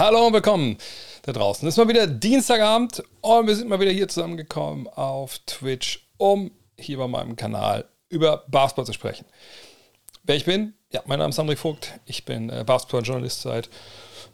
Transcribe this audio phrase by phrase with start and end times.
[0.00, 0.78] Hallo und willkommen
[1.24, 1.68] da draußen.
[1.68, 6.52] Es ist mal wieder Dienstagabend und wir sind mal wieder hier zusammengekommen auf Twitch, um
[6.78, 9.26] hier bei meinem Kanal über Basketball zu sprechen.
[10.22, 10.72] Wer ich bin?
[10.90, 12.00] Ja, mein Name ist André Vogt.
[12.06, 13.68] Ich bin äh, Basketball-Journalist seit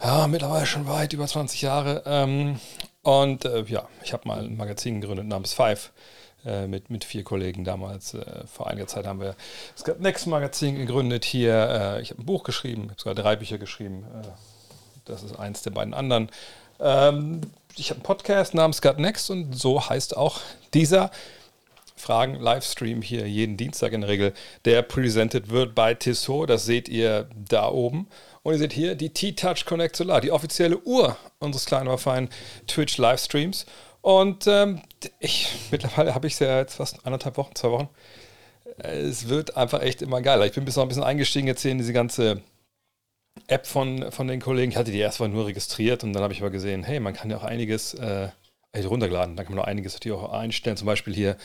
[0.01, 2.05] ja, mittlerweile schon weit über 20 Jahre.
[2.07, 2.61] Ähm,
[3.03, 5.91] und äh, ja, ich habe mal ein Magazin gegründet namens Five
[6.45, 8.15] äh, mit, mit vier Kollegen damals.
[8.15, 9.35] Äh, vor einiger Zeit haben wir
[9.75, 11.97] das Next Magazin gegründet hier.
[11.97, 14.05] Äh, ich habe ein Buch geschrieben, ich habe sogar drei Bücher geschrieben.
[14.23, 14.29] Äh,
[15.07, 16.29] das ist eins der beiden anderen.
[16.81, 17.41] Ähm,
[17.77, 20.41] ich habe einen Podcast namens Gut Next und so heißt auch
[20.75, 21.11] dieser
[21.97, 24.35] Fragen-Livestream hier jeden Dienstag in der Regel,
[24.65, 26.51] der presented wird bei Tissot.
[26.51, 28.09] Das seht ihr da oben.
[28.43, 32.29] Und ihr seht hier die T-Touch Connect Solar, die offizielle Uhr unseres kleinen, aber feinen
[32.69, 33.67] Twitch-Livestreams.
[34.03, 34.83] Und ähm,
[35.19, 37.89] ich, mittlerweile habe ich es ja jetzt fast anderthalb Wochen, zwei Wochen.
[38.79, 40.45] Es wird einfach echt immer geiler.
[40.47, 42.43] Ich bin bis noch ein bisschen eingestiegen jetzt hier in diese ganze
[43.47, 44.73] App von, von den Kollegen.
[44.73, 47.31] Ich hatte die erstmal nur registriert und dann habe ich aber gesehen, hey, man kann
[47.31, 48.29] ja auch einiges äh,
[48.75, 49.37] runtergeladen.
[49.37, 50.77] Da kann man auch einiges natürlich auch einstellen.
[50.77, 51.37] Zum Beispiel hier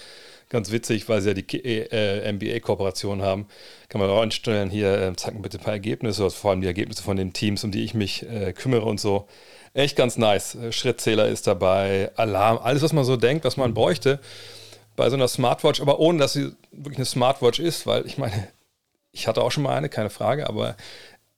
[0.50, 3.48] ganz witzig, weil sie ja die äh, NBA-Kooperation haben,
[3.88, 6.68] kann man auch einstellen, hier äh, mir bitte ein paar Ergebnisse, also vor allem die
[6.68, 9.28] Ergebnisse von den Teams, um die ich mich äh, kümmere und so.
[9.74, 10.56] Echt ganz nice.
[10.56, 14.20] Äh, Schrittzähler ist dabei, Alarm, alles, was man so denkt, was man bräuchte
[14.98, 18.50] bei so einer Smartwatch, aber ohne, dass sie wirklich eine Smartwatch ist, weil ich meine,
[19.14, 20.76] ich hatte auch schon mal eine, keine Frage, aber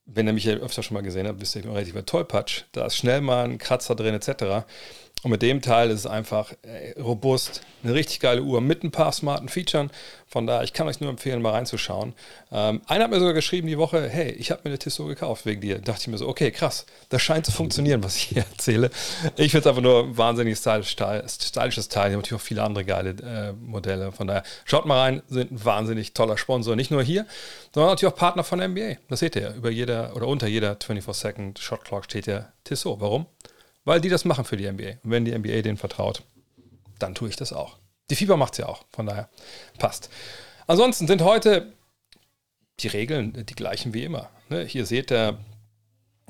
[0.06, 2.64] wenn ihr mich ja öfter schon mal gesehen habt, wisst ihr, ich bin relativ tollpatsch.
[2.72, 4.66] Da ist schnell mal ein Kratzer drin, etc.
[5.24, 8.92] Und mit dem Teil ist es einfach ey, robust, eine richtig geile Uhr mit ein
[8.92, 9.90] paar smarten Features.
[10.28, 12.14] Von daher, ich kann euch nur empfehlen, mal reinzuschauen.
[12.52, 15.46] Ähm, einer hat mir sogar geschrieben die Woche, hey, ich habe mir eine Tissot gekauft
[15.46, 15.76] wegen dir.
[15.76, 18.90] Da dachte ich mir so, okay, krass, das scheint zu funktionieren, was ich hier erzähle.
[19.38, 22.10] Ich finde es einfach nur ein wahnsinnig stylisch, stylisches Teil.
[22.10, 24.12] Ich habe natürlich auch viele andere geile äh, Modelle.
[24.12, 26.76] Von daher, schaut mal rein, sind ein wahnsinnig toller Sponsor.
[26.76, 27.26] Nicht nur hier,
[27.74, 28.98] sondern natürlich auch Partner von der NBA.
[29.08, 29.54] Das seht ihr.
[29.54, 33.00] Über jeder oder unter jeder 24-Second Shot Clock steht ja Tissot.
[33.00, 33.28] Warum?
[33.86, 35.00] Weil die das machen für die NBA.
[35.03, 36.23] Und wenn die NBA denen vertraut,
[37.00, 37.78] dann tue ich das auch.
[38.09, 39.30] Die FIBA macht es ja auch, von daher
[39.80, 40.09] passt.
[40.68, 41.74] Ansonsten sind heute
[42.80, 44.30] die Regeln die gleichen wie immer.
[44.50, 44.63] Ne?
[44.66, 45.38] Hier seht ihr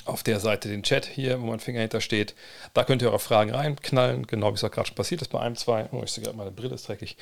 [0.05, 2.35] auf der Seite den Chat hier, wo mein Finger hinter steht.
[2.73, 5.39] Da könnt ihr eure Fragen reinknallen, genau wie es auch gerade schon passiert ist bei
[5.39, 5.87] einem, zwei.
[5.91, 7.15] Oh, ich sehe gerade, meine Brille ist dreckig.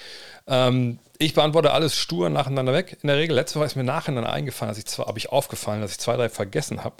[0.47, 2.97] Ähm, ich beantworte alles stur nacheinander weg.
[3.01, 5.81] In der Regel, letzte Woche ist mir nacheinander eingefallen, dass ich zwar, habe ich aufgefallen,
[5.81, 6.95] dass ich zwei, drei vergessen habe.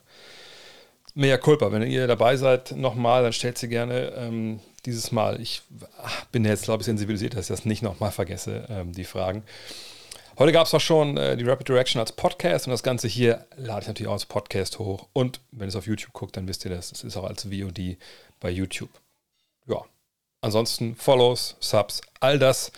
[1.14, 5.42] Mehr Culpa, wenn ihr dabei seid, nochmal, dann stellt sie gerne ähm, dieses Mal.
[5.42, 5.62] Ich
[6.02, 9.44] ach, bin jetzt, glaube ich, sensibilisiert, dass ich das nicht nochmal vergesse, ähm, die Fragen.
[10.40, 13.46] Heute gab es auch schon äh, die Rapid Direction als Podcast und das Ganze hier
[13.58, 15.08] lade ich natürlich auch als Podcast hoch.
[15.14, 16.92] Und wenn ihr es auf YouTube guckt, dann wisst ihr das.
[16.92, 17.98] Es ist auch als VOD
[18.40, 18.90] bei YouTube.
[19.68, 19.84] Ja.
[20.40, 22.72] Ansonsten Follows, Subs, all das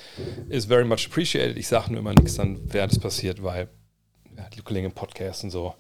[0.50, 1.56] ist very much appreciated.
[1.56, 3.70] Ich sage nur immer nichts dann, während es passiert, weil
[4.36, 5.74] ja, die Kollegen im Podcast und so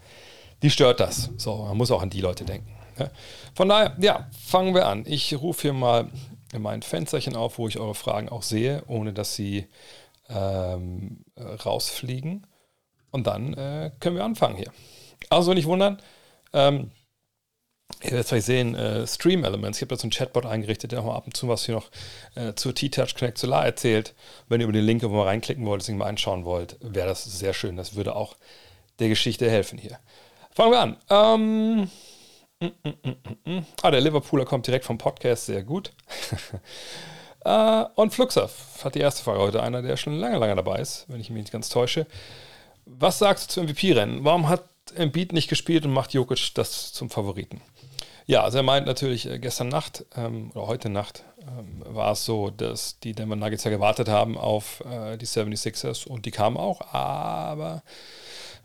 [0.63, 1.29] die stört das.
[1.37, 2.73] So, man muss auch an die Leute denken.
[2.97, 3.11] Ja.
[3.53, 5.03] Von daher, ja, fangen wir an.
[5.05, 6.09] Ich rufe hier mal
[6.57, 9.67] mein Fensterchen auf, wo ich eure Fragen auch sehe, ohne dass sie
[10.29, 12.47] ähm, rausfliegen.
[13.11, 14.71] Und dann äh, können wir anfangen hier.
[15.29, 16.01] Also nicht wundern.
[16.51, 16.91] Ähm,
[18.01, 19.77] Ihr werdet vielleicht sehen, äh, Stream Elements.
[19.77, 21.89] Ich habe da so einen Chatbot eingerichtet, der nochmal ab und zu was hier noch
[22.35, 24.13] äh, zur T-Touch Connect Solar erzählt.
[24.49, 27.23] Wenn ihr über den Link irgendwo mal reinklicken wollt, Ding mal anschauen wollt, wäre das
[27.23, 27.77] sehr schön.
[27.77, 28.35] Das würde auch
[28.99, 29.99] der Geschichte helfen hier.
[30.55, 30.97] Fangen wir an.
[31.09, 31.89] Ähm,
[32.59, 35.91] mm, mm, mm, ah, der Liverpooler kommt direkt vom Podcast, sehr gut.
[37.45, 41.05] äh, und Fluxaf hat die erste Frage heute, einer, der schon lange, lange dabei ist,
[41.07, 42.05] wenn ich mich nicht ganz täusche.
[42.85, 44.23] Was sagst du zum MVP-Rennen?
[44.23, 44.63] Warum hat
[44.93, 47.59] Embiid nicht gespielt und macht Jokic das zum Favoriten?
[48.27, 52.25] Ja, also er meint natürlich, äh, gestern Nacht ähm, oder heute Nacht ähm, war es
[52.25, 56.57] so, dass die Denver Nuggets ja gewartet haben auf äh, die 76ers und die kamen
[56.57, 57.81] auch, aber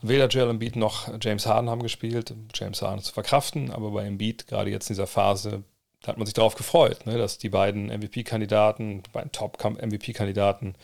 [0.01, 2.33] Weder Joel Embiid noch James Harden haben gespielt.
[2.53, 5.63] James Harden zu verkraften, aber bei Embiid, gerade jetzt in dieser Phase,
[6.01, 10.75] da hat man sich darauf gefreut, ne, dass die beiden MVP-Kandidaten, die beiden Top-MVP-Kandidaten,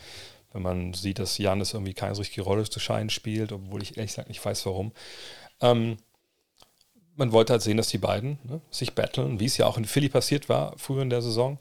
[0.52, 4.12] wenn man sieht, dass Janis irgendwie keine richtige Rolle zu scheinen spielt, obwohl ich ehrlich
[4.12, 4.92] gesagt nicht weiß, warum.
[5.60, 5.96] Ähm,
[7.14, 9.86] man wollte halt sehen, dass die beiden ne, sich battlen, wie es ja auch in
[9.86, 11.58] Philly passiert war, früher in der Saison.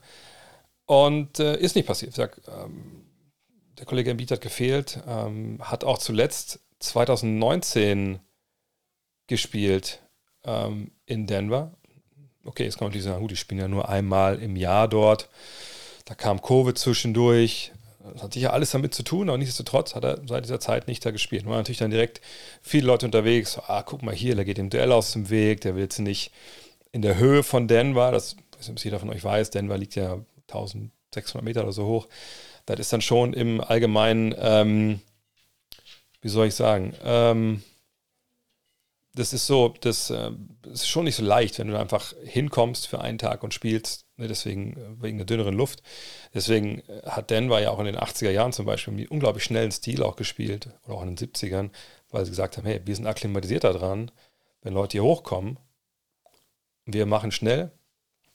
[0.86, 2.13] Und äh, ist nicht passiert.
[2.13, 3.06] Sag, ähm,
[3.78, 8.19] der Kollege Embiid hat gefehlt, ähm, hat auch zuletzt 2019
[9.27, 10.01] gespielt
[10.44, 11.72] ähm, in Denver.
[12.44, 15.30] Okay, jetzt kann man natürlich sagen, gut, die spielen ja nur einmal im Jahr dort.
[16.06, 17.72] Da kam Covid zwischendurch.
[18.13, 21.04] Das hat sicher alles damit zu tun, aber nichtsdestotrotz hat er seit dieser Zeit nicht
[21.04, 21.44] da gespielt.
[21.44, 22.22] Da waren natürlich dann direkt
[22.62, 23.57] viele Leute unterwegs.
[23.68, 26.31] Ah, guck mal hier, der geht dem Duell aus dem Weg, der will jetzt nicht
[26.92, 28.12] in der Höhe von Denver.
[28.12, 32.07] Das was jeder von euch weiß, Denver liegt ja 1600 Meter oder so hoch.
[32.66, 35.01] Das ist dann schon im Allgemeinen ähm,
[36.25, 37.62] wie soll ich sagen, ähm,
[39.13, 40.31] das ist so, das, äh,
[40.63, 44.27] ist schon nicht so leicht, wenn du einfach hinkommst für einen Tag und spielst, ne,
[44.27, 45.83] deswegen äh, wegen der dünneren Luft.
[46.33, 49.72] Deswegen äh, hat Denver ja auch in den 80er Jahren zum Beispiel mit unglaublich schnellen
[49.72, 51.69] Stil auch gespielt oder auch in den 70ern,
[52.10, 54.10] weil sie gesagt haben, hey, wir sind akklimatisiert daran,
[54.63, 55.60] wenn Leute hier hochkommen,
[56.88, 57.69] wir machen schnell,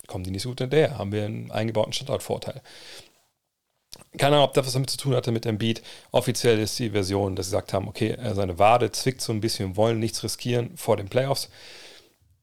[0.07, 2.63] kommen die nicht so gut hinterher, haben wir einen eingebauten Standortvorteil.
[4.19, 5.83] Keine Ahnung, ob das was damit zu tun hatte mit Beat.
[6.11, 9.77] Offiziell ist die Version, dass sie gesagt haben, okay, seine Wade zwickt so ein bisschen,
[9.77, 11.49] wollen nichts riskieren vor den Playoffs.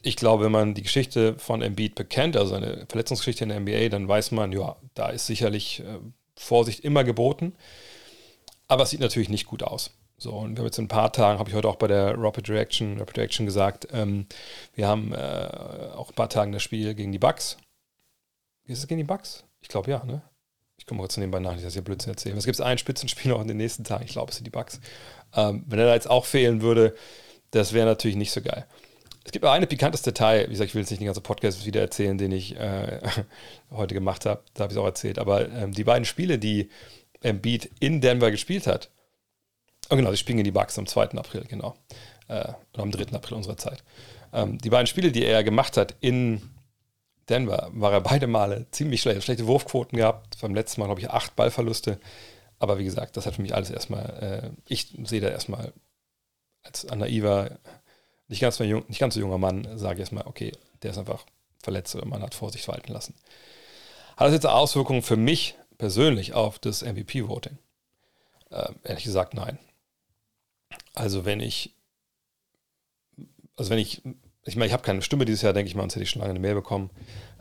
[0.01, 3.89] Ich glaube, wenn man die Geschichte von Embiid bekennt, also seine Verletzungsgeschichte in der NBA,
[3.89, 5.99] dann weiß man, ja, da ist sicherlich äh,
[6.37, 7.55] Vorsicht immer geboten.
[8.67, 9.91] Aber es sieht natürlich nicht gut aus.
[10.19, 12.15] So, und wir haben jetzt in ein paar Tagen, habe ich heute auch bei der
[12.17, 14.25] Rapid Reaction, Rapid Reaction gesagt, ähm,
[14.73, 17.57] wir haben äh, auch ein paar Tagen das Spiel gegen die Bucks.
[18.65, 19.43] Ist es gegen die Bucks?
[19.61, 20.21] Ich glaube ja, ne?
[20.87, 22.37] Ich komme kurz nebenbei nach, nicht, dass ich Blödsinn erzähle.
[22.37, 24.05] Es gibt ein Spitzenspiel noch in den nächsten Tagen.
[24.05, 24.79] Ich glaube, es sind die Bugs.
[25.35, 26.95] Ähm, wenn er da jetzt auch fehlen würde,
[27.51, 28.65] das wäre natürlich nicht so geil.
[29.25, 31.65] Es gibt aber ein pikantes Detail, wie gesagt, ich will jetzt nicht den ganzen Podcast
[31.65, 33.01] wieder erzählen, den ich äh,
[33.69, 34.43] heute gemacht habe.
[34.53, 35.19] Da habe ich es auch erzählt.
[35.19, 36.69] Aber ähm, die beiden Spiele, die
[37.19, 38.89] Embiid in Denver gespielt hat,
[39.89, 41.17] oh genau, sie spielen in die Bugs am 2.
[41.17, 41.75] April, genau.
[42.29, 43.13] Äh, oder am 3.
[43.13, 43.83] April unserer Zeit.
[44.31, 46.41] Ähm, die beiden Spiele, die er gemacht hat in
[47.29, 49.23] Denver war er beide Male ziemlich schlecht.
[49.23, 50.39] Schlechte Wurfquoten gehabt.
[50.41, 51.99] Beim letzten Mal, glaube ich, acht Ballverluste.
[52.59, 55.73] Aber wie gesagt, das hat für mich alles erstmal, äh, ich sehe da erstmal
[56.63, 57.59] als naiver,
[58.27, 60.51] nicht ganz, so jung, nicht ganz so junger Mann, sage ich erstmal, okay,
[60.81, 61.23] der ist einfach
[61.61, 63.13] verletzt oder man hat Vorsicht walten lassen.
[64.15, 67.57] Hat das jetzt Auswirkungen für mich persönlich auf das MVP-Voting?
[68.49, 69.59] Äh, ehrlich gesagt, nein.
[70.93, 71.75] Also wenn ich,
[73.55, 74.01] also wenn ich
[74.47, 76.21] ich meine, ich habe keine Stimme dieses Jahr, denke ich mal, sonst hätte ich schon
[76.21, 76.89] lange eine Mail bekommen.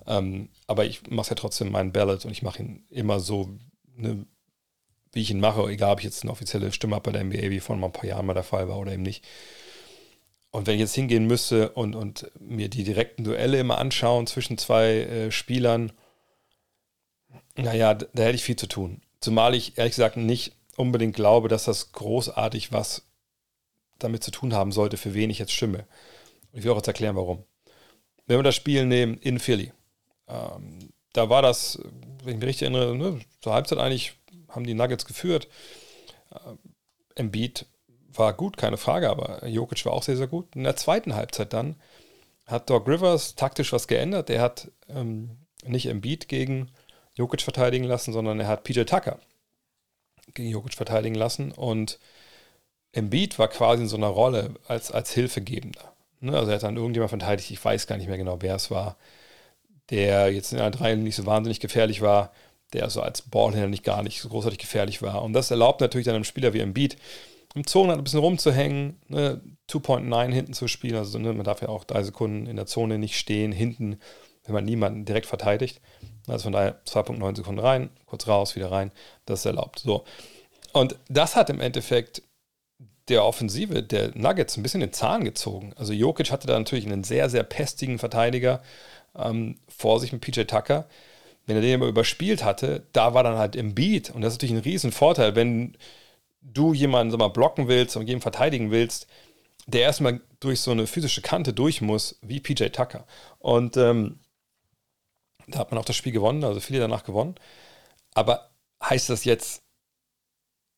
[0.06, 3.50] Ähm, aber ich mache ja trotzdem meinen Ballot und ich mache ihn immer so,
[3.96, 4.26] ne,
[5.12, 7.50] wie ich ihn mache, egal ob ich jetzt eine offizielle Stimme habe bei der NBA,
[7.50, 9.24] wie vor ein paar Jahren mal der Fall war oder eben nicht.
[10.50, 14.58] Und wenn ich jetzt hingehen müsste und, und mir die direkten Duelle immer anschauen zwischen
[14.58, 15.92] zwei äh, Spielern,
[17.56, 19.00] naja, da, da hätte ich viel zu tun.
[19.20, 23.06] Zumal ich ehrlich gesagt nicht unbedingt glaube, dass das großartig was
[23.98, 25.86] damit zu tun haben sollte, für wen ich jetzt stimme.
[26.56, 27.44] Ich will auch jetzt erklären, warum.
[28.26, 29.72] Wenn wir das Spiel nehmen in Philly,
[30.26, 31.78] ähm, da war das,
[32.24, 34.14] wenn ich mich richtig erinnere, ne, zur Halbzeit eigentlich
[34.48, 35.48] haben die Nuggets geführt.
[36.32, 36.58] Ähm,
[37.14, 37.66] Embiid
[38.08, 40.56] war gut, keine Frage, aber Jokic war auch sehr, sehr gut.
[40.56, 41.76] In der zweiten Halbzeit dann
[42.46, 44.30] hat Doc Rivers taktisch was geändert.
[44.30, 46.70] Er hat ähm, nicht Embiid gegen
[47.14, 49.18] Jokic verteidigen lassen, sondern er hat PJ Tucker
[50.32, 51.98] gegen Jokic verteidigen lassen und
[52.92, 55.95] Embiid war quasi in so einer Rolle als, als Hilfegebender.
[56.26, 56.36] Ne?
[56.36, 58.96] Also er hat dann irgendjemand verteidigt, ich weiß gar nicht mehr genau, wer es war,
[59.90, 62.32] der jetzt in der Dreie nicht so wahnsinnig gefährlich war,
[62.72, 65.22] der also als Ballhändler nicht gar nicht so großartig gefährlich war.
[65.22, 66.96] Und das erlaubt natürlich dann einem Spieler wie Embiid,
[67.54, 69.40] im Zone ein bisschen rumzuhängen, ne,
[69.70, 70.96] 2.9 hinten zu spielen.
[70.96, 73.98] Also ne, man darf ja auch drei Sekunden in der Zone nicht stehen, hinten,
[74.44, 75.80] wenn man niemanden direkt verteidigt.
[76.26, 78.92] Also von daher 2.9 Sekunden rein, kurz raus, wieder rein.
[79.24, 79.78] Das ist erlaubt.
[79.78, 80.04] So.
[80.72, 82.22] Und das hat im Endeffekt
[83.08, 85.72] der Offensive der Nuggets ein bisschen den Zahn gezogen.
[85.76, 88.62] Also Jokic hatte da natürlich einen sehr, sehr pestigen Verteidiger
[89.16, 90.88] ähm, vor sich mit PJ Tucker.
[91.46, 94.10] Wenn er den aber überspielt hatte, da war dann halt im Beat.
[94.10, 95.76] Und das ist natürlich ein Riesenvorteil, wenn
[96.42, 99.06] du jemanden sag mal, blocken willst und jeden verteidigen willst,
[99.66, 103.06] der erstmal durch so eine physische Kante durch muss, wie PJ Tucker.
[103.38, 104.20] Und ähm,
[105.48, 107.36] da hat man auch das Spiel gewonnen, also viele danach gewonnen.
[108.14, 108.50] Aber
[108.82, 109.62] heißt das jetzt,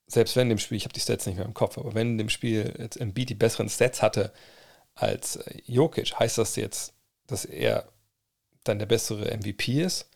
[0.08, 2.30] selbst wenn dem Spiel, ich habe die Stats nicht mehr im Kopf, aber wenn dem
[2.30, 4.32] Spiel jetzt Embiid die besseren Stats hatte
[4.94, 6.94] als äh, Jokic, heißt das jetzt,
[7.26, 7.86] dass er
[8.64, 10.08] dann der bessere MVP ist?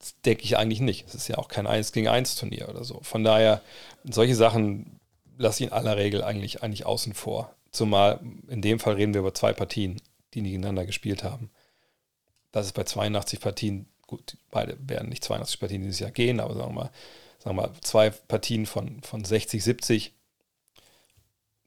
[0.00, 1.06] Das denke ich eigentlich nicht.
[1.06, 3.00] Es ist ja auch kein 1 gegen 1 Turnier oder so.
[3.02, 3.62] Von daher,
[4.02, 5.00] solche Sachen
[5.38, 7.54] lasse ich in aller Regel eigentlich, eigentlich außen vor.
[7.70, 10.02] Zumal in dem Fall reden wir über zwei Partien,
[10.34, 11.50] die gegeneinander gespielt haben.
[12.50, 16.54] Das ist bei 82 Partien, gut, beide werden nicht 82 Partien dieses Jahr gehen, aber
[16.54, 16.90] sagen wir mal,
[17.42, 20.14] sagen wir mal, zwei Partien von, von 60, 70,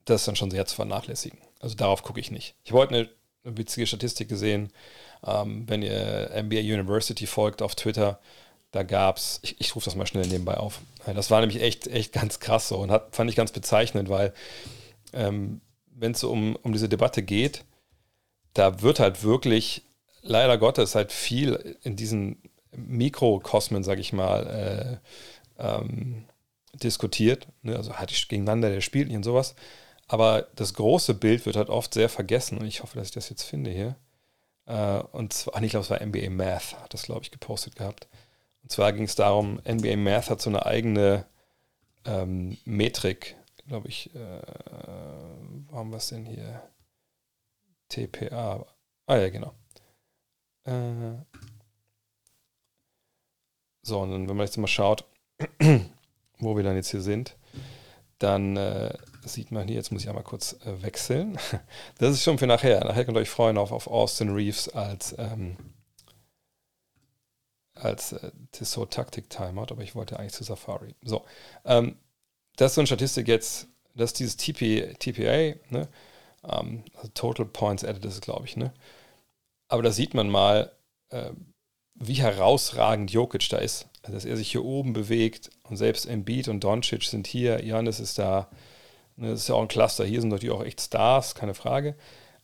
[0.06, 1.40] das ist dann schon sehr zu vernachlässigen.
[1.60, 2.56] Also darauf gucke ich nicht.
[2.64, 3.10] Ich habe heute eine,
[3.58, 4.72] witzige Statistik gesehen,
[5.24, 8.20] ähm, wenn ihr MBA University folgt auf Twitter,
[8.72, 10.82] da gab es, ich, ich rufe das mal schnell nebenbei auf.
[11.06, 14.34] Das war nämlich echt, echt ganz krass so und hat, fand ich ganz bezeichnend, weil
[15.14, 15.62] ähm,
[15.94, 17.64] wenn es um, um diese Debatte geht,
[18.54, 19.84] da wird halt wirklich
[20.24, 22.42] leider Gottes halt viel in diesen
[22.76, 25.08] Mikrokosmen, sag ich mal, äh,
[25.58, 26.26] ähm,
[26.74, 27.48] diskutiert.
[27.62, 27.76] Ne?
[27.76, 29.56] Also hatte ich gegeneinander, der spielt nicht und sowas.
[30.08, 33.30] Aber das große Bild wird halt oft sehr vergessen und ich hoffe, dass ich das
[33.30, 33.96] jetzt finde hier.
[34.66, 38.08] Äh, und zwar, ich glaube, es war NBA Math, hat das, glaube ich, gepostet gehabt.
[38.64, 41.26] Und zwar ging es darum, NBA Math hat so eine eigene
[42.06, 43.36] ähm, Metrik,
[43.68, 44.42] glaube ich, äh,
[45.92, 46.62] wir es denn hier?
[47.90, 48.66] TPA.
[49.08, 49.54] Ah ja, genau.
[50.64, 51.18] Äh,
[53.84, 55.06] so, und dann, wenn man jetzt mal schaut,
[56.40, 57.36] wo wir dann jetzt hier sind,
[58.20, 58.94] dann äh,
[59.26, 61.38] sieht man hier, jetzt muss ich einmal kurz äh, wechseln.
[61.98, 62.84] Das ist schon für nachher.
[62.84, 65.58] Nachher könnt ihr euch freuen auf, auf Austin Reeves als, ähm,
[67.74, 70.96] als äh, Tissot Taktik Timeout, aber ich wollte eigentlich zu Safari.
[71.04, 71.26] So,
[71.66, 71.98] ähm,
[72.56, 75.88] das ist so eine Statistik jetzt, das ist dieses TP, TPA, ne?
[76.44, 78.74] Ähm, also Total Points Added ist es, glaube ich, ne?
[79.68, 80.72] Aber da sieht man mal,
[81.10, 81.32] äh,
[81.96, 83.88] wie herausragend Jokic da ist.
[84.04, 88.00] Also, dass er sich hier oben bewegt und selbst Embiid und Doncic sind hier, Janis
[88.00, 88.50] ist da,
[89.16, 91.96] ne, das ist ja auch ein Cluster, hier sind natürlich auch echt Stars, keine Frage.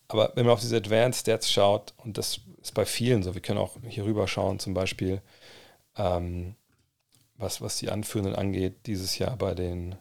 [0.08, 3.42] Aber wenn man auf diese Advanced Stats schaut, und das ist bei vielen so, wir
[3.42, 5.22] können auch hier rüber schauen, zum Beispiel,
[5.96, 6.56] ähm,
[7.36, 9.96] was, was die Anführenden angeht, dieses Jahr bei den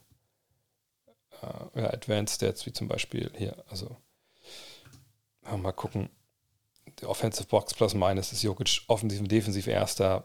[1.74, 3.96] äh, Advanced Stats, wie zum Beispiel hier, also
[5.42, 6.10] mal gucken,
[7.02, 10.24] Offensive Box plus minus ist Jokic offensiv und defensiv erster.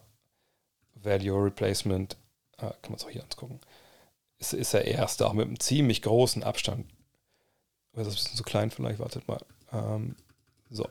[0.95, 2.17] Value Replacement,
[2.57, 3.59] äh, kann man es auch hier angucken,
[4.39, 6.85] ist, ist er erster, auch mit einem ziemlich großen Abstand.
[7.93, 9.41] Das ist ein bisschen zu klein vielleicht, wartet mal.
[9.71, 10.15] Ähm,
[10.69, 10.87] so.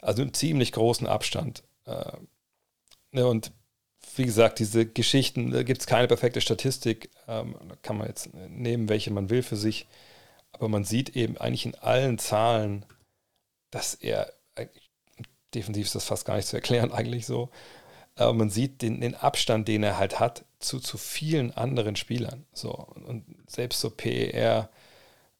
[0.00, 1.62] Also mit einem ziemlich großen Abstand.
[1.86, 2.16] Äh,
[3.12, 3.52] ne, und
[4.16, 7.10] wie gesagt, diese Geschichten, da gibt es keine perfekte Statistik.
[7.26, 9.86] Ähm, da kann man jetzt nehmen, welche man will für sich.
[10.52, 12.86] Aber man sieht eben eigentlich in allen Zahlen,
[13.70, 14.32] dass er
[15.54, 17.50] defensiv ist das fast gar nicht zu erklären, eigentlich so.
[18.16, 22.44] Aber man sieht den, den Abstand, den er halt hat zu, zu vielen anderen Spielern.
[22.52, 22.70] So.
[22.70, 24.68] Und selbst so PER,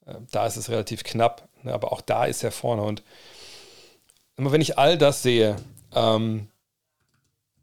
[0.06, 1.72] äh, da ist es relativ knapp, ne?
[1.72, 2.82] aber auch da ist er vorne.
[2.82, 3.02] Und
[4.36, 5.56] immer wenn ich all das sehe,
[5.94, 6.48] ähm,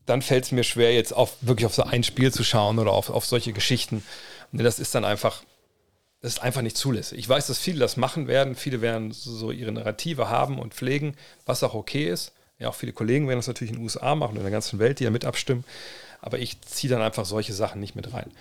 [0.05, 2.91] dann fällt es mir schwer, jetzt auf wirklich auf so ein Spiel zu schauen oder
[2.91, 4.03] auf, auf solche Geschichten.
[4.51, 5.43] Und das ist dann einfach,
[6.21, 7.19] das ist einfach nicht zulässig.
[7.19, 8.55] Ich weiß, dass viele das machen werden.
[8.55, 11.15] Viele werden so ihre Narrative haben und pflegen,
[11.45, 12.33] was auch okay ist.
[12.61, 14.77] Ja, auch viele Kollegen werden das natürlich in den USA machen und in der ganzen
[14.77, 15.65] Welt, die ja mit abstimmen.
[16.21, 18.31] Aber ich ziehe dann einfach solche Sachen nicht mit rein.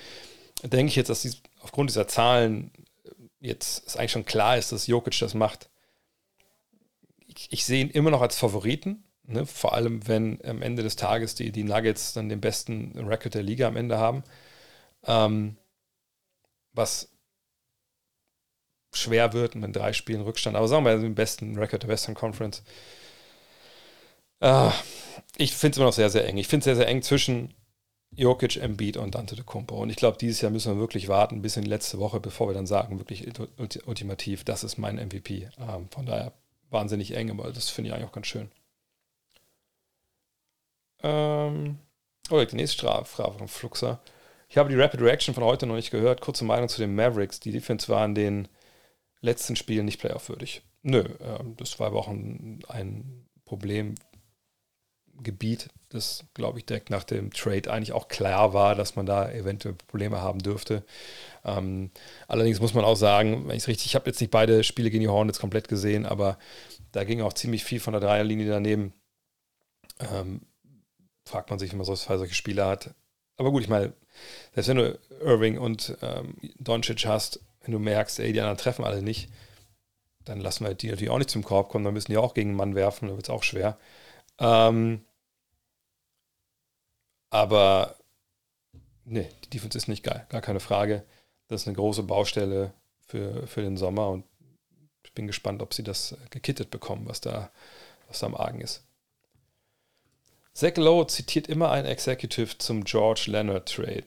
[0.62, 2.70] Denke ich jetzt, dass dies, aufgrund dieser Zahlen
[3.40, 5.70] jetzt es eigentlich schon klar ist, dass Jokic das macht.
[7.28, 9.46] Ich, ich sehe ihn immer noch als Favoriten, ne?
[9.46, 13.42] vor allem wenn am Ende des Tages die, die Nuggets dann den besten Record der
[13.42, 14.22] Liga am Ende haben.
[15.06, 15.56] Ähm,
[16.74, 17.08] was
[18.92, 20.56] schwer wird mit drei Spielen Rückstand.
[20.56, 22.62] Aber sagen wir mal, den besten Record der Western Conference.
[24.42, 24.70] Uh,
[25.36, 26.36] ich finde es immer noch sehr, sehr eng.
[26.38, 27.54] Ich finde es sehr, sehr eng zwischen
[28.12, 29.76] Jokic, Embiid und Dante de Kumpo.
[29.76, 32.48] Und ich glaube, dieses Jahr müssen wir wirklich warten bis in die letzte Woche, bevor
[32.48, 33.26] wir dann sagen, wirklich
[33.86, 35.48] ultimativ, das ist mein MVP.
[35.58, 36.32] Ähm, von daher
[36.70, 38.50] wahnsinnig eng, aber das finde ich eigentlich auch ganz schön.
[41.02, 41.78] Ähm,
[42.30, 44.00] oh, die nächste Frage von Fluxer.
[44.48, 46.20] Ich habe die Rapid Reaction von heute noch nicht gehört.
[46.20, 47.40] Kurze Meinung zu den Mavericks.
[47.40, 48.48] Die Defense war in den
[49.20, 50.62] letzten Spielen nicht playoff-würdig.
[50.82, 53.94] Nö, äh, das war aber auch ein, ein Problem
[55.22, 59.30] Gebiet, das, glaube ich, direkt nach dem Trade eigentlich auch klar war, dass man da
[59.30, 60.84] eventuell Probleme haben dürfte.
[61.44, 61.90] Ähm,
[62.28, 64.90] allerdings muss man auch sagen, wenn ich es richtig, ich habe jetzt nicht beide Spiele
[64.90, 66.38] gegen die Hornets komplett gesehen, aber
[66.92, 68.92] da ging auch ziemlich viel von der Dreierlinie daneben.
[69.98, 70.42] Ähm,
[71.24, 72.94] fragt man sich, wenn man solche, solche Spiele hat.
[73.36, 73.92] Aber gut, ich meine,
[74.52, 78.84] selbst wenn du Irving und ähm, Doncic hast, wenn du merkst, ey, die anderen treffen
[78.84, 79.30] alle nicht,
[80.24, 82.50] dann lassen wir die natürlich auch nicht zum Korb kommen, dann müssen die auch gegen
[82.50, 83.78] einen Mann werfen, dann wird es auch schwer.
[84.38, 85.04] Ähm,
[87.30, 87.96] aber
[89.04, 91.04] nee, die Defense ist nicht geil, gar keine Frage.
[91.48, 92.72] Das ist eine große Baustelle
[93.06, 94.24] für, für den Sommer und
[95.02, 97.50] ich bin gespannt, ob sie das gekittet bekommen, was da,
[98.08, 98.84] was da am Argen ist.
[100.52, 104.06] Zach Lowe zitiert immer ein Executive zum George Leonard Trade.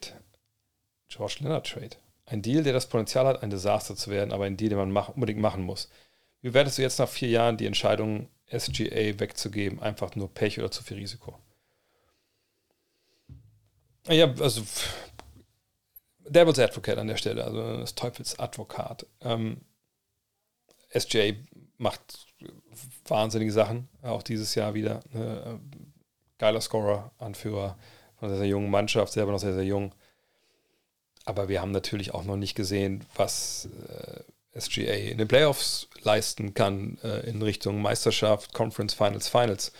[1.09, 1.95] George Leonard Trade.
[2.25, 4.91] Ein Deal, der das Potenzial hat, ein Desaster zu werden, aber ein Deal, den man
[4.91, 5.89] mach, unbedingt machen muss.
[6.41, 9.81] Wie wertest du jetzt nach vier Jahren die Entscheidung, SGA wegzugeben?
[9.81, 11.37] Einfach nur Pech oder zu viel Risiko?
[14.07, 14.63] Ja, also
[16.27, 19.05] Devil's Advocate an der Stelle, also das Teufels Advokat.
[19.21, 19.61] Ähm,
[20.89, 21.33] SJ
[21.77, 22.27] macht
[23.07, 25.01] wahnsinnige Sachen, auch dieses Jahr wieder.
[25.11, 25.59] Ne?
[26.37, 27.77] Geiler Scorer, Anführer
[28.15, 29.93] von einer sehr, sehr jungen Mannschaft, selber noch sehr, sehr jung.
[31.25, 33.69] Aber wir haben natürlich auch noch nicht gesehen, was
[34.53, 39.71] äh, SGA in den Playoffs leisten kann äh, in Richtung Meisterschaft, Conference Finals, Finals.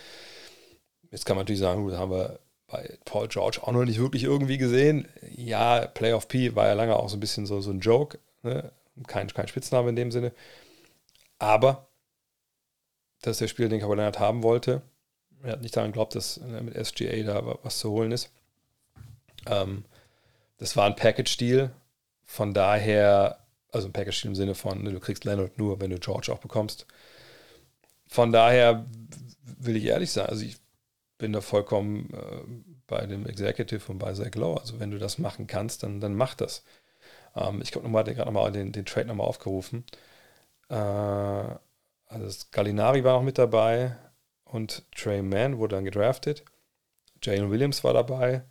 [1.11, 2.39] Jetzt kann man natürlich sagen, gut, da haben wir
[2.73, 5.07] bei Paul George auch noch nicht wirklich irgendwie gesehen.
[5.35, 8.71] Ja, Playoff P war ja lange auch so ein bisschen so, so ein Joke, ne?
[9.05, 10.31] kein, kein Spitzname in dem Sinne.
[11.37, 11.85] Aber
[13.21, 14.81] das ist der Spieler, den Kawhi Leonard haben wollte.
[15.43, 18.31] Er hat nicht daran geglaubt, dass ne, mit SGA da was zu holen ist.
[19.45, 19.85] Ähm,
[20.57, 21.69] das war ein Package-Deal.
[22.23, 23.37] Von daher,
[23.71, 26.39] also ein Package-Deal im Sinne von, ne, du kriegst Leonard nur, wenn du George auch
[26.39, 26.87] bekommst.
[28.07, 28.85] von daher
[29.59, 30.62] will ich ehrlich sein, also ich
[31.23, 32.43] bin da vollkommen äh,
[32.85, 34.59] bei dem Executive und bei Zach Lowe.
[34.59, 36.65] Also wenn du das machen kannst, dann, dann mach das.
[37.33, 39.85] Ähm, ich glaube nochmal, gerade nochmal den, den Trade nochmal aufgerufen.
[40.67, 43.95] Äh, also Gallinari war noch mit dabei
[44.43, 46.43] und Trey Mann wurde dann gedraftet.
[47.21, 48.43] Jalen Williams war dabei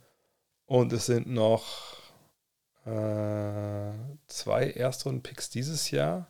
[0.65, 1.99] und es sind noch
[2.87, 3.91] äh,
[4.25, 6.27] zwei Erstrunden-Picks dieses Jahr.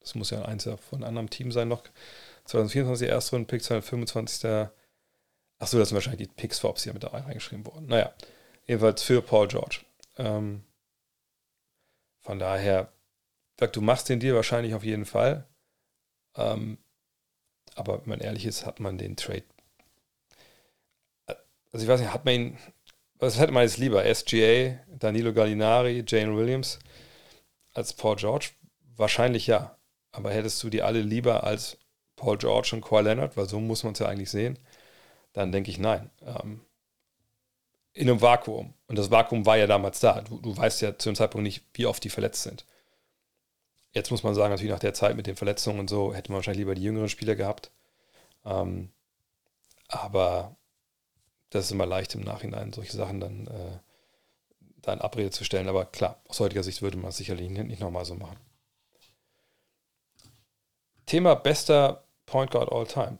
[0.00, 1.82] Das muss ja eins von einem anderen Team sein noch.
[2.46, 4.70] 2024 Erstrunden-Pick, 2025.
[5.58, 7.86] Achso, das sind wahrscheinlich die Picks für Ops hier mit da reingeschrieben worden.
[7.86, 8.12] Naja,
[8.66, 9.80] jedenfalls für Paul George.
[10.16, 10.64] Ähm,
[12.20, 12.92] von daher,
[13.58, 15.46] du machst den Deal wahrscheinlich auf jeden Fall.
[16.36, 16.78] Ähm,
[17.74, 19.44] aber wenn man ehrlich ist, hat man den Trade.
[21.72, 22.58] Also ich weiß nicht, hat man ihn.
[23.18, 24.04] Was hätte man jetzt lieber?
[24.12, 26.78] SGA, Danilo Gallinari, Jane Williams
[27.72, 28.50] als Paul George?
[28.96, 29.76] Wahrscheinlich ja.
[30.12, 31.78] Aber hättest du die alle lieber als
[32.16, 33.36] Paul George und Kawhi Leonard?
[33.36, 34.58] Weil so muss man es ja eigentlich sehen.
[35.34, 36.10] Dann denke ich nein.
[36.22, 36.62] Ähm,
[37.92, 38.74] in einem Vakuum.
[38.88, 40.22] Und das Vakuum war ja damals da.
[40.22, 42.64] Du, du weißt ja zu dem Zeitpunkt nicht, wie oft die verletzt sind.
[43.92, 46.36] Jetzt muss man sagen, natürlich nach der Zeit mit den Verletzungen und so, hätte man
[46.36, 47.70] wahrscheinlich lieber die jüngeren Spieler gehabt.
[48.44, 48.90] Ähm,
[49.86, 50.56] aber
[51.50, 53.78] das ist immer leicht im Nachhinein, solche Sachen dann äh,
[54.82, 55.68] da in Abrede zu stellen.
[55.68, 58.38] Aber klar, aus heutiger Sicht würde man es sicherlich nicht, nicht nochmal so machen.
[61.06, 63.18] Thema bester Point Guard all time.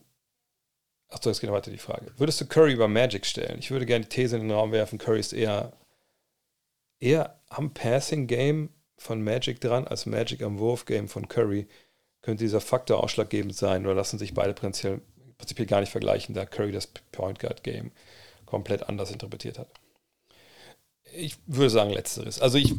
[1.14, 2.06] Achso, jetzt geht weiter die Frage.
[2.16, 3.60] Würdest du Curry über Magic stellen?
[3.60, 5.72] Ich würde gerne die These in den Raum werfen, Curry ist eher,
[6.98, 11.68] eher am Passing-Game von Magic dran, als Magic am Wurf-Game von Curry.
[12.20, 15.02] Könnte dieser Faktor ausschlaggebend sein oder lassen sich beide prinzipiell,
[15.38, 17.92] prinzipiell gar nicht vergleichen, da Curry das Point Guard-Game
[18.44, 19.68] komplett anders interpretiert hat?
[21.12, 22.40] Ich würde sagen, letzteres.
[22.40, 22.74] Also ich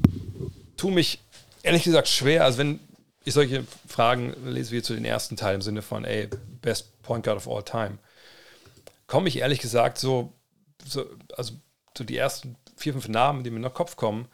[0.76, 1.22] tue mich
[1.64, 2.82] ehrlich gesagt schwer, also wenn
[3.24, 6.28] ich solche Fragen lese wie zu den ersten Teil im Sinne von, ey,
[6.62, 7.98] Best Point Guard of all time
[9.08, 10.34] komme ich ehrlich gesagt so,
[10.84, 11.54] so, also
[11.98, 14.28] so die ersten vier, fünf Namen, die mir noch Kopf kommen,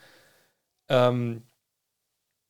[0.89, 1.43] ähm,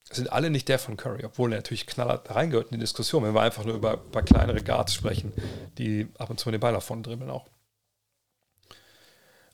[0.10, 3.34] sind alle nicht der von Curry, obwohl er natürlich knallhart reingehört in die Diskussion, wenn
[3.34, 5.32] wir einfach nur über, über kleinere Guards sprechen,
[5.78, 7.48] die ab und zu den Ball davon dribbeln auch.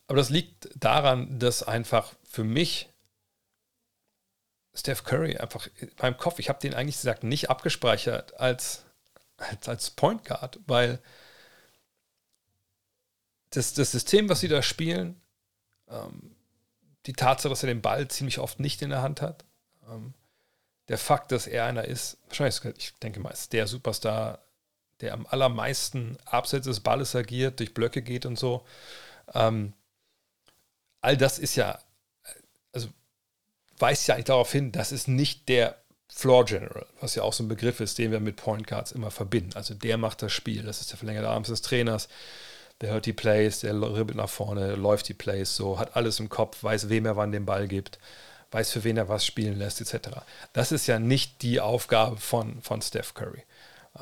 [0.08, 2.89] Aber das liegt daran, dass einfach für mich
[4.74, 8.86] Steph Curry einfach in meinem Kopf, ich habe den eigentlich gesagt nicht abgespeichert als,
[9.38, 11.00] als, als Point Guard, weil
[13.52, 15.20] das, das System, was sie da spielen,
[15.90, 16.36] ähm,
[17.06, 19.46] die Tatsache, dass er den Ball ziemlich oft nicht in der Hand hat,
[19.90, 20.14] ähm,
[20.90, 24.40] der Fakt, dass er einer ist, wahrscheinlich, ich denke mal, ist der Superstar,
[25.02, 28.66] der am allermeisten abseits des Balles agiert, durch Blöcke geht und so.
[29.34, 29.74] Ähm,
[31.02, 31.80] all das ist ja,
[32.74, 32.90] also
[33.78, 35.78] weist ja eigentlich darauf hin, das ist nicht der
[36.10, 39.12] Floor General, was ja auch so ein Begriff ist, den wir mit Point Guards immer
[39.12, 39.52] verbinden.
[39.56, 42.08] Also der macht das Spiel, das ist der verlängerte Arm des Trainers,
[42.82, 46.30] der hört die Plays, der ribbelt nach vorne, läuft die Plays so, hat alles im
[46.30, 48.00] Kopf, weiß, wem er wann den Ball gibt,
[48.52, 50.10] weiß, für wen er was spielen lässt, etc.
[50.54, 53.44] Das ist ja nicht die Aufgabe von, von Steph Curry.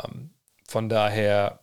[0.04, 0.32] Ähm,
[0.68, 1.60] von daher,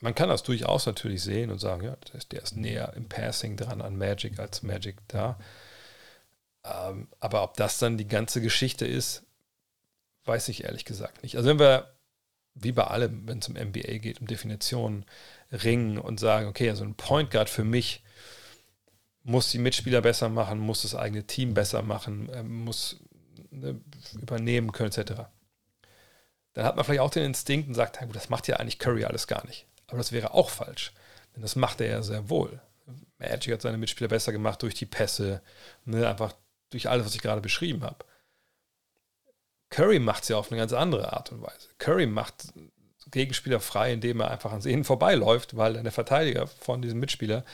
[0.00, 1.96] man kann das durchaus natürlich sehen und sagen, ja,
[2.30, 5.38] der ist näher im Passing dran an Magic als Magic da.
[6.64, 9.24] Ähm, aber ob das dann die ganze Geschichte ist,
[10.24, 11.36] weiß ich ehrlich gesagt nicht.
[11.36, 11.94] Also wenn wir,
[12.54, 15.04] wie bei allem, wenn es um NBA geht, um Definitionen,
[15.50, 18.02] ringen und sagen, okay, also ein Point Guard für mich
[19.22, 23.00] muss die Mitspieler besser machen, muss das eigene Team besser machen, ähm, muss
[23.50, 23.80] ne,
[24.20, 25.22] übernehmen können, etc.
[26.52, 29.26] Dann hat man vielleicht auch den Instinkt und sagt, das macht ja eigentlich Curry alles
[29.26, 29.66] gar nicht.
[29.88, 30.92] Aber das wäre auch falsch,
[31.34, 32.60] denn das macht er ja sehr wohl.
[33.18, 35.42] Magic hat seine Mitspieler besser gemacht durch die Pässe,
[35.84, 36.34] ne, einfach
[36.70, 38.04] durch alles, was ich gerade beschrieben habe.
[39.70, 41.68] Curry macht es ja auf eine ganz andere Art und Weise.
[41.78, 42.52] Curry macht
[43.16, 47.44] Gegenspieler frei, indem er einfach an ihnen vorbeiläuft, weil der Verteidiger von diesem Mitspieler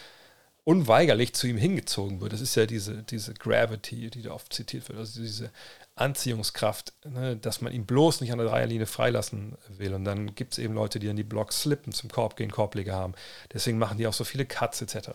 [0.64, 2.32] unweigerlich zu ihm hingezogen wird.
[2.32, 5.50] Das ist ja diese, diese Gravity, die da oft zitiert wird, also diese
[5.94, 9.94] Anziehungskraft, ne, dass man ihn bloß nicht an der Dreierlinie freilassen will.
[9.94, 12.94] Und dann gibt es eben Leute, die dann die Blocks slippen, zum Korb gehen, Korbleger
[12.94, 13.14] haben.
[13.52, 15.10] Deswegen machen die auch so viele Cuts etc.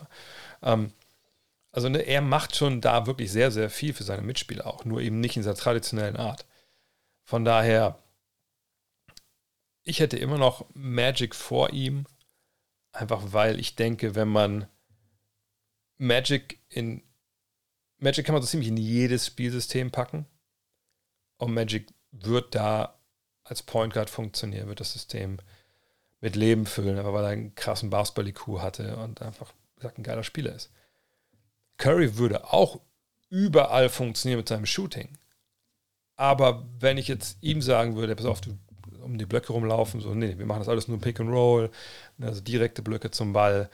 [0.62, 0.92] Ähm,
[1.72, 5.02] also ne, er macht schon da wirklich sehr, sehr viel für seine Mitspieler auch, nur
[5.02, 6.46] eben nicht in seiner traditionellen Art.
[7.24, 7.98] Von daher,
[9.88, 12.06] ich hätte immer noch Magic vor ihm,
[12.92, 14.66] einfach weil ich denke, wenn man
[15.96, 17.02] Magic in
[17.96, 20.26] Magic kann man so ziemlich in jedes Spielsystem packen
[21.38, 23.00] und Magic wird da
[23.44, 25.38] als Point Guard funktionieren, wird das System
[26.20, 30.22] mit Leben füllen, aber weil er einen krassen Basketball-IQ hatte und einfach gesagt, ein geiler
[30.22, 30.70] Spieler ist.
[31.78, 32.80] Curry würde auch
[33.30, 35.16] überall funktionieren mit seinem Shooting.
[36.16, 38.58] Aber wenn ich jetzt ihm sagen würde, pass auf, du
[39.02, 40.00] um die Blöcke rumlaufen.
[40.00, 41.70] So, nee, wir machen das alles nur Pick and Roll,
[42.20, 43.70] also direkte Blöcke zum Ball,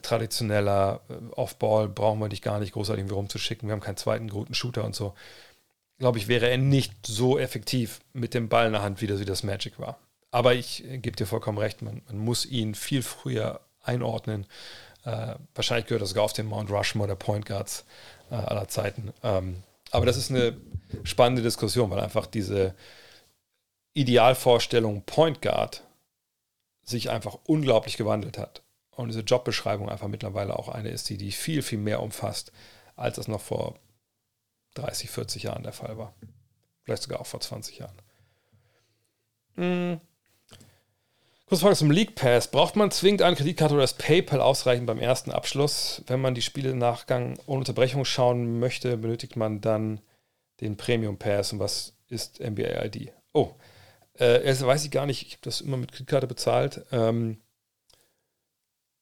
[0.00, 3.68] traditioneller äh, Off-Ball, brauchen wir dich gar nicht großartig rumzuschicken.
[3.68, 5.14] Wir haben keinen zweiten guten Shooter und so.
[5.98, 9.20] Glaube ich, wäre er nicht so effektiv mit dem Ball in der Hand, wie das,
[9.20, 9.98] wie das Magic war.
[10.30, 14.46] Aber ich äh, gebe dir vollkommen recht, man, man muss ihn viel früher einordnen.
[15.04, 17.84] Äh, wahrscheinlich gehört das sogar auf den Mount Rushmore der Point Guards
[18.30, 19.12] äh, aller Zeiten.
[19.22, 20.56] Ähm, aber das ist eine
[21.04, 22.74] spannende Diskussion, weil einfach diese
[23.94, 25.84] Idealvorstellung Point Guard
[26.82, 28.62] sich einfach unglaublich gewandelt hat.
[28.90, 32.52] Und diese Jobbeschreibung einfach mittlerweile auch eine ist, die, die viel, viel mehr umfasst,
[32.96, 33.78] als es noch vor
[34.74, 36.14] 30, 40 Jahren der Fall war.
[36.82, 37.96] Vielleicht sogar auch vor 20 Jahren.
[39.56, 40.00] Mhm.
[41.46, 42.50] Kurze Frage zum League Pass.
[42.50, 46.02] Braucht man zwingend eine Kreditkarte oder das PayPal ausreichend beim ersten Abschluss?
[46.06, 50.00] Wenn man die Spiele im Nachgang ohne Unterbrechung schauen möchte, benötigt man dann
[50.60, 51.52] den Premium Pass.
[51.52, 53.12] Und was ist NBA ID?
[53.34, 53.52] Oh,
[54.14, 55.26] äh, das weiß ich gar nicht.
[55.26, 56.84] Ich habe das immer mit Kreditkarte bezahlt.
[56.92, 57.40] Ähm,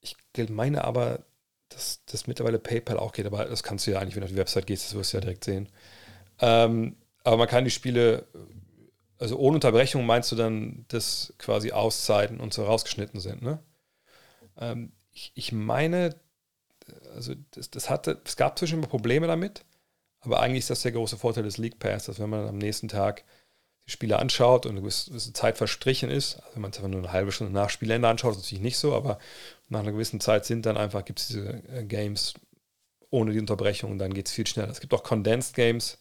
[0.00, 0.16] ich
[0.48, 1.24] meine aber,
[1.68, 4.32] dass das mittlerweile PayPal auch geht, aber das kannst du ja eigentlich, wenn du auf
[4.32, 5.68] die Website gehst, das wirst du ja direkt sehen.
[6.38, 8.26] Ähm, aber man kann die Spiele
[9.20, 13.62] also ohne Unterbrechung meinst du dann, dass quasi Auszeiten und so rausgeschnitten sind, ne?
[14.56, 16.16] Ähm, ich, ich, meine,
[17.14, 19.64] also das, das hatte, es gab zwischendurch Probleme damit,
[20.20, 22.88] aber eigentlich ist das der große Vorteil des League Pass, dass wenn man am nächsten
[22.88, 23.24] Tag
[23.90, 27.12] Spiele anschaut und eine gewisse Zeit verstrichen ist, also wenn man es einfach nur eine
[27.12, 29.18] halbe Stunde nach Spielende anschaut, ist natürlich nicht so, aber
[29.68, 32.34] nach einer gewissen Zeit sind dann einfach, gibt es diese äh, Games
[33.10, 34.70] ohne die Unterbrechung und dann geht es viel schneller.
[34.70, 35.98] Es gibt auch Condensed Games.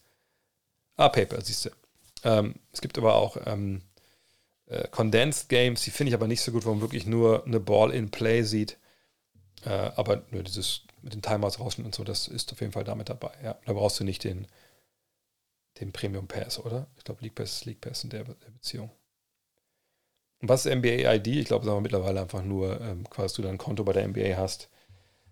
[0.95, 1.69] Ah, Paper, siehst du.
[2.23, 3.81] Ähm, es gibt aber auch ähm,
[4.67, 7.59] äh, Condensed Games, die finde ich aber nicht so gut, wo man wirklich nur eine
[7.59, 8.77] Ball in Play sieht.
[9.65, 12.83] Äh, aber nur dieses mit den Timers rausnehmen und so, das ist auf jeden Fall
[12.83, 13.31] damit dabei.
[13.43, 14.47] Ja, da brauchst du nicht den,
[15.79, 16.87] den Premium Pass, oder?
[16.97, 18.91] Ich glaube, League Pass ist League Pass in der, der Beziehung.
[20.41, 21.27] Und was ist NBA ID?
[21.27, 24.37] Ich glaube, sagen wir mittlerweile einfach nur, ähm, quasi du dein Konto bei der NBA
[24.37, 24.69] hast.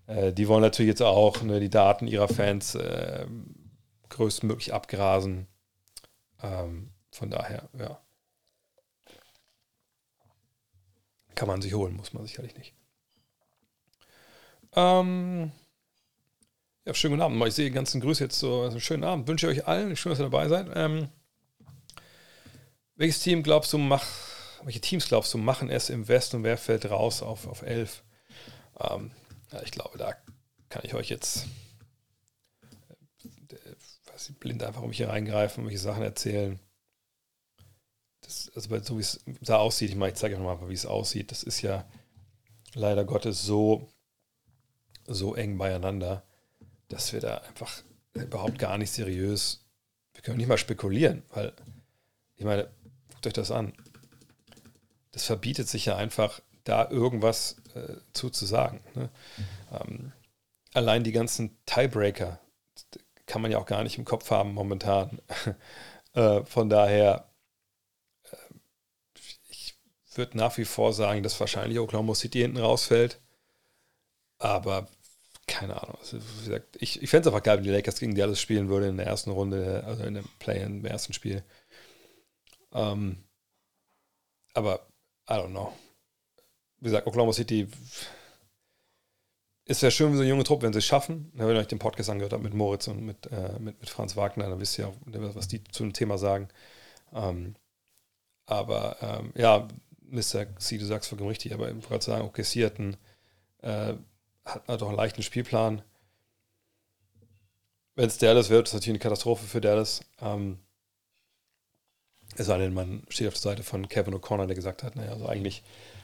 [0.07, 3.25] Äh, die wollen natürlich jetzt auch ne, die Daten ihrer Fans äh,
[4.09, 5.47] größtmöglich abgrasen.
[6.41, 8.01] Ähm, von daher, ja.
[11.35, 12.73] Kann man sich holen, muss man sicherlich nicht.
[14.75, 15.51] Ähm,
[16.87, 17.47] ja, schönen guten Abend.
[17.47, 18.61] Ich sehe ganzen Grüße jetzt so.
[18.61, 19.27] Also schönen Abend.
[19.27, 19.95] Wünsche euch allen.
[19.95, 20.67] Schön, dass ihr dabei seid.
[20.73, 21.09] Ähm,
[22.95, 24.05] welches Team glaubst du, mach,
[24.63, 28.03] welche Teams glaubst du, machen es im Westen und wer fällt raus auf, auf 11?
[28.79, 29.11] Ähm,
[29.51, 30.15] ja, ich glaube, da
[30.69, 31.47] kann ich euch jetzt
[34.27, 36.59] sie blind einfach um mich hier reingreifen, welche Sachen erzählen.
[38.21, 41.31] Das, also so wie es da aussieht, ich ich zeige euch nochmal, wie es aussieht.
[41.31, 41.87] Das ist ja
[42.73, 43.87] leider Gottes so,
[45.05, 46.26] so eng beieinander,
[46.89, 49.65] dass wir da einfach überhaupt gar nicht seriös,
[50.13, 51.53] wir können nicht mal spekulieren, weil,
[52.35, 52.69] ich meine,
[53.09, 53.73] guckt euch das an.
[55.11, 58.81] Das verbietet sich ja einfach, da irgendwas äh, zu, zu sagen.
[58.95, 59.09] Ne?
[59.71, 60.11] Ähm,
[60.73, 62.39] allein die ganzen Tiebreaker,
[63.25, 65.19] kann man ja auch gar nicht im Kopf haben momentan.
[66.13, 67.29] äh, von daher,
[68.23, 69.17] äh,
[69.49, 69.75] ich
[70.15, 73.19] würde nach wie vor sagen, dass wahrscheinlich Oklahoma City hinten rausfällt.
[74.39, 74.87] Aber
[75.47, 75.97] keine Ahnung.
[75.99, 78.41] Also, wie gesagt, ich, ich fände es einfach geil, wenn die Lakers gegen die alles
[78.41, 81.43] spielen würden in der ersten Runde, also in dem Play im ersten Spiel.
[82.73, 83.23] Ähm,
[84.53, 84.87] aber
[85.29, 85.73] I don't know.
[86.79, 87.67] Wie gesagt, Oklahoma City
[89.69, 91.29] es wäre schön, wie so eine junge Truppe, wenn sie es schaffen.
[91.33, 94.15] Wenn ihr euch den Podcast angehört habt mit Moritz und mit, äh, mit, mit Franz
[94.15, 96.47] Wagner, dann wisst ihr auch, was die zu dem Thema sagen.
[97.13, 97.55] Ähm,
[98.45, 99.67] aber ähm, ja,
[100.09, 100.57] Mr.
[100.57, 102.95] C, du sagst vollkommen richtig, aber ich wollte gerade sagen, okay, sie hat, einen,
[103.61, 103.95] äh,
[104.47, 105.81] hat doch einen leichten Spielplan.
[107.95, 110.01] Wenn es Dallas wird, ist natürlich eine Katastrophe für Dallas.
[110.21, 110.59] Ähm,
[112.35, 115.11] es sei denn, man steht auf der Seite von Kevin O'Connor, der gesagt hat, naja,
[115.11, 115.63] also eigentlich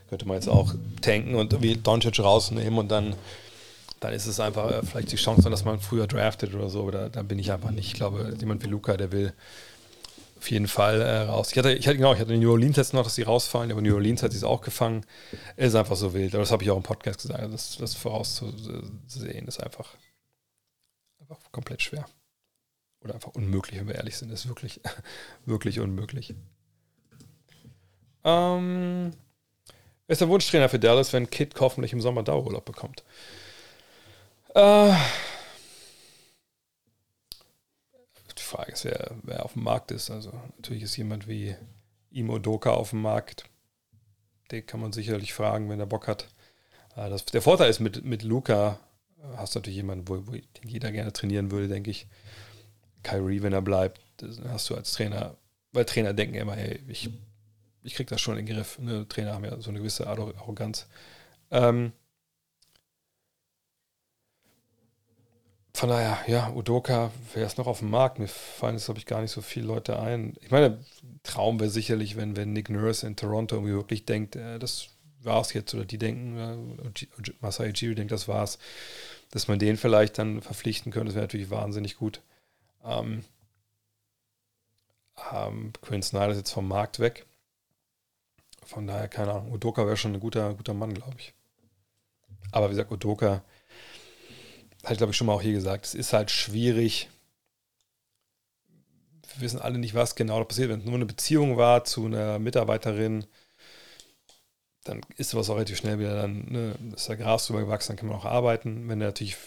[0.09, 3.15] könnte man jetzt auch tanken und wie Doncic rausnehmen und dann
[4.03, 6.91] dann ist es einfach äh, vielleicht die Chance, dass man früher draftet oder so.
[6.91, 7.87] Da, da bin ich einfach nicht.
[7.87, 9.33] Ich glaube, jemand wie Luca, der will
[10.43, 11.51] auf jeden Fall äh, raus.
[11.51, 13.81] Ich hatte, ich hatte, genau, ich hatte New Orleans jetzt noch, dass sie rausfallen, aber
[13.81, 15.05] New Orleans hat sich auch gefangen.
[15.55, 16.33] Ist einfach so wild.
[16.33, 17.39] Aber das habe ich auch im Podcast gesagt.
[17.39, 19.95] Also das, das vorauszusehen ist einfach,
[21.21, 22.05] einfach komplett schwer.
[22.99, 24.33] Oder einfach unmöglich, wenn wir ehrlich sind.
[24.33, 24.81] Das ist wirklich,
[25.45, 26.35] wirklich unmöglich.
[28.25, 29.13] Ähm,
[30.09, 33.05] ist der Wunschtrainer für Dallas, wenn Kid hoffentlich im Sommer Dauerurlaub bekommt?
[34.55, 34.93] Äh,
[38.37, 40.09] die Frage ist, wer, wer auf dem Markt ist.
[40.09, 41.55] Also natürlich ist jemand wie
[42.11, 43.45] Imo Doka auf dem Markt.
[44.51, 46.27] Den kann man sicherlich fragen, wenn er Bock hat.
[46.95, 48.79] Äh, das, der Vorteil ist, mit, mit Luca
[49.17, 52.07] äh, hast du natürlich jemanden, wo, wo den jeder gerne trainieren würde, denke ich.
[53.03, 53.99] Kyrie, wenn er bleibt,
[54.47, 55.35] hast du als Trainer,
[55.73, 57.09] weil Trainer denken immer, hey, ich
[57.83, 58.79] ich kriege das schon in den Griff.
[58.79, 59.07] Ne?
[59.07, 60.87] Trainer haben ja so eine gewisse Arroganz.
[61.51, 61.91] Ähm,
[65.75, 68.19] von daher, ja, Udoka, wer ist noch auf dem Markt?
[68.19, 70.35] Mir fallen jetzt, glaube ich, gar nicht so viele Leute ein.
[70.41, 70.79] Ich meine,
[71.23, 74.89] Traum wäre sicherlich, wenn, wenn Nick Nurse in Toronto irgendwie wirklich denkt, äh, das
[75.21, 78.59] war es jetzt, oder die denken, äh, Masai Ujiri denkt, das war's,
[79.31, 82.21] dass man den vielleicht dann verpflichten könnte, das wäre natürlich wahnsinnig gut.
[82.85, 83.23] Ähm,
[85.31, 87.25] ähm, Quinn Snyder ist jetzt vom Markt weg.
[88.65, 91.33] Von daher, keine Ahnung, Udoka wäre schon ein guter, guter Mann, glaube ich.
[92.51, 93.43] Aber wie gesagt, Udoka,
[94.83, 97.09] habe ich glaube ich schon mal auch hier gesagt, es ist halt schwierig.
[99.33, 100.69] Wir wissen alle nicht, was genau da passiert.
[100.69, 103.25] Wenn es nur eine Beziehung war zu einer Mitarbeiterin,
[104.83, 107.97] dann ist sowas auch relativ schnell wieder, dann ne, ist da Gras drüber gewachsen, dann
[107.97, 108.89] kann man auch arbeiten.
[108.89, 109.37] Wenn da natürlich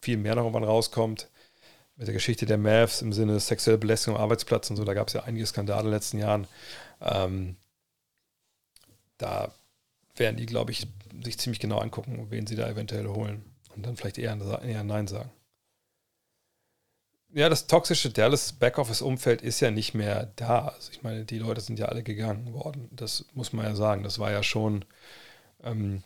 [0.00, 1.28] viel mehr noch irgendwann rauskommt,
[1.96, 5.08] mit der Geschichte der Mavs im Sinne sexuelle Belästigung am Arbeitsplatz und so, da gab
[5.08, 6.46] es ja einige Skandale in den letzten Jahren.
[7.02, 7.56] Ähm,
[9.18, 9.52] da
[10.16, 10.86] werden die, glaube ich,
[11.22, 13.44] sich ziemlich genau angucken, wen sie da eventuell holen
[13.78, 15.30] und dann vielleicht eher, eher Nein sagen.
[17.32, 20.68] Ja, das toxische Dallas Backoffice-Umfeld ist ja nicht mehr da.
[20.68, 22.88] Also ich meine, die Leute sind ja alle gegangen worden.
[22.90, 24.02] Das muss man ja sagen.
[24.02, 24.84] Das war ja schon,
[25.62, 26.02] ähm,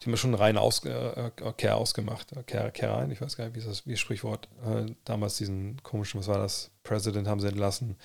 [0.00, 2.32] die haben schon rein aus, äh, Care ausgemacht.
[2.46, 4.48] Care, Care rein, ich weiß gar nicht, wie ist das, wie Sprichwort.
[4.66, 6.70] Äh, damals diesen komischen, was war das?
[6.82, 7.96] President haben sie entlassen.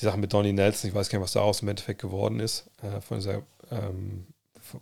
[0.00, 2.70] Die Sache mit Donny Nelson, ich weiß gar nicht, was daraus im Endeffekt geworden ist,
[2.82, 4.26] äh, von dieser, ähm,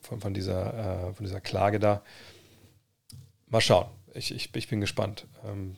[0.00, 2.02] von, von, dieser, äh, von dieser Klage da.
[3.50, 3.90] Mal schauen.
[4.14, 5.26] Ich, ich, ich bin gespannt.
[5.44, 5.76] Ähm,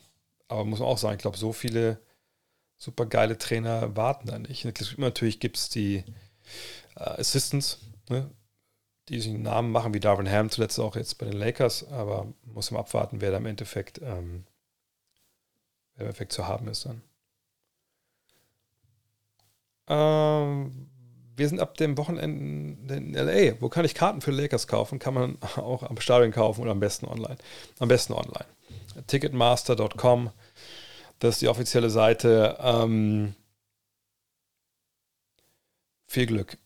[0.49, 1.99] aber muss man auch sagen, ich glaube, so viele
[2.77, 4.67] super geile Trainer warten da nicht.
[4.99, 6.05] Natürlich gibt es die
[6.97, 7.79] äh, Assistants,
[8.11, 8.31] ne,
[9.09, 12.33] die sich einen Namen machen, wie Darwin Ham zuletzt auch jetzt bei den Lakers, aber
[12.45, 14.45] muss man abwarten, wer da im Endeffekt, ähm,
[15.95, 17.03] wer im Endeffekt zu haben ist dann.
[19.89, 20.92] Ähm,
[21.43, 23.61] wir sind ab dem Wochenende in LA.
[23.61, 25.01] Wo kann ich Karten für Lakers kaufen?
[25.01, 27.37] Kann man auch am Stadion kaufen oder am besten online.
[27.81, 28.47] Am besten online.
[29.09, 30.31] Ticketmaster.com
[31.23, 32.59] das ist die offizielle Seite.
[32.61, 33.37] Ähm,
[36.09, 36.59] viel Glück.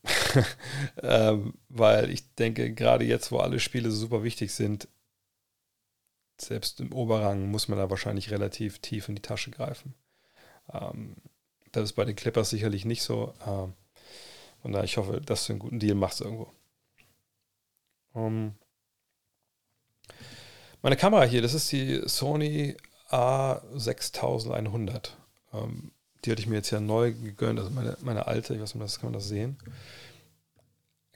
[1.02, 4.88] ähm, weil ich denke, gerade jetzt, wo alle Spiele super wichtig sind,
[6.40, 9.94] selbst im Oberrang muss man da wahrscheinlich relativ tief in die Tasche greifen.
[10.72, 11.16] Ähm,
[11.72, 13.34] das ist bei den Clippers sicherlich nicht so.
[13.46, 13.74] Ähm,
[14.62, 16.52] von daher, ich hoffe, dass du einen guten Deal machst irgendwo.
[18.12, 18.54] Um, ähm,
[20.82, 22.76] meine Kamera hier, das ist die Sony
[23.10, 25.10] A6100.
[25.52, 25.90] Ähm,
[26.24, 29.00] die hatte ich mir jetzt ja neu gegönnt, also meine, meine alte, ich weiß nicht,
[29.00, 29.58] kann man das sehen.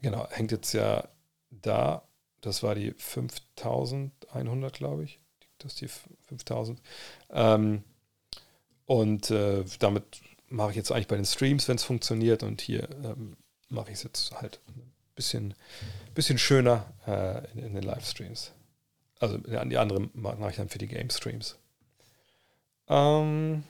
[0.03, 1.09] Genau, hängt jetzt ja
[1.51, 2.03] da.
[2.41, 5.21] Das war die 5100, glaube ich.
[5.59, 6.81] Das ist die 5000.
[7.31, 7.85] Ähm,
[8.87, 12.43] und äh, damit mache ich jetzt eigentlich bei den Streams, wenn es funktioniert.
[12.43, 13.37] Und hier ähm,
[13.69, 15.55] mache ich es jetzt halt ein bisschen,
[16.15, 18.53] bisschen schöner äh, in, in, den Livestreams.
[19.19, 21.57] Also die andere mache ich dann für die Game Streams.
[22.89, 23.63] Ähm,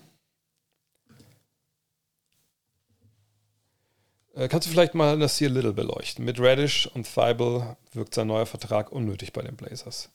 [4.34, 6.24] äh, kannst du vielleicht mal das hier Little beleuchten?
[6.24, 10.08] Mit Radish und Thibault wirkt sein neuer Vertrag unnötig bei den Blazers.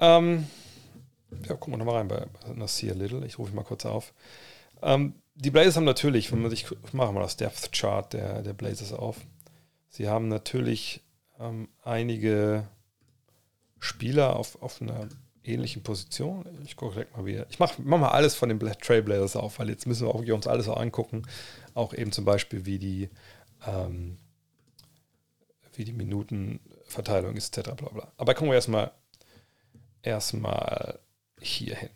[0.00, 0.48] Ähm,
[1.46, 3.24] ja, gucken wir nochmal rein bei Nasir Little.
[3.26, 4.14] Ich rufe ihn mal kurz auf.
[4.82, 8.42] Ähm, die Blazers haben natürlich, wenn man sich, ich mache mal das Depth Chart der,
[8.42, 9.18] der Blazers auf.
[9.88, 11.00] Sie haben natürlich
[11.38, 12.68] ähm, einige
[13.78, 15.08] Spieler auf, auf einer
[15.44, 16.44] ähnlichen Position.
[16.64, 17.46] Ich gucke direkt mal wieder.
[17.50, 20.46] Ich mache mach mal alles von den Trailblazers auf, weil jetzt müssen wir auch uns
[20.46, 21.22] alles auch angucken.
[21.74, 23.08] Auch eben zum Beispiel, wie die,
[23.66, 24.18] ähm,
[25.74, 27.70] wie die Minutenverteilung ist, etc.
[27.76, 28.12] Bla bla.
[28.16, 28.90] Aber kommen wir erstmal
[30.02, 30.98] erstmal
[31.40, 31.90] hier hin.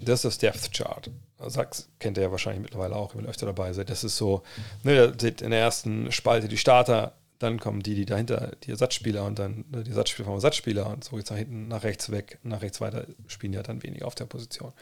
[0.00, 1.10] Das ist das Depth Chart.
[1.50, 3.90] Sachs kennt ihr ja wahrscheinlich mittlerweile auch, wenn ihr öfter dabei seid.
[3.90, 4.42] Das ist so,
[4.82, 9.38] ne, in der ersten Spalte die Starter, dann kommen die, die dahinter, die Ersatzspieler und
[9.38, 12.38] dann ne, die Ersatzspieler vom Ersatzspieler und so geht es nach hinten, nach rechts weg,
[12.42, 14.72] nach rechts weiter, spielen ja dann weniger auf der Position.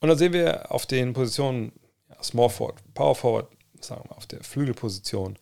[0.00, 1.72] Und dann sehen wir auf den Positionen
[2.08, 3.48] ja, Small Forward, Power Forward,
[3.80, 5.38] sagen wir mal, auf der Flügelposition,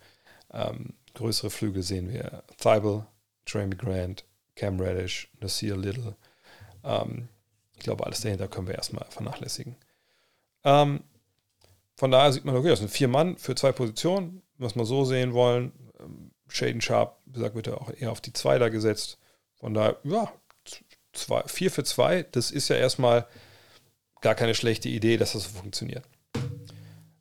[0.53, 3.05] ähm, größere Flügel sehen wir Thibault,
[3.47, 4.25] Jeremy Grant,
[4.57, 6.17] Cam Reddish, Nasir Little.
[6.85, 7.29] Ähm,
[7.77, 9.77] ich glaube, alles dahinter können wir erstmal vernachlässigen.
[10.64, 11.05] Ähm,
[11.96, 15.05] von daher sieht man, okay, das sind vier Mann für zwei Positionen, was wir so
[15.05, 15.72] sehen wollen.
[16.48, 19.18] Shaden Sharp, wie gesagt, wird ja auch eher auf die 2 da gesetzt.
[19.55, 20.33] Von daher, ja,
[21.12, 23.27] 4 für 2, das ist ja erstmal
[24.20, 26.05] gar keine schlechte Idee, dass das so funktioniert.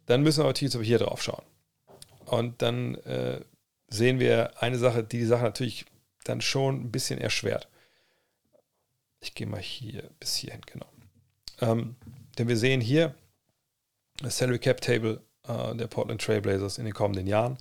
[0.06, 1.44] Dann müssen wir natürlich hier drauf schauen.
[2.26, 3.42] Und dann äh,
[3.90, 5.86] sehen wir eine Sache, die die Sache natürlich
[6.24, 7.68] dann schon ein bisschen erschwert.
[9.20, 10.88] Ich gehe mal hier bis hierhin, genau.
[11.62, 11.96] Ähm,
[12.38, 13.16] denn wir sehen hier,
[14.22, 17.58] Salary Cap Table äh, der Portland Trailblazers in den kommenden Jahren.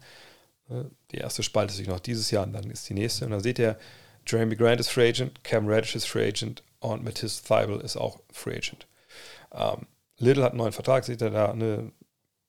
[0.68, 3.24] Äh, die erste spaltet sich noch dieses Jahr und dann ist die nächste.
[3.24, 3.78] Und dann seht ihr,
[4.26, 8.20] Jeremy Grant ist Free Agent, Cam Reddish ist Free Agent und Matisse Thibel ist auch
[8.30, 8.86] Free Agent.
[9.52, 9.86] Ähm,
[10.18, 11.92] Little hat einen neuen Vertrag, seht ihr da, eine,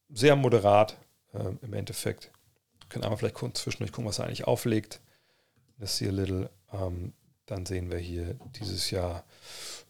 [0.10, 0.98] sehr moderat
[1.34, 2.32] äh, im Endeffekt.
[2.90, 5.02] Können einmal vielleicht kurz zwischendurch gucken, was er eigentlich auflegt.
[5.80, 6.50] Das hier Little.
[6.72, 7.14] Ähm,
[7.46, 9.24] dann sehen wir hier dieses Jahr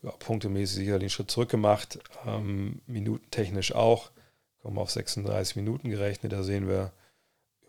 [0.01, 4.11] ja, punktemäßig sicherlich einen Schritt zurück gemacht, ähm, minutentechnisch auch.
[4.61, 6.31] Kommen auf 36 Minuten gerechnet.
[6.31, 6.93] Da sehen wir,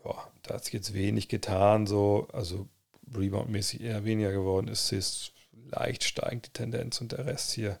[0.03, 2.67] ja, da hat sich jetzt wenig getan, so, also
[3.13, 4.69] Rebound-mäßig eher weniger geworden.
[4.69, 5.31] Assists
[5.69, 7.79] leicht steigend die Tendenz und der Rest hier.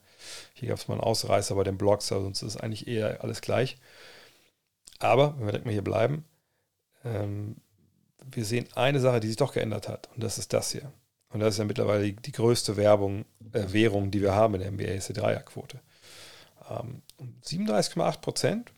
[0.53, 3.41] Hier gab es mal einen Ausreißer bei den Blocks, aber sonst ist eigentlich eher alles
[3.41, 3.77] gleich.
[4.99, 6.25] Aber, wenn wir direkt mal hier bleiben,
[7.03, 7.57] ähm,
[8.23, 10.91] wir sehen eine Sache, die sich doch geändert hat und das ist das hier.
[11.35, 14.61] Und das ist ja mittlerweile die, die größte Werbung, äh, Währung, die wir haben in
[14.61, 15.81] der NBA, ist die Dreierquote.
[16.69, 17.01] Ähm,
[17.43, 18.71] 37,8 Prozent.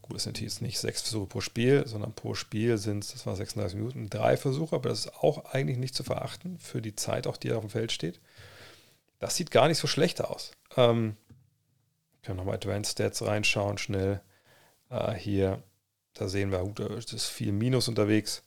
[0.00, 3.26] Gut, das sind jetzt nicht sechs Versuche pro Spiel, sondern pro Spiel sind es, das
[3.26, 6.94] war 36 Minuten, drei Versuche, aber das ist auch eigentlich nicht zu verachten für die
[6.94, 8.20] Zeit, auch die auf dem Feld steht.
[9.18, 10.52] Das sieht gar nicht so schlecht aus.
[10.76, 11.16] Ähm,
[12.22, 14.20] können nochmal Advanced Stats reinschauen, schnell.
[14.88, 15.64] Äh, hier,
[16.14, 18.44] da sehen wir, gut, da ist viel Minus unterwegs.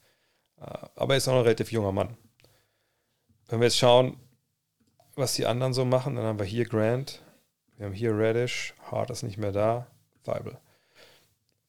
[0.62, 2.16] Äh, aber er ist auch ein relativ junger Mann.
[3.48, 4.18] Wenn wir jetzt schauen,
[5.16, 7.22] was die anderen so machen, dann haben wir hier Grant,
[7.78, 9.88] wir haben hier Reddish, Hart ist nicht mehr da,
[10.24, 10.58] Weibel.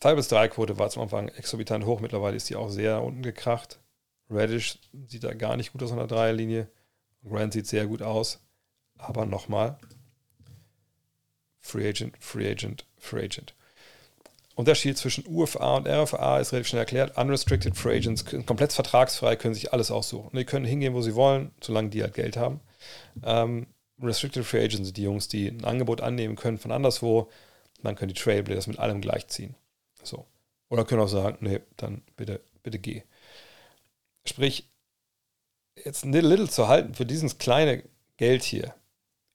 [0.00, 3.80] Weibels Dreiquote war zum Anfang exorbitant hoch, mittlerweile ist die auch sehr unten gekracht.
[4.30, 6.68] Reddish sieht da gar nicht gut aus an der Dreierlinie.
[7.24, 8.40] Grant sieht sehr gut aus.
[8.98, 9.78] Aber nochmal,
[11.60, 13.54] Free Agent, Free Agent, Free Agent.
[14.56, 17.18] Unterschied zwischen UFA und RFA ist relativ schnell erklärt.
[17.18, 20.34] Unrestricted Free Agents, komplett vertragsfrei, können sich alles aussuchen.
[20.34, 22.60] die können hingehen, wo sie wollen, solange die halt Geld haben.
[23.22, 23.66] Ähm,
[24.02, 27.30] Restricted Free Agents sind die Jungs, die ein Angebot annehmen können von anderswo.
[27.82, 29.54] Dann können die Trailblazers mit allem gleichziehen.
[30.02, 30.24] So.
[30.70, 33.02] Oder können auch sagen, nee, dann bitte, bitte geh.
[34.24, 34.70] Sprich,
[35.84, 37.82] jetzt ein little zu halten für dieses kleine
[38.16, 38.74] Geld hier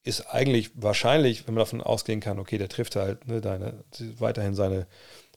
[0.04, 3.84] ist eigentlich wahrscheinlich, wenn man davon ausgehen kann, okay, der trifft halt ne, deine,
[4.18, 4.88] weiterhin seine,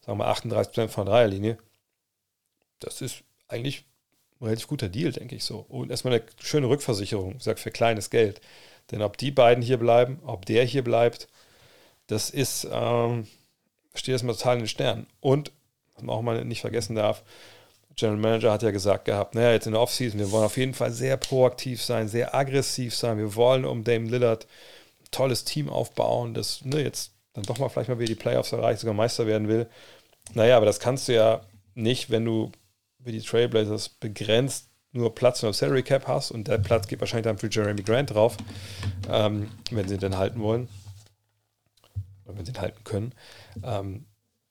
[0.05, 1.57] sagen wir 38% von der Dreierlinie.
[2.79, 3.85] Das ist eigentlich
[4.39, 5.59] ein relativ guter Deal, denke ich so.
[5.59, 8.41] Und erstmal eine schöne Rückversicherung, sagt für kleines Geld.
[8.91, 11.27] Denn ob die beiden hier bleiben, ob der hier bleibt,
[12.07, 13.27] das ist, ähm,
[13.93, 15.07] steht erstmal total in den Sternen.
[15.19, 15.51] Und,
[15.93, 17.23] was man auch mal nicht vergessen darf,
[17.95, 20.73] General Manager hat ja gesagt gehabt, naja, jetzt in der Offseason, wir wollen auf jeden
[20.73, 23.17] Fall sehr proaktiv sein, sehr aggressiv sein.
[23.17, 24.45] Wir wollen um Dame Lillard
[25.01, 28.51] ein tolles Team aufbauen, das ne, jetzt dann doch mal vielleicht mal wieder die Playoffs
[28.51, 29.67] erreicht, sogar Meister werden will.
[30.33, 31.41] Naja, aber das kannst du ja
[31.73, 32.51] nicht, wenn du
[32.99, 37.01] wie die Trailblazers begrenzt nur Platz in der Salary Cap hast und der Platz geht
[37.01, 38.37] wahrscheinlich dann für Jeremy Grant drauf,
[39.09, 40.69] ähm, wenn sie ihn dann halten wollen.
[42.25, 43.13] Oder wenn sie ihn halten können.
[43.61, 44.05] Ähm,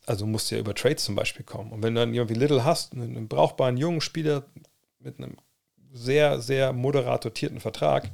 [0.06, 1.72] also musst du ja über Trades zum Beispiel kommen.
[1.72, 4.44] Und wenn du dann irgendwie Little hast, einen brauchbaren jungen Spieler
[4.98, 5.36] mit einem
[5.92, 8.10] sehr, sehr moderat dotierten Vertrag,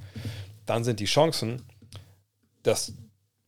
[0.66, 1.62] dann sind die Chancen,
[2.62, 2.92] dass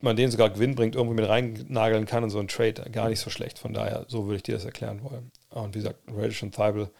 [0.00, 3.20] man den sogar Gewinn bringt, irgendwie mit reinnageln kann in so einen Trade gar nicht
[3.20, 3.58] so schlecht.
[3.58, 5.30] Von daher, so würde ich dir das erklären wollen.
[5.50, 6.90] Und wie gesagt, Reddish und Thibault,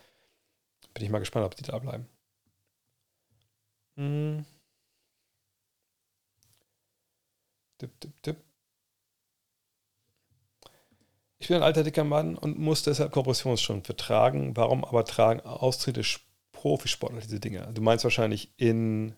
[0.94, 2.07] bin ich mal gespannt, ob die da bleiben.
[3.96, 4.44] Hm.
[7.78, 8.52] Tipp, tipp, tipp.
[11.42, 14.57] Ich bin ein alter dicker Mann und muss deshalb Kompressionsstrümpfe tragen.
[14.57, 16.02] Warum aber tragen austritte
[16.52, 17.68] Profisportler diese Dinge?
[17.74, 19.16] Du meinst wahrscheinlich in,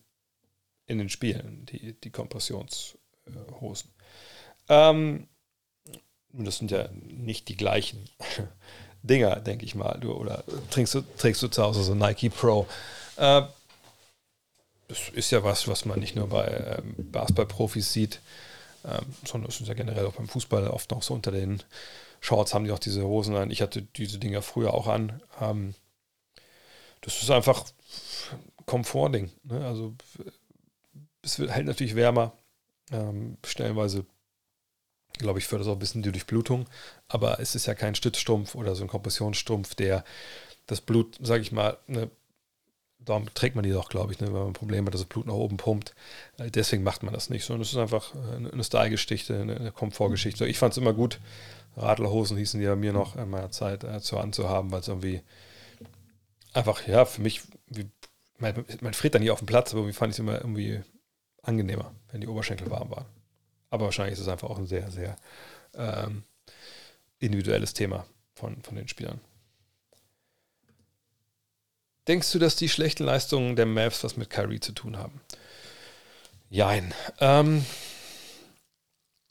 [0.87, 3.91] in den Spielen, die, die Kompressionshosen.
[4.71, 5.29] Ähm,
[6.33, 8.09] das sind ja nicht die gleichen
[9.03, 9.99] Dinger, denke ich mal.
[10.01, 12.67] Du, oder trägst du, trägst du zu Hause so Nike Pro?
[13.17, 13.43] Äh,
[14.89, 18.23] das ist ja was, was man nicht nur bei ähm, Basketballprofis sieht,
[18.87, 21.63] ähm, sondern es ist ja generell auch beim Fußball oft noch so unter den
[22.25, 23.51] Shorts haben die auch diese Hosen an.
[23.51, 25.21] Ich hatte diese Dinger früher auch an.
[25.43, 25.75] Ähm,
[27.03, 27.67] das ist einfach
[28.65, 29.31] Komfortding.
[29.43, 29.63] Ne?
[29.67, 29.95] Also
[31.21, 32.33] es hält natürlich wärmer.
[32.91, 34.07] Ähm, stellenweise,
[35.19, 36.65] glaube ich, fördert es auch ein bisschen die Durchblutung.
[37.09, 40.03] Aber es ist ja kein Stützstrumpf oder so ein Kompressionsstrumpf, der
[40.65, 42.11] das Blut, sage ich mal, ne,
[43.01, 45.11] darum trägt man die doch, glaube ich, ne, wenn man ein Problem hat, dass das
[45.11, 45.95] Blut nach oben pumpt.
[46.39, 47.45] Äh, deswegen macht man das nicht.
[47.45, 50.47] Sondern es ist einfach eine Style-Geschichte, eine Komfortgeschichte.
[50.47, 51.21] Ich fand es immer gut,
[51.77, 54.19] Radlerhosen hießen die ja mir noch in meiner Zeit äh, zu
[54.49, 55.23] haben, weil es irgendwie
[56.53, 57.91] einfach, ja, für mich, wie,
[58.39, 60.83] man, man friert da nie auf dem Platz, aber irgendwie fand ich es immer irgendwie
[61.43, 63.07] angenehmer, wenn die Oberschenkel warm waren.
[63.71, 65.17] Aber wahrscheinlich ist es einfach auch ein sehr, sehr
[65.75, 66.23] ähm,
[67.19, 69.21] individuelles Thema von, von den Spielern.
[72.07, 75.21] Denkst du, dass die schlechten Leistungen der Mavs was mit Kyrie zu tun haben?
[76.51, 76.93] Jein.
[77.19, 77.65] Ähm,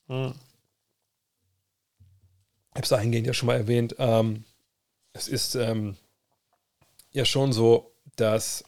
[0.07, 0.33] hm.
[2.73, 3.95] Ich habe es dahingehend ja schon mal erwähnt.
[3.99, 4.45] Ähm,
[5.13, 5.95] es ist ähm,
[7.11, 8.63] ja schon so, dass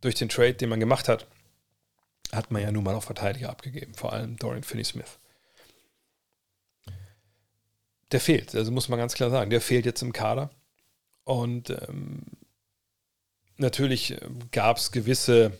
[0.00, 1.26] durch den Trade, den man gemacht hat,
[2.32, 5.18] hat man ja nun mal auch Verteidiger abgegeben, vor allem Dorian Finney-Smith.
[8.12, 10.50] Der fehlt, also muss man ganz klar sagen, der fehlt jetzt im Kader.
[11.24, 12.22] Und ähm,
[13.58, 14.20] natürlich äh,
[14.52, 15.52] gab es gewisse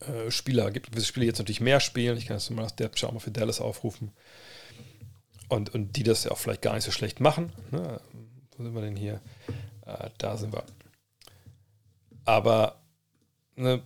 [0.00, 2.16] äh, Spieler, gibt gewisse Spieler, die jetzt natürlich mehr spielen.
[2.16, 4.12] Ich kann das mal das Depth auch mal für Dallas aufrufen.
[5.48, 7.52] Und, und die das ja auch vielleicht gar nicht so schlecht machen.
[7.70, 8.00] Ne?
[8.56, 9.20] Wo sind wir denn hier?
[9.86, 10.64] Äh, da sind wir.
[12.24, 12.80] Aber
[13.54, 13.82] ne,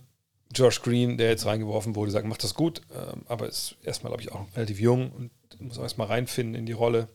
[0.53, 4.23] Josh Green, der jetzt reingeworfen wurde, sagt, macht das gut, ähm, aber ist erstmal, glaube
[4.23, 5.31] ich, auch relativ jung und
[5.61, 7.07] muss auch erstmal reinfinden in die Rolle.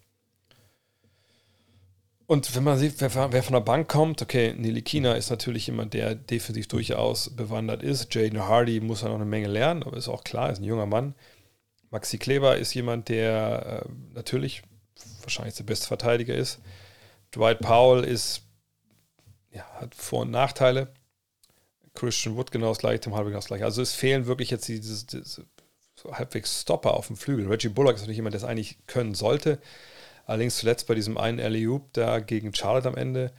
[2.27, 5.69] Und wenn man sieht, wer, wer von der Bank kommt, okay, Nili Kina ist natürlich
[5.69, 8.13] jemand, der defensiv durchaus bewandert ist.
[8.13, 10.87] Jaden Hardy muss ja noch eine Menge lernen, aber ist auch klar, ist ein junger
[10.87, 11.15] Mann.
[11.91, 14.63] Maxi Kleber ist jemand, der äh, natürlich
[15.23, 16.61] wahrscheinlich der beste Verteidiger ist.
[17.35, 18.43] Dwight Powell ist,
[19.53, 20.93] ja, hat Vor- und Nachteile.
[21.95, 23.65] Christian Wood genau das gleiche, Tim Hardaway genau das gleiche.
[23.65, 25.47] Also es fehlen wirklich jetzt diese, diese
[25.97, 27.49] so halbwegs Stopper auf dem Flügel.
[27.49, 29.59] Reggie Bullock ist natürlich jemand, der es eigentlich können sollte.
[30.27, 33.33] Allerdings zuletzt bei diesem einen alley da gegen Charlotte am Ende,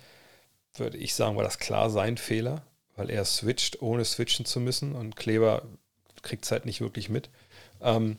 [0.76, 2.64] würde ich sagen, war das klar sein Fehler,
[2.96, 5.64] weil er switcht, ohne switchen zu müssen und Kleber
[6.24, 7.30] kriegt es halt nicht wirklich mit.
[7.82, 8.18] Ähm,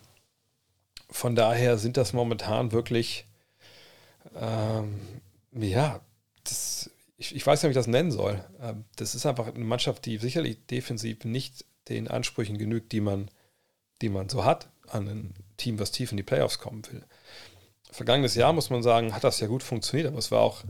[1.11, 3.26] von daher sind das momentan wirklich,
[4.36, 5.00] ähm,
[5.52, 6.00] ja,
[6.44, 8.44] das, ich, ich, weiß nicht, wie ich das nennen soll.
[8.61, 13.30] Ähm, das ist einfach eine Mannschaft, die sicherlich defensiv nicht den Ansprüchen genügt, die man,
[14.02, 17.04] die man so hat an ein Team, was tief in die Playoffs kommen will
[17.90, 20.62] vergangenes Jahr, muss man sagen, hat das ja gut funktioniert, aber es war auch,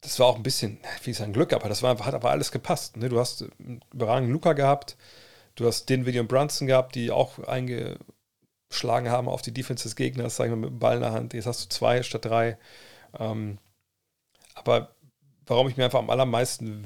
[0.00, 2.50] das war auch ein bisschen, wie ich sagen, Glück, aber das war hat aber alles
[2.50, 2.96] gepasst.
[2.96, 3.08] Ne?
[3.08, 4.96] Du hast einen überragenden Luca gehabt,
[5.54, 7.38] du hast den William Brunson gehabt, die auch
[8.72, 11.34] eingeschlagen haben auf die Defense des Gegners, sagen wir mit dem Ball in der Hand.
[11.34, 12.58] Jetzt hast du zwei statt drei.
[13.18, 13.58] Ähm,
[14.54, 14.94] aber
[15.46, 16.84] warum ich mir einfach am allermeisten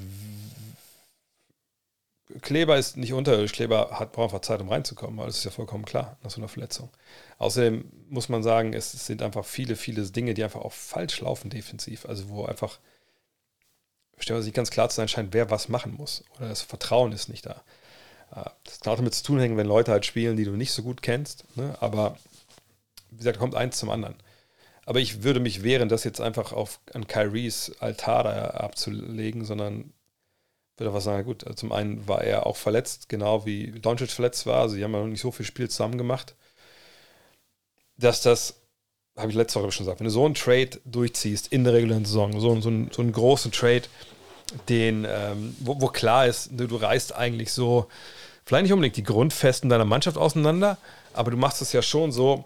[2.43, 3.53] Kleber ist nicht unterirdisch.
[3.53, 6.41] Kleber hat, braucht einfach Zeit, um reinzukommen, aber das ist ja vollkommen klar nach so
[6.41, 6.91] einer Verletzung.
[7.39, 11.51] Außerdem muss man sagen, es sind einfach viele, viele Dinge, die einfach auch falsch laufen
[11.51, 12.05] defensiv.
[12.05, 12.81] Also wo einfach,
[14.19, 16.25] stellen wir sich ganz klar zu sein scheint, wer was machen muss.
[16.37, 17.63] Oder das Vertrauen ist nicht da.
[18.31, 20.83] Das kann auch damit zu tun hängen, wenn Leute halt spielen, die du nicht so
[20.83, 21.45] gut kennst.
[21.57, 21.77] Ne?
[21.81, 22.17] Aber
[23.11, 24.15] wie gesagt, kommt eins zum anderen.
[24.85, 29.93] Aber ich würde mich wehren, das jetzt einfach auf, an Kyries Altar da abzulegen, sondern
[30.77, 34.47] würde einfach sagen, gut, also zum einen war er auch verletzt, genau wie Doncic verletzt
[34.47, 34.63] war.
[34.63, 36.35] Also, sie haben ja noch nicht so viel Spiel zusammen gemacht.
[37.97, 38.61] Dass das,
[39.17, 42.05] habe ich letzte Woche schon gesagt, wenn du so einen Trade durchziehst in der regulären
[42.05, 43.85] Saison, so, so, so einen großen Trade,
[44.69, 47.89] den, ähm, wo, wo, klar ist, du, du reißt eigentlich so,
[48.45, 50.79] vielleicht nicht unbedingt die Grundfesten deiner Mannschaft auseinander,
[51.13, 52.45] aber du machst es ja schon so,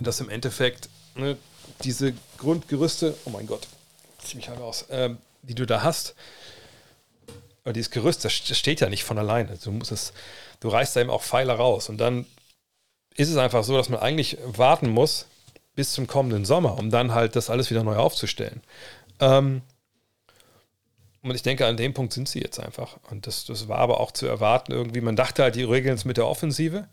[0.00, 1.36] dass im Endeffekt ne,
[1.84, 3.66] diese Grundgerüste, oh mein Gott,
[4.18, 5.10] zieh mich halt aus, äh,
[5.42, 6.14] die du da hast,
[7.66, 9.58] oder dieses Gerüst, das steht ja nicht von alleine.
[9.62, 10.12] Du musst es,
[10.60, 11.88] du reißt da eben auch Pfeiler raus.
[11.88, 12.24] Und dann
[13.16, 15.26] ist es einfach so, dass man eigentlich warten muss
[15.74, 18.62] bis zum kommenden Sommer, um dann halt das alles wieder neu aufzustellen.
[19.18, 19.62] Ähm,
[21.30, 22.98] und ich denke, an dem Punkt sind sie jetzt einfach.
[23.10, 25.00] Und das, das war aber auch zu erwarten irgendwie.
[25.00, 26.88] Man dachte halt, die regeln es mit der Offensive.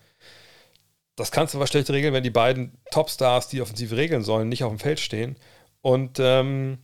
[1.16, 4.64] Das kannst du aber schlecht regeln, wenn die beiden Topstars, die Offensive regeln sollen, nicht
[4.64, 5.38] auf dem Feld stehen.
[5.82, 6.80] Und ähm,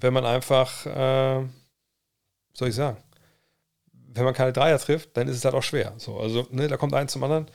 [0.00, 1.44] wenn man einfach äh,
[2.54, 2.98] soll ich sagen?
[3.92, 5.94] Wenn man keine Dreier trifft, dann ist es halt auch schwer.
[5.96, 7.46] So, also, ne, da kommt eins zum anderen.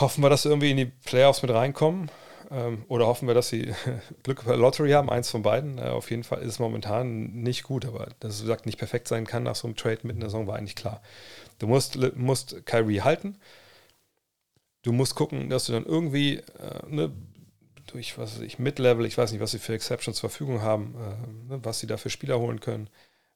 [0.00, 2.10] Hoffen wir, dass sie irgendwie in die Playoffs mit reinkommen.
[2.50, 3.74] Ähm, oder hoffen wir, dass sie
[4.22, 5.78] Glück bei Lottery haben, eins von beiden.
[5.78, 9.08] Äh, auf jeden Fall ist es momentan nicht gut, aber dass es, gesagt, nicht perfekt
[9.08, 11.02] sein kann nach so einem Trade mitten in der Saison, war eigentlich klar.
[11.58, 13.38] Du musst, musst Kyrie halten.
[14.82, 17.12] Du musst gucken, dass du dann irgendwie äh, ne,
[17.86, 20.94] durch, was weiß ich, Mid-Level, ich weiß nicht, was sie für Exceptions zur Verfügung haben,
[20.94, 22.88] äh, ne, was sie da für Spieler holen können.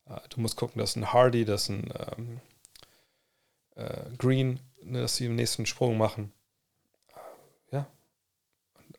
[0.08, 2.40] Äh, du musst gucken, dass ein Hardy, dass ein ähm,
[3.76, 6.32] äh, Green, ne, dass sie den nächsten Sprung machen.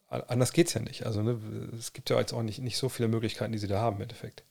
[0.09, 1.05] Anders geht es ja nicht.
[1.05, 1.39] Also ne,
[1.77, 4.03] es gibt ja jetzt auch nicht, nicht so viele Möglichkeiten, die sie da haben im
[4.03, 4.43] Endeffekt.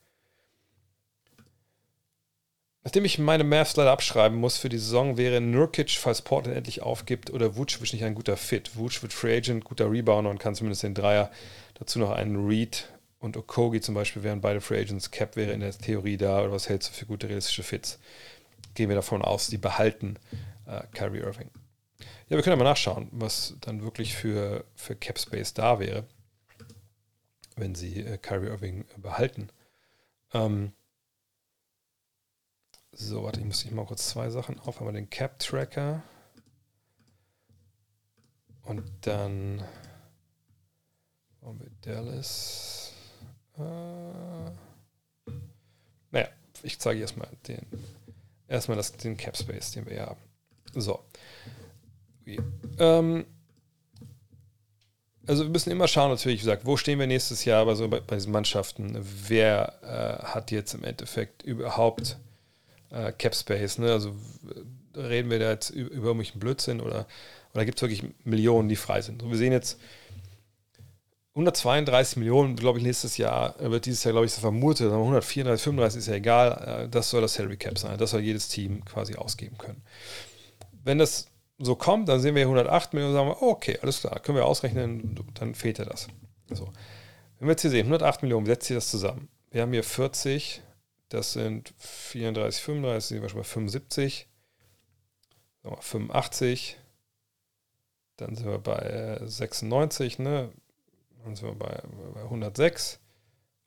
[2.85, 6.81] Nachdem ich meine Mavs leider abschreiben muss für die Saison, wäre Nurkic, falls Portland endlich
[6.81, 8.77] aufgibt, oder Vucevic nicht ein guter Fit.
[8.77, 11.31] Vucevic Free Agent, guter Rebounder und kann zumindest den Dreier.
[11.75, 12.89] Dazu noch einen Reed
[13.19, 15.11] und Okogi zum Beispiel wären beide Free Agents.
[15.11, 16.41] Cap wäre in der Theorie da.
[16.41, 17.99] Oder was hältst du für gute realistische Fits?
[18.75, 20.17] Gehen wir davon aus, die behalten
[20.67, 21.51] äh, Kyrie Irving.
[22.29, 26.07] Ja, wir können ja mal nachschauen, was dann wirklich für, für Cap Space da wäre,
[27.57, 29.49] wenn sie äh, Kyrie Irving behalten.
[30.35, 30.73] Ähm,
[32.93, 34.79] so, warte, ich muss ich mal kurz zwei Sachen auf.
[34.79, 36.03] Einmal den Cap Tracker
[38.65, 39.65] und dann
[41.81, 42.93] Dallas.
[43.57, 43.63] Äh,
[46.11, 46.29] naja,
[46.63, 47.65] ich zeige erstmal den,
[48.47, 50.21] erstmal das, den Cap Space, den wir hier haben.
[50.75, 51.05] So.
[52.79, 53.25] Ähm,
[55.27, 57.87] also wir müssen immer schauen, natürlich, wie gesagt, wo stehen wir nächstes Jahr bei, so
[57.89, 58.99] bei, bei diesen Mannschaften?
[59.27, 62.19] Wer äh, hat jetzt im Endeffekt überhaupt
[62.91, 63.79] äh, Cap Space?
[63.79, 63.93] Ne?
[63.93, 64.17] Also
[64.97, 67.07] reden wir da jetzt über, über irgendwelchen Blödsinn oder,
[67.53, 69.23] oder gibt es wirklich Millionen, die frei sind?
[69.23, 69.79] Und wir sehen jetzt
[71.35, 74.91] 132 Millionen, glaube ich, nächstes Jahr wird dieses Jahr, glaube ich, so vermutet.
[74.91, 76.85] 134, 35 ist ja egal.
[76.85, 77.99] Äh, das soll das Salary Cap sein.
[77.99, 79.83] Das soll jedes Team quasi ausgeben können.
[80.85, 81.29] Wenn das
[81.59, 84.37] so kommt, dann sehen wir hier 108 Millionen und sagen wir, okay, alles klar, können
[84.37, 86.09] wir ausrechnen, dann fehlt ja das.
[86.51, 86.73] So.
[87.39, 89.29] Wenn wir jetzt hier sehen, 108 Millionen, setzt sich das zusammen?
[89.51, 90.63] Wir haben hier 40,
[91.09, 94.29] das sind 34, 35, sind wir schon bei 75,
[95.81, 96.79] 85,
[98.17, 100.51] dann sind wir bei 96, ne?
[101.25, 101.83] Dann sind wir bei,
[102.15, 103.01] bei 106,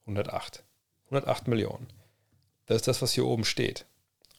[0.05, 0.63] 108.
[1.05, 1.87] 108 Millionen.
[2.65, 3.85] Das ist das, was hier oben steht.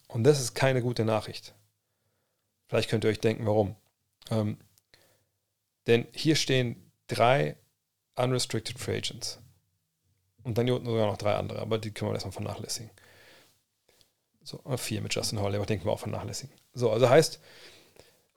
[0.07, 1.55] Und das ist keine gute Nachricht.
[2.73, 3.75] Vielleicht könnt ihr euch denken, warum.
[4.31, 4.57] Ähm,
[5.85, 7.55] denn hier stehen drei
[8.15, 9.37] Unrestricted Free Agents.
[10.43, 12.89] Und dann hier unten sogar noch drei andere, aber die können wir erstmal vernachlässigen.
[14.41, 16.51] So, vier mit Justin Holiday, aber denken wir auch vernachlässigen.
[16.73, 17.39] So, also heißt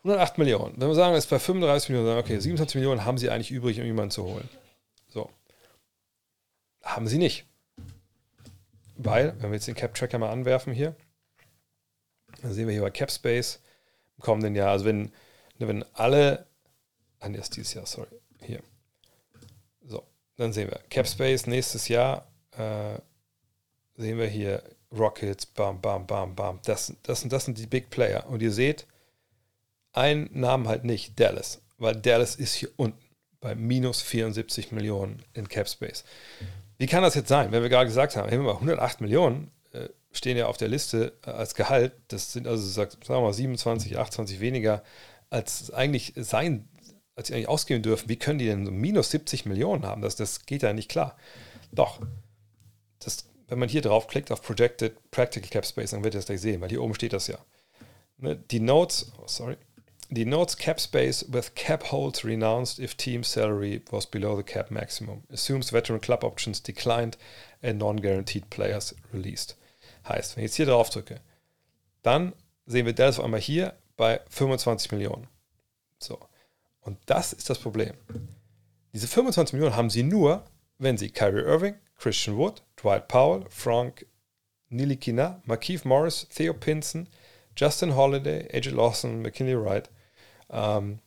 [0.01, 0.78] 108 Millionen.
[0.78, 3.51] Wenn wir sagen, es ist bei 35 Millionen, sagen, okay, 27 Millionen haben sie eigentlich
[3.51, 4.51] übrig, um jemanden zu holen.
[5.09, 5.30] So.
[6.82, 7.47] Haben sie nicht.
[8.99, 10.95] Weil, wenn wir jetzt den Cap-Tracker mal anwerfen hier,
[12.43, 13.62] dann sehen wir hier bei Cap Space
[14.17, 15.12] im kommenden Jahr, also wenn,
[15.59, 16.47] wenn alle,
[17.21, 18.09] ah, nee, dieses Jahr, sorry,
[18.41, 18.61] hier.
[19.85, 20.03] So,
[20.37, 22.99] dann sehen wir Cap Space nächstes Jahr, äh,
[23.97, 24.62] sehen wir hier
[24.93, 26.61] Rockets, bam, bam, bam, bam.
[26.64, 28.27] Das, das, das sind die Big Player.
[28.29, 28.87] Und ihr seht,
[29.93, 33.03] einen Namen halt nicht, Dallas, weil Dallas ist hier unten
[33.41, 36.05] bei minus 74 Millionen in Cap Space.
[36.79, 40.37] Wie kann das jetzt sein, wenn wir gerade gesagt haben, hey, 108 Millionen äh, stehen
[40.37, 44.41] ja auf der Liste äh, als Gehalt, das sind also sagen wir mal 27, 28
[44.41, 44.83] weniger,
[45.31, 46.69] als eigentlich sein,
[47.14, 48.09] als sie eigentlich ausgeben dürfen.
[48.09, 50.03] Wie können die denn so minus 70 Millionen haben?
[50.03, 51.17] Das, das geht ja nicht klar.
[51.73, 52.01] Doch,
[53.01, 56.61] das, wenn man hier draufklickt auf Projected Practical Cap Space, dann wird das gleich sehen,
[56.61, 57.39] weil hier oben steht das ja.
[58.19, 59.57] Ne, die Notes, oh, sorry,
[60.12, 65.23] denotes cap space with cap holds renounced if team salary was below the cap maximum.
[65.31, 67.17] Assumes veteran club options declined
[67.62, 69.55] and non-guaranteed players released.
[70.09, 71.21] Heißt, wenn ich jetzt hier drauf drücke,
[72.03, 72.33] dann
[72.67, 75.27] sehen wir das auf einmal hier bei 25 Millionen.
[75.99, 76.19] So.
[76.81, 77.95] Und das ist das Problem.
[78.93, 80.45] Diese 25 Millionen haben sie nur,
[80.79, 84.07] wenn sie Kyrie Irving, Christian Wood, Dwight Powell, Frank
[84.69, 87.09] Nilikina, Markeith Morris, Theo Pinson,
[87.57, 89.89] Justin Holiday, AJ Lawson, McKinley Wright
[90.51, 91.01] ähm,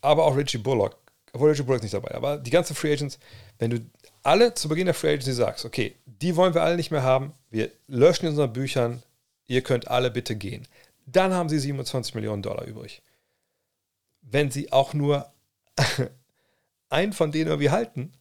[0.00, 0.96] aber auch Richie Bullock,
[1.32, 3.18] obwohl Richie Bullock nicht dabei, aber die ganzen Free Agents,
[3.58, 3.80] wenn du
[4.22, 7.32] alle zu Beginn der Free Agency sagst, okay, die wollen wir alle nicht mehr haben,
[7.50, 9.02] wir löschen in unseren Büchern,
[9.46, 10.66] ihr könnt alle bitte gehen,
[11.06, 13.02] dann haben sie 27 Millionen Dollar übrig.
[14.20, 15.32] Wenn sie auch nur
[16.90, 18.12] einen von denen irgendwie halten,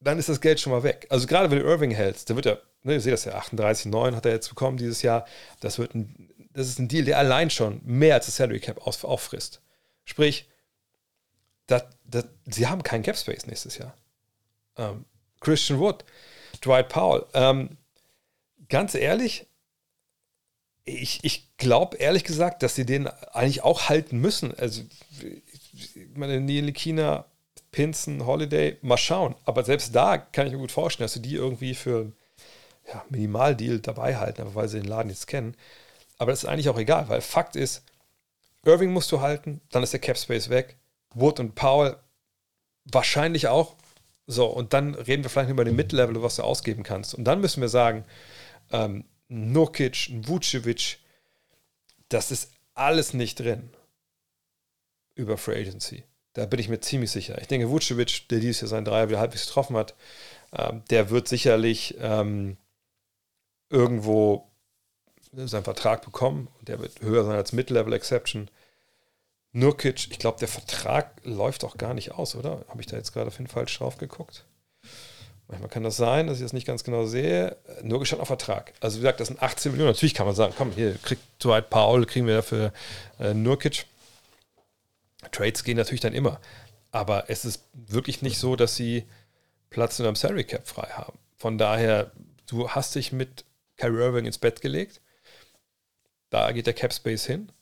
[0.00, 1.06] dann ist das Geld schon mal weg.
[1.10, 4.14] Also gerade wenn du Irving hältst, der wird ja, ne, ihr seht das ja, 38,9
[4.14, 5.26] hat er jetzt bekommen dieses Jahr.
[5.60, 8.86] Das wird ein, das ist ein Deal, der allein schon mehr als das Salary Cap
[8.86, 9.60] auffrisst.
[10.04, 10.48] Sprich,
[11.66, 13.96] das, das, sie haben keinen Cap Space nächstes Jahr.
[14.76, 15.04] Ähm,
[15.40, 16.04] Christian Wood,
[16.64, 17.26] Dwight Powell.
[17.34, 17.76] Ähm,
[18.68, 19.46] ganz ehrlich,
[20.84, 24.54] ich, ich glaube ehrlich gesagt, dass sie den eigentlich auch halten müssen.
[24.54, 24.82] Also,
[25.72, 27.26] ich meine, Neil Kina,
[27.72, 29.34] Pinson, Holiday, mal schauen.
[29.44, 32.12] Aber selbst da kann ich mir gut vorstellen, dass sie die irgendwie für
[32.86, 35.56] ja, Minimaldeal dabei halten, weil sie den Laden jetzt kennen.
[36.18, 37.82] Aber das ist eigentlich auch egal, weil Fakt ist,
[38.64, 40.76] Irving musst du halten, dann ist der Cap Space weg.
[41.14, 41.96] Wood und Powell
[42.84, 43.74] wahrscheinlich auch.
[44.26, 47.14] So, und dann reden wir vielleicht über den Mid-Level, was du ausgeben kannst.
[47.14, 48.04] Und dann müssen wir sagen,
[48.72, 50.98] ähm, Nurkic, Vucevic,
[52.08, 53.70] das ist alles nicht drin
[55.14, 56.04] über Free Agency.
[56.34, 57.40] Da bin ich mir ziemlich sicher.
[57.40, 59.94] Ich denke, Vucevic, der dieses Jahr seinen Dreier wieder halbwegs getroffen hat,
[60.52, 62.58] ähm, der wird sicherlich ähm,
[63.70, 64.50] irgendwo
[65.32, 66.48] seinen Vertrag bekommen.
[66.62, 68.50] Der wird höher sein als Mid-Level-Exception.
[69.52, 72.64] Nurkic, ich glaube, der Vertrag läuft auch gar nicht aus, oder?
[72.68, 74.44] Habe ich da jetzt gerade auf jeden Fall falsch drauf geguckt?
[75.48, 77.56] Manchmal kann das sein, dass ich das nicht ganz genau sehe.
[77.82, 78.72] Nurkic hat noch Vertrag.
[78.80, 79.92] Also wie gesagt, das sind 18 Millionen.
[79.92, 82.72] Natürlich kann man sagen, komm, hier kriegt Dwight Paul, kriegen wir dafür
[83.20, 83.86] äh, Nurkic.
[85.30, 86.40] Trades gehen natürlich dann immer.
[86.90, 89.04] Aber es ist wirklich nicht so, dass sie
[89.70, 91.18] Platz in einem Salary Cap frei haben.
[91.36, 92.10] Von daher,
[92.46, 93.44] du hast dich mit
[93.76, 95.00] Kyrie Irving ins Bett gelegt.
[96.30, 97.52] Da geht der Cap Space hin.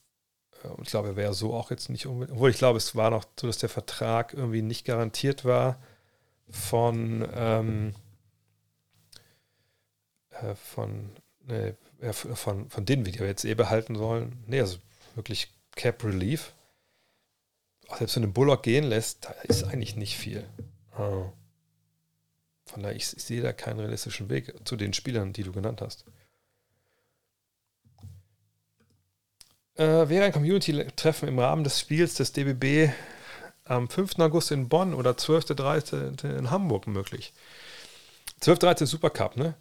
[0.63, 2.37] Äh, und ich glaube, er wäre so auch jetzt nicht unbedingt.
[2.37, 5.79] Obwohl ich glaube, es war noch so, dass der Vertrag irgendwie nicht garantiert war.
[6.51, 7.95] Von, ähm,
[10.31, 11.11] äh, von,
[11.47, 14.45] nee, ja, von, von denen wir die jetzt eh behalten sollen.
[14.47, 14.79] Nee, also
[15.15, 16.53] wirklich Cap Relief.
[17.89, 20.47] Auch selbst wenn du Bullock gehen lässt, da ist eigentlich nicht viel.
[20.99, 21.31] Oh.
[22.67, 25.81] Von daher, ich, ich sehe da keinen realistischen Weg zu den Spielern, die du genannt
[25.81, 26.05] hast.
[29.77, 32.93] Äh, wäre ein Community-Treffen im Rahmen des Spiels des DBB
[33.65, 34.19] am 5.
[34.19, 35.47] August in Bonn oder 12.
[35.47, 36.17] 13.
[36.23, 37.33] in Hamburg möglich?
[38.41, 38.59] 12.
[38.59, 38.87] 13.
[38.87, 39.55] Supercup, ne?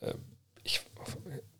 [0.00, 0.14] Äh,
[0.64, 0.80] ich,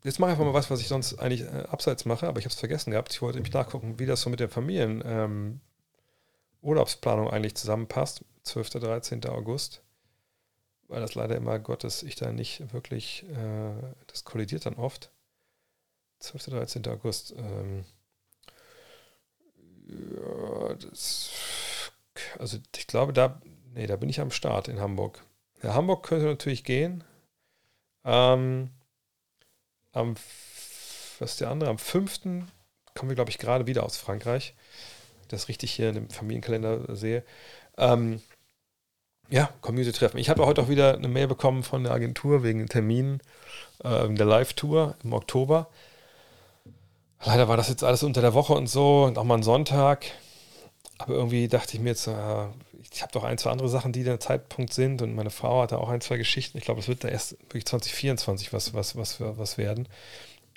[0.02, 2.44] jetzt mache ich einfach mal was, was ich sonst eigentlich äh, abseits mache, aber ich
[2.44, 3.12] habe es vergessen gehabt.
[3.12, 5.60] Ich wollte mich nachgucken, wie das so mit der Familien ähm,
[6.62, 8.24] Urlaubsplanung eigentlich zusammenpasst.
[8.42, 8.70] 12.
[8.70, 9.24] 13.
[9.26, 9.82] August.
[10.88, 15.10] Weil das leider immer Gottes ich da nicht wirklich, äh, das kollidiert dann oft.
[16.20, 16.46] 12.
[16.46, 16.86] 13.
[16.88, 17.34] August.
[17.36, 17.84] Ähm,
[19.88, 21.30] ja, das,
[22.38, 23.40] also ich glaube, da,
[23.74, 25.24] nee, da bin ich am Start in Hamburg.
[25.62, 27.04] Ja, Hamburg könnte natürlich gehen.
[28.04, 28.70] Ähm,
[29.92, 30.14] am,
[31.18, 31.70] was ist der andere?
[31.70, 32.20] Am 5.
[32.94, 34.54] kommen wir, glaube ich, gerade wieder aus Frankreich.
[35.28, 37.24] Das richtig hier in dem Familienkalender sehe.
[37.78, 38.20] Ähm,
[39.28, 40.18] ja, Community-Treffen.
[40.18, 43.20] Ich habe heute auch wieder eine Mail bekommen von der Agentur wegen Terminen
[43.82, 45.68] äh, der Live-Tour im Oktober.
[47.24, 50.06] Leider war das jetzt alles unter der Woche und so und auch mal ein Sonntag.
[50.98, 52.46] Aber irgendwie dachte ich mir jetzt, äh,
[52.92, 55.78] ich habe doch ein, zwei andere Sachen, die der Zeitpunkt sind und meine Frau hatte
[55.78, 56.56] auch ein, zwei Geschichten.
[56.58, 59.88] Ich glaube, es wird da erst wirklich 2024 was, was, was, was werden.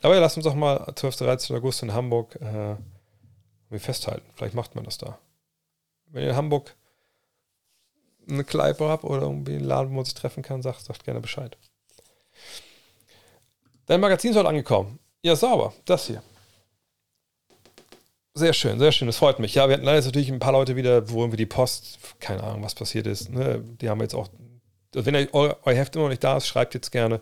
[0.02, 1.18] Aber ja, lasst uns doch mal 12.
[1.18, 1.56] 13.
[1.56, 4.26] August in Hamburg äh, festhalten.
[4.36, 5.20] Vielleicht macht man das da.
[6.08, 6.76] Wenn ihr in Hamburg
[8.28, 11.20] eine Kneipe habt oder irgendwie einen Laden, wo man sich treffen kann, sagt, sagt gerne
[11.20, 11.58] Bescheid.
[13.88, 15.00] Dein Magazin ist heute angekommen.
[15.22, 15.74] Ja, sauber.
[15.86, 16.24] Das hier.
[18.36, 19.56] Sehr schön, sehr schön, das freut mich.
[19.56, 22.64] Ja, wir hatten leider natürlich ein paar Leute wieder, wo irgendwie die Post, keine Ahnung,
[22.64, 23.30] was passiert ist.
[23.30, 23.64] Ne?
[23.82, 24.30] Die haben jetzt auch,
[24.96, 27.22] also wenn euer, euer Heft immer noch nicht da ist, schreibt jetzt gerne.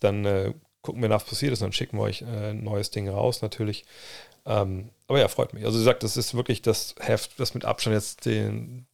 [0.00, 2.90] Dann äh, gucken wir nach, was passiert ist dann schicken wir euch äh, ein neues
[2.90, 3.84] Ding raus, natürlich.
[4.46, 5.64] Ähm, aber ja, freut mich.
[5.64, 8.86] Also, wie gesagt, das ist wirklich das Heft, das mit Abstand jetzt den,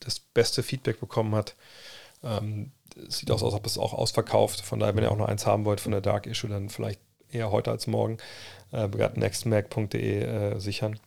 [0.00, 1.54] das beste Feedback bekommen hat.
[2.22, 2.72] Ähm,
[3.08, 4.60] sieht aus, als ob es auch ausverkauft.
[4.60, 7.00] Von daher, wenn ihr auch noch eins haben wollt von der Dark Issue, dann vielleicht
[7.36, 8.18] eher heute als morgen.
[8.72, 10.98] Äh, nextmac.de äh, sichern.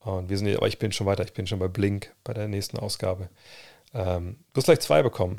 [0.00, 2.48] Und wir sind, aber ich bin schon weiter, ich bin schon bei Blink bei der
[2.48, 3.28] nächsten Ausgabe.
[3.92, 5.38] Ähm, du hast gleich zwei bekommen.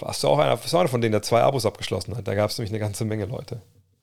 [0.00, 2.26] Hast du auch einer, warst du einer von denen, der zwei Abos abgeschlossen hat?
[2.26, 3.60] Da gab es nämlich eine ganze Menge Leute.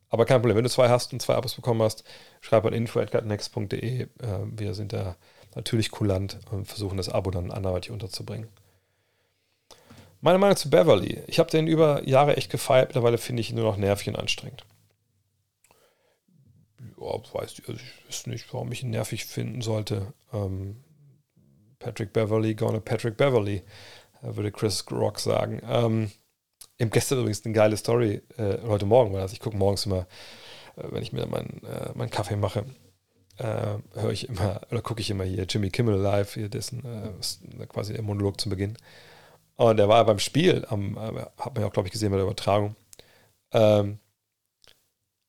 [0.10, 2.04] Aber kein Problem, wenn du zwei hast und zwei Abos bekommen hast,
[2.42, 4.02] schreib an info.next.de.
[4.02, 4.08] Äh,
[4.52, 5.16] wir sind da
[5.56, 8.48] natürlich kulant und versuchen das Abo dann anderweitig unterzubringen.
[10.22, 11.22] Meine Meinung zu Beverly.
[11.28, 12.90] Ich habe den über Jahre echt gefeiert.
[12.90, 14.64] Mittlerweile finde ich ihn nur noch nervig und anstrengend
[17.00, 20.14] ja, weiß ich, also ich weiß nicht, warum ich ihn nervig finden sollte.
[20.34, 20.78] Ähm,
[21.80, 23.64] Patrick Beverly, gonna Patrick Beverly,
[24.22, 25.62] äh, würde Chris Rock sagen.
[25.68, 26.12] Ähm,
[26.78, 29.34] im gestern übrigens eine geile Story, äh, heute Morgen war das.
[29.34, 30.08] Ich gucke morgens immer,
[30.76, 32.66] äh, wenn ich mir meinen äh, mein Kaffee mache,
[33.38, 37.66] äh, höre ich immer, oder gucke ich immer hier Jimmy Kimmel live, hier dessen äh,
[37.68, 38.78] quasi der Monolog zum Beginn.
[39.56, 42.26] Und der war beim Spiel, am, hat man ja auch, glaube ich, gesehen bei der
[42.26, 42.76] Übertragung.
[43.52, 44.00] Ähm,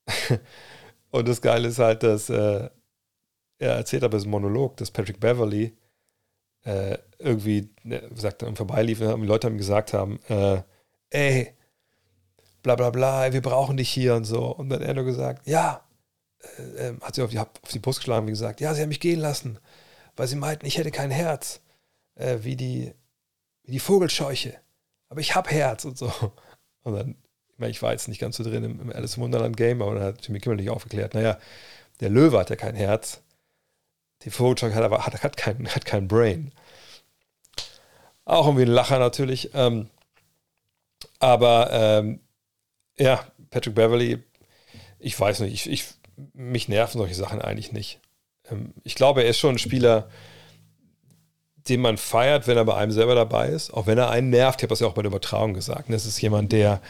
[1.11, 2.69] Und das Geile ist halt, dass äh,
[3.59, 5.77] er erzählt aber das Monolog, dass Patrick Beverly
[6.63, 10.61] äh, irgendwie, ne, sagt im Vorbeiliefen, und die Leute haben gesagt haben, äh,
[11.09, 11.53] ey,
[12.63, 14.45] bla bla bla, wir brauchen dich hier und so.
[14.55, 15.83] Und dann hat er nur gesagt, ja,
[16.57, 18.89] äh, ähm, hat sie auf die, auf die Brust geschlagen, wie gesagt, ja, sie haben
[18.89, 19.59] mich gehen lassen,
[20.15, 21.61] weil sie meinten, ich hätte kein Herz,
[22.15, 22.93] äh, wie, die,
[23.63, 24.55] wie die Vogelscheuche.
[25.09, 26.11] Aber ich hab Herz und so.
[26.83, 27.15] Und dann
[27.69, 30.03] ich war jetzt nicht ganz so drin im, im Alice im Wunderland Game, aber da
[30.05, 31.13] hat Jimmy Kimmel nicht aufgeklärt.
[31.13, 31.37] Naja,
[31.99, 33.21] der Löwe hat ja kein Herz.
[34.23, 36.51] Die Vogelscheuche hat aber hat, hat, kein, hat kein Brain.
[38.25, 39.51] Auch irgendwie ein Lacher natürlich.
[39.53, 39.89] Ähm,
[41.19, 42.19] aber ähm,
[42.97, 44.19] ja, Patrick Beverly,
[44.99, 45.85] ich weiß nicht, ich, ich,
[46.33, 47.99] mich nerven solche Sachen eigentlich nicht.
[48.49, 50.09] Ähm, ich glaube, er ist schon ein Spieler,
[51.67, 54.59] den man feiert, wenn er bei einem selber dabei ist, auch wenn er einen nervt.
[54.59, 55.89] Ich habe das ja auch bei der Übertragung gesagt.
[55.89, 56.81] Das ist jemand, der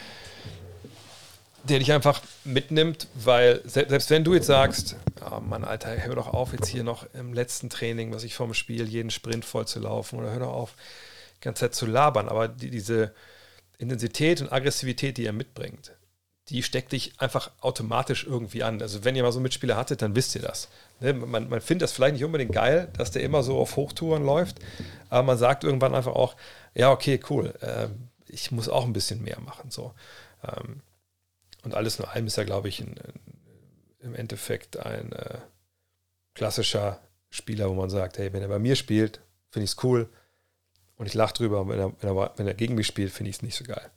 [1.64, 4.96] der dich einfach mitnimmt, weil selbst wenn du jetzt sagst,
[5.30, 8.54] oh Mann, Alter, hör doch auf, jetzt hier noch im letzten Training, was ich vorm
[8.54, 10.74] Spiel, jeden Sprint voll zu laufen oder hör doch auf,
[11.36, 13.14] die ganze Zeit zu labern, aber die, diese
[13.78, 15.92] Intensität und Aggressivität, die er mitbringt,
[16.48, 18.82] die steckt dich einfach automatisch irgendwie an.
[18.82, 20.68] Also wenn ihr mal so Mitspieler hattet, dann wisst ihr das.
[21.00, 21.12] Ne?
[21.12, 24.58] Man, man findet das vielleicht nicht unbedingt geil, dass der immer so auf Hochtouren läuft,
[25.08, 26.36] aber man sagt irgendwann einfach auch,
[26.74, 27.88] ja, okay, cool, äh,
[28.26, 29.70] ich muss auch ein bisschen mehr machen.
[29.70, 29.94] So.
[30.42, 30.80] Ähm,
[31.62, 33.20] und alles in allem ist er, glaube ich, ein, ein,
[34.00, 35.38] im Endeffekt ein äh,
[36.34, 37.00] klassischer
[37.30, 40.08] Spieler, wo man sagt, hey, wenn er bei mir spielt, finde ich es cool.
[40.96, 43.36] Und ich lache drüber, wenn er, wenn, er, wenn er gegen mich spielt, finde ich
[43.36, 43.90] es nicht so geil.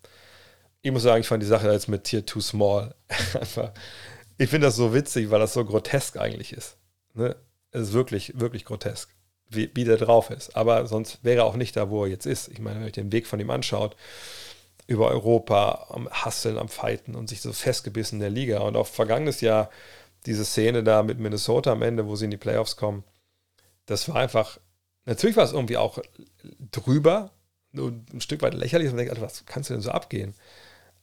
[0.82, 2.94] Ich muss sagen, ich fand die Sache jetzt mit Tier Too Small
[3.40, 3.72] einfach.
[4.38, 6.78] Ich finde das so witzig, weil das so grotesk eigentlich ist.
[7.14, 7.36] Ne?
[7.72, 9.10] Es ist wirklich, wirklich grotesk,
[9.50, 10.56] wie, wie der drauf ist.
[10.56, 12.50] Aber sonst wäre er auch nicht da, wo er jetzt ist.
[12.50, 13.96] Ich meine, wenn man den Weg von ihm anschaut,
[14.88, 18.60] über Europa, am Hasseln, am Fighten und sich so festgebissen in der Liga.
[18.60, 19.70] Und auch vergangenes Jahr
[20.26, 23.04] diese Szene da mit Minnesota am Ende, wo sie in die Playoffs kommen,
[23.86, 24.60] das war einfach,
[25.06, 26.00] natürlich war es irgendwie auch
[26.72, 27.32] drüber,
[27.72, 30.34] nur ein Stück weit lächerlich und denkt, was kannst du denn so abgehen?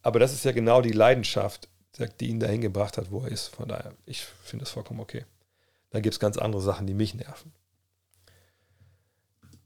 [0.03, 1.69] Aber das ist ja genau die Leidenschaft,
[2.21, 3.49] die ihn dahin gebracht hat, wo er ist.
[3.49, 5.25] Von daher, ich finde das vollkommen okay.
[5.91, 7.53] Dann gibt es ganz andere Sachen, die mich nerven.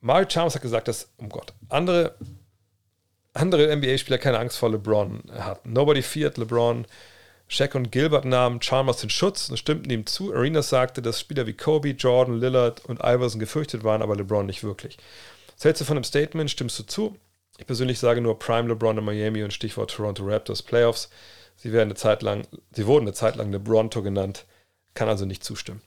[0.00, 2.16] Mario Chalmers hat gesagt, dass, um Gott, andere
[3.36, 5.72] andere NBA-Spieler keine Angst vor LeBron hatten.
[5.72, 6.86] Nobody feared LeBron.
[7.48, 10.34] Shaq und Gilbert nahmen Chalmers den Schutz und stimmten ihm zu.
[10.34, 14.64] Arenas sagte, dass Spieler wie Kobe, Jordan, Lillard und Iverson gefürchtet waren, aber LeBron nicht
[14.64, 14.98] wirklich.
[15.54, 16.50] Was hältst du von dem Statement?
[16.50, 17.16] Stimmst du zu?
[17.58, 21.08] Ich persönlich sage nur Prime LeBron in Miami und Stichwort Toronto Raptors Playoffs.
[21.56, 24.44] Sie, werden eine Zeit lang, sie wurden eine Zeit lang LeBronto genannt,
[24.94, 25.80] kann also nicht zustimmen.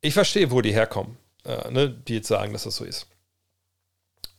[0.00, 3.08] Ich verstehe, wo die herkommen, äh, ne, die jetzt sagen, dass das so ist.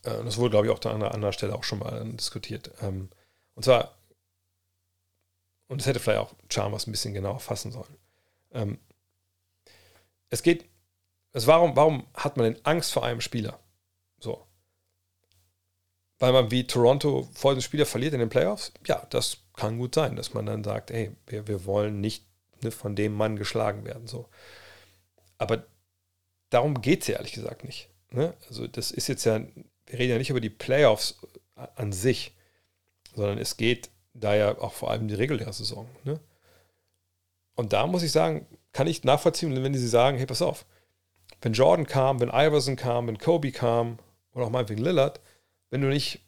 [0.02, 2.70] Äh, das wurde, glaube ich, auch an einer anderen Stelle auch schon mal diskutiert.
[2.80, 3.08] Ähm,
[3.54, 3.94] und zwar,
[5.68, 7.96] und das hätte vielleicht auch Chalmers ein bisschen genauer fassen sollen.
[8.52, 8.78] Ähm,
[10.30, 10.64] es geht,
[11.32, 13.58] es warum, warum hat man denn Angst vor einem Spieler?
[14.20, 14.46] So.
[16.18, 18.72] Weil man wie Toronto vor dem Spieler verliert in den Playoffs?
[18.86, 22.24] Ja, das kann gut sein, dass man dann sagt, hey, wir, wir wollen nicht
[22.62, 24.06] ne, von dem Mann geschlagen werden.
[24.08, 24.28] So.
[25.36, 25.64] Aber
[26.50, 27.88] darum geht es ja ehrlich gesagt nicht.
[28.10, 28.34] Ne?
[28.48, 29.40] Also das ist jetzt ja
[29.88, 31.18] wir reden ja nicht über die Playoffs
[31.54, 32.34] an sich,
[33.14, 35.88] sondern es geht da ja auch vor allem die reguläre Saison.
[36.04, 36.20] Ne?
[37.54, 40.64] Und da muss ich sagen, kann ich nachvollziehen, wenn sie sagen, hey, pass auf,
[41.40, 43.98] wenn Jordan kam, wenn Iverson kam, wenn Kobe kam
[44.34, 45.20] oder auch meinetwegen Lillard,
[45.70, 46.20] wenn du nicht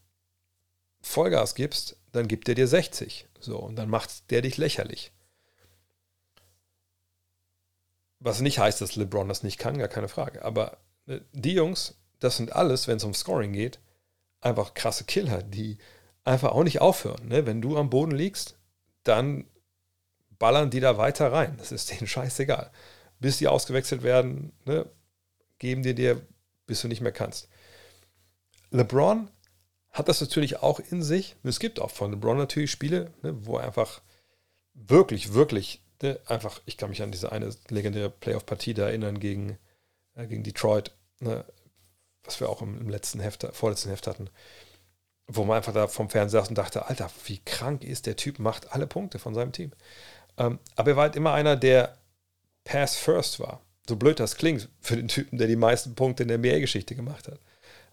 [1.03, 3.27] Vollgas gibst, dann gibt er dir 60.
[3.39, 5.13] So, und dann macht der dich lächerlich.
[8.19, 10.45] Was nicht heißt, dass LeBron das nicht kann, gar keine Frage.
[10.45, 13.81] Aber äh, die Jungs das sind alles, wenn es um Scoring geht,
[14.41, 15.79] einfach krasse Killer, die
[16.25, 17.29] einfach auch nicht aufhören.
[17.29, 17.47] Ne?
[17.47, 18.57] Wenn du am Boden liegst,
[19.03, 19.47] dann
[20.39, 21.57] ballern die da weiter rein.
[21.59, 22.71] Das ist denen scheißegal.
[23.19, 24.87] Bis die ausgewechselt werden, ne?
[25.59, 26.21] geben die dir,
[26.67, 27.49] bis du nicht mehr kannst.
[28.71, 29.29] LeBron
[29.91, 31.37] hat das natürlich auch in sich.
[31.43, 34.01] Es gibt auch von LeBron natürlich Spiele, ne, wo er einfach
[34.73, 39.59] wirklich, wirklich, ne, einfach, ich kann mich an diese eine legendäre Playoff-Partie da erinnern gegen,
[40.15, 41.45] äh, gegen Detroit, ne,
[42.25, 44.29] was wir auch im, letzten Heft, vorletzten Heft hatten,
[45.27, 48.39] wo man einfach da vom Fernseher saß und dachte, Alter, wie krank ist der Typ,
[48.39, 49.73] macht alle Punkte von seinem Team.
[50.37, 51.97] Ähm, aber er war halt immer einer, der
[52.65, 53.61] Pass First war.
[53.89, 57.29] So blöd das klingt für den Typen, der die meisten Punkte in der NBA-Geschichte gemacht
[57.29, 57.41] hat.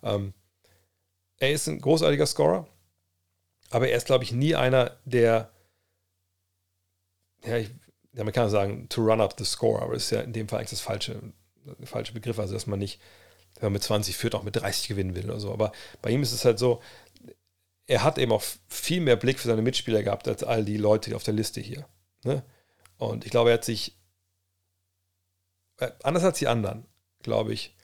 [0.03, 0.33] Ähm,
[1.39, 2.67] er ist ein großartiger Scorer,
[3.69, 5.51] aber er ist, glaube ich, nie einer, der,
[7.45, 7.69] ja, ich,
[8.11, 10.59] der Amerikaner sagen, to run up the score, aber das ist ja in dem Fall
[10.59, 11.21] eigentlich das falsche,
[11.83, 12.99] falsche Begriff, also dass man nicht
[13.59, 15.51] wenn man mit 20 führt, auch mit 30 gewinnen will oder so.
[15.51, 16.81] Aber bei ihm ist es halt so,
[17.87, 21.15] er hat eben auch viel mehr Blick für seine Mitspieler gehabt als all die Leute
[21.15, 21.87] auf der Liste hier.
[22.23, 22.43] Ne?
[22.97, 23.95] Und ich glaube, er hat sich,
[25.77, 26.85] äh, anders als die anderen,
[27.23, 27.75] glaube ich,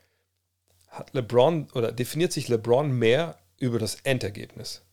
[0.87, 4.83] hat LeBron oder definiert sich LeBron mehr über das Endergebnis.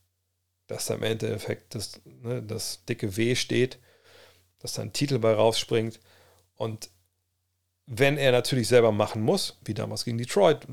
[0.67, 3.79] Dass da im Endeffekt das, ne, das dicke W steht,
[4.61, 5.99] dass da ein Titel bei rausspringt.
[6.55, 6.91] Und
[7.93, 10.65] wenn er natürlich selber machen muss, wie damals gegen Detroit,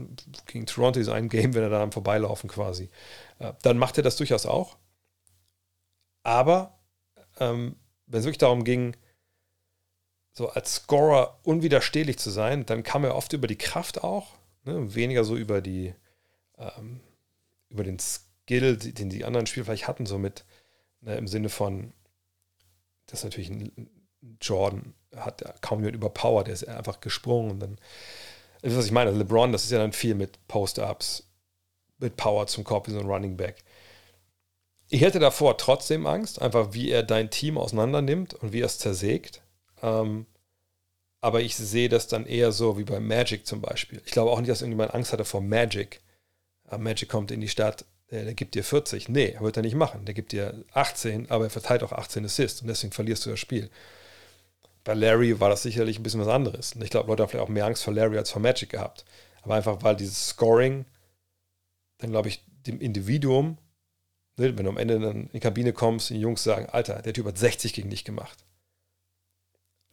[0.46, 2.92] gegen Toronto ist ein Game, wenn er dann am Vorbeilaufen quasi,
[3.40, 4.78] äh, dann macht er das durchaus auch.
[6.22, 6.78] Aber
[7.40, 8.96] ähm, wenn es wirklich darum ging,
[10.34, 14.94] so als Scorer unwiderstehlich zu sein, dann kam er oft über die Kraft auch, ne?
[14.94, 15.96] weniger so über die
[16.60, 17.00] ähm,
[17.70, 20.46] über den Skill, den die anderen Spieler vielleicht hatten, so mit
[21.02, 21.94] ne, im Sinne von,
[23.08, 23.90] das ist natürlich ein
[24.40, 27.78] Jordan hat kaum jemand überpowered, der ist einfach gesprungen und dann,
[28.62, 31.28] das ist, was ich meine, also LeBron, das ist ja dann viel mit Post-Ups,
[32.00, 33.64] mit Power zum Korb wie so ein Running Back.
[34.90, 38.68] Ich hätte davor trotzdem Angst, einfach wie er dein Team auseinander nimmt und wie er
[38.68, 39.42] es zersägt.
[39.82, 40.26] Ähm,
[41.20, 44.02] aber ich sehe das dann eher so wie bei Magic zum Beispiel.
[44.06, 46.00] Ich glaube auch nicht, dass irgendjemand Angst hatte vor Magic.
[46.66, 49.10] Aber Magic kommt in die Stadt, der, der gibt dir 40.
[49.10, 50.06] Nee, wird er nicht machen.
[50.06, 53.40] Der gibt dir 18, aber er verteilt auch 18 Assists und deswegen verlierst du das
[53.40, 53.70] Spiel.
[54.88, 56.72] Bei Larry war das sicherlich ein bisschen was anderes.
[56.72, 59.04] Und ich glaube, Leute haben vielleicht auch mehr Angst vor Larry als vor Magic gehabt.
[59.42, 60.86] Aber einfach, weil dieses Scoring
[61.98, 63.58] dann, glaube ich, dem Individuum,
[64.38, 67.02] ne, wenn du am Ende dann in die Kabine kommst und die Jungs sagen, Alter,
[67.02, 68.46] der Typ hat 60 gegen dich gemacht.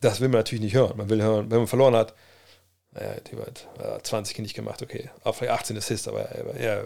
[0.00, 0.96] Das will man natürlich nicht hören.
[0.96, 2.14] Man will hören, wenn man verloren hat,
[2.92, 5.10] naja, die hat 20 nicht gemacht, okay.
[5.24, 6.28] Auch vielleicht 18 Assists, aber
[6.60, 6.84] ja,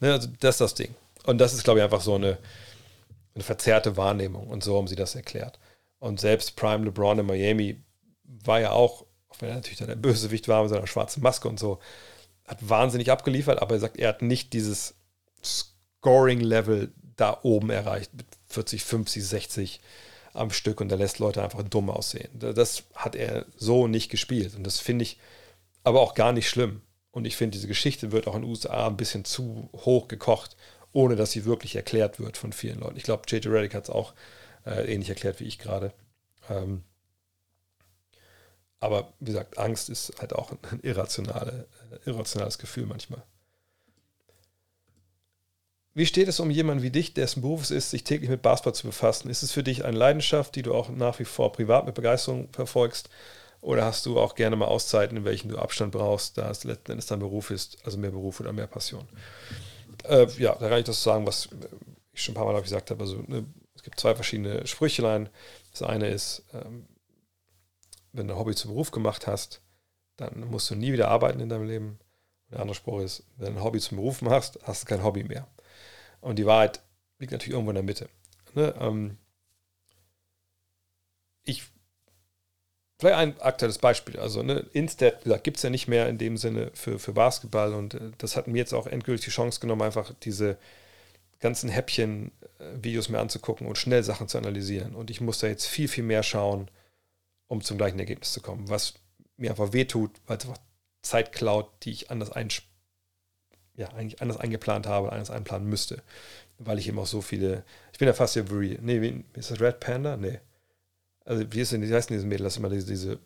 [0.00, 0.94] ne, also das ist das Ding.
[1.24, 2.38] Und das ist, glaube ich, einfach so eine,
[3.34, 5.58] eine verzerrte Wahrnehmung und so haben sie das erklärt.
[5.98, 7.82] Und selbst Prime LeBron in Miami
[8.24, 11.48] war ja auch, auch wenn er natürlich dann der Bösewicht war mit seiner schwarzen Maske
[11.48, 11.78] und so,
[12.46, 14.94] hat wahnsinnig abgeliefert, aber er sagt, er hat nicht dieses
[15.42, 19.80] Scoring-Level da oben erreicht mit 40, 50, 60
[20.34, 22.28] am Stück und er lässt Leute einfach dumm aussehen.
[22.34, 25.18] Das hat er so nicht gespielt und das finde ich
[25.84, 26.82] aber auch gar nicht schlimm.
[27.12, 30.56] Und ich finde, diese Geschichte wird auch in den USA ein bisschen zu hoch gekocht,
[30.92, 32.96] ohne dass sie wirklich erklärt wird von vielen Leuten.
[32.96, 33.52] Ich glaube, J.J.
[33.52, 34.14] Reddick hat es auch
[34.64, 35.92] äh, ähnlich erklärt wie ich gerade.
[36.48, 36.82] Ähm,
[38.80, 43.22] aber wie gesagt, Angst ist halt auch ein irrationale, äh, irrationales Gefühl manchmal.
[45.94, 48.74] Wie steht es um jemanden wie dich, dessen Beruf es ist, sich täglich mit Basketball
[48.74, 49.30] zu befassen?
[49.30, 52.48] Ist es für dich eine Leidenschaft, die du auch nach wie vor privat mit Begeisterung
[52.52, 53.10] verfolgst?
[53.60, 56.92] Oder hast du auch gerne mal Auszeiten, in welchen du Abstand brauchst, da es letzten
[56.92, 59.08] Endes dein Beruf ist, also mehr Beruf oder mehr Passion?
[60.02, 61.48] Äh, ja, da kann ich das sagen, was
[62.12, 63.02] ich schon ein paar Mal gesagt habe.
[63.02, 65.28] Also ne, es gibt zwei verschiedene Sprüchlein.
[65.70, 66.86] Das eine ist, ähm,
[68.12, 69.60] wenn du ein Hobby zum Beruf gemacht hast,
[70.16, 71.98] dann musst du nie wieder arbeiten in deinem Leben.
[72.50, 75.24] Der andere Spruch ist, wenn du ein Hobby zum Beruf machst, hast du kein Hobby
[75.24, 75.48] mehr.
[76.20, 76.80] Und die Wahrheit
[77.18, 78.08] liegt natürlich irgendwo in der Mitte.
[78.54, 78.74] Ne?
[78.78, 79.18] Ähm,
[81.44, 81.64] ich,
[82.98, 84.18] vielleicht ein aktuelles Beispiel.
[84.18, 87.94] Also ne, Instead gibt es ja nicht mehr in dem Sinne für, für Basketball und
[87.94, 90.56] äh, das hat mir jetzt auch endgültig die Chance genommen, einfach diese
[91.44, 94.94] ganzen Häppchen-Videos äh, mir anzugucken und schnell Sachen zu analysieren.
[94.94, 96.70] Und ich muss da jetzt viel, viel mehr schauen,
[97.48, 98.94] um zum gleichen Ergebnis zu kommen, was
[99.36, 100.60] mir einfach wehtut, weil es einfach
[101.02, 102.30] Zeit klaut, die ich anders
[103.76, 106.02] ja, eigentlich anders eingeplant habe, anders einplanen müsste.
[106.58, 107.62] Weil ich eben auch so viele.
[107.92, 108.78] Ich bin ja fast wie.
[108.80, 110.16] Nee, wie, ist das Red Panda?
[110.16, 110.40] Nee.
[111.26, 113.18] Also, wie ist denn, wie heißt denn diese Mädel, dass immer diese, diese,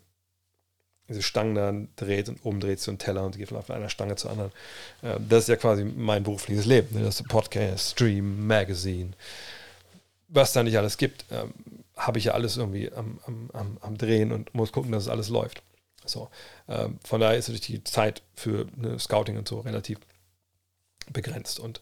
[1.09, 4.31] diese Stangen dann dreht und umdreht so einen Teller und geht von einer Stange zur
[4.31, 4.51] anderen.
[5.03, 6.95] Ähm, das ist ja quasi mein berufliches Leben.
[6.95, 7.03] Ne?
[7.03, 9.11] Das ist Podcast, Stream, Magazine.
[10.27, 11.53] Was da nicht alles gibt, ähm,
[11.97, 15.09] habe ich ja alles irgendwie am, am, am, am Drehen und muss gucken, dass es
[15.09, 15.63] alles läuft.
[16.05, 16.29] So.
[16.67, 19.99] Ähm, von daher ist natürlich die Zeit für ne, Scouting und so relativ
[21.11, 21.59] begrenzt.
[21.59, 21.79] Und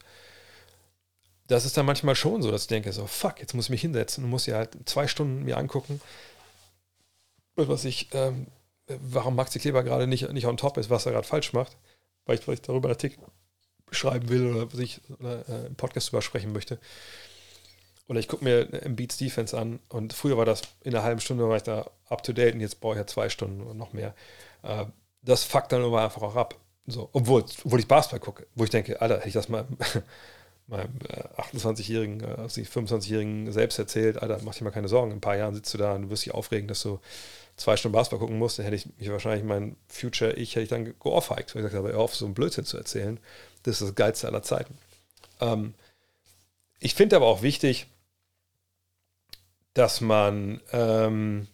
[1.46, 3.80] das ist dann manchmal schon so, dass ich denke, so, fuck, jetzt muss ich mich
[3.80, 6.00] hinsetzen und muss ja halt zwei Stunden mir angucken,
[7.56, 8.46] was ich, ähm,
[9.00, 11.76] warum Maxi Kleber gerade nicht, nicht on top ist, was er gerade falsch macht,
[12.26, 13.18] weil ich vielleicht darüber einen Artikel
[13.90, 16.78] schreiben will oder sich oder, äh, im Podcast drüber sprechen möchte.
[18.06, 21.20] Oder ich gucke mir im Beats Defense an und früher war das in einer halben
[21.20, 23.74] Stunde war ich da up to date und jetzt brauche ich ja zwei Stunden oder
[23.74, 24.14] noch mehr.
[24.62, 24.86] Äh,
[25.22, 26.54] das fuckt dann aber einfach auch ab.
[26.86, 29.66] So, obwohl, obwohl ich Basketball gucke, wo ich denke, Alter, hätte ich das mal
[30.68, 35.22] meinem äh, 28-jährigen, äh, 25-jährigen selbst erzählt, Alter, mach dir mal keine Sorgen, in ein
[35.22, 36.98] paar Jahren sitzt du da und du wirst dich aufregen, dass du
[37.58, 40.68] zwei Stunden Basketball gucken musst, dann hätte ich mich wahrscheinlich mein Future Ich hätte ich
[40.68, 43.20] dann geohrfeigt, weil ich gesagt habe, hör auf, so einen Blödsinn zu erzählen.
[43.64, 44.78] Das ist das Geilste aller Zeiten.
[45.40, 45.74] Ähm,
[46.78, 47.86] ich finde aber auch wichtig,
[49.74, 51.48] dass man, ähm,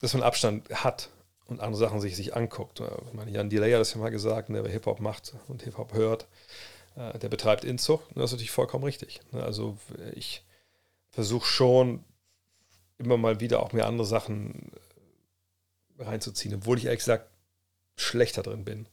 [0.00, 1.10] dass man Abstand hat
[1.46, 2.80] und andere Sachen sich, sich anguckt.
[2.80, 5.92] Ich meine, Jan Delay hat das ja mal gesagt, ne, wer Hip-Hop macht und Hip-Hop
[5.92, 6.28] hört,
[6.96, 8.06] äh, der betreibt Inzucht.
[8.14, 9.20] das ist natürlich vollkommen richtig.
[9.32, 9.42] Ne?
[9.42, 9.76] Also
[10.14, 10.44] ich
[11.10, 12.04] versuche schon
[13.00, 14.70] immer mal wieder auch mir andere Sachen
[15.98, 17.26] reinzuziehen, obwohl ich ehrlich gesagt
[17.96, 18.88] schlechter drin bin.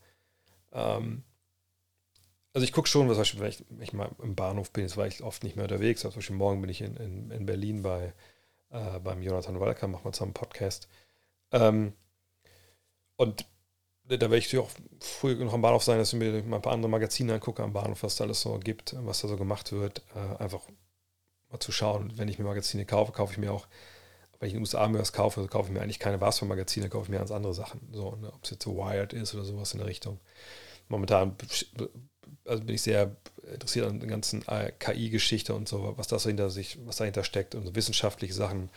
[0.72, 1.24] Ähm,
[2.53, 4.97] also ich gucke schon, was Beispiel, wenn ich, wenn ich, mal im Bahnhof bin, jetzt
[4.97, 6.01] war ich oft nicht mehr unterwegs.
[6.01, 8.14] Zum Beispiel morgen bin ich in, in, in Berlin bei,
[8.70, 10.88] äh, beim Jonathan Walker, machen wir zusammen einen Podcast.
[11.51, 11.93] Ähm,
[13.16, 13.45] und
[14.05, 16.74] da werde ich auch früh noch am Bahnhof sein, dass ich mir mal ein paar
[16.74, 20.01] andere Magazine angucke am Bahnhof, was da alles so gibt, was da so gemacht wird.
[20.16, 20.62] Äh, einfach
[21.51, 22.14] mal zu schauen.
[22.16, 23.68] Wenn ich mir Magazine kaufe, kaufe ich mir auch,
[24.39, 26.89] wenn ich in den USA mir was kaufe, also kaufe ich mir eigentlich keine Basketball-Magazine,
[26.89, 27.81] kaufe ich mir ganz andere Sachen.
[27.91, 28.31] So, ne?
[28.33, 30.19] Ob es jetzt so Wired ist oder sowas in der Richtung.
[30.89, 31.35] Momentan
[32.45, 33.15] also bin ich sehr
[33.51, 37.55] interessiert an der ganzen äh, KI-Geschichte und so, was das hinter sich, was dahinter steckt
[37.55, 38.69] und so wissenschaftliche Sachen.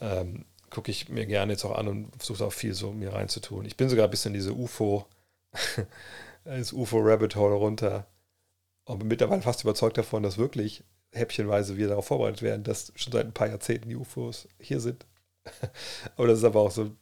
[0.00, 3.64] Ähm, gucke ich mir gerne jetzt auch an und versuche auch viel so mir reinzutun.
[3.64, 5.06] Ich bin sogar ein bisschen diese UFO,
[6.44, 8.06] das UFO-Rabbit Hole runter
[8.84, 13.12] und bin mittlerweile fast überzeugt davon, dass wirklich häppchenweise wir darauf vorbereitet werden, dass schon
[13.12, 15.06] seit ein paar Jahrzehnten die UFOs hier sind.
[16.16, 16.98] aber das ist aber auch so ein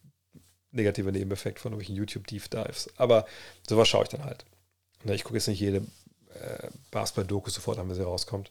[0.71, 2.91] negativer Nebeneffekt von irgendwelchen YouTube-Deep Dives.
[2.97, 3.27] Aber
[3.69, 4.45] sowas schaue ich dann halt.
[5.05, 5.79] Ich gucke jetzt nicht jede
[6.35, 8.51] äh, Basketball-Doku sofort an, wenn sie rauskommt.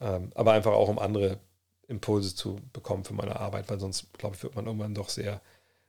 [0.00, 1.38] Ähm, aber einfach auch um andere
[1.88, 5.40] Impulse zu bekommen für meine Arbeit, weil sonst, glaube ich, wird man irgendwann doch sehr,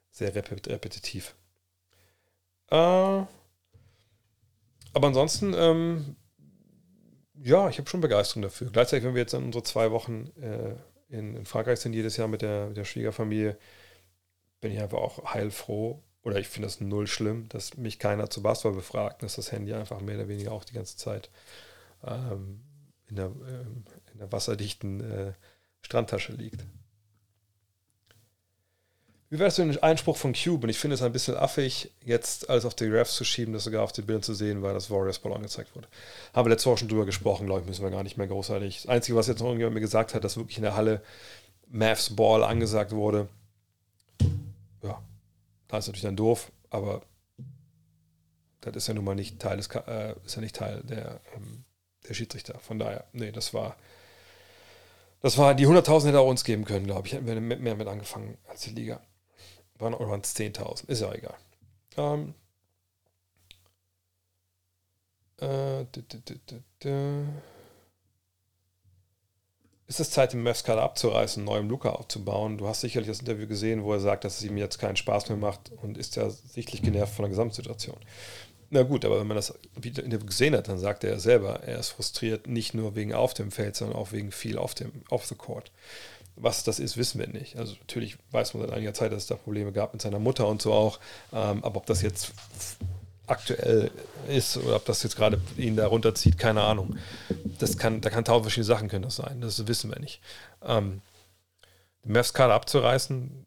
[0.09, 1.36] sehr repetitiv.
[2.70, 2.76] Äh,
[4.93, 6.16] aber ansonsten, ähm,
[7.43, 8.69] ja, ich habe schon Begeisterung dafür.
[8.71, 10.75] Gleichzeitig, wenn wir jetzt dann unsere zwei Wochen äh,
[11.15, 13.57] in, in, Frankreich sind, jedes Jahr mit der, mit der Schwiegerfamilie,
[14.61, 18.43] bin ich einfach auch heilfroh oder ich finde das null schlimm, dass mich keiner zu
[18.43, 21.31] Basketball befragt, dass das Handy einfach mehr oder weniger auch die ganze Zeit
[22.05, 22.61] ähm,
[23.07, 25.33] in, der, ähm, in, der, wasserdichten äh,
[25.81, 26.63] Strandtasche liegt.
[29.32, 30.63] Wie wär's mit dem Einspruch von Cube?
[30.65, 33.63] Und ich finde es ein bisschen affig, jetzt alles auf die Refs zu schieben, das
[33.63, 35.88] sogar auf den Bildern zu sehen, weil das Warriors Ball angezeigt wurde.
[36.34, 38.82] Haben wir letzte Woche schon drüber gesprochen, glaube ich, müssen wir gar nicht mehr großartig.
[38.82, 41.01] Das Einzige, was jetzt noch irgendjemand mir gesagt hat, dass wirklich in der Halle
[41.69, 43.29] Mavs Ball angesagt wurde.
[44.84, 45.01] Ja,
[45.69, 47.01] da ist natürlich dann doof, aber
[48.59, 51.63] das ist ja nun mal nicht Teil des, äh, ist ja nicht Teil der, ähm,
[52.05, 52.59] der Schiedsrichter.
[52.59, 53.77] Von daher, nee, das war,
[55.21, 57.13] das war, die 100.000 hätte er uns geben können, glaube ich.
[57.13, 58.99] Hätten wir mehr mit angefangen als die Liga.
[59.82, 60.88] Waren, oder waren es 10.000?
[60.88, 61.36] Ist ja egal.
[61.97, 62.34] Ähm,
[65.39, 65.82] äh,
[69.88, 72.57] ist es Zeit, den Mavs-Kader abzureißen, neu im Luca aufzubauen?
[72.57, 75.27] Du hast sicherlich das Interview gesehen, wo er sagt, dass es ihm jetzt keinen Spaß
[75.29, 77.97] mehr macht und ist ja sichtlich genervt von der Gesamtsituation.
[78.69, 81.89] Na gut, aber wenn man das Interview gesehen hat, dann sagt er selber, er ist
[81.89, 85.36] frustriert, nicht nur wegen auf dem Feld, sondern auch wegen viel auf dem off the
[85.36, 85.73] court.
[86.43, 87.57] Was das ist, wissen wir nicht.
[87.57, 90.47] Also natürlich weiß man seit einiger Zeit, dass es da Probleme gab mit seiner Mutter
[90.47, 90.99] und so auch.
[91.31, 92.33] Ähm, aber ob das jetzt
[93.27, 93.91] aktuell
[94.27, 96.97] ist oder ob das jetzt gerade ihn da runterzieht, keine Ahnung.
[97.59, 99.39] Das kann, da kann tausend verschiedene Sachen können das sein.
[99.39, 100.19] Das wissen wir nicht.
[100.63, 101.01] Ähm,
[102.03, 103.45] die Mavs-Kader abzureißen,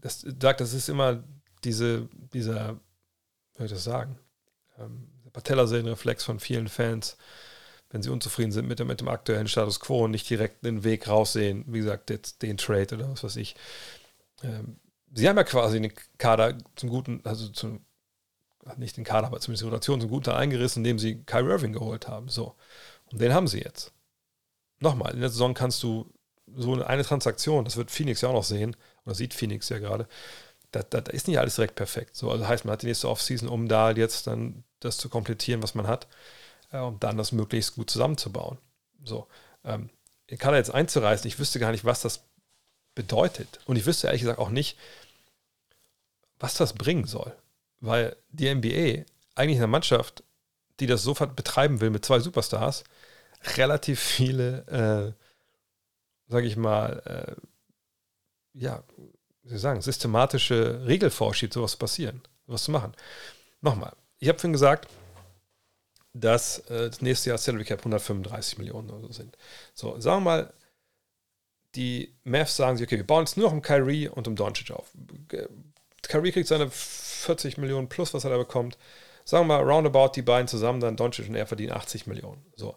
[0.00, 1.22] das sagt, das ist immer
[1.62, 2.74] diese, dieser,
[3.54, 4.18] wie soll ich das sagen,
[4.78, 7.16] ähm, der Patellasehnenreflex von vielen Fans,
[7.90, 10.84] wenn sie unzufrieden sind mit dem, mit dem aktuellen Status quo und nicht direkt den
[10.84, 13.56] Weg raussehen, wie gesagt, jetzt den Trade oder was weiß ich.
[14.42, 14.78] Ähm,
[15.12, 17.84] sie haben ja quasi einen Kader zum guten, also zum,
[18.76, 22.06] nicht den Kader, aber zumindest die Rotation zum guten eingerissen, indem sie Kyrie Irving geholt
[22.06, 22.28] haben.
[22.28, 22.54] So.
[23.10, 23.92] Und den haben sie jetzt.
[24.78, 26.10] Nochmal, in der Saison kannst du
[26.54, 30.08] so eine Transaktion, das wird Phoenix ja auch noch sehen, oder sieht Phoenix ja gerade,
[30.70, 32.16] da, da, da ist nicht alles direkt perfekt.
[32.16, 35.62] So, also heißt, man hat die nächste Offseason, um da jetzt dann das zu komplettieren,
[35.62, 36.06] was man hat
[36.70, 38.58] äh, und dann das möglichst gut zusammenzubauen.
[39.04, 39.26] So,
[39.64, 39.90] ähm,
[40.30, 42.24] den Kader jetzt einzureißen, ich wüsste gar nicht, was das
[42.94, 43.60] bedeutet.
[43.66, 44.76] Und ich wüsste ehrlich gesagt auch nicht,
[46.38, 47.34] was das bringen soll.
[47.80, 49.04] Weil die NBA
[49.34, 50.22] eigentlich eine Mannschaft,
[50.80, 52.84] die das so betreiben will mit zwei Superstars,
[53.56, 57.40] relativ viele, äh, sage ich mal, äh,
[58.52, 58.82] ja,
[59.42, 62.94] wie soll ich sagen, systematische Regel vorschiebt, sowas zu passieren, sowas zu machen.
[63.60, 64.88] Nochmal, ich habe vorhin gesagt,
[66.12, 69.36] dass äh, das nächste Jahr Salary Cap 135 Millionen oder so sind.
[69.74, 70.52] So, sagen wir mal,
[71.76, 74.72] die Mavs sagen sich, okay, wir bauen jetzt nur noch um Kyrie und um Doncic
[74.72, 74.90] auf.
[76.02, 78.76] Kyrie kriegt seine 40 Millionen plus, was er da bekommt.
[79.24, 82.44] Sagen wir mal, roundabout die beiden zusammen, dann Doncic und er verdienen 80 Millionen.
[82.56, 82.76] So.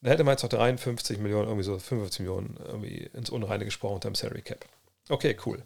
[0.00, 3.94] Dann hätte man jetzt noch 53 Millionen, irgendwie so 55 Millionen irgendwie ins Unreine gesprochen
[3.94, 4.64] unter dem Salary Cap.
[5.08, 5.62] Okay, cool.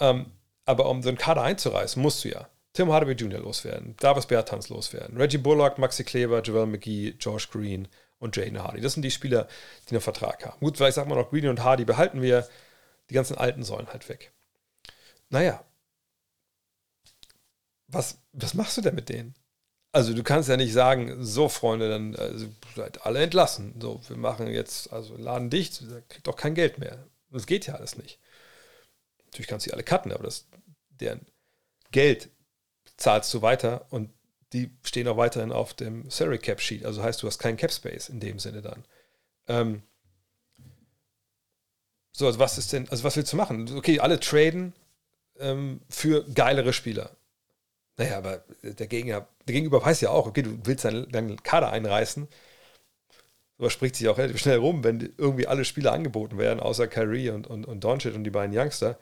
[0.00, 0.26] Ähm,
[0.66, 3.40] aber um so einen Kader einzureißen, musst du ja Tim Hardaway Jr.
[3.40, 8.82] loswerden, Davis Bertans loswerden, Reggie Bullock, Maxi Kleber, Joel McGee, Josh Green und Jaden Hardy.
[8.82, 9.48] Das sind die Spieler,
[9.88, 10.60] die einen Vertrag haben.
[10.60, 12.46] Gut, vielleicht sagt man noch, Green und Hardy behalten wir,
[13.08, 14.30] die ganzen Alten sollen halt weg.
[15.30, 15.64] Naja,
[17.88, 19.34] was, was machst du denn mit denen?
[19.92, 23.74] Also du kannst ja nicht sagen, so Freunde, dann also, seid alle entlassen.
[23.80, 27.06] So, wir machen jetzt, also Laden dicht, kriegt auch kein Geld mehr.
[27.30, 28.20] Das geht ja alles nicht.
[29.24, 30.46] Natürlich kannst du sie alle cutten, aber das,
[30.90, 31.24] deren
[31.90, 32.28] Geld
[32.96, 34.10] zahlst du weiter und
[34.52, 36.84] die stehen auch weiterhin auf dem Salary Cap Sheet.
[36.84, 38.84] Also heißt, du hast keinen Cap Space in dem Sinne dann.
[39.48, 39.82] Ähm,
[42.12, 43.76] so, also was ist denn, also was willst du machen?
[43.76, 44.72] Okay, alle traden
[45.38, 47.10] ähm, für geilere Spieler.
[47.98, 51.70] Naja, aber der, Gegner, der Gegenüber weiß ja auch, okay, du willst deinen, deinen Kader
[51.72, 52.28] einreißen.
[53.58, 57.30] Aber spricht sich auch relativ schnell rum, wenn irgendwie alle Spieler angeboten werden, außer Kyrie
[57.30, 58.98] und, und, und Doncic und die beiden Youngster.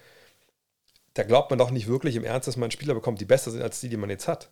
[1.15, 3.63] Da glaubt man doch nicht wirklich im Ernst, dass man Spieler bekommt, die besser sind
[3.63, 4.51] als die, die man jetzt hat.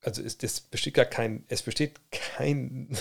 [0.00, 2.96] Also ist, es besteht gar kein, es besteht kein,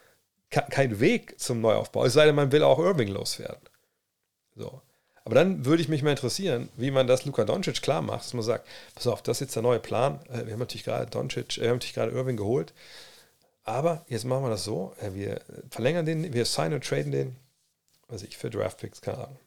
[0.50, 2.04] kein Weg zum Neuaufbau.
[2.04, 3.68] Es sei denn, man will auch Irving loswerden.
[4.54, 4.80] So.
[5.24, 8.34] Aber dann würde ich mich mal interessieren, wie man das Luka Doncic klar macht, dass
[8.34, 10.20] man sagt, pass auf, das ist jetzt der neue Plan.
[10.28, 12.72] Äh, wir haben natürlich gerade Doncic, äh, wir haben natürlich gerade Irving geholt.
[13.64, 15.40] Aber jetzt machen wir das so, äh, wir
[15.70, 17.36] verlängern den, wir signen und traden den,
[18.08, 19.38] weiß ich, für Draftpicks, keine Ahnung.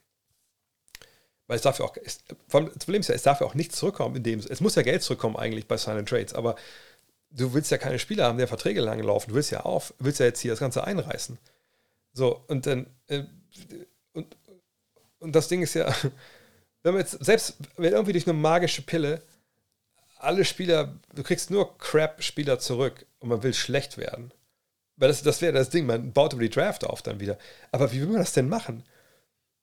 [1.47, 3.77] Weil es darf ja auch, es, das Problem ist ja, es darf ja auch nichts
[3.77, 6.55] zurückkommen in dem, es muss ja Geld zurückkommen eigentlich bei and Trades, aber
[7.31, 10.19] du willst ja keine Spieler haben, der Verträge lang laufen, du willst ja auf, willst
[10.19, 11.37] ja jetzt hier das Ganze einreißen.
[12.13, 13.23] So, und dann, äh,
[14.13, 14.35] und,
[15.19, 15.87] und das Ding ist ja,
[16.83, 19.21] wenn man jetzt, selbst wenn irgendwie durch eine magische Pille
[20.19, 24.31] alle Spieler, du kriegst nur Crap-Spieler zurück und man will schlecht werden.
[24.95, 27.37] Weil das, das wäre das Ding, man baut über die Draft auf dann wieder.
[27.71, 28.83] Aber wie will man das denn machen?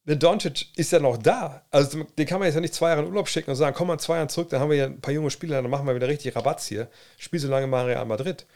[0.07, 1.65] Der Doncic ist ja noch da.
[1.71, 3.89] Also den kann man jetzt ja nicht zwei Jahre in Urlaub schicken und sagen, komm
[3.89, 5.95] mal zwei Jahre zurück, dann haben wir ja ein paar junge Spieler, dann machen wir
[5.95, 6.89] wieder richtig Rabatz hier.
[7.17, 8.47] Spiel so lange mal Real Madrid.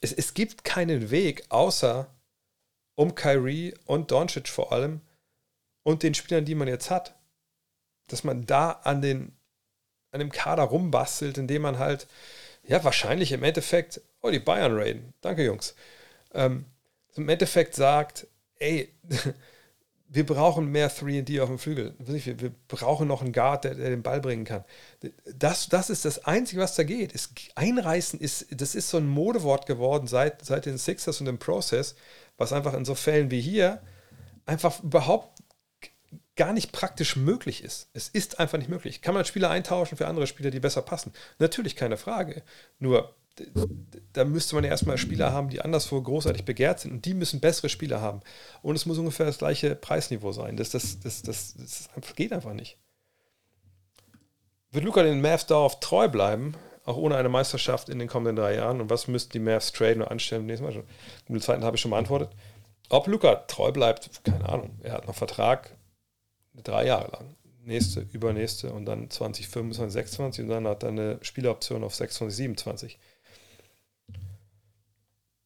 [0.00, 2.08] Es, es gibt keinen Weg, außer
[2.94, 5.00] um Kyrie und Doncic vor allem
[5.82, 7.14] und den Spielern, die man jetzt hat,
[8.08, 9.36] dass man da an, den,
[10.10, 12.06] an dem Kader rumbastelt, indem man halt,
[12.64, 15.14] ja, wahrscheinlich im Endeffekt, oh, die Bayern raiden.
[15.20, 15.74] Danke, Jungs.
[16.34, 16.66] Ähm,
[17.14, 18.26] im Endeffekt sagt,
[18.58, 18.92] ey,
[20.16, 21.94] wir brauchen mehr 3D auf dem Flügel.
[21.98, 24.64] Wir, brauchen noch einen Guard, der, der, den Ball bringen kann.
[25.34, 27.14] Das, das ist das Einzige, was da geht.
[27.14, 31.38] Es, einreißen ist, das ist so ein Modewort geworden seit, seit den Sixers und dem
[31.38, 31.96] Process,
[32.38, 33.82] was einfach in so Fällen wie hier
[34.46, 35.42] einfach überhaupt
[36.34, 37.90] gar nicht praktisch möglich ist.
[37.92, 39.02] Es ist einfach nicht möglich.
[39.02, 41.12] Kann man Spieler eintauschen für andere Spieler, die besser passen?
[41.38, 42.42] Natürlich keine Frage.
[42.78, 43.14] Nur
[44.12, 47.40] da müsste man ja erstmal Spieler haben, die anderswo großartig begehrt sind und die müssen
[47.40, 48.20] bessere Spieler haben.
[48.62, 50.56] Und es muss ungefähr das gleiche Preisniveau sein.
[50.56, 52.78] Das, das, das, das, das geht einfach nicht.
[54.70, 58.54] Wird Luca den Mavs darauf treu bleiben, auch ohne eine Meisterschaft in den kommenden drei
[58.54, 58.80] Jahren?
[58.80, 60.46] Und was müssten die Mavs traden und anstellen?
[60.46, 60.84] Nächstes Mal schon.
[61.28, 62.30] Den zweiten habe ich schon beantwortet.
[62.88, 64.78] Ob Luca treu bleibt, keine Ahnung.
[64.82, 65.76] Er hat noch Vertrag
[66.54, 67.36] drei Jahre lang.
[67.64, 72.98] Nächste, übernächste und dann 2025, 26 und dann hat er eine Spieleroption auf 26, 27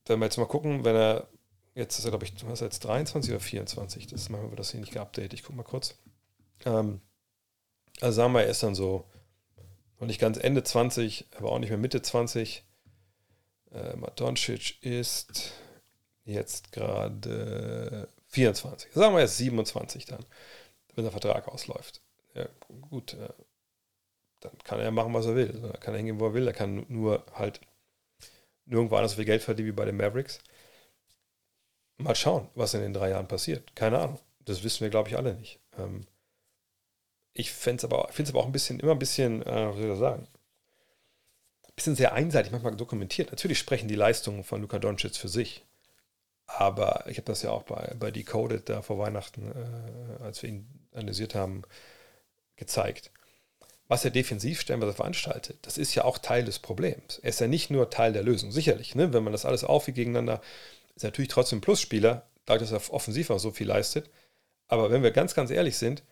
[0.06, 1.28] wenn wir jetzt mal gucken, wenn er,
[1.74, 4.80] jetzt ist er, glaube ich, was jetzt 23 oder 24, das machen wir das hier
[4.80, 5.96] nicht geupdatet, ich gucke mal kurz.
[6.64, 7.00] Ähm,
[8.00, 9.04] also sagen wir, er ist dann so,
[10.00, 12.64] noch nicht ganz Ende 20, aber auch nicht mehr Mitte 20.
[13.72, 15.52] Äh, Madoncic ist
[16.24, 18.92] jetzt gerade 24.
[18.92, 20.24] Sagen wir jetzt 27 dann,
[20.94, 22.00] wenn der Vertrag ausläuft.
[22.34, 22.48] Ja,
[22.88, 23.28] gut, äh,
[24.40, 25.60] dann kann er machen, was er will.
[25.70, 26.46] Er kann hingehen, wo er will.
[26.46, 27.60] Er kann nur halt
[28.70, 30.40] nirgendwo anders so viel Geld verdient wie bei den Mavericks.
[31.98, 33.74] Mal schauen, was in den drei Jahren passiert.
[33.76, 34.18] Keine Ahnung.
[34.40, 35.60] Das wissen wir, glaube ich, alle nicht.
[35.76, 36.06] Ähm,
[37.34, 39.90] ich finde es aber, aber auch ein bisschen, immer ein bisschen, äh, was soll ich
[39.90, 40.28] das sagen?
[41.68, 43.30] Ein bisschen sehr einseitig, manchmal dokumentiert.
[43.30, 45.64] Natürlich sprechen die Leistungen von Luka Doncic für sich.
[46.46, 50.48] Aber ich habe das ja auch bei, bei Decoded da vor Weihnachten, äh, als wir
[50.48, 51.62] ihn analysiert haben,
[52.56, 53.12] gezeigt
[53.90, 57.18] was er defensiv stellenweise veranstaltet, das ist ja auch Teil des Problems.
[57.22, 58.52] Er ist ja nicht nur Teil der Lösung.
[58.52, 59.12] Sicherlich, ne?
[59.12, 60.40] wenn man das alles aufwiegt gegeneinander,
[60.94, 64.08] ist er natürlich trotzdem ein Plusspieler, dadurch, dass er offensiv auch so viel leistet.
[64.68, 66.04] Aber wenn wir ganz, ganz ehrlich sind,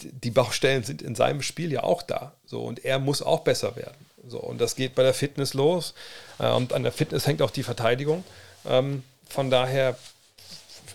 [0.00, 2.34] die Baustellen sind in seinem Spiel ja auch da.
[2.44, 4.06] So, und er muss auch besser werden.
[4.26, 5.94] So, und das geht bei der Fitness los.
[6.40, 8.24] Äh, und an der Fitness hängt auch die Verteidigung.
[8.66, 9.96] Ähm, von daher,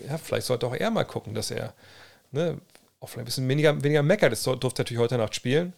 [0.06, 1.74] ja, vielleicht sollte auch er mal gucken, dass er,
[2.34, 2.60] ne,
[3.02, 4.32] auch vielleicht ein bisschen weniger, weniger meckert.
[4.32, 5.74] Das durfte natürlich heute Nacht spielen,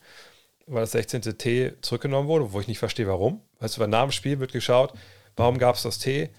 [0.67, 1.21] weil das 16.
[1.37, 3.41] T zurückgenommen wurde, wo ich nicht verstehe, warum.
[3.59, 4.93] Weißt du, nach dem Spiel wird geschaut,
[5.35, 6.29] warum gab es das T?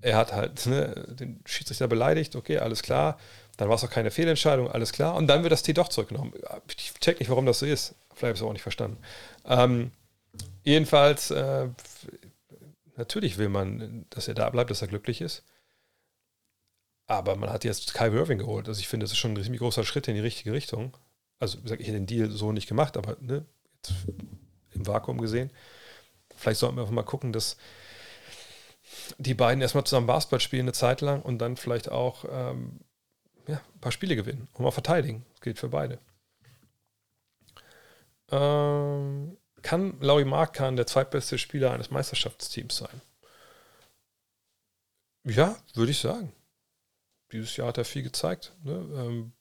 [0.00, 3.18] Er hat halt ne, den Schiedsrichter beleidigt, okay, alles klar.
[3.58, 5.14] Dann war es auch keine Fehlentscheidung, alles klar.
[5.16, 6.32] Und dann wird das T doch zurückgenommen.
[6.74, 7.94] Ich check nicht, warum das so ist.
[8.14, 8.98] Vielleicht habe ich es auch nicht verstanden.
[9.44, 9.90] Ähm,
[10.62, 11.68] jedenfalls, äh,
[12.96, 15.42] natürlich will man, dass er da bleibt, dass er glücklich ist.
[17.10, 18.68] Aber man hat jetzt Kai Irving geholt.
[18.68, 20.96] Also ich finde, das ist schon ein ziemlich großer Schritt in die richtige Richtung.
[21.40, 23.44] Also ich hätte den Deal so nicht gemacht, aber ne,
[24.70, 25.50] im Vakuum gesehen.
[26.36, 27.56] Vielleicht sollten wir einfach mal gucken, dass
[29.18, 32.78] die beiden erstmal zusammen Basketball spielen eine Zeit lang und dann vielleicht auch ähm,
[33.48, 35.26] ja, ein paar Spiele gewinnen und mal verteidigen.
[35.32, 35.98] Das gilt für beide.
[38.30, 43.00] Ähm, kann Laurie Markan der zweitbeste Spieler eines Meisterschaftsteams sein?
[45.24, 46.32] Ja, würde ich sagen
[47.32, 48.52] dieses Jahr hat er viel gezeigt.
[48.62, 48.72] Ne?
[48.72, 49.32] Ähm,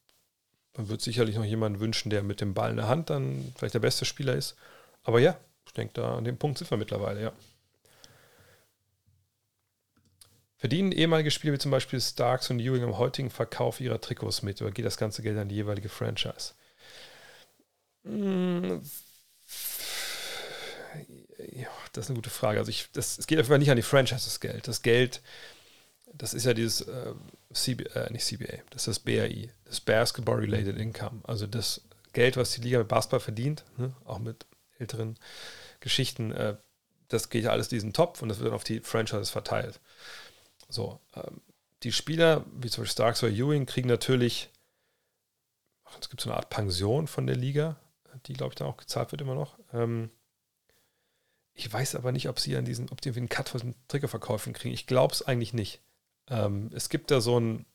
[0.76, 3.74] man wird sicherlich noch jemanden wünschen, der mit dem Ball in der Hand dann vielleicht
[3.74, 4.56] der beste Spieler ist.
[5.03, 7.34] Aber ja, ich denke, da an dem Punkt sind wir mittlerweile, ja.
[10.57, 14.61] Verdienen ehemalige Spieler wie zum Beispiel Starks und Ewing im heutigen Verkauf ihrer Trikots mit
[14.61, 16.53] oder geht das ganze Geld an die jeweilige Franchise?
[18.03, 18.82] Hm,
[21.53, 22.60] ja, das ist eine gute Frage.
[22.60, 24.68] Also ich, das, es geht auf jeden Fall nicht an die Franchise das Geld.
[24.68, 25.22] Das Geld
[26.14, 27.14] das ist ja dieses äh,
[27.53, 31.22] CB, äh, nicht CBA, das ist das BRI, das Basketball Related Income.
[31.23, 31.81] Also das
[32.14, 34.45] Geld, was die Liga mit Basketball verdient, ne, auch mit
[34.77, 35.18] älteren
[35.80, 36.57] Geschichten, äh,
[37.07, 39.80] das geht ja alles in diesen Topf und das wird dann auf die Franchises verteilt.
[40.69, 41.41] So, ähm,
[41.84, 44.49] die Spieler, wie zum Beispiel Starks oder Ewing, kriegen natürlich,
[45.99, 47.77] es gibt so eine Art Pension von der Liga,
[48.26, 49.57] die, glaube ich, dann auch gezahlt wird immer noch.
[49.73, 50.11] Ähm,
[51.53, 54.53] ich weiß aber nicht, ob sie an diesen, ob die einen Cut von den Triggerverkäufen
[54.53, 54.73] kriegen.
[54.73, 55.81] Ich glaube es eigentlich nicht.
[56.30, 57.65] Ähm, es gibt da so einen,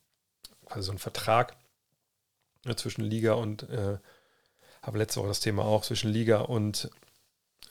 [0.66, 1.56] also so einen Vertrag
[2.66, 3.98] äh, zwischen Liga und, äh,
[4.82, 6.90] habe letzte Woche das Thema auch, zwischen Liga und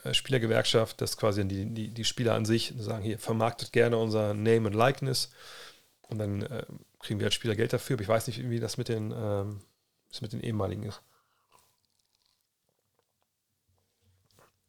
[0.03, 4.33] äh, Spielergewerkschaft, dass quasi die, die, die Spieler an sich sagen, hier, vermarktet gerne unser
[4.33, 5.31] Name and Likeness
[6.01, 6.65] und dann äh,
[6.99, 9.61] kriegen wir als Spieler Geld dafür, aber ich weiß nicht, wie das mit den, ähm,
[10.09, 11.01] das mit den ehemaligen ist.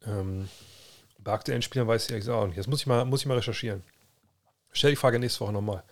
[0.07, 0.49] Ähm,
[1.19, 2.59] bei aktuellen Spielern weiß ich auch nicht.
[2.59, 3.83] Das muss ich mal, muss ich mal recherchieren.
[4.73, 5.83] Stell die Frage nächste Woche nochmal.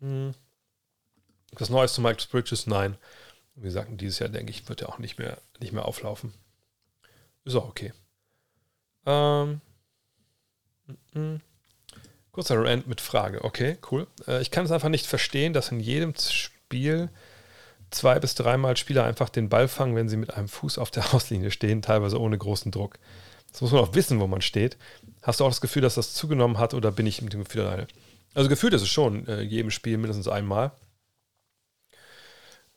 [0.00, 0.34] Hm.
[1.52, 2.66] Das Neueste zu Michael Bridges?
[2.66, 2.96] Nein.
[3.54, 6.32] Wie gesagt, dieses Jahr, denke ich, wird er auch nicht mehr, nicht mehr auflaufen.
[7.44, 7.92] Ist auch okay.
[9.06, 9.60] Ähm.
[11.14, 11.40] M
[12.32, 13.42] Kurzer Rant mit Frage.
[13.44, 14.06] Okay, cool.
[14.26, 17.10] Äh, ich kann es einfach nicht verstehen, dass in jedem Spiel
[17.90, 21.04] zwei bis dreimal Spieler einfach den Ball fangen, wenn sie mit einem Fuß auf der
[21.14, 22.98] Auslinie stehen, teilweise ohne großen Druck.
[23.50, 24.76] Das muss man auch wissen, wo man steht.
[25.22, 27.62] Hast du auch das Gefühl, dass das zugenommen hat oder bin ich mit dem Gefühl
[27.62, 27.88] alleine?
[28.34, 30.72] Also gefühlt ist es schon, äh, jedem Spiel mindestens einmal.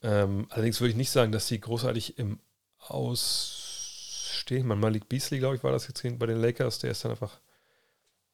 [0.02, 2.40] Ähm, allerdings würde ich nicht sagen, dass sie großartig im
[2.80, 4.68] Ausstehen.
[4.68, 6.80] Man, Malik Beasley, glaube ich, war das jetzt bei den Lakers.
[6.80, 7.40] Der ist dann einfach,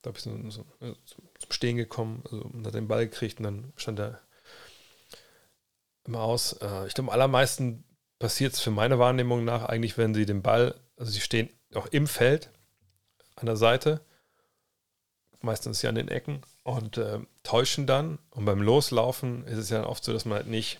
[0.01, 0.95] glaube ich, so, so, so,
[1.37, 4.21] zum Stehen gekommen also, und hat den Ball gekriegt und dann stand er
[6.05, 6.53] immer aus.
[6.53, 7.83] Äh, ich glaube, am allermeisten
[8.17, 11.87] passiert es für meine Wahrnehmung nach eigentlich, wenn sie den Ball, also sie stehen auch
[11.87, 12.49] im Feld
[13.35, 14.01] an der Seite,
[15.41, 16.41] meistens ja an den Ecken
[16.77, 18.19] und äh, täuschen dann.
[18.31, 20.79] Und beim Loslaufen ist es ja oft so, dass man halt nicht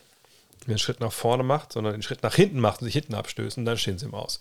[0.68, 3.58] den Schritt nach vorne macht, sondern den Schritt nach hinten macht und sich hinten abstößt
[3.58, 4.40] und dann stehen sie im Aus.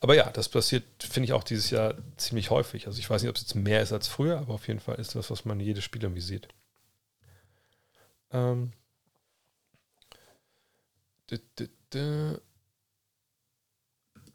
[0.00, 2.86] Aber ja, das passiert, finde ich, auch dieses Jahr ziemlich häufig.
[2.88, 4.96] Also ich weiß nicht, ob es jetzt mehr ist als früher, aber auf jeden Fall
[4.96, 6.48] ist das, was man jedes Spiel irgendwie sieht.
[8.32, 8.72] Ähm.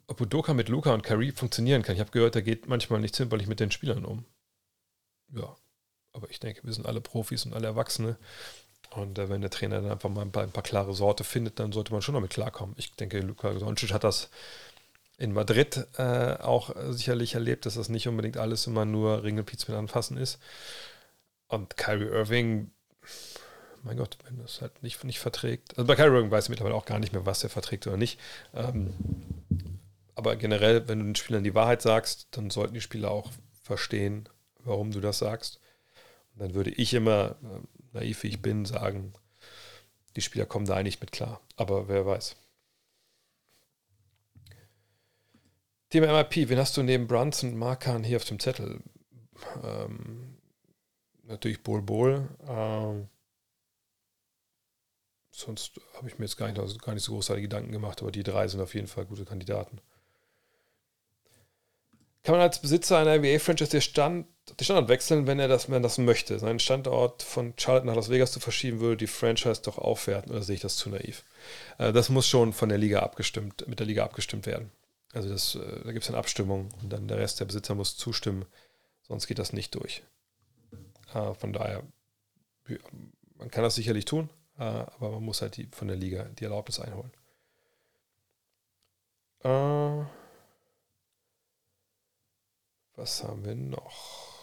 [0.08, 1.96] Ob Udoka mit Luca und Kari funktionieren kann.
[1.96, 4.26] Ich habe gehört, er geht manchmal nicht zimperlich mit den Spielern um.
[5.34, 5.56] Ja,
[6.14, 8.18] aber ich denke, wir sind alle Profis und alle Erwachsene.
[8.92, 11.60] Und äh, wenn der Trainer dann einfach mal ein paar, ein paar, klare Sorte findet,
[11.60, 12.76] dann sollte man schon damit klarkommen.
[12.78, 14.30] Ich denke, Luka Doncic hat das
[15.18, 19.78] in Madrid äh, auch sicherlich erlebt, dass das nicht unbedingt alles immer nur Ringelpiez mit
[19.78, 20.40] anfassen ist.
[21.48, 22.72] Und Kyrie Irving,
[23.84, 25.78] mein Gott, wenn das halt nicht, nicht verträgt.
[25.78, 27.98] Also bei Kyrie Irving weiß ich mittlerweile auch gar nicht mehr, was er verträgt oder
[27.98, 28.20] nicht.
[28.54, 28.94] Ähm,
[30.14, 33.32] aber generell, wenn du den Spielern die Wahrheit sagst, dann sollten die Spieler auch
[33.64, 34.30] verstehen,
[34.64, 35.60] warum du das sagst.
[36.38, 37.60] Dann würde ich immer äh,
[37.94, 39.14] naiv wie ich bin, sagen,
[40.16, 41.42] die Spieler kommen da eigentlich mit klar.
[41.56, 42.36] Aber wer weiß.
[45.90, 48.82] Thema MIP, wen hast du neben Brunson und Markan hier auf dem Zettel?
[49.64, 50.38] Ähm,
[51.24, 52.28] natürlich Bol Bol.
[52.48, 53.08] Ähm,
[55.32, 58.24] sonst habe ich mir jetzt gar nicht, gar nicht so großartige Gedanken gemacht, aber die
[58.24, 59.80] drei sind auf jeden Fall gute Kandidaten.
[62.24, 65.84] Kann man als Besitzer einer NBA-Franchise den Stand den Standort wechseln, wenn er das, wenn
[65.84, 66.40] das möchte.
[66.40, 70.42] Seinen Standort von Charlotte nach Las Vegas zu verschieben, würde die Franchise doch aufwerten, oder
[70.42, 71.24] sehe ich das zu naiv?
[71.78, 74.72] Äh, das muss schon von der Liga abgestimmt, mit der Liga abgestimmt werden.
[75.14, 77.98] Also das, äh, da gibt es eine Abstimmung und dann der Rest der Besitzer muss
[77.98, 78.46] zustimmen,
[79.08, 80.04] sonst geht das nicht durch.
[81.14, 81.84] Äh, von daher,
[83.38, 86.80] man kann das sicherlich tun, aber man muss halt die, von der Liga die Erlaubnis
[86.80, 87.12] einholen.
[92.96, 94.37] was haben wir noch?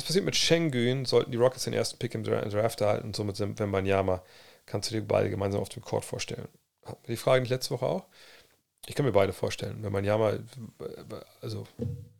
[0.00, 1.04] Äh, was passiert mit Schengen?
[1.04, 4.22] Sollten die Rockets den ersten Pick im Draft erhalten somit sind Wembanyama?
[4.66, 6.48] Kannst du dir beide gemeinsam auf dem Court vorstellen?
[7.08, 8.04] Die Frage nicht letzte Woche auch?
[8.86, 9.76] Ich kann mir beide vorstellen.
[9.76, 10.38] Wenn Wembanyama,
[11.42, 11.66] also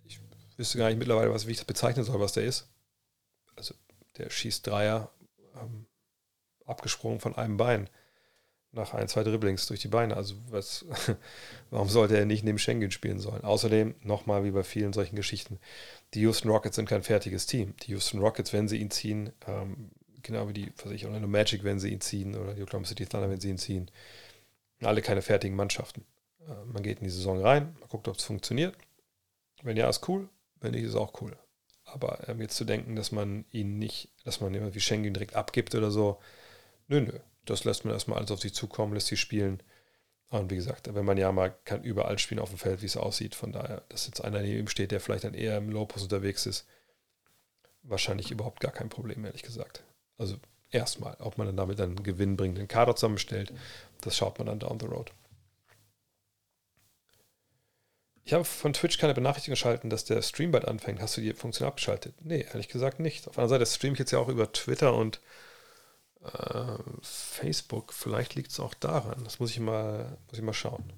[0.05, 0.21] ich
[0.57, 2.69] wüsste gar nicht mittlerweile, was, wie ich das bezeichnen soll, was der ist.
[3.57, 3.75] Also
[4.19, 5.11] der schießt Dreier,
[5.57, 5.87] ähm,
[6.67, 7.89] abgesprungen von einem Bein
[8.73, 10.17] nach ein, zwei Dribblings durch die Beine.
[10.17, 10.85] Also was,
[11.71, 13.43] warum sollte er nicht neben Schengen spielen sollen?
[13.43, 15.59] Außerdem, nochmal wie bei vielen solchen Geschichten,
[16.15, 17.75] die Houston Rockets sind kein fertiges Team.
[17.83, 19.91] Die Houston Rockets, wenn sie ihn ziehen, ähm,
[20.23, 23.07] genau wie die, was ich, Orlando Magic, wenn sie ihn ziehen, oder die Oklahoma City
[23.07, 23.91] Thunder, wenn sie ihn ziehen,
[24.83, 26.05] alle keine fertigen Mannschaften.
[26.49, 28.77] Äh, man geht in die Saison rein, man guckt, ob es funktioniert.
[29.63, 30.29] Wenn ja, ist cool.
[30.61, 31.37] Wenn nicht, ist auch cool.
[31.85, 35.35] Aber ähm, jetzt zu denken, dass man ihn nicht, dass man jemand wie Schengen direkt
[35.35, 36.19] abgibt oder so,
[36.89, 39.63] nö, nö das lässt man erstmal alles auf sich zukommen, lässt sie spielen.
[40.29, 42.97] Und wie gesagt, wenn man ja mal kann überall spielen auf dem Feld, wie es
[42.97, 43.35] aussieht.
[43.35, 46.47] Von daher, dass jetzt einer neben ihm steht, der vielleicht dann eher im Low-Post unterwegs
[46.47, 46.67] ist,
[47.83, 49.83] wahrscheinlich überhaupt gar kein Problem, ehrlich gesagt.
[50.19, 50.37] Also
[50.71, 53.53] erstmal, ob man dann damit einen gewinnbringenden Kader zusammenstellt,
[54.03, 55.11] das schaut man dann down the road.
[58.23, 61.01] Ich habe von Twitch keine Benachrichtigung geschalten, dass der Stream bald anfängt.
[61.01, 62.15] Hast du die Funktion abgeschaltet?
[62.21, 63.27] Nee, ehrlich gesagt nicht.
[63.27, 65.21] Auf anderen Seite streame ich jetzt ja auch über Twitter und
[66.25, 69.23] äh, Facebook, vielleicht liegt es auch daran.
[69.25, 70.93] Das muss ich mal, muss ich mal schauen.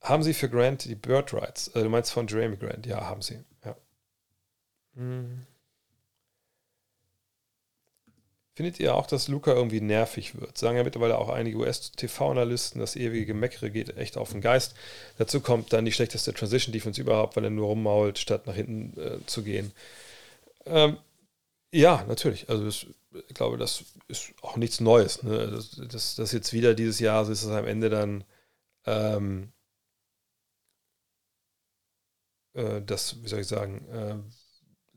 [0.00, 1.68] Haben Sie für Grant die Bird Rights?
[1.68, 2.86] Äh, du meinst von Jeremy Grant?
[2.86, 3.42] Ja, haben Sie.
[3.64, 3.76] Ja.
[4.96, 5.46] Hm.
[8.56, 10.56] Findet ihr auch, dass Luca irgendwie nervig wird?
[10.56, 14.76] Sagen ja mittlerweile auch einige US-TV-Analysten, das ewige Gemeckere geht echt auf den Geist.
[15.18, 19.26] Dazu kommt dann die schlechteste Transition-Defense überhaupt, weil er nur rummault, statt nach hinten äh,
[19.26, 19.72] zu gehen.
[20.66, 20.98] Ähm,
[21.72, 22.48] ja, natürlich.
[22.48, 22.86] Also das,
[23.28, 25.22] ich glaube, das ist auch nichts Neues.
[25.22, 25.50] Ne?
[25.50, 28.24] Das, das, das jetzt wieder dieses Jahr, so ist es am Ende dann
[28.86, 29.52] ähm,
[32.54, 34.22] äh, das, wie soll ich sagen,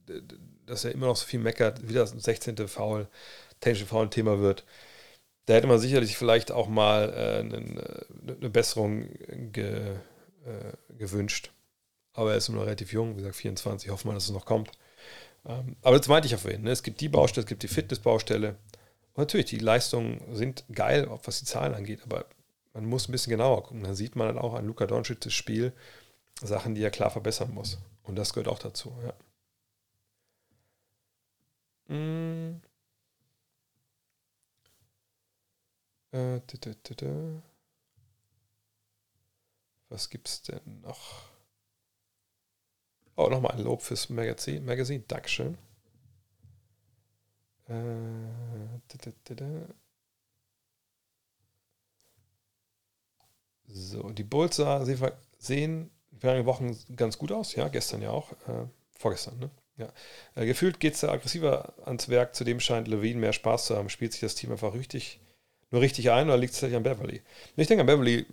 [0.08, 0.22] äh,
[0.66, 2.68] dass er immer noch so viel meckert, wieder das 16.
[2.68, 3.08] Foul,
[3.60, 4.66] technische Foul ein Thema wird.
[5.46, 8.06] Da hätte man sicherlich vielleicht auch mal äh, eine,
[8.38, 9.10] eine, Besserung
[9.52, 9.96] ge,
[10.46, 11.54] äh, gewünscht.
[12.14, 14.46] Aber er ist nur noch relativ jung, wie gesagt 24, hoffen wir, dass es noch
[14.46, 14.72] kommt.
[15.48, 16.72] Ähm, aber das meinte ich auf jeden Ne?
[16.72, 18.50] Es gibt die Baustelle, es gibt die Fitnessbaustelle.
[19.14, 22.26] Und natürlich, die Leistungen sind geil, was die Zahlen angeht, aber
[22.74, 23.84] man muss ein bisschen genauer gucken.
[23.84, 25.74] Dann sieht man dann auch an Luka Doncic Spiel
[26.42, 27.80] Sachen, die er klar verbessern muss.
[28.04, 29.14] Und das gehört auch dazu, ja.
[31.90, 32.60] Äh,
[39.90, 41.30] Was gibt's denn noch?
[43.18, 44.64] Oh, nochmal ein Lob fürs Magazin.
[44.64, 45.04] Magazin.
[45.08, 45.58] Dankeschön.
[47.68, 47.74] Äh,
[53.68, 54.62] so, die Bulls
[55.40, 57.56] sehen während Wochen ganz gut aus.
[57.56, 58.32] Ja, gestern ja auch.
[58.48, 58.68] Äh,
[58.98, 59.50] vorgestern, ne?
[59.78, 59.92] Ja.
[60.36, 62.36] Äh, gefühlt geht es da aggressiver ans Werk.
[62.36, 63.90] Zudem scheint Levine mehr Spaß zu haben.
[63.90, 65.20] Spielt sich das Team einfach richtig,
[65.72, 67.22] nur richtig ein oder liegt es tatsächlich an Beverly?
[67.56, 68.26] Ich denke, an Beverly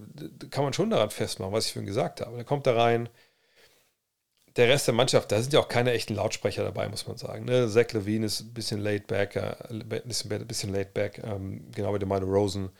[0.50, 2.36] kann man schon daran festmachen, was ich vorhin gesagt habe.
[2.36, 3.08] Der kommt da rein.
[4.56, 7.44] Der Rest der Mannschaft, da sind ja auch keine echten Lautsprecher dabei, muss man sagen.
[7.44, 7.68] Ne?
[7.68, 9.54] Zach Levine ist ein bisschen laid back, äh,
[10.04, 12.70] bisschen, bisschen laid back, ähm, genau wie der Milo Rosen.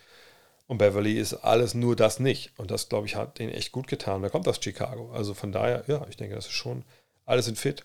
[0.66, 2.52] Und Beverly ist alles nur das nicht.
[2.59, 4.22] Und das, glaube ich, hat den echt gut getan.
[4.22, 5.12] Da kommt aus Chicago.
[5.12, 6.84] Also von daher, ja, ich denke, das ist schon,
[7.26, 7.82] alle sind fit.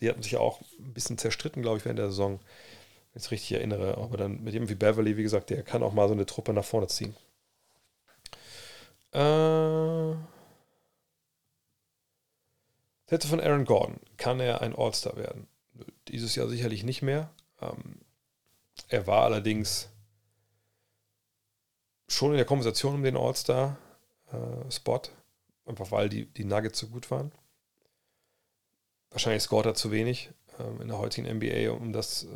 [0.00, 3.30] Die hatten sich auch ein bisschen zerstritten, glaube ich, während der Saison, wenn ich es
[3.30, 3.98] richtig erinnere.
[3.98, 6.54] Aber dann mit jemandem wie Beverly, wie gesagt, der kann auch mal so eine Truppe
[6.54, 7.14] nach vorne ziehen.
[9.12, 10.14] Äh,
[13.10, 13.98] Sätze von Aaron Gordon.
[14.18, 15.48] Kann er ein All-Star werden?
[16.06, 17.28] Dieses Jahr sicherlich nicht mehr.
[17.60, 18.00] Ähm,
[18.88, 19.88] er war allerdings
[22.06, 27.10] schon in der Konversation um den All-Star-Spot, äh, einfach weil die, die Nuggets so gut
[27.10, 27.32] waren.
[29.10, 30.30] Wahrscheinlich scoret er zu wenig
[30.60, 32.28] ähm, in der heutigen NBA, um das äh,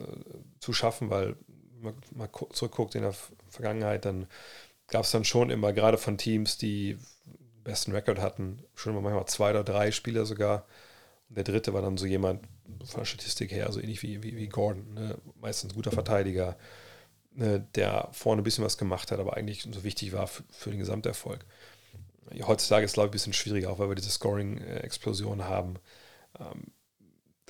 [0.59, 1.37] zu schaffen, weil
[1.81, 3.15] man mal zurückguckt in der
[3.49, 4.27] Vergangenheit, dann
[4.89, 6.99] gab es dann schon immer, gerade von Teams, die
[7.65, 10.67] besten Rekord hatten, schon manchmal zwei oder drei Spieler sogar.
[11.29, 12.47] Und der dritte war dann so jemand
[12.85, 15.19] von der Statistik her, so ähnlich wie, wie, wie Gordon, ne?
[15.41, 16.57] meistens guter Verteidiger,
[17.37, 20.71] Ne, der vorne ein bisschen was gemacht hat, aber eigentlich so wichtig war für, für
[20.71, 21.45] den Gesamterfolg.
[22.47, 25.75] Heutzutage ist es, glaube ich, ein bisschen schwieriger, auch weil wir diese Scoring-Explosion haben.
[26.39, 26.69] Ähm,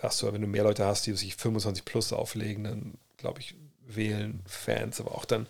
[0.00, 3.56] hast du, wenn du mehr Leute hast, die sich 25 plus auflegen, dann glaube ich,
[3.86, 5.46] wählen Fans, aber auch dann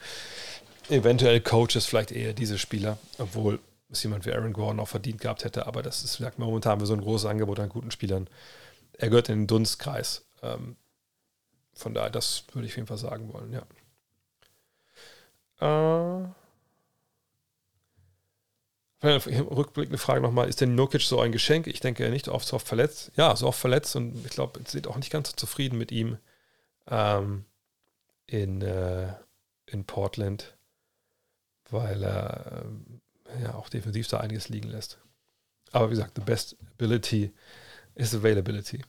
[0.88, 3.60] eventuell Coaches vielleicht eher diese Spieler, obwohl
[3.94, 6.80] es jemand wie Aaron Gordon auch verdient gehabt hätte, aber das ist, sagt man, momentan
[6.80, 8.28] wir so ein großes Angebot an guten Spielern.
[8.92, 10.26] Er gehört in den Dunstkreis.
[10.42, 10.76] Ähm,
[11.74, 13.66] von daher, das würde ich auf jeden Fall sagen wollen, ja.
[15.60, 16.28] Äh,
[19.04, 21.66] rückblickende Frage nochmal: Ist denn Nurkic so ein Geschenk?
[21.66, 23.12] Ich denke, er nicht oft so oft verletzt.
[23.16, 26.18] Ja, so oft verletzt und ich glaube, seid auch nicht ganz so zufrieden mit ihm
[26.88, 27.44] ähm,
[28.26, 29.14] in, äh,
[29.66, 30.56] in Portland,
[31.70, 33.00] weil er äh,
[33.42, 34.98] ja auch defensiv da einiges liegen lässt.
[35.72, 37.32] Aber wie gesagt, the best ability
[37.94, 38.82] is availability.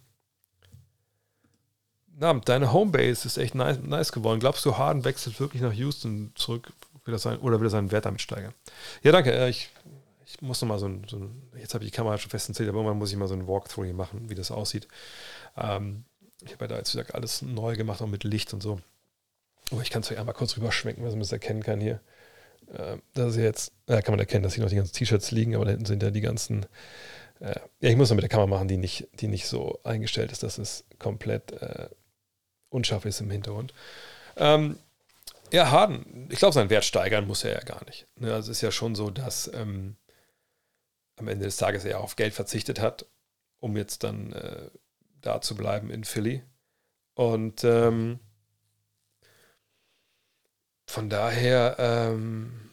[2.17, 4.39] Na, deine Homebase ist echt nice, nice geworden.
[4.39, 6.71] Glaubst du, Harden wechselt wirklich nach Houston zurück
[7.05, 8.53] will sein, oder will er seinen Wert damit steigern?
[9.03, 9.31] Ja, danke.
[9.31, 9.69] Äh, ich,
[10.25, 12.49] ich muss noch mal so ein, so ein jetzt habe ich die Kamera schon fest
[12.49, 14.87] installiert, aber irgendwann muss ich mal so ein Walkthrough hier machen, wie das aussieht.
[15.55, 16.05] Ähm,
[16.41, 18.79] ich habe ja da jetzt gesagt alles neu gemacht, auch mit Licht und so.
[19.71, 22.01] Aber ich kann es euch einmal kurz rüberschwenken, was man das erkennen kann hier.
[22.73, 25.55] Äh, das ist jetzt, da kann man erkennen, dass hier noch die ganzen T-Shirts liegen,
[25.55, 26.65] aber da hinten sind ja die ganzen.
[27.39, 30.31] Äh, ja, ich muss noch mit der Kamera machen, die nicht, die nicht so eingestellt
[30.31, 31.89] ist, dass es komplett äh,
[32.69, 33.73] unscharf ist im Hintergrund.
[34.37, 34.79] Ähm,
[35.51, 38.07] ja, Harden, ich glaube, seinen Wert steigern muss er ja gar nicht.
[38.15, 39.95] Ne, also es ist ja schon so, dass ähm,
[41.17, 43.05] am Ende des Tages er auf Geld verzichtet hat,
[43.59, 44.69] um jetzt dann äh,
[45.21, 46.43] da zu bleiben in Philly.
[47.13, 48.19] Und ähm,
[50.87, 52.69] von daher, ähm,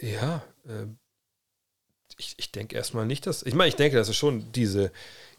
[0.00, 0.86] ja, äh,
[2.18, 3.42] ich, ich denke erstmal nicht, dass.
[3.42, 4.90] Ich meine, ich denke, dass es schon diese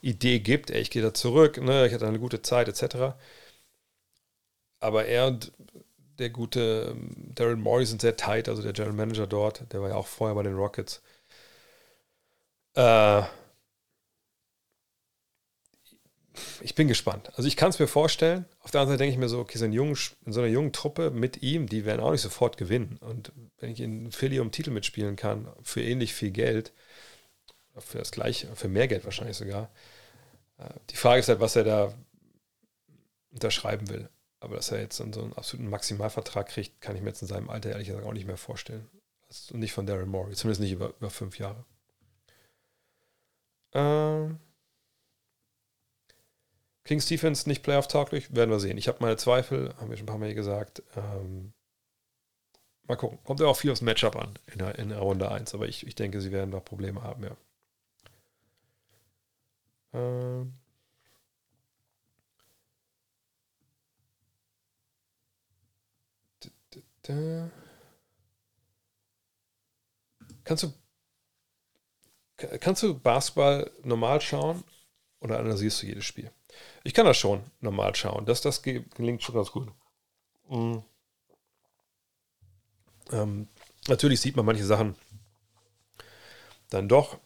[0.01, 3.15] Idee gibt, ey, ich gehe da zurück, ne, ich hatte eine gute Zeit, etc
[4.79, 5.51] aber er und
[6.19, 9.89] der gute ähm, Daryl Morey sind sehr tight, also der General Manager dort, der war
[9.89, 11.01] ja auch vorher bei den Rockets.
[12.75, 13.23] Äh,
[16.61, 17.29] ich bin gespannt.
[17.35, 18.45] Also ich kann es mir vorstellen.
[18.59, 20.73] Auf der anderen Seite denke ich mir so, okay, so in, in so einer jungen
[20.73, 22.97] Truppe mit ihm, die werden auch nicht sofort gewinnen.
[23.01, 26.73] Und wenn ich in Philly um Titel mitspielen kann, für ähnlich viel Geld,
[27.79, 29.69] für das gleiche, für mehr Geld wahrscheinlich sogar.
[30.57, 31.93] Äh, die Frage ist halt, was er da
[33.31, 34.09] unterschreiben will.
[34.39, 37.49] Aber dass er jetzt so einen absoluten Maximalvertrag kriegt, kann ich mir jetzt in seinem
[37.49, 38.87] Alter ehrlich gesagt auch nicht mehr vorstellen.
[39.27, 41.65] Also nicht von Darren Morey, zumindest nicht über, über fünf Jahre.
[43.73, 44.39] Ähm,
[46.87, 48.77] Kings Defense nicht Playoff-tauglich, werden wir sehen.
[48.79, 50.81] Ich habe meine Zweifel, haben wir schon ein paar Mal gesagt.
[50.95, 51.53] Ähm,
[52.87, 53.19] mal gucken.
[53.23, 55.85] Kommt ja auch viel aufs Matchup an in der, in der Runde 1, aber ich,
[55.85, 57.37] ich denke, sie werden da Probleme haben, ja.
[59.93, 60.53] Ähm,
[70.43, 70.73] Kannst du,
[72.59, 74.63] kannst du Basketball normal schauen
[75.19, 76.31] oder analysierst du jedes Spiel?
[76.87, 78.25] Ich kann das schon normal schauen.
[78.25, 79.69] Das, das gelingt schon ganz gut.
[80.47, 80.85] Mhm.
[83.11, 83.49] Ähm,
[83.89, 84.95] natürlich sieht man manche Sachen
[86.69, 87.19] dann doch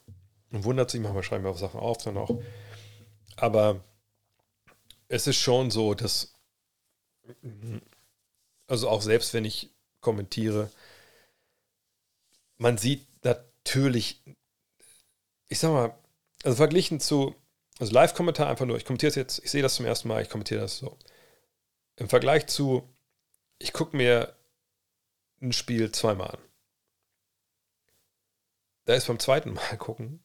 [0.52, 2.42] und wundert sich, manchmal schreiben wir auch Sachen auf, dann auch.
[3.36, 3.84] Aber
[5.10, 6.34] es ist schon so, dass,
[8.66, 9.70] also auch selbst wenn ich
[10.00, 10.72] kommentiere,
[12.58, 14.24] man sieht natürlich,
[15.50, 15.96] ich sag mal,
[16.44, 17.36] also verglichen zu,
[17.82, 20.30] also Live-Kommentar einfach nur, ich kommentiere es jetzt, ich sehe das zum ersten Mal, ich
[20.30, 20.98] kommentiere das so.
[21.96, 22.88] Im Vergleich zu,
[23.58, 24.36] ich gucke mir
[25.42, 26.42] ein Spiel zweimal an.
[28.86, 30.24] Da ist beim zweiten Mal gucken,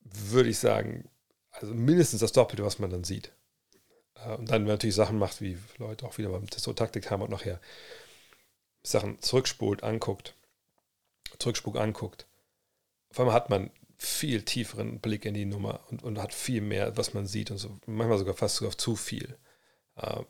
[0.00, 1.10] würde ich sagen,
[1.50, 3.32] also mindestens das Doppelte, was man dann sieht.
[4.14, 7.60] Äh, und dann natürlich Sachen macht, wie Leute auch wieder beim Testo-Taktik haben und nachher
[8.82, 10.34] Sachen zurückspult, anguckt,
[11.38, 12.26] zurückspult, anguckt
[13.12, 13.70] auf einmal hat man
[14.02, 17.58] viel tieferen Blick in die Nummer und, und hat viel mehr, was man sieht und
[17.58, 19.38] so, manchmal sogar fast sogar zu viel.
[19.96, 20.22] Äh,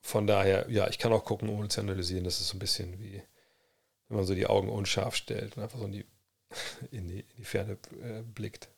[0.00, 2.24] von daher, ja, ich kann auch gucken, ohne zu analysieren.
[2.24, 3.22] Das ist so ein bisschen wie,
[4.08, 6.06] wenn man so die Augen unscharf stellt und einfach so in die,
[6.90, 8.68] in die, in die Ferne äh, blickt.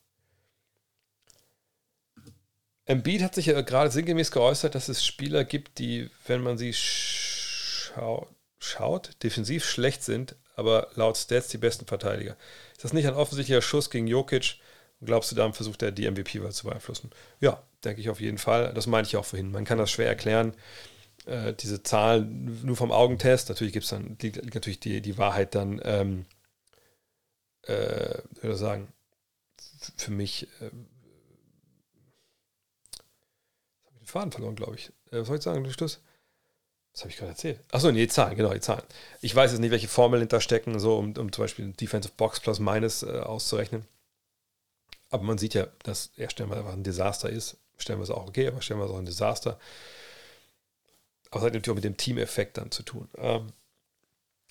[2.84, 6.72] Embiid hat sich ja gerade sinngemäß geäußert, dass es Spieler gibt, die, wenn man sie
[6.74, 8.28] schau
[8.60, 12.36] schaut, defensiv schlecht sind, aber laut Stats die besten Verteidiger.
[12.72, 14.58] Ist das nicht ein offensichtlicher Schuss gegen Jokic?
[15.02, 17.10] Glaubst du, damit versucht er die MVP-Wahl zu beeinflussen?
[17.40, 18.74] Ja, denke ich auf jeden Fall.
[18.74, 19.50] Das meinte ich auch vorhin.
[19.50, 20.54] Man kann das schwer erklären.
[21.24, 23.48] Äh, diese Zahlen nur vom Augentest.
[23.48, 26.26] Natürlich gibt es dann liegt natürlich die, die Wahrheit dann, ähm,
[27.62, 28.92] äh, würde sagen,
[29.96, 30.48] für mich.
[30.60, 30.70] Äh,
[33.86, 34.88] habe den Faden verloren, glaube ich.
[35.10, 36.02] Äh, was soll ich sagen, Schluss?
[36.92, 37.60] Was habe ich gerade erzählt?
[37.70, 38.82] Achso, nee, die Zahlen, genau, die Zahlen.
[39.20, 42.58] Ich weiß jetzt nicht, welche Formeln hinterstecken, so um, um zum Beispiel Defensive Box plus
[42.58, 43.86] minus äh, auszurechnen.
[45.10, 47.56] Aber man sieht ja, dass er stellenweise einfach ein Desaster ist.
[47.78, 49.58] Stellenweise auch okay, aber stellenweise auch ein Desaster.
[51.30, 53.08] Aber es hat natürlich auch mit dem Team-Effekt dann zu tun.
[53.16, 53.52] Ähm,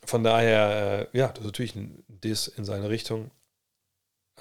[0.06, 3.32] von daher, äh, ja, das ist natürlich ein Diss in seine Richtung.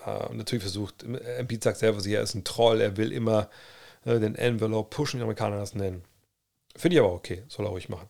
[0.06, 3.50] Äh, natürlich versucht, Embiid sagt selber, er ist ein Troll, er will immer
[4.04, 6.04] äh, den Envelope pushen, die Amerikaner das nennen.
[6.76, 8.08] Finde ich aber okay, soll er ruhig machen.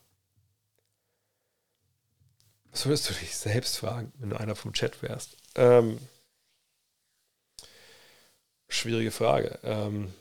[2.70, 5.36] Was würdest du dich selbst fragen, wenn du einer vom Chat wärst?
[5.55, 5.98] Ähm,
[8.68, 9.59] schwierige Frage.
[9.62, 10.12] Ähm,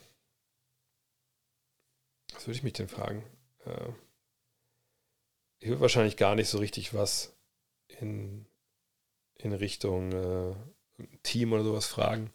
[2.32, 3.24] was würde ich mich denn fragen?
[3.64, 3.92] Äh,
[5.60, 7.36] ich würde wahrscheinlich gar nicht so richtig was
[8.00, 8.46] in,
[9.34, 10.54] in Richtung äh,
[11.22, 12.32] Team oder sowas fragen,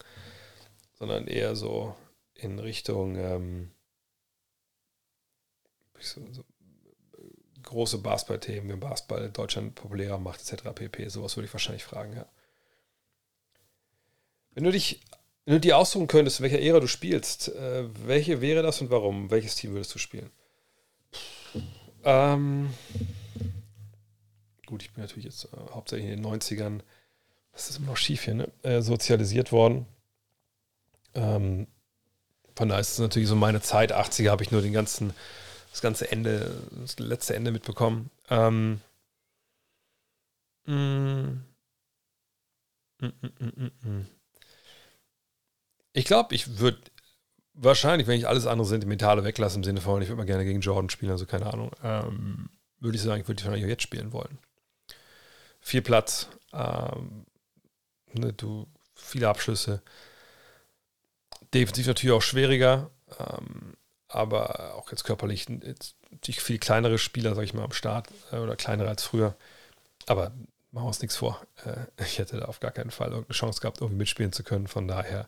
[0.93, 1.95] sondern eher so
[2.33, 3.71] in Richtung, ähm,
[6.07, 6.43] so, so
[7.63, 10.63] große Basketball-Themen, wie Basketball in Deutschland populärer macht, etc.
[10.75, 11.07] pp.
[11.09, 12.25] Sowas würde ich wahrscheinlich fragen, ja.
[14.51, 15.01] Wenn du dich,
[15.45, 18.91] wenn du dir aussuchen könntest, in welcher Ära du spielst, äh, welche wäre das und
[18.91, 19.31] warum?
[19.31, 20.29] Welches Team würdest du spielen?
[22.03, 22.73] Ähm,
[24.65, 26.81] gut, ich bin natürlich jetzt äh, hauptsächlich in den 90ern,
[27.51, 28.51] das ist immer noch schief hier, ne?
[28.63, 29.85] Äh, sozialisiert worden.
[31.13, 31.67] Ähm,
[32.55, 33.93] von daher ist es natürlich so meine Zeit.
[33.93, 35.13] 80er habe ich nur den ganzen
[35.73, 38.11] das ganze Ende, das letzte Ende mitbekommen.
[38.29, 38.79] Ähm,
[40.67, 41.41] mm,
[43.01, 43.09] mm,
[43.81, 44.05] mm,
[45.93, 46.77] ich glaube, ich würde
[47.55, 50.61] wahrscheinlich, wenn ich alles andere Sentimentale weglasse, im Sinne von, ich würde mal gerne gegen
[50.61, 53.81] Jordan spielen, also keine Ahnung, ähm, würde ich sagen, ich würde die wahrscheinlich auch jetzt
[53.81, 54.37] spielen wollen.
[55.59, 57.25] Viel Platz, ähm,
[58.13, 59.81] ne, du, viele Abschlüsse.
[61.51, 62.91] Defensiv natürlich auch schwieriger.
[63.17, 63.73] Ähm,
[64.13, 68.55] aber auch jetzt körperlich jetzt viel kleinere Spieler, sag ich mal, am Start äh, oder
[68.55, 69.35] kleinere als früher.
[70.07, 70.31] Aber
[70.71, 71.41] machen wir uns nichts vor.
[71.65, 74.67] Äh, ich hätte da auf gar keinen Fall irgendeine Chance gehabt, irgendwie mitspielen zu können.
[74.67, 75.27] Von daher,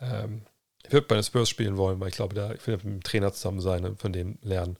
[0.00, 0.42] ähm,
[0.84, 3.02] ich würde bei den Spurs spielen wollen, weil ich glaube, da ich will mit dem
[3.02, 4.76] Trainer zusammen sein und von dem lernen.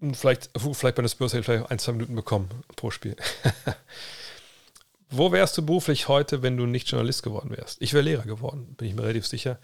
[0.00, 3.16] Und vielleicht, vielleicht bei den Spurs hätte ich vielleicht ein, zwei Minuten bekommen pro Spiel.
[5.10, 7.80] Wo wärst du beruflich heute, wenn du nicht Journalist geworden wärst?
[7.82, 9.58] Ich wäre Lehrer geworden, bin ich mir relativ sicher.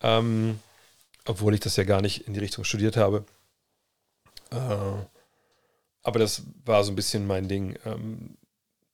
[0.00, 0.60] Ähm,
[1.28, 3.24] obwohl ich das ja gar nicht in die Richtung studiert habe.
[4.50, 5.04] Äh,
[6.02, 7.78] aber das war so ein bisschen mein Ding.
[7.84, 8.36] Ähm,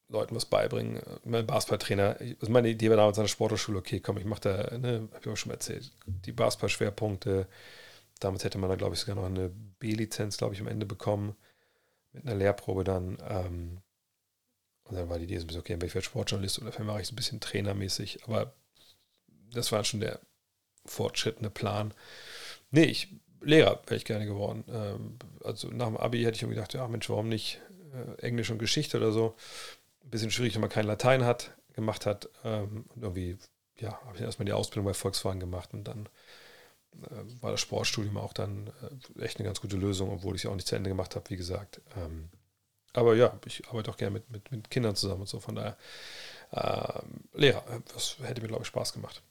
[0.08, 1.00] Leuten was beibringen.
[1.24, 4.78] Mein Basketballtrainer, also meine Idee war damals an der Sporthochschule, okay, komm, ich mache da,
[4.78, 7.48] ne, habe ich auch schon mal erzählt, die Basketball-Schwerpunkte.
[8.20, 11.36] Damals hätte man da, glaube ich, sogar noch eine B-Lizenz, glaube ich, am Ende bekommen.
[12.12, 13.18] Mit einer Lehrprobe dann.
[13.28, 13.80] Ähm,
[14.84, 17.00] und dann war die Idee so ein bisschen, okay, ich werde Sportjournalist oder vielleicht mache
[17.00, 18.24] ich es ein bisschen trainermäßig.
[18.24, 18.54] Aber
[19.52, 20.20] das war schon der
[20.86, 21.94] fortschrittende Plan.
[22.74, 23.08] Nee, ich,
[23.40, 24.64] Lehrer wäre ich gerne geworden.
[24.68, 27.60] Ähm, also nach dem Abi hätte ich irgendwie gedacht, ja Mensch, warum nicht
[27.94, 29.36] äh, Englisch und Geschichte oder so.
[30.02, 32.28] Ein bisschen schwierig, wenn man kein Latein hat, gemacht hat.
[32.42, 33.38] Ähm, irgendwie,
[33.78, 36.08] ja, habe ich erstmal die Ausbildung bei Volkswagen gemacht und dann
[37.04, 38.72] äh, war das Sportstudium auch dann
[39.18, 41.14] äh, echt eine ganz gute Lösung, obwohl ich es ja auch nicht zu Ende gemacht
[41.14, 41.80] habe, wie gesagt.
[41.96, 42.28] Ähm,
[42.92, 45.38] aber ja, ich arbeite auch gerne mit, mit, mit Kindern zusammen und so.
[45.38, 45.76] Von daher,
[46.52, 49.22] ähm, Lehrer, das hätte mir, glaube ich, Spaß gemacht.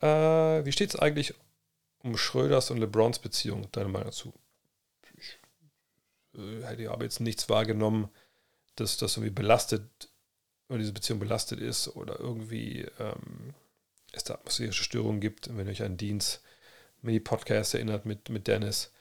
[0.00, 1.34] Äh, wie steht es eigentlich
[2.02, 4.32] um Schröders und LeBrons Beziehung, deine Meinung dazu?
[5.16, 5.38] Ich
[6.38, 8.08] äh, hätte aber jetzt nichts wahrgenommen,
[8.76, 9.82] dass das irgendwie belastet,
[10.68, 13.54] oder diese Beziehung belastet ist oder irgendwie ähm,
[14.12, 15.48] es da atmosphärische Störungen gibt.
[15.56, 16.42] Wenn ihr euch an Dienst
[17.02, 18.92] Mini-Podcast erinnert mit, mit Dennis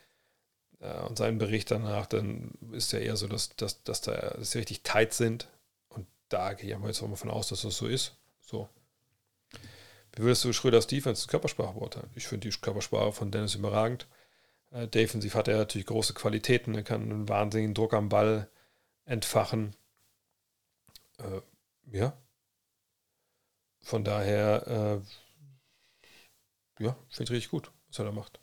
[0.79, 4.51] äh, und seinen Bericht danach, dann ist ja eher so, dass, dass, dass, da, dass
[4.51, 5.47] sie richtig tight sind.
[5.89, 8.15] Und da gehe ich aber jetzt auch mal von aus, dass das so ist.
[8.41, 8.69] So.
[10.17, 12.09] Wie würdest du Schröders Defense Körpersprache beurteilen?
[12.15, 14.07] Ich finde die Körpersprache von Dennis überragend.
[14.71, 16.73] Äh, defensiv hat er natürlich große Qualitäten.
[16.73, 18.49] Er kann einen wahnsinnigen Druck am Ball
[19.05, 19.75] entfachen.
[21.19, 21.41] Äh,
[21.91, 22.17] ja.
[23.81, 25.03] Von daher,
[26.79, 28.39] äh, ja, finde ich richtig gut, was er da macht.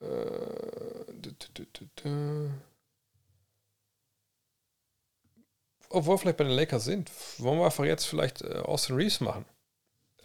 [0.00, 0.84] Äh,
[5.90, 9.20] Obwohl wir vielleicht bei den Lakers sind, wollen wir einfach jetzt vielleicht äh, Austin Reeves
[9.20, 9.44] machen.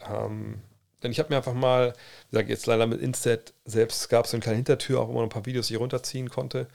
[0.08, 0.60] Ähm,
[1.02, 1.94] denn ich habe mir einfach mal,
[2.28, 5.26] wie gesagt, jetzt leider mit Instead selbst gab es eine kleine Hintertür, auch immer noch
[5.26, 6.68] ein paar Videos, die ich runterziehen konnte.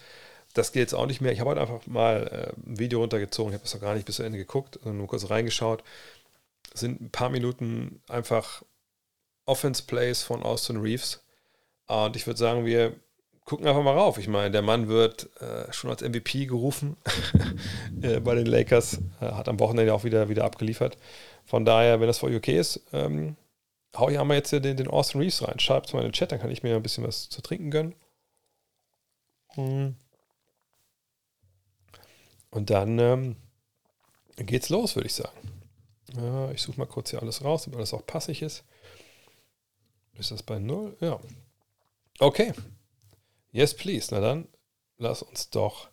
[0.53, 1.31] Das geht jetzt auch nicht mehr.
[1.31, 4.05] Ich habe heute einfach mal äh, ein Video runtergezogen, ich habe es noch gar nicht
[4.05, 5.83] bis zu Ende geguckt, sondern nur kurz reingeschaut.
[6.73, 8.63] Es sind ein paar Minuten einfach
[9.45, 11.23] Offense-Plays von Austin Reeves.
[11.87, 12.95] Und ich würde sagen, wir
[13.45, 14.17] gucken einfach mal rauf.
[14.17, 16.97] Ich meine, der Mann wird äh, schon als MVP gerufen
[18.01, 20.97] äh, bei den Lakers, äh, hat am Wochenende auch wieder, wieder abgeliefert.
[21.45, 23.37] Von daher, wenn das für euch okay ist, ähm,
[23.95, 25.59] hau ich einmal jetzt den, den Austin Reeves rein.
[25.59, 27.69] Schreibt es mal in den Chat, dann kann ich mir ein bisschen was zu trinken
[27.69, 27.95] gönnen.
[29.53, 29.95] Hm.
[32.49, 33.35] Und dann ähm,
[34.37, 35.37] geht's los, würde ich sagen.
[36.17, 38.63] Ja, ich suche mal kurz hier alles raus, damit alles auch passig ist.
[40.17, 40.95] Ist das bei 0?
[41.01, 41.19] Ja.
[42.19, 42.53] Okay,
[43.55, 44.09] Yes, please.
[44.11, 44.49] Na dann,
[44.97, 45.87] lass uns doch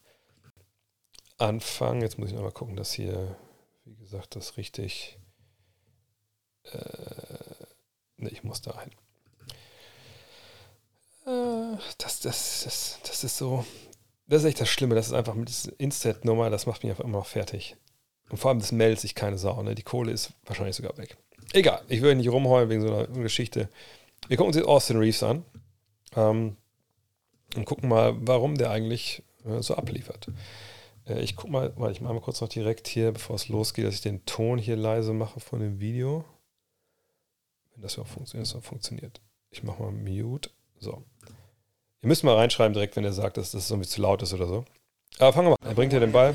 [1.39, 2.03] anfangen.
[2.03, 3.37] Jetzt muss ich noch mal gucken, dass hier,
[3.85, 5.17] wie gesagt, das richtig.
[6.65, 6.79] Äh,
[8.17, 8.91] ne, ich muss da rein.
[11.25, 13.65] Äh, das, das, das, das ist so.
[14.27, 14.97] Das ist echt das Schlimme.
[14.97, 17.77] Das ist einfach mit dieser Instant-Nummer, das macht mich einfach immer noch fertig.
[18.29, 19.63] Und vor allem, das meldet sich keine Sau.
[19.63, 19.77] Ne?
[19.77, 21.17] Die Kohle ist wahrscheinlich sogar weg.
[21.53, 23.69] Egal, ich will nicht rumheulen wegen so einer Geschichte.
[24.27, 25.45] Wir gucken uns jetzt Austin Reeves an.
[26.17, 26.57] Ähm,
[27.57, 30.29] und gucken mal, warum der eigentlich äh, so abliefert.
[31.07, 33.87] Äh, ich gucke mal, weil ich mache mal kurz noch direkt hier, bevor es losgeht,
[33.87, 36.25] dass ich den Ton hier leise mache von dem Video.
[37.75, 39.21] Wenn das ja auch funktioniert, das auch funktioniert.
[39.51, 40.51] Ich mache mal Mute.
[40.79, 41.03] So.
[42.03, 44.47] Ihr müsst mal reinschreiben direkt, wenn er sagt, dass das irgendwie zu laut ist oder
[44.47, 44.65] so.
[45.19, 45.69] Aber fangen wir mal.
[45.69, 46.35] Er bringt hier den Ball.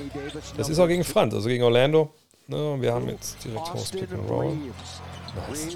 [0.56, 2.14] Das ist auch gegen Franz, also gegen Orlando.
[2.48, 4.56] Ne, wir haben jetzt direkt House Pick and Roll.
[5.50, 5.76] Nice.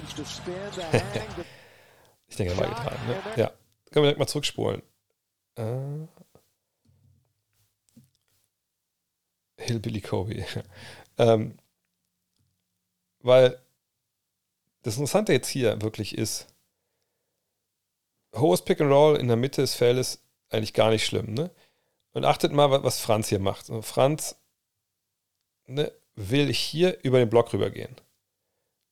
[2.28, 2.96] ich denke, er war getragen.
[3.06, 3.16] Ne?
[3.36, 3.52] Ja.
[3.90, 4.82] Können wir direkt mal zurückspulen.
[5.56, 6.06] Äh,
[9.58, 10.44] Hillbilly Kobe.
[11.18, 11.58] ähm,
[13.20, 13.60] weil
[14.82, 16.46] das Interessante jetzt hier wirklich ist,
[18.34, 21.34] hohes Pick and Roll in der Mitte des Feldes eigentlich gar nicht schlimm.
[21.34, 21.50] Ne?
[22.12, 23.70] Und achtet mal, was Franz hier macht.
[23.70, 24.36] Und Franz
[25.66, 27.96] ne, will hier über den Block rübergehen.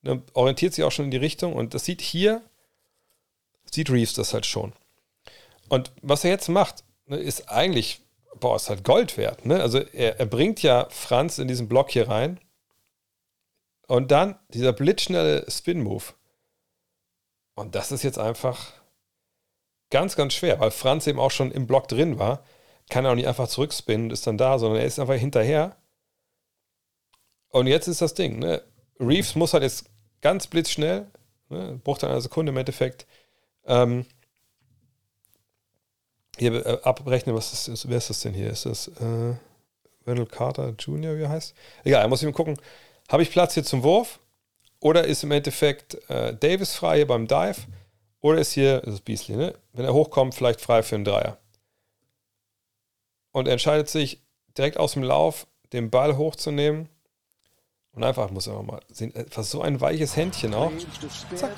[0.02, 2.42] Ne, orientiert sich auch schon in die Richtung und das sieht hier,
[3.70, 4.72] sieht Reeves das halt schon.
[5.70, 8.02] Und was er jetzt macht, ne, ist eigentlich,
[8.40, 9.46] boah, ist halt Gold wert.
[9.46, 9.62] Ne?
[9.62, 12.40] Also er, er bringt ja Franz in diesen Block hier rein.
[13.86, 16.04] Und dann dieser blitzschnelle Spin-Move.
[17.54, 18.72] Und das ist jetzt einfach
[19.90, 22.44] ganz, ganz schwer, weil Franz eben auch schon im Block drin war.
[22.88, 25.76] Kann er auch nicht einfach zurückspinnen und ist dann da, sondern er ist einfach hinterher.
[27.48, 28.62] Und jetzt ist das Ding, ne?
[28.98, 29.86] Reeves muss halt jetzt
[30.20, 31.10] ganz blitzschnell,
[31.48, 31.80] ne?
[31.82, 33.06] braucht dann eine Sekunde im Endeffekt,
[33.64, 34.04] ähm,
[36.40, 38.50] hier äh, abrechnen, was ist, ist, wer ist das denn hier?
[38.50, 39.34] Ist das äh,
[40.04, 41.54] Wendell Carter Jr., wie er heißt?
[41.84, 42.58] Egal, muss eben gucken,
[43.08, 44.18] habe ich Platz hier zum Wurf
[44.80, 47.60] Oder ist im Endeffekt äh, Davis frei hier beim Dive?
[48.20, 49.54] Oder ist hier, das ist Beasley, ne?
[49.72, 51.38] Wenn er hochkommt, vielleicht frei für einen Dreier.
[53.32, 54.20] Und er entscheidet sich,
[54.56, 56.88] direkt aus dem Lauf den Ball hochzunehmen.
[57.92, 60.70] Und einfach, muss er mal sehen, einfach so ein weiches Händchen auch.
[61.34, 61.50] Zack.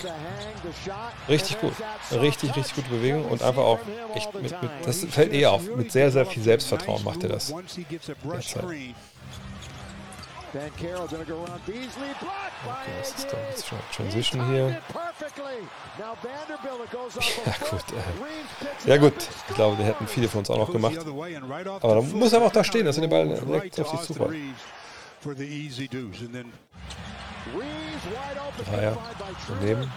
[1.28, 1.74] Richtig gut.
[2.10, 3.78] Richtig, richtig gute Bewegung und einfach auch
[4.14, 5.62] echt mit, mit das fällt eher auf.
[5.76, 7.52] Mit sehr, sehr viel Selbstvertrauen macht er das.
[10.54, 10.84] Derzeit.
[10.84, 10.92] Okay,
[12.98, 14.78] was ist da jetzt schon Transition hier?
[17.46, 19.14] Ja gut, äh, ja gut,
[19.48, 20.98] ich glaube, die hätten viele von uns auch noch gemacht.
[21.80, 24.00] Aber da muss er auch da stehen, dass er den Ball direkt auf sich
[28.58, 28.80] zufällt.
[28.80, 28.96] Dreier
[29.60, 29.92] daneben.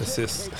[0.00, 0.50] Assist.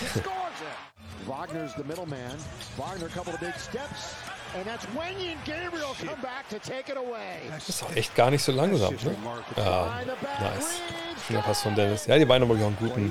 [1.26, 2.36] Wagner's the middleman.
[2.76, 4.14] Wagner, a couple of big steps.
[4.56, 7.40] And that's Wendy and Gabriel come back to take it away.
[7.50, 9.16] Das ist auch echt gar nicht so langsam, ne?
[9.56, 10.00] Ja,
[10.40, 10.80] nice.
[11.26, 12.06] Schöner Pass von Dennis.
[12.06, 13.10] Ja, die beiden haben wirklich auch einen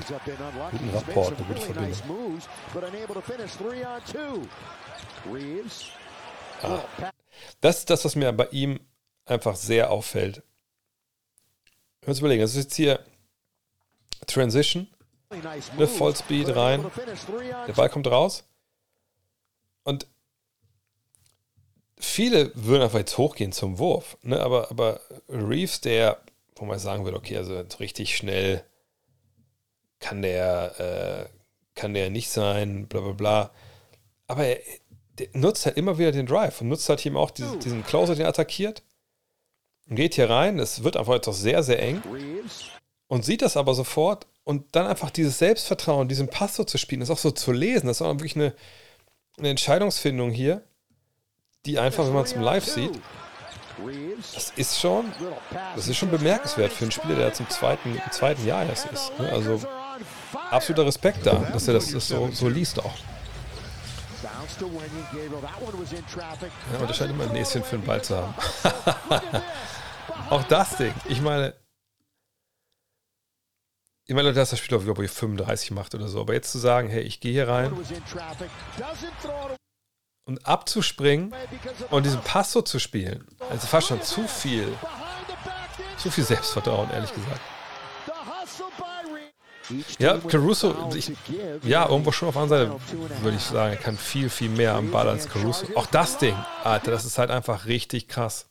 [0.70, 1.92] guten Rapport, eine gute Verbindung.
[6.62, 6.82] Ah.
[7.60, 8.80] Das ist das, was mir bei ihm
[9.24, 10.42] einfach sehr auffällt.
[12.00, 13.00] Ich muss überlegen, das ist jetzt hier
[14.26, 14.88] Transition
[15.30, 16.90] eine Vollspeed rein.
[17.66, 18.44] Der Ball kommt raus.
[19.82, 20.06] Und
[21.98, 24.16] viele würden einfach jetzt hochgehen zum Wurf.
[24.22, 24.40] Ne?
[24.40, 26.20] Aber, aber Reeves, der,
[26.56, 28.64] wo man sagen würde, okay, also richtig schnell
[29.98, 33.50] kann der, äh, kann der nicht sein, bla bla bla.
[34.26, 34.60] Aber er
[35.32, 38.22] nutzt halt immer wieder den Drive und nutzt halt eben auch diesen, diesen Closer, den
[38.22, 38.82] er attackiert.
[39.88, 40.58] Und geht hier rein.
[40.58, 42.02] Es wird einfach jetzt auch sehr, sehr eng.
[43.06, 47.00] Und sieht das aber sofort und dann einfach dieses Selbstvertrauen, diesen Pass so zu spielen,
[47.00, 48.54] das auch so zu lesen, das ist auch wirklich eine,
[49.38, 50.62] eine Entscheidungsfindung hier,
[51.66, 52.92] die einfach, wenn man es im Live sieht,
[54.34, 55.12] das ist schon,
[55.74, 59.18] das ist schon bemerkenswert für einen Spieler, der zum zweiten, im zweiten Jahr erst ist.
[59.18, 59.30] Ne?
[59.30, 59.60] Also
[60.50, 62.94] absoluter Respekt da, dass er das, das so, so liest auch.
[66.72, 68.34] Ja, und er scheint immer ein Näschen für den Ball zu haben.
[70.30, 70.94] auch das Ding.
[71.08, 71.54] Ich meine,
[74.06, 76.20] ich meine, dass das Spiel auf, glaube ich, 35 macht oder so.
[76.20, 77.72] Aber jetzt zu sagen, hey, ich gehe hier rein
[80.26, 81.34] und abzuspringen
[81.90, 84.72] und diesen Pass so zu spielen, also fast schon zu viel,
[85.98, 87.40] zu viel Selbstvertrauen, ehrlich gesagt.
[89.98, 91.12] Ja, Caruso, ich,
[91.62, 94.74] ja, irgendwo schon auf der anderen Seite würde ich sagen, er kann viel, viel mehr
[94.74, 95.66] am Ball als Caruso.
[95.74, 98.46] Auch das Ding, Alter, das ist halt einfach richtig krass.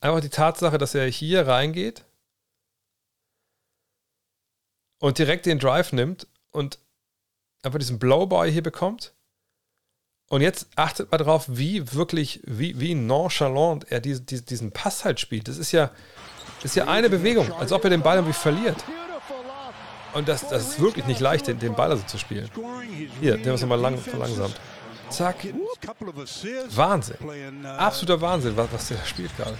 [0.00, 2.04] Einfach die Tatsache, dass er hier reingeht
[4.98, 6.78] und direkt den Drive nimmt und
[7.62, 9.12] einfach diesen Blowboy hier bekommt.
[10.28, 15.20] Und jetzt achtet mal drauf, wie wirklich, wie, wie nonchalant er diese, diesen Pass halt
[15.20, 15.46] spielt.
[15.46, 15.90] Das ist ja,
[16.62, 18.84] das ist ja eine Bewegung, als ob er den Ball irgendwie verliert.
[20.14, 22.48] Und das, das ist wirklich nicht leicht, den, den Ball also zu spielen.
[23.20, 24.54] Hier, der ist nochmal lang, verlangsamt.
[25.08, 25.36] Zack.
[26.70, 27.66] Wahnsinn.
[27.66, 29.56] Absoluter Wahnsinn, was, was der spielt gerade.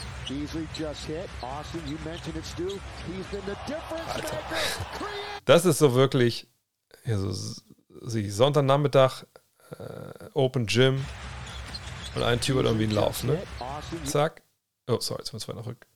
[4.15, 4.39] Alter.
[5.45, 6.49] Das ist so wirklich
[7.05, 7.33] ja, so,
[8.01, 9.25] Sonntagnachmittag,
[9.79, 11.05] äh, Open Gym
[12.15, 13.43] und ein Typ hat irgendwie einen Lauf, ne?
[14.05, 14.43] Zack.
[14.89, 15.87] Oh, sorry, jetzt müssen wir noch rück.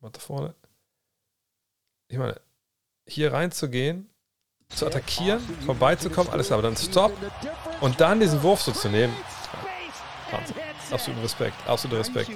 [0.00, 0.54] Mal da vorne.
[2.08, 2.40] Ich meine,
[3.06, 4.08] hier reinzugehen,
[4.68, 7.12] zu attackieren, vorbeizukommen, alles aber dann Stop
[7.80, 9.14] und dann diesen Wurf so zu nehmen.
[10.30, 10.56] Wahnsinn.
[10.90, 12.30] Absoluter Respekt, absoluter Respekt.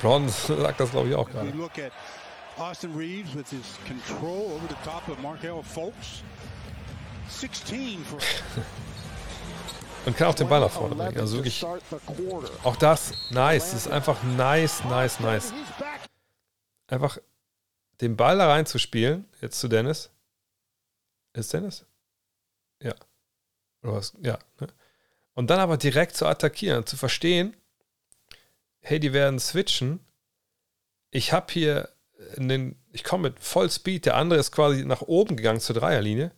[0.00, 1.52] Braun sagt das, glaube ich, auch gerade.
[2.58, 6.22] Austin Reeves with his control over the top of Markel Folks.
[7.28, 8.18] 16 for
[10.06, 11.20] und kann auch den Ball nach vorne bringen.
[11.20, 11.64] Also wirklich,
[12.64, 13.70] auch das, nice.
[13.70, 15.52] Das ist einfach nice, nice, nice.
[16.90, 17.18] Einfach
[18.00, 20.10] den Ball da reinzuspielen, jetzt zu Dennis.
[21.32, 21.86] Ist Dennis?
[22.82, 22.94] Ja.
[23.82, 24.16] Oder was?
[24.20, 24.38] Ja.
[24.58, 24.66] Ne?
[25.34, 27.56] Und dann aber direkt zu attackieren, zu verstehen,
[28.80, 30.00] hey, die werden switchen.
[31.12, 31.88] Ich habe hier
[32.36, 36.32] einen, ich komme mit Vollspeed, der andere ist quasi nach oben gegangen zur Dreierlinie.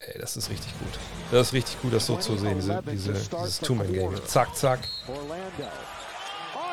[0.00, 0.98] Ey, das ist richtig gut.
[1.30, 4.26] Das ist richtig gut, das so zu sehen, diese, diese, dieses Two-Man-Game.
[4.26, 4.80] Zack, zack.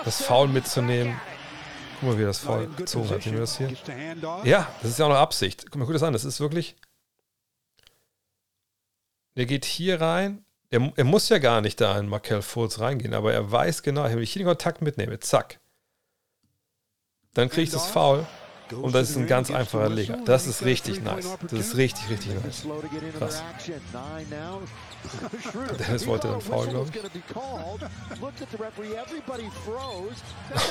[0.04, 1.18] Das Foul mitzunehmen.
[2.04, 3.26] Guck mal, wie das Foul gezogen hat.
[3.26, 3.72] Nehmen wir das hier?
[4.44, 5.72] Ja, das ist ja auch noch Absicht.
[5.72, 6.12] Guck mal, guck das an.
[6.12, 6.76] Das ist wirklich.
[9.38, 10.44] Der geht hier rein.
[10.70, 14.04] Er, er muss ja gar nicht da in Markel Fultz reingehen, aber er weiß genau,
[14.04, 15.60] wenn ich hier den Kontakt mitnehme, zack.
[17.34, 18.28] Dann kriege ich das Foul
[18.72, 20.18] Und das ist ein ganz einfacher Leger.
[20.26, 21.38] Das ist richtig nice.
[21.44, 22.68] Das ist richtig, richtig nice.
[23.18, 23.44] Krass.
[25.80, 27.02] Dennis wollte dann faul, glaube ich.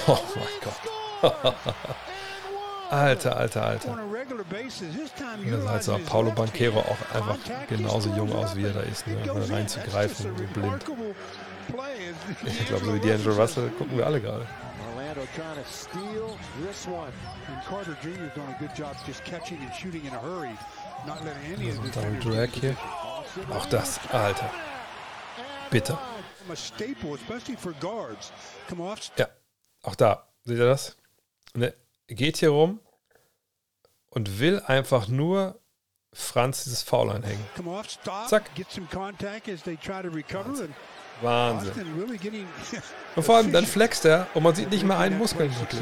[0.07, 1.55] Oh mein Gott.
[2.91, 3.99] Alter, alter, alter.
[5.69, 7.39] Heißt auch Paulo Banquero auch einfach
[7.69, 9.17] genauso jung aus, wie er da ist, ne?
[9.51, 10.85] reinzugreifen, blind.
[12.45, 14.47] Ich glaube, so wie D'Angelo Russell gucken wir alle gerade.
[15.13, 17.13] Orlando trying to steal this one.
[17.49, 18.25] And Carter Jr.
[18.25, 20.57] has done a good job just catching and shooting in a hurry.
[21.07, 21.91] Not letting any of the
[22.21, 22.77] Drag hier.
[23.51, 24.51] Auch das, Alter.
[25.71, 25.97] Bitte.
[29.17, 29.29] Ja,
[29.83, 30.27] auch da.
[30.45, 30.97] Seht ihr das?
[31.55, 31.75] Ne,
[32.09, 32.81] geht hier rum
[34.11, 35.59] und will einfach nur
[36.13, 37.45] Franz dieses Foul einhängen.
[38.29, 38.55] Zack.
[40.45, 40.75] Wahnsinn.
[41.23, 41.73] Wahnsinn.
[43.17, 45.81] Und vor allem, dann flext er und man sieht nicht mal einen Muskel wirklich.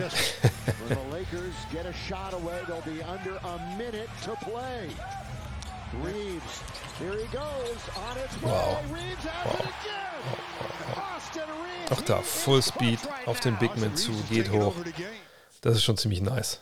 [8.43, 8.79] Wow.
[11.91, 14.75] Auch da, Full Speed auf den Big Man zu, geht hoch.
[15.61, 16.61] Das ist schon ziemlich nice.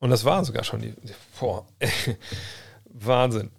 [0.00, 0.94] Und das waren sogar schon die.
[1.38, 1.66] Boah.
[2.84, 3.50] Wahnsinn.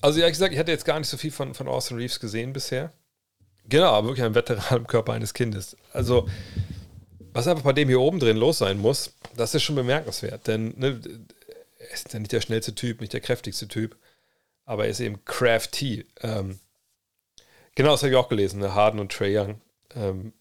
[0.00, 2.52] Also, ehrlich gesagt, ich hatte jetzt gar nicht so viel von, von Austin Reeves gesehen
[2.52, 2.92] bisher.
[3.68, 5.76] Genau, aber wirklich ein Veteran im Körper eines Kindes.
[5.92, 6.28] Also,
[7.32, 10.46] was einfach bei dem hier oben drin los sein muss, das ist schon bemerkenswert.
[10.48, 11.00] Denn ne,
[11.78, 13.96] er ist ja nicht der schnellste Typ, nicht der kräftigste Typ,
[14.64, 16.06] aber er ist eben crafty.
[16.20, 16.58] Ähm,
[17.74, 18.74] genau, das habe ich auch gelesen, ne?
[18.74, 19.60] Harden und Trey Young.
[19.94, 20.32] Ähm,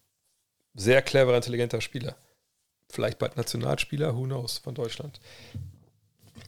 [0.73, 2.15] sehr cleverer, intelligenter Spieler.
[2.89, 5.19] Vielleicht bald Nationalspieler, who knows, von Deutschland.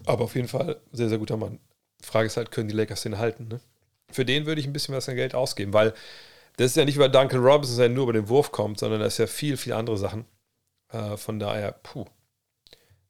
[0.05, 1.59] Aber auf jeden Fall sehr, sehr guter Mann.
[2.01, 3.47] Frage ist halt, können die Lakers den halten?
[3.47, 3.61] Ne?
[4.11, 5.93] Für den würde ich ein bisschen was an Geld ausgeben, weil
[6.57, 9.07] das ist ja nicht über Duncan Robinson, der nur über den Wurf kommt, sondern da
[9.07, 10.25] ist ja viel, viel andere Sachen.
[10.89, 12.05] Äh, von daher, puh,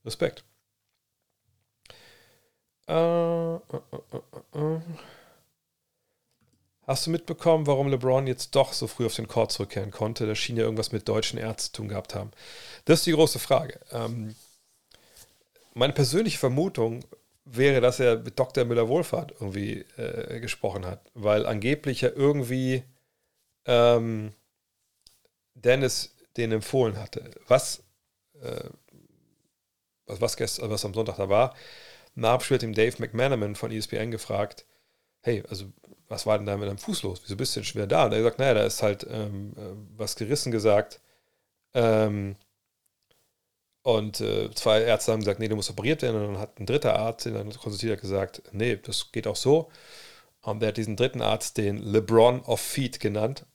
[0.05, 0.43] Respekt.
[2.87, 3.59] Äh,
[6.85, 10.27] Hast du mitbekommen, warum LeBron jetzt doch so früh auf den Court zurückkehren konnte?
[10.27, 12.31] Das schien ja irgendwas mit deutschen Ärzten zu tun gehabt haben.
[12.83, 13.79] Das ist die große Frage.
[13.91, 14.35] Ähm,
[15.73, 17.05] meine persönliche Vermutung
[17.45, 18.65] wäre, dass er mit Dr.
[18.65, 22.83] Müller-Wohlfahrt irgendwie äh, gesprochen hat, weil angeblich ja irgendwie
[23.65, 24.33] ähm,
[25.53, 27.31] Dennis den empfohlen hatte.
[27.47, 27.81] Was,
[28.41, 28.69] äh,
[30.05, 31.55] was, was, gestern, was am Sonntag da war,
[32.21, 34.65] Abspiel hat ihm Dave McManaman von ESPN gefragt,
[35.21, 35.65] hey, also
[36.07, 37.21] was war denn da mit deinem Fuß los?
[37.23, 38.05] Wieso bist du denn schwer da?
[38.05, 41.01] Und er sagt, naja, da ist halt ähm, äh, was gerissen gesagt.
[41.73, 42.35] Ähm,
[43.81, 46.21] und äh, zwei Ärzte haben gesagt, nee, du musst operiert werden.
[46.21, 49.71] Und dann hat ein dritter Arzt, den dann konsultiert, gesagt, nee, das geht auch so.
[50.41, 53.45] Und der hat diesen dritten Arzt den LeBron of Feet genannt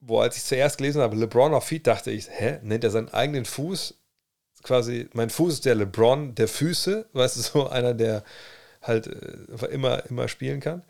[0.00, 3.10] wo als ich zuerst gelesen habe, LeBron auf Feet, dachte ich, hä, nennt er seinen
[3.10, 3.94] eigenen Fuß?
[4.62, 8.24] Quasi, mein Fuß ist der LeBron der Füße, weißt du, so einer, der
[8.82, 10.82] halt äh, immer, immer spielen kann.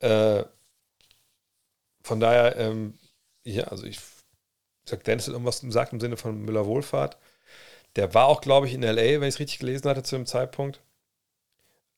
[0.00, 0.44] Äh,
[2.02, 2.98] von daher, ähm,
[3.44, 4.00] ja, also ich
[4.86, 7.18] sag, hat irgendwas gesagt im Sinne von Müller Wohlfahrt.
[7.96, 10.26] Der war auch, glaube ich, in LA, wenn ich es richtig gelesen hatte zu dem
[10.26, 10.80] Zeitpunkt.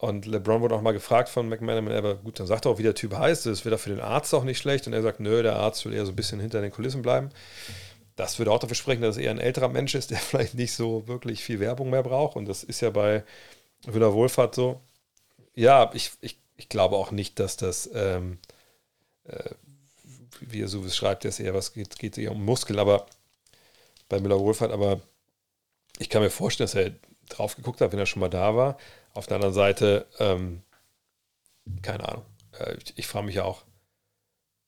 [0.01, 2.83] Und LeBron wurde auch mal gefragt von McManaman, aber gut, dann sagt er auch, wie
[2.83, 3.45] der Typ heißt.
[3.45, 4.87] Das auch für den Arzt auch nicht schlecht.
[4.87, 7.29] Und er sagt, nö, der Arzt will eher so ein bisschen hinter den Kulissen bleiben.
[8.21, 10.75] Das würde auch dafür sprechen, dass es eher ein älterer Mensch ist, der vielleicht nicht
[10.75, 12.37] so wirklich viel Werbung mehr braucht.
[12.37, 13.25] Und das ist ja bei
[13.87, 14.79] Willer Wohlfahrt so.
[15.55, 18.39] Ja, ich, ich, ich glaube auch nicht, dass das, ähm,
[19.25, 19.51] äh,
[20.41, 23.07] wie er so schreibt, dass eher was geht, geht eher um Muskeln, aber
[24.11, 25.01] bei Müller Wohlfahrt, aber
[25.99, 26.93] ich kann mir vorstellen, dass er
[27.31, 28.77] drauf geguckt hat, wenn er schon mal da war.
[29.15, 30.63] Auf der anderen Seite, ähm,
[31.81, 32.27] keine Ahnung.
[32.59, 33.65] Äh, ich, ich frage mich ja auch,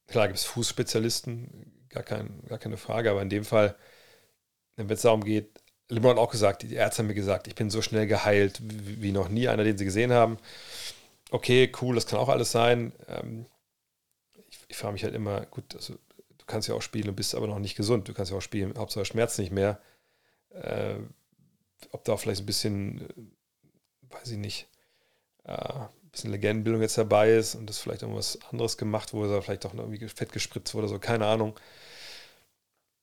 [0.06, 3.77] klar gibt es Fußspezialisten, gar, kein, gar keine Frage, aber in dem Fall,
[4.77, 5.51] wenn es darum geht,
[5.89, 9.12] LeBron hat auch gesagt, die Ärzte haben mir gesagt, ich bin so schnell geheilt wie,
[9.12, 10.39] noch nie einer, den sie gesehen haben.
[11.31, 12.93] Okay, cool, das kann auch alles sein.
[13.09, 13.47] Ähm,
[14.48, 17.35] ich, ich frage mich halt immer, gut, also, du kannst ja auch spielen und bist
[17.35, 18.09] aber noch nicht gesund.
[18.09, 19.81] Du kannst ja auch spielen, Hauptsache Schmerz nicht mehr.
[20.51, 20.97] Äh,
[21.90, 23.09] ob da vielleicht ein bisschen
[24.12, 24.69] weiß ich nicht,
[25.44, 29.43] äh, ein bisschen Legendenbildung jetzt dabei ist und das vielleicht irgendwas anderes gemacht wurde, oder
[29.43, 31.59] vielleicht auch irgendwie fett gespritzt wurde, so, keine Ahnung.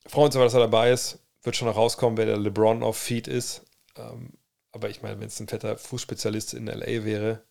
[0.07, 1.19] Freuen uns aber, dass er dabei ist.
[1.43, 3.65] Wird schon noch rauskommen, wer der LeBron auf Feed ist.
[3.95, 4.33] Ähm,
[4.71, 7.43] aber ich meine, wenn es ein fetter Fußspezialist in LA wäre,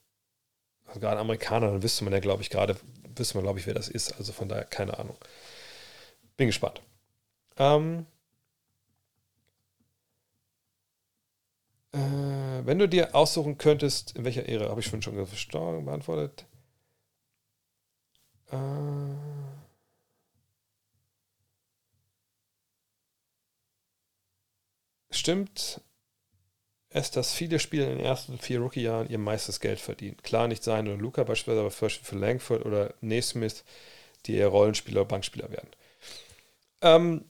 [0.86, 2.76] also gerade Amerikaner, dann wüsste man ja, glaube ich, gerade,
[3.16, 4.16] wüsste man, glaube ich, wer das ist.
[4.18, 5.16] Also von daher, keine Ahnung.
[6.36, 6.80] Bin gespannt.
[7.56, 8.06] Ähm,
[11.92, 11.98] Äh,
[12.66, 16.46] wenn du dir aussuchen könntest, in welcher Ära, habe ich schon schon beantwortet.
[18.50, 18.56] Äh,
[25.18, 25.80] stimmt,
[26.90, 30.16] es, dass viele Spieler in den ersten vier Rookie-Jahren ihr meistes Geld verdienen.
[30.22, 33.64] Klar, nicht sein oder Luca beispielsweise, aber für Langford oder Naismith,
[34.26, 35.68] die eher Rollenspieler oder Bankspieler werden.
[36.80, 37.24] Ähm,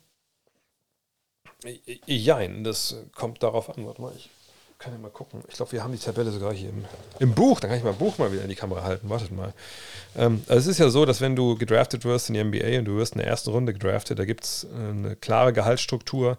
[2.06, 3.85] jein, das kommt darauf an.
[3.85, 4.31] Warte mal, ich
[4.78, 5.43] kann ja mal gucken.
[5.48, 6.85] Ich glaube, wir haben die Tabelle sogar hier im,
[7.19, 7.59] im, Buch.
[7.59, 9.09] Dann kann ich mein Buch mal wieder in die Kamera halten.
[9.09, 9.52] Wartet mal.
[10.16, 12.85] Ähm, also es ist ja so, dass wenn du gedraftet wirst in die NBA und
[12.85, 16.39] du wirst in der ersten Runde gedraftet, da gibt es äh, eine klare Gehaltsstruktur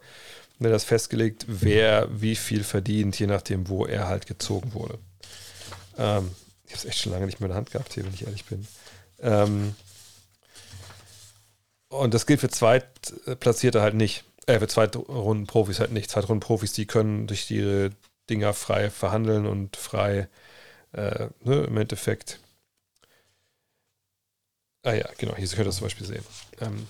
[0.60, 5.00] ne, das festgelegt, wer wie viel verdient, je nachdem, wo er halt gezogen wurde.
[5.98, 6.30] Ähm,
[6.66, 8.26] ich habe es echt schon lange nicht mehr in der Hand gehabt, hier, wenn ich
[8.26, 8.68] ehrlich bin.
[9.22, 9.76] Ähm,
[11.90, 14.24] und das gilt für Zweitplatzierte halt nicht.
[14.46, 16.12] Äh, für Zweitrunden-Profis halt nicht.
[16.12, 17.92] Zweitrunden-Profis, die können durch ihre
[18.30, 20.30] Dinger frei verhandeln und frei
[20.92, 22.40] äh, ne, im Endeffekt.
[24.84, 26.24] Ah ja, genau, hier könnt ihr das zum Beispiel sehen.
[26.62, 26.88] Ähm,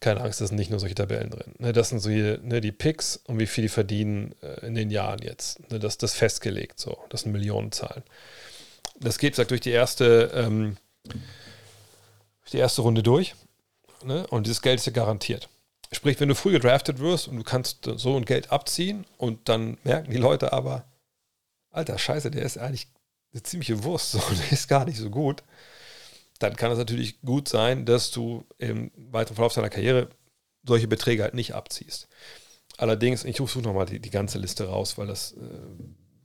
[0.00, 1.54] keine Angst, da sind nicht nur solche Tabellen drin.
[1.58, 4.74] Ne, das sind so hier, ne, die Picks und wie viel die verdienen äh, in
[4.74, 5.70] den Jahren jetzt.
[5.70, 6.98] Ne, das, ist festgelegt so.
[7.08, 8.02] Das sind Millionenzahlen.
[9.00, 10.76] Das geht, sagt, durch die erste, ähm,
[12.52, 13.34] die erste Runde durch.
[14.04, 15.48] Ne, und dieses Geld ist ja garantiert.
[15.90, 19.78] Sprich, wenn du früh gedraftet wirst und du kannst so ein Geld abziehen und dann
[19.84, 20.84] merken die Leute aber,
[21.70, 22.88] alter Scheiße, der ist eigentlich
[23.32, 25.42] eine ziemliche Wurst, so, der ist gar nicht so gut
[26.44, 30.10] dann kann es natürlich gut sein, dass du im weiteren Verlauf deiner Karriere
[30.66, 32.08] solche Beträge halt nicht abziehst.
[32.76, 35.38] Allerdings, ich suche nochmal die, die ganze Liste raus, weil das, äh,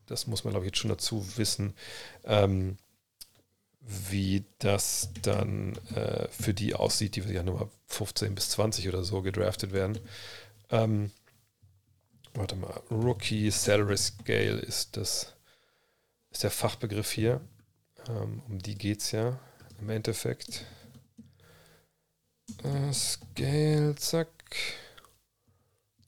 [0.07, 1.73] das muss man, glaube ich, jetzt schon dazu wissen,
[2.25, 2.77] ähm,
[3.79, 9.21] wie das dann äh, für die aussieht, die ja Nummer 15 bis 20 oder so
[9.21, 9.99] gedraftet werden.
[10.69, 11.11] Ähm,
[12.33, 15.33] warte mal, Rookie Salary Scale ist das,
[16.29, 17.41] ist der Fachbegriff hier.
[18.09, 19.39] Ähm, um die geht es ja
[19.81, 20.65] im Endeffekt.
[22.63, 24.27] Uh, Scale, zack.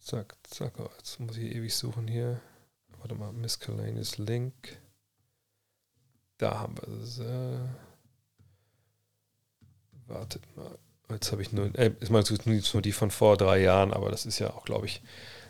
[0.02, 0.73] Zack, zack.
[0.80, 2.41] Oh, jetzt muss ich ewig suchen hier.
[2.99, 4.53] Warte mal, Miscellaneous Link.
[6.38, 7.19] Da haben wir es.
[7.19, 7.60] Äh,
[10.07, 10.77] wartet mal.
[11.10, 14.26] Jetzt habe ich nur, äh, ich meine, nur die von vor drei Jahren, aber das
[14.26, 15.02] ist ja auch, glaube ich,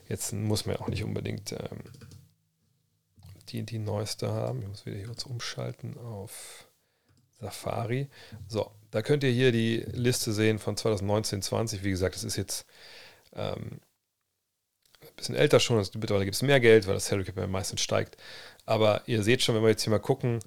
[0.08, 1.84] jetzt muss man auch nicht unbedingt ähm,
[3.50, 4.62] die, die neueste haben.
[4.62, 6.68] Ich muss wieder hier kurz umschalten auf
[7.42, 8.08] Safari.
[8.48, 11.84] So, da könnt ihr hier die Liste sehen von 2019, 20.
[11.84, 12.66] Wie gesagt, das ist jetzt
[13.36, 13.80] ähm,
[15.02, 15.78] ein bisschen älter schon.
[15.78, 18.18] Also mittlerweile gibt es mehr Geld, weil das Salary Cap meistens steigt.
[18.66, 20.40] Aber ihr seht schon, wenn wir jetzt hier mal gucken,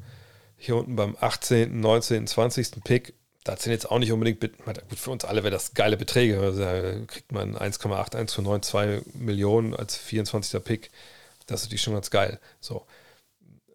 [0.56, 2.84] hier unten beim 18., 19., 20.
[2.84, 3.14] Pick,
[3.44, 4.52] da sind jetzt auch nicht unbedingt, gut,
[4.96, 6.40] für uns alle wäre das geile Beträge.
[6.40, 10.62] Also da kriegt man 1,8, 1,92 Millionen als 24.
[10.64, 10.90] Pick.
[11.46, 12.40] Das ist natürlich schon ganz geil.
[12.60, 12.86] So.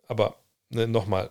[0.08, 0.38] Aber
[0.70, 1.30] ne, nochmal,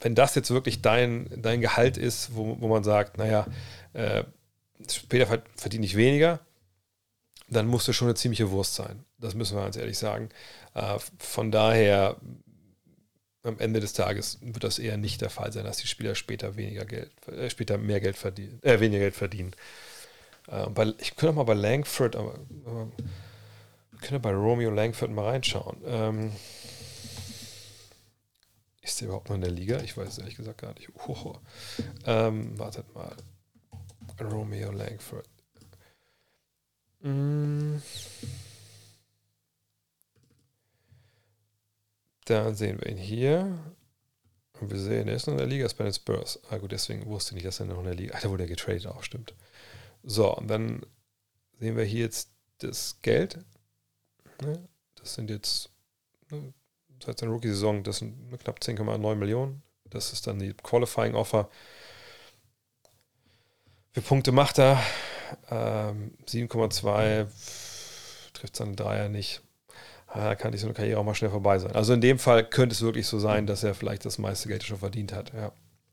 [0.00, 3.46] wenn das jetzt wirklich dein, dein Gehalt ist, wo, wo man sagt, naja,
[3.92, 4.24] äh,
[4.90, 6.40] später verdiene ich weniger,
[7.48, 9.04] dann muss das schon eine ziemliche Wurst sein.
[9.18, 10.28] Das müssen wir ganz ehrlich sagen.
[10.74, 12.16] Äh, von daher,
[13.42, 16.56] am Ende des Tages wird das eher nicht der Fall sein, dass die Spieler später
[16.56, 19.52] weniger Geld, äh, später mehr Geld verdienen, äh, weniger Geld verdienen.
[20.48, 22.34] Äh, bei, ich könnte auch mal bei Langford, aber,
[22.64, 22.88] aber
[23.92, 25.78] wir können bei Romeo Langford mal reinschauen.
[25.86, 26.32] Ähm,
[28.88, 29.80] ist der überhaupt noch in der Liga?
[29.80, 30.88] Ich weiß es ehrlich gesagt gar nicht.
[31.06, 31.36] Oh,
[32.04, 33.16] ähm, wartet mal.
[34.20, 35.28] Romeo Langford.
[37.00, 37.76] Mm.
[42.24, 43.74] Da sehen wir ihn hier.
[44.60, 46.40] Und wir sehen, er ist noch in der Liga, ist bei den Spurs.
[46.50, 48.24] Ah gut, deswegen wusste ich nicht, dass er noch in der Liga ist.
[48.24, 49.34] Da wurde er getradet auch, stimmt.
[50.02, 50.84] So, und dann
[51.60, 53.38] sehen wir hier jetzt das Geld.
[54.42, 54.68] Ne?
[54.96, 55.70] Das sind jetzt
[56.30, 56.52] ne,
[57.04, 59.62] seit seiner Rookie-Saison, das sind knapp 10,9 Millionen.
[59.90, 61.48] Das ist dann die Qualifying-Offer.
[63.94, 64.82] Wie Punkte macht er?
[65.50, 67.26] Ähm, 7,2
[68.32, 69.42] trifft seine Dreier nicht.
[70.14, 71.72] Da kann die so eine Karriere auch mal schnell vorbei sein.
[71.72, 74.62] Also in dem Fall könnte es wirklich so sein, dass er vielleicht das meiste Geld
[74.62, 75.32] schon verdient hat.
[75.34, 75.52] Ja.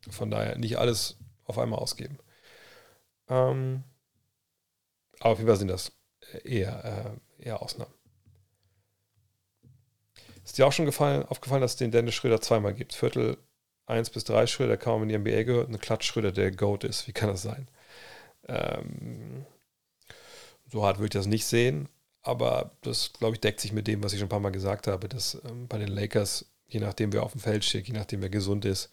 [0.10, 2.18] Von daher nicht alles auf einmal ausgeben.
[3.28, 3.84] Ähm,
[5.20, 5.92] aber auf jeden Fall sind das
[6.44, 7.94] eher, äh, eher Ausnahmen.
[10.46, 12.94] Ist dir auch schon gefallen, aufgefallen, dass es den Dennis Schröder zweimal gibt?
[12.94, 13.38] Viertel
[13.88, 17.08] 1 bis 3 Schröder kaum in die NBA gehört, eine Klatsch Schröder, der Goat ist.
[17.08, 17.68] Wie kann das sein?
[18.48, 19.46] Ähm,
[20.72, 21.90] so hart würde ich das nicht sehen,
[22.22, 24.88] aber das, glaube ich, deckt sich mit dem, was ich schon ein paar Mal gesagt
[24.88, 28.22] habe, dass ähm, bei den Lakers, je nachdem, wer auf dem Feld steht, je nachdem,
[28.22, 28.92] wer gesund ist,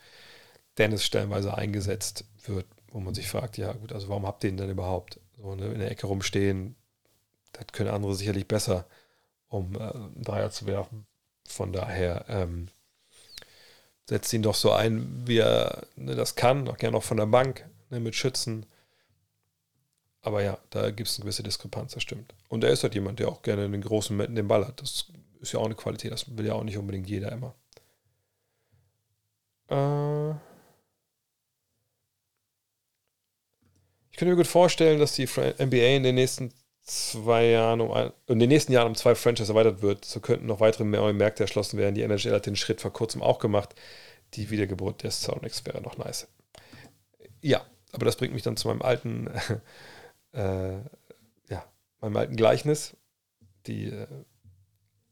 [0.79, 4.57] Dennis stellenweise eingesetzt wird, wo man sich fragt, ja gut, also warum habt ihr ihn
[4.57, 5.21] denn überhaupt?
[5.37, 6.77] So ne, in der Ecke rumstehen,
[7.53, 8.87] das können andere sicherlich besser,
[9.49, 9.93] um äh,
[10.23, 11.07] Dreier zu werfen.
[11.47, 12.69] Von daher ähm,
[14.09, 17.27] setzt ihn doch so ein, wie er ne, das kann, auch gerne auch von der
[17.27, 18.67] Bank ne, mit Schützen.
[20.23, 22.35] Aber ja, da gibt es eine gewisse Diskrepanz, das stimmt.
[22.49, 24.81] Und er ist halt jemand, der auch gerne den großen Momenten den Ball hat.
[24.81, 25.07] Das
[25.41, 27.55] ist ja auch eine Qualität, das will ja auch nicht unbedingt jeder immer.
[29.69, 30.31] Äh
[34.11, 36.53] ich könnte mir gut vorstellen, dass die NBA in den nächsten
[36.83, 40.05] zwei Jahren um ein, in den nächsten Jahren um zwei Franchises erweitert wird.
[40.05, 41.95] So könnten noch weitere neue Märkte erschlossen werden.
[41.95, 43.75] Die NHL hat den Schritt vor kurzem auch gemacht.
[44.35, 46.29] Die Wiedergeburt des Sonics wäre noch nice.
[47.41, 49.29] Ja, aber das bringt mich dann zu meinem alten,
[50.33, 50.79] äh,
[51.49, 51.65] ja,
[52.01, 52.97] meinem alten Gleichnis.
[53.67, 54.07] Die äh,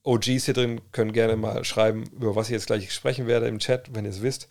[0.02, 3.58] OGs hier drin können gerne mal schreiben, über was ich jetzt gleich sprechen werde im
[3.58, 4.48] Chat, wenn ihr es wisst.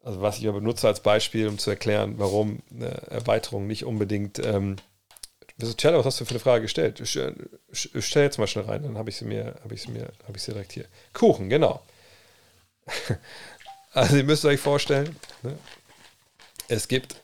[0.00, 4.76] Also was ich benutze als Beispiel, um zu erklären, warum eine Erweiterung nicht unbedingt ähm,
[5.76, 7.00] Cello, was hast du für eine Frage gestellt?
[7.00, 7.18] Ich,
[7.94, 10.12] ich stell jetzt mal schnell rein, dann habe ich sie mir, habe ich sie mir,
[10.26, 10.86] habe ich sie direkt hier.
[11.12, 11.80] Kuchen, genau.
[13.92, 15.56] also ihr müsst euch vorstellen, ne?
[16.68, 17.16] es gibt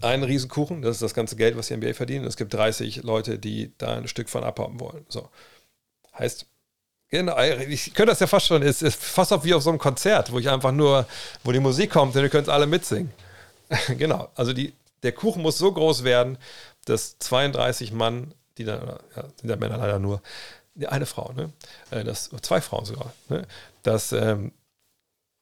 [0.00, 2.24] einen Riesenkuchen, das ist das ganze Geld, was die NBA verdienen.
[2.24, 5.04] Es gibt 30 Leute, die da ein Stück von abhaben wollen.
[5.08, 5.28] So.
[6.18, 6.46] Heißt,
[7.08, 9.78] genau, ich könnte das ja fast schon, es ist fast auch wie auf so einem
[9.78, 11.06] Konzert, wo ich einfach nur,
[11.44, 13.12] wo die Musik kommt und ihr könnt alle mitsingen.
[13.98, 16.38] genau, also die, der Kuchen muss so groß werden,
[16.86, 18.80] dass 32 Mann, die dann,
[19.14, 20.22] ja, sind ja Männer leider nur,
[20.88, 21.52] eine Frau, ne?
[21.90, 23.46] Äh, das, zwei Frauen sogar, ne?
[23.82, 24.52] dass, ähm,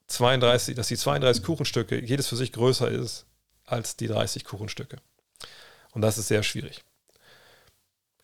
[0.06, 3.26] 32, dass die 32 Kuchenstücke jedes für sich größer ist
[3.64, 4.98] als die 30 Kuchenstücke.
[5.92, 6.84] Und das ist sehr schwierig.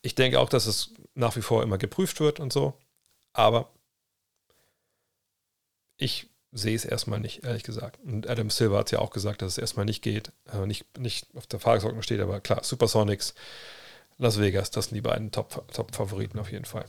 [0.03, 2.75] Ich denke auch, dass es nach wie vor immer geprüft wird und so,
[3.33, 3.71] aber
[5.97, 7.99] ich sehe es erstmal nicht, ehrlich gesagt.
[8.05, 11.29] Und Adam Silver hat ja auch gesagt, dass es erstmal nicht geht, äh, nicht, nicht
[11.37, 13.35] auf der Tagesordnung steht, aber klar, Supersonics,
[14.19, 16.85] Las Vegas, das sind die beiden Top-Favoriten Top auf jeden Fall.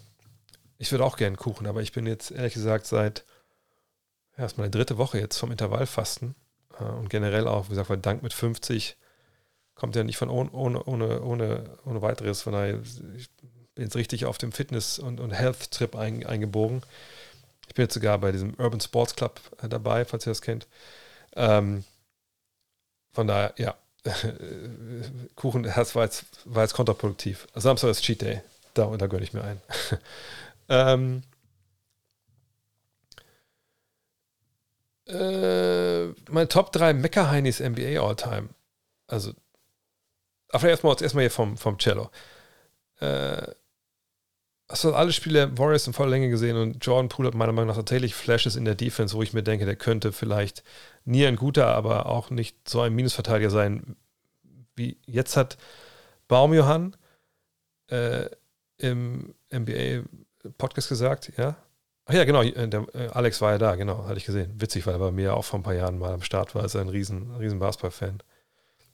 [0.78, 3.24] Ich würde auch gerne Kuchen, aber ich bin jetzt ehrlich gesagt seit
[4.36, 6.36] erstmal eine dritte Woche jetzt vom Intervallfasten
[6.80, 8.98] äh, und generell auch, wie gesagt, weil Dank mit 50
[9.76, 12.42] kommt ja nicht von ohne, ohne, ohne, ohne, ohne weiteres.
[12.42, 12.80] Von daher,
[13.16, 13.30] ich
[13.76, 16.82] bin jetzt richtig auf dem Fitness- und, und Health-Trip ein, eingebogen.
[17.72, 20.68] Ich bin jetzt sogar bei diesem Urban Sports Club äh, dabei, falls ihr das kennt.
[21.38, 21.86] Ähm,
[23.14, 23.76] von daher, ja,
[25.36, 27.48] Kuchen, das war jetzt, war jetzt kontraproduktiv.
[27.56, 28.42] Samstag ist Cheat Day.
[28.74, 29.62] Da, da gönne ich mir ein.
[30.68, 31.24] ähm,
[35.08, 38.50] äh, meine Top 3 Mecker-Heinis NBA All-Time.
[39.08, 39.32] Also,
[40.50, 42.12] aber erstmal, erstmal hier vom, vom Cello.
[43.00, 43.48] Äh,
[44.72, 47.68] hast du alle Spiele Warriors in voller Länge gesehen und Jordan Poole hat meiner Meinung
[47.68, 50.64] nach tatsächlich Flashes in der Defense, wo ich mir denke, der könnte vielleicht
[51.04, 53.96] nie ein guter, aber auch nicht so ein Minusverteidiger sein,
[54.76, 55.58] wie jetzt hat
[56.28, 56.96] Baumjohann
[57.88, 58.30] äh,
[58.78, 61.58] im NBA-Podcast gesagt, ja.
[62.06, 64.54] Ach ja, genau, äh, der, äh, Alex war ja da, genau, hatte ich gesehen.
[64.60, 66.76] Witzig, weil er bei mir auch vor ein paar Jahren mal am Start war, ist
[66.76, 68.24] ein riesen, riesen Basketball-Fan.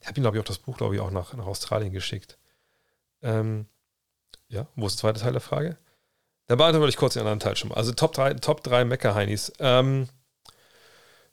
[0.00, 2.38] Ich habe ihm, glaube ich, auch das Buch, glaube ich, auch nach, nach Australien geschickt.
[3.22, 3.66] Ähm,
[4.48, 5.76] ja, wo ist der zweite Teil der Frage?
[6.46, 7.76] Da beantworte ich kurz den anderen Teil schon mal.
[7.76, 9.52] Also Top 3, Top 3 Mecker-Heinis.
[9.58, 10.08] Ähm,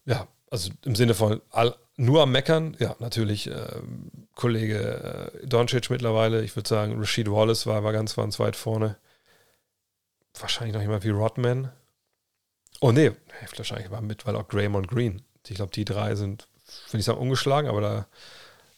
[0.06, 3.82] ja, also im Sinne von all, nur am Meckern, ja, natürlich äh,
[4.36, 8.98] Kollege äh, Doncic mittlerweile, ich würde sagen, Rashid Wallace war, war ganz, ganz weit vorne.
[10.38, 11.72] Wahrscheinlich noch jemand wie Rodman.
[12.82, 13.14] Oh nee,
[13.56, 15.22] wahrscheinlich war mit, weil auch Draymond Green.
[15.48, 16.50] Ich glaube, die drei sind,
[16.92, 18.08] will ich sagen, ungeschlagen, aber da,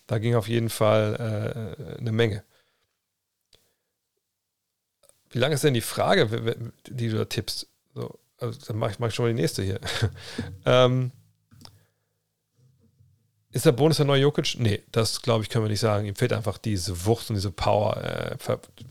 [0.05, 2.43] da ging auf jeden Fall äh, eine Menge.
[5.37, 7.67] Wie lange ist denn die Frage, die du da tippst?
[7.93, 9.79] So, also, dann mache ich, mach ich schon mal die nächste hier.
[10.65, 11.11] ähm,
[13.51, 14.55] ist der Bonus der neue Jokic?
[14.57, 16.07] Nee, das glaube ich, können wir nicht sagen.
[16.07, 17.97] Ihm fehlt einfach diese Wucht und diese Power.
[17.97, 18.39] Er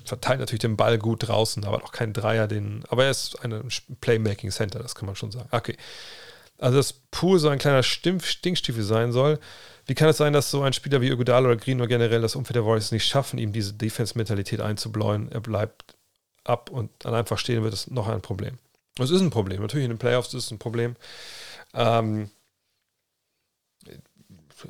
[0.05, 2.47] verteilt natürlich den Ball gut draußen, aber auch kein Dreier.
[2.47, 3.68] Den, aber er ist ein
[4.01, 5.48] Playmaking Center, das kann man schon sagen.
[5.51, 5.77] Okay.
[6.59, 9.40] Also, dass Pool so ein kleiner Stinkstiefel sein soll.
[9.86, 12.36] Wie kann es sein, dass so ein Spieler wie Iguodala oder Green oder generell das
[12.36, 15.32] Umfeld der Warriors nicht schaffen, ihm diese Defense-Mentalität einzubläuen?
[15.32, 15.95] Er bleibt
[16.48, 18.59] ab und dann einfach stehen wird, ist noch ein Problem.
[18.98, 19.60] Es ist ein Problem.
[19.60, 20.97] Natürlich in den Playoffs ist es ein Problem.
[21.74, 22.31] Ähm,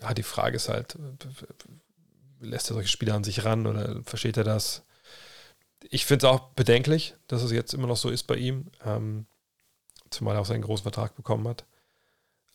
[0.03, 0.97] ja, die Frage ist halt,
[2.40, 4.82] lässt er solche Spieler an sich ran oder versteht er das?
[5.89, 9.27] Ich finde es auch bedenklich, dass es jetzt immer noch so ist bei ihm, ähm,
[10.11, 11.65] zumal er auch seinen großen Vertrag bekommen hat.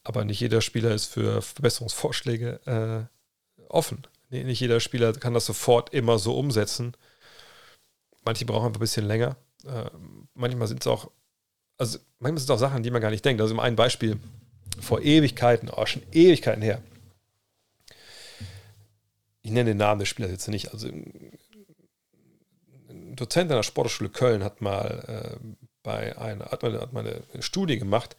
[0.04, 3.08] Aber nicht jeder Spieler ist für Verbesserungsvorschläge
[3.60, 4.08] äh, offen.
[4.30, 6.96] Nicht jeder Spieler kann das sofort immer so umsetzen.
[8.24, 9.36] Manche brauchen einfach ein bisschen länger.
[9.66, 9.90] Äh,
[10.34, 11.12] manchmal sind es auch,
[11.78, 13.42] also manchmal sind es auch Sachen, die man gar nicht denkt.
[13.42, 14.20] Also ein Beispiel
[14.80, 16.82] vor Ewigkeiten, oh, schon Ewigkeiten her.
[19.42, 20.72] Ich nenne den Namen des Spielers jetzt nicht.
[20.72, 21.38] Also ein
[23.16, 27.42] Dozent an der Sportschule Köln hat mal äh, bei einer, hat mal, hat mal eine
[27.42, 28.16] Studie gemacht,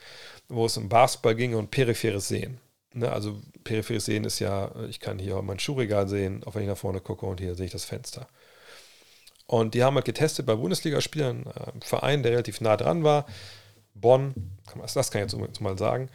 [0.49, 2.59] wo es um Basketball ging und peripheres Sehen.
[2.95, 6.69] Ne, also peripheres Sehen ist ja, ich kann hier mein Schuhregal sehen, auch wenn ich
[6.69, 8.29] nach vorne gucke und hier sehe ich das Fenster.
[9.53, 13.27] Und die haben halt getestet bei Bundesligaspielern, äh, ein Verein, der relativ nah dran war,
[13.93, 14.33] Bonn,
[14.95, 16.09] das kann ich jetzt mal sagen,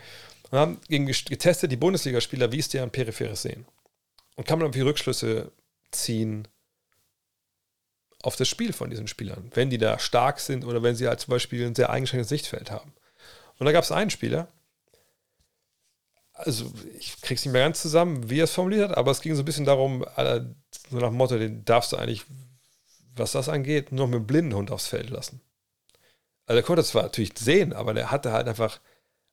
[0.50, 3.68] und haben getestet die Bundesligaspieler, wie ist deren peripheres Sehen.
[4.38, 5.52] Und kann man irgendwie Rückschlüsse
[5.92, 6.48] ziehen
[8.24, 11.20] auf das Spiel von diesen Spielern, wenn die da stark sind oder wenn sie halt
[11.20, 12.92] zum Beispiel ein sehr eingeschränktes Sichtfeld haben.
[13.60, 14.48] Und da gab es einen Spieler,
[16.34, 19.36] also ich krieg's nicht mehr ganz zusammen, wie er es formuliert hat, aber es ging
[19.36, 20.04] so ein bisschen darum,
[20.90, 22.26] so nach dem Motto, den darfst du eigentlich,
[23.20, 25.42] was das angeht, nur mit einem blinden Hund aufs Feld lassen.
[26.46, 28.80] Also er konnte zwar natürlich sehen, aber der hatte halt einfach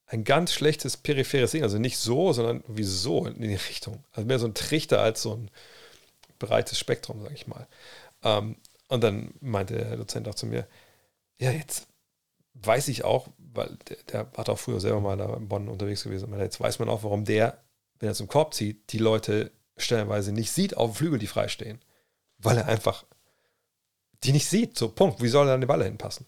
[0.06, 1.62] ein ganz schlechtes peripheres Sehen.
[1.62, 4.04] Also nicht so, sondern wie so in die Richtung.
[4.12, 5.50] Also mehr so ein Trichter als so ein
[6.38, 7.66] breites Spektrum, sag ich mal.
[8.22, 8.56] Ähm,
[8.88, 10.66] und dann meinte der Dozent auch zu mir,
[11.38, 11.86] ja, jetzt
[12.54, 16.04] weiß ich auch, weil der, der hat auch früher selber mal da in Bonn unterwegs
[16.04, 17.58] gewesen, jetzt weiß man auch, warum der,
[17.98, 21.80] wenn er zum Korb zieht, die Leute stellenweise nicht sieht auf dem Flügel, die freistehen.
[22.38, 23.04] Weil er einfach
[24.24, 24.76] die nicht sieht.
[24.78, 25.22] So, Punkt.
[25.22, 26.26] Wie soll er an den Ball hinpassen?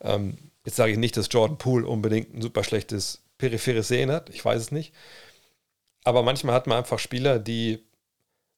[0.00, 4.30] Ähm, jetzt sage ich nicht, dass Jordan Poole unbedingt ein super schlechtes peripheres Sehen hat.
[4.30, 4.94] Ich weiß es nicht.
[6.04, 7.84] Aber manchmal hat man einfach Spieler, die.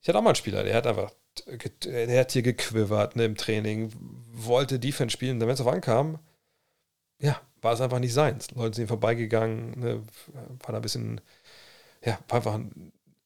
[0.03, 1.13] Ich hatte auch mal einen Spieler, der hat einfach.
[1.85, 3.93] Der hat hier gequivert ne, im Training,
[4.33, 5.39] wollte Defense spielen.
[5.39, 6.19] Dann, wenn es auf ankam,
[7.21, 8.51] ja, war es einfach nicht seins.
[8.53, 10.03] Leute sind vorbeigegangen, ne,
[10.33, 11.21] war da ein bisschen,
[12.05, 12.61] ja, war einfach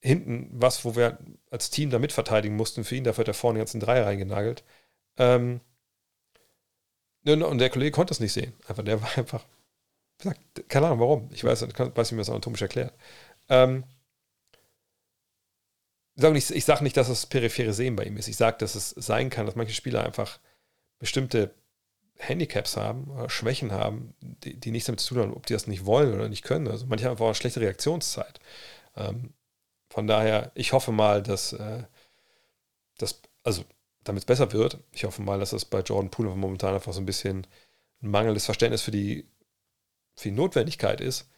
[0.01, 1.19] hinten was, wo wir
[1.51, 3.05] als Team da mitverteidigen mussten für ihn.
[3.05, 4.65] Dafür hat er vorne jetzt einen Dreier reingenagelt.
[5.19, 5.61] Ähm,
[7.25, 8.53] und der Kollege konnte es nicht sehen.
[8.69, 9.45] Einfach, der war einfach,
[10.69, 11.29] keine Ahnung warum.
[11.33, 12.93] Ich weiß, ich weiß nicht, wie man das anatomisch erklärt.
[13.49, 13.85] Ähm,
[16.17, 18.29] ich, ich sage nicht, dass das periphere Sehen bei ihm ist.
[18.29, 20.39] Ich sage, dass es sein kann, dass manche Spieler einfach
[20.99, 21.55] bestimmte
[22.17, 25.67] Handicaps haben, oder Schwächen haben, die, die nichts damit zu tun haben, ob die das
[25.67, 26.69] nicht wollen oder nicht können.
[26.69, 28.39] Also manche haben einfach eine schlechte Reaktionszeit.
[28.97, 29.35] Ähm,
[29.91, 31.85] von daher, ich hoffe mal, dass, äh,
[32.99, 33.65] dass also
[34.05, 34.79] damit es besser wird.
[34.93, 37.47] Ich hoffe mal, dass das bei Jordan Poole momentan einfach so ein bisschen
[38.03, 39.27] ein mangelndes Verständnis für die,
[40.15, 41.29] für die Notwendigkeit ist.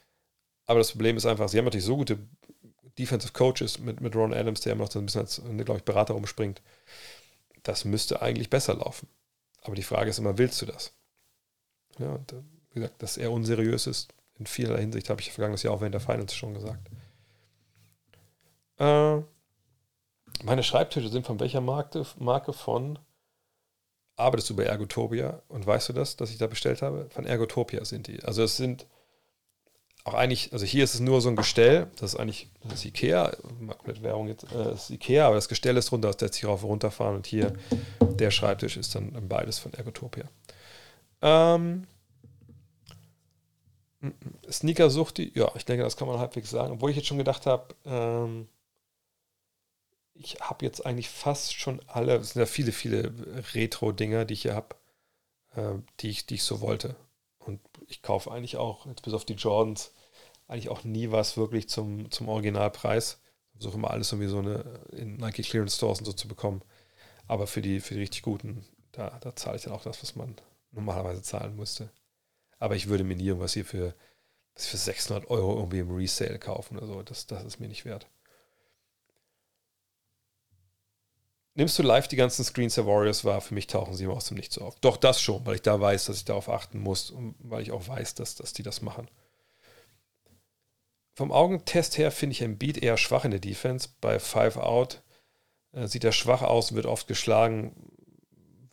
[0.66, 2.18] Aber das Problem ist einfach, sie haben natürlich so gute
[2.98, 5.84] Defensive Coaches mit, mit Ron Adams, der immer noch so ein bisschen als, glaube ich,
[5.84, 6.60] Berater rumspringt.
[7.62, 9.08] Das müsste eigentlich besser laufen.
[9.62, 10.92] Aber die Frage ist immer, willst du das?
[11.98, 15.74] Ja, äh, wie gesagt, dass er unseriös ist, in vielerlei Hinsicht, habe ich vergangenes Jahr
[15.74, 16.88] auch während der Finals schon gesagt.
[18.78, 19.22] Äh,
[20.44, 22.98] meine Schreibtische sind von welcher Marke, Marke von?
[24.16, 25.42] Arbeitest du bei Ergotopia?
[25.48, 27.08] Und weißt du das, dass ich da bestellt habe?
[27.10, 28.22] Von Ergotopia sind die.
[28.24, 28.86] Also es sind
[30.06, 32.84] auch eigentlich, also hier ist es nur so ein Gestell, das ist eigentlich, das ist
[32.84, 33.32] Ikea,
[33.84, 36.62] mit Währung jetzt, äh, ist Ikea, aber das Gestell ist drunter, das lässt sich rauf
[36.62, 37.54] und runterfahren und hier
[38.00, 40.26] der Schreibtisch ist dann beides von Ergotopia.
[41.22, 41.88] Ähm,
[44.48, 47.74] Sneaker-Sucht, ja, ich denke, das kann man halbwegs sagen, obwohl ich jetzt schon gedacht habe,
[47.84, 48.46] ähm,
[50.18, 53.12] ich habe jetzt eigentlich fast schon alle, es sind ja viele, viele
[53.54, 54.76] Retro-Dinger, die ich hier habe,
[55.54, 56.96] äh, die, ich, die ich so wollte.
[57.38, 59.92] Und ich kaufe eigentlich auch, jetzt bis auf die Jordans,
[60.48, 63.20] eigentlich auch nie was wirklich zum, zum Originalpreis.
[63.52, 66.62] Ich versuche immer alles irgendwie so eine, in Nike Clearance Stores und so zu bekommen.
[67.26, 70.14] Aber für die, für die richtig guten, da, da zahle ich dann auch das, was
[70.16, 70.36] man
[70.72, 71.90] normalerweise zahlen müsste.
[72.58, 73.94] Aber ich würde mir nie irgendwas hier für,
[74.54, 77.02] für 600 Euro irgendwie im Resale kaufen oder so.
[77.02, 78.08] Das, das ist mir nicht wert.
[81.56, 83.40] Nimmst du live die ganzen Screens der Warriors wahr?
[83.40, 84.78] Für mich tauchen sie immer aus dem Nichts auf.
[84.80, 87.72] Doch das schon, weil ich da weiß, dass ich darauf achten muss und weil ich
[87.72, 89.08] auch weiß, dass, dass die das machen.
[91.14, 93.88] Vom Augentest her finde ich Embiid eher schwach in der Defense.
[94.00, 95.02] Bei Five Out
[95.72, 97.74] äh, sieht er schwach aus, wird oft geschlagen,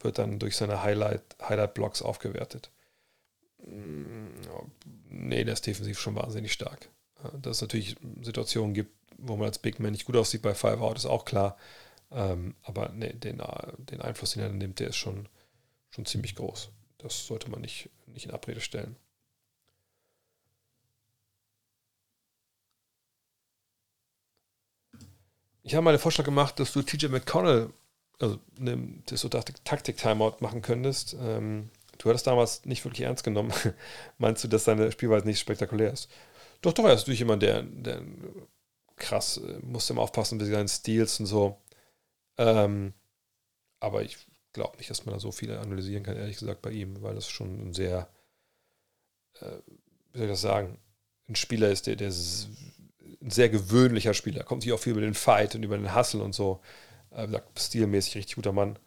[0.02, 2.70] wird dann durch seine Highlight-Blocks Highlight aufgewertet.
[3.66, 4.28] Mm,
[5.10, 6.90] nee, der ist defensiv schon wahnsinnig stark.
[7.42, 10.82] Dass es natürlich Situationen gibt, wo man als Big Man nicht gut aussieht bei Five
[10.82, 11.58] Out, ist auch klar.
[12.14, 13.42] Ähm, aber nee, den,
[13.90, 15.28] den Einfluss, den er nimmt, der ist schon,
[15.90, 16.70] schon ziemlich groß.
[17.00, 18.96] Das sollte man nicht, nicht in Abrede stellen.
[25.64, 27.70] Ich habe mal den Vorschlag gemacht, dass du TJ McConnell,
[28.20, 31.16] also ne, das so Taktik-Timeout machen könntest.
[31.20, 33.54] Ähm, du hattest damals nicht wirklich ernst genommen.
[34.18, 36.10] Meinst du, dass deine Spielweise nicht spektakulär ist?
[36.62, 38.02] Doch, doch, er ist natürlich jemand, der, der
[38.98, 41.58] krass, äh, musste immer aufpassen mit seinen Steals und so.
[42.38, 42.94] Ähm,
[43.80, 44.18] aber ich
[44.54, 47.28] glaube nicht, dass man da so viel analysieren kann, ehrlich gesagt, bei ihm, weil das
[47.28, 48.10] schon ein sehr,
[49.40, 49.58] äh,
[50.12, 50.80] wie soll ich das sagen,
[51.28, 52.50] ein Spieler ist, der, der ist
[53.22, 54.44] ein sehr gewöhnlicher Spieler.
[54.44, 56.62] Kommt sich auch viel über den Fight und über den Hustle und so.
[57.12, 57.28] Äh,
[57.58, 58.78] stilmäßig richtig guter Mann.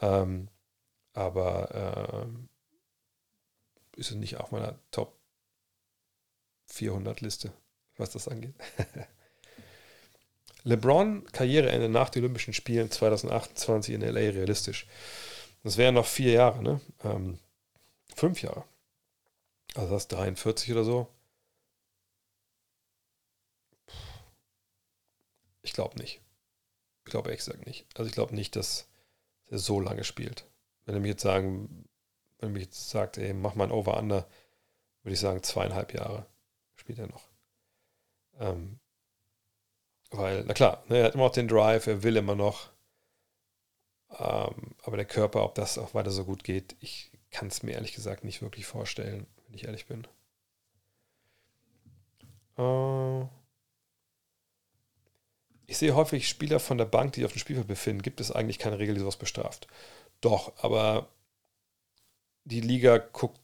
[0.00, 0.48] Ähm,
[1.12, 2.26] aber
[3.96, 5.18] äh, ist es nicht auf meiner Top
[6.66, 7.52] 400 Liste,
[7.96, 8.54] was das angeht.
[10.66, 14.88] LeBron Karriereende nach den Olympischen Spielen 2028 in LA realistisch.
[15.62, 16.80] Das wären noch vier Jahre, ne?
[17.04, 17.38] Ähm,
[18.16, 18.64] fünf Jahre.
[19.76, 21.08] Also das ist 43 oder so.
[25.62, 26.20] Ich glaube nicht.
[27.04, 27.86] Ich glaube ehrlich gesagt nicht.
[27.96, 28.88] Also ich glaube nicht, dass
[29.46, 30.46] er so lange spielt.
[30.84, 31.88] Wenn er mir jetzt sagen,
[32.38, 34.26] wenn er mir jetzt sagt, ey, mach mal ein Over-Under,
[35.04, 36.26] würde ich sagen, zweieinhalb Jahre
[36.74, 37.28] spielt er noch.
[38.40, 38.80] Ähm,
[40.16, 42.70] weil, na klar, ne, er hat immer noch den Drive, er will immer noch.
[44.18, 47.72] Ähm, aber der Körper, ob das auch weiter so gut geht, ich kann es mir
[47.72, 50.06] ehrlich gesagt nicht wirklich vorstellen, wenn ich ehrlich bin.
[52.58, 53.26] Äh,
[55.66, 58.02] ich sehe häufig Spieler von der Bank, die auf dem Spielfeld befinden.
[58.02, 59.66] Gibt es eigentlich keine Regel, die sowas bestraft?
[60.20, 61.08] Doch, aber
[62.44, 63.40] die Liga guckt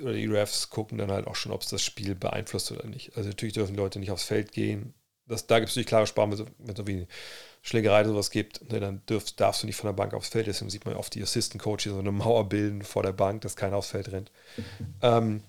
[0.00, 3.16] oder die Refs gucken dann halt auch schon, ob es das Spiel beeinflusst oder nicht.
[3.16, 4.94] Also natürlich dürfen Leute nicht aufs Feld gehen.
[5.28, 7.06] Das, da gibt es natürlich klare Sprachen, wenn es so wie
[7.62, 10.46] Schlägerei oder sowas gibt, ne, dann dürf, darfst du nicht von der Bank aufs Feld.
[10.46, 13.56] Deswegen sieht man oft die Assistant Coaches so eine Mauer bilden vor der Bank, dass
[13.56, 14.30] keiner aufs Feld rennt.
[15.02, 15.42] Ähm,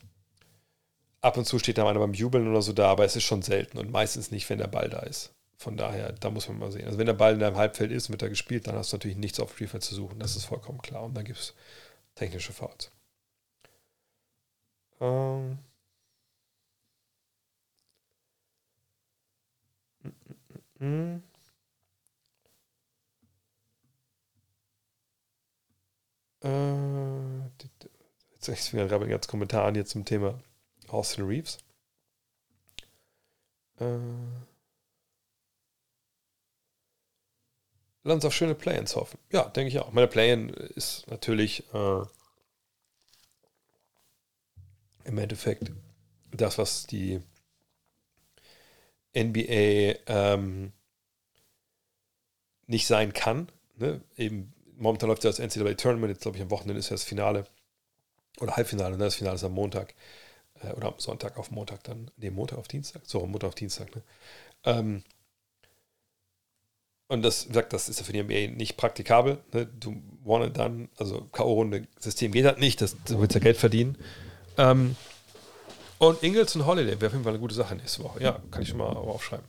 [1.21, 3.41] ab und zu steht da einer beim Jubeln oder so da, aber es ist schon
[3.41, 5.31] selten und meistens nicht, wenn der Ball da ist.
[5.57, 6.85] Von daher, da muss man mal sehen.
[6.85, 9.17] Also wenn der Ball in deinem Halbfeld ist, wird er gespielt, dann hast du natürlich
[9.17, 10.19] nichts auf Spielfeld zu suchen.
[10.19, 11.03] Das ist vollkommen klar.
[11.03, 11.53] Und dann gibt es
[12.15, 12.91] technische Fouls.
[15.01, 15.59] Ähm.
[20.79, 21.19] Mm
[26.41, 27.39] Äh,
[28.33, 30.41] jetzt ich gerade ganz Kommentar hier zum Thema
[30.87, 31.57] Austin Reeves.
[33.79, 33.97] Äh,
[38.03, 39.19] lass uns auf schöne Play-ins hoffen.
[39.31, 39.91] Ja, denke ich auch.
[39.91, 42.01] Meine Play-in ist natürlich äh,
[45.03, 45.71] im Endeffekt
[46.31, 47.21] das, was die
[49.15, 50.71] NBA ähm,
[52.67, 53.51] nicht sein kann.
[53.77, 54.01] Ne?
[54.17, 57.03] Eben momentan läuft ja das NCAA Tournament, jetzt glaube ich am Wochenende ist ja das
[57.03, 57.45] Finale
[58.39, 59.05] oder Halbfinale, ne?
[59.05, 59.93] das Finale ist am Montag
[60.61, 63.93] äh, oder am Sonntag auf Montag dann, nee, Montag auf Dienstag, so, Montag auf Dienstag,
[63.95, 64.01] ne?
[64.63, 65.03] Ähm,
[67.11, 69.39] und das, wie gesagt, das ist ja für die NBA nicht praktikabel.
[69.51, 69.65] Ne?
[69.65, 73.97] Du wanna dann, also K.O.-Runde, System geht halt nicht, das, du willst ja Geld verdienen.
[74.57, 74.95] Ähm,
[75.99, 78.23] und Ingles und Holiday wäre auf jeden Fall eine gute Sache nächste Woche.
[78.23, 79.45] Ja, kann ich schon mal aufschreiben.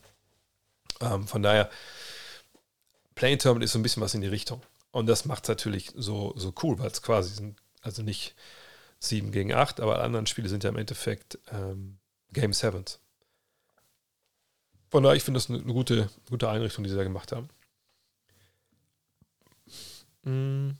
[1.00, 1.70] Ähm, von daher,
[3.14, 4.62] Playing Tournament ist so ein bisschen was in die Richtung.
[4.90, 8.34] Und das macht es natürlich so, so cool, weil es quasi sind, also nicht
[8.98, 11.98] 7 gegen 8, aber alle anderen Spiele sind ja im Endeffekt ähm,
[12.32, 13.00] Game Sevens.
[14.90, 17.48] Von daher, ich finde das eine, eine, gute, gute Einrichtung, die sie da gemacht haben.
[20.24, 20.76] Mhm.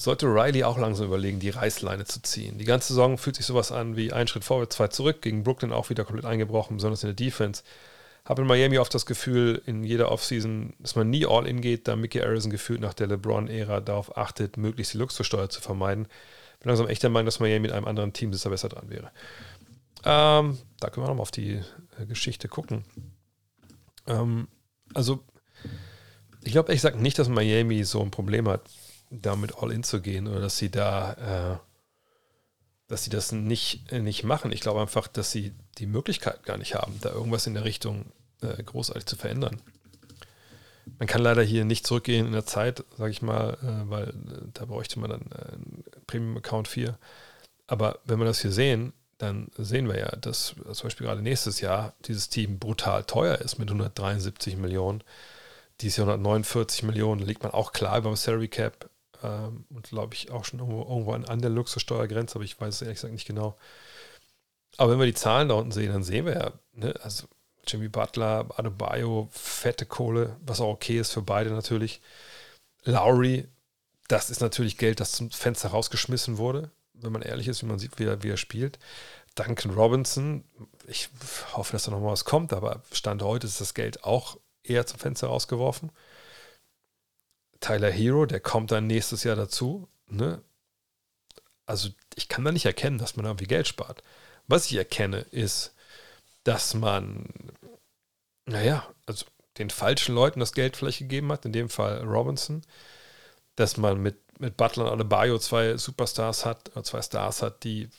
[0.00, 2.56] Sollte Riley auch langsam überlegen, die Reißleine zu ziehen.
[2.58, 5.20] Die ganze Saison fühlt sich sowas an wie ein Schritt vorwärts, zwei zurück.
[5.20, 7.62] Gegen Brooklyn auch wieder komplett eingebrochen, besonders in der Defense
[8.24, 11.88] habe in Miami oft das Gefühl, in jeder Offseason, dass man nie all in geht,
[11.88, 16.04] da Mickey Arison gefühlt nach der LeBron-Ära darauf achtet, möglichst die Luxussteuer zu vermeiden.
[16.60, 19.10] Bin langsam echt der Meinung, dass Miami mit einem anderen Team besser dran wäre.
[20.04, 21.60] Ähm, da können wir nochmal auf die
[21.98, 22.84] äh, Geschichte gucken.
[24.06, 24.48] Ähm,
[24.94, 25.20] also,
[26.42, 28.62] ich glaube ehrlich gesagt nicht, dass Miami so ein Problem hat,
[29.10, 31.58] damit all in zu gehen oder dass sie da, äh,
[32.86, 34.52] dass sie das nicht, äh, nicht machen.
[34.52, 38.06] Ich glaube einfach, dass sie die Möglichkeit gar nicht haben, da irgendwas in der Richtung
[38.40, 39.60] äh, großartig zu verändern.
[40.98, 44.12] Man kann leider hier nicht zurückgehen in der Zeit, sage ich mal, äh, weil äh,
[44.54, 46.98] da bräuchte man dann äh, einen Premium-Account 4.
[47.66, 51.60] Aber wenn wir das hier sehen, dann sehen wir ja, dass zum Beispiel gerade nächstes
[51.60, 55.04] Jahr dieses Team brutal teuer ist mit 173 Millionen.
[55.80, 58.89] Dieses Jahr 149 Millionen, da liegt man auch klar über dem Salary Cap
[59.22, 62.74] ähm, und glaube ich auch schon irgendwo, irgendwo an, an der Luxussteuergrenze, aber ich weiß
[62.74, 63.56] es ehrlich gesagt nicht genau.
[64.76, 67.26] Aber wenn wir die Zahlen da unten sehen, dann sehen wir ja, ne, also
[67.66, 72.00] Jimmy Butler, Adebayo, fette Kohle, was auch okay ist für beide natürlich.
[72.84, 73.46] Lowry,
[74.08, 77.78] das ist natürlich Geld, das zum Fenster rausgeschmissen wurde, wenn man ehrlich ist, wie man
[77.78, 78.78] sieht, wie er, wie er spielt.
[79.34, 80.44] Duncan Robinson,
[80.86, 81.08] ich
[81.52, 84.86] hoffe, dass da noch mal was kommt, aber Stand heute ist das Geld auch eher
[84.86, 85.92] zum Fenster rausgeworfen.
[87.60, 89.88] Tyler Hero, der kommt dann nächstes Jahr dazu.
[90.08, 90.42] Ne?
[91.66, 94.02] Also ich kann da nicht erkennen, dass man irgendwie Geld spart.
[94.48, 95.74] Was ich erkenne, ist,
[96.44, 97.26] dass man,
[98.46, 99.26] naja, also
[99.58, 102.62] den falschen Leuten das Geld vielleicht gegeben hat, in dem Fall Robinson,
[103.56, 107.90] dass man mit, mit Butler und Adebayo zwei Superstars hat, oder zwei Stars hat, die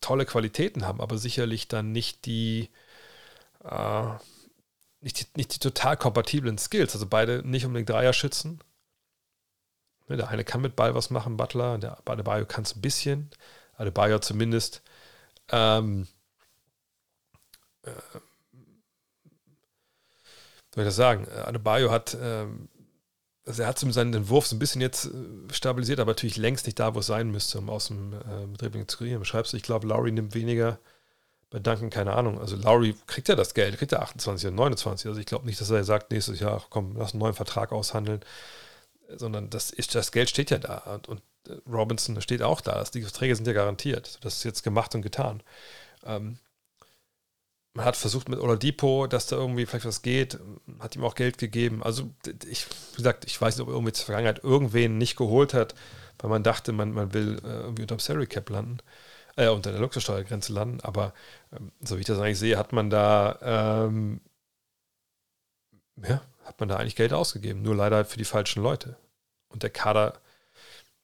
[0.00, 2.70] tolle Qualitäten haben, aber sicherlich dann nicht die,
[3.64, 4.04] äh,
[5.00, 6.94] nicht die, nicht die total kompatiblen Skills.
[6.94, 8.60] Also beide nicht unbedingt Dreier schützen.
[10.08, 13.30] Ne, der eine kann mit Ball was machen, Butler, der Adebayo kann es ein bisschen.
[13.76, 14.82] Adebayo zumindest
[15.48, 16.06] ähm,
[17.82, 17.90] äh,
[20.74, 21.28] soll ich das sagen?
[21.28, 22.68] Adebayo hat ähm,
[23.46, 26.78] also er hat seinen Wurf so ein bisschen jetzt äh, stabilisiert, aber natürlich längst nicht
[26.78, 29.24] da, wo es sein müsste, um aus dem äh, Dribbling zu kreieren.
[29.24, 30.78] Schreibst du, ich glaube, Lowry nimmt weniger
[31.50, 32.40] bei Duncan, keine Ahnung.
[32.40, 35.08] Also Lowry kriegt ja das Geld, kriegt er 28 oder 29.
[35.08, 38.20] Also ich glaube nicht, dass er sagt, nächstes Jahr, komm, lass einen neuen Vertrag aushandeln,
[39.16, 40.78] sondern das, ist, das Geld steht ja da.
[40.94, 42.82] Und, und äh, Robinson steht auch da.
[42.94, 44.18] Die Verträge sind ja garantiert.
[44.22, 45.42] Das ist jetzt gemacht und getan.
[46.04, 46.38] Ähm,
[47.74, 50.38] man hat versucht mit Oladipo, dass da irgendwie vielleicht was geht,
[50.80, 51.82] hat ihm auch Geld gegeben.
[51.82, 52.10] Also
[52.48, 55.74] ich, wie gesagt, ich weiß nicht, ob er irgendwie zur Vergangenheit irgendwen nicht geholt hat,
[56.18, 58.78] weil man dachte, man, man will äh, irgendwie unter dem Salary Cap landen,
[59.40, 60.80] äh, unter der Luxussteuergrenze landen.
[60.82, 61.14] Aber
[61.52, 64.20] ähm, so wie ich das eigentlich sehe, hat man da ähm,
[66.08, 67.62] ja, hat man da eigentlich Geld ausgegeben.
[67.62, 68.96] Nur leider für die falschen Leute.
[69.48, 70.14] Und der Kader,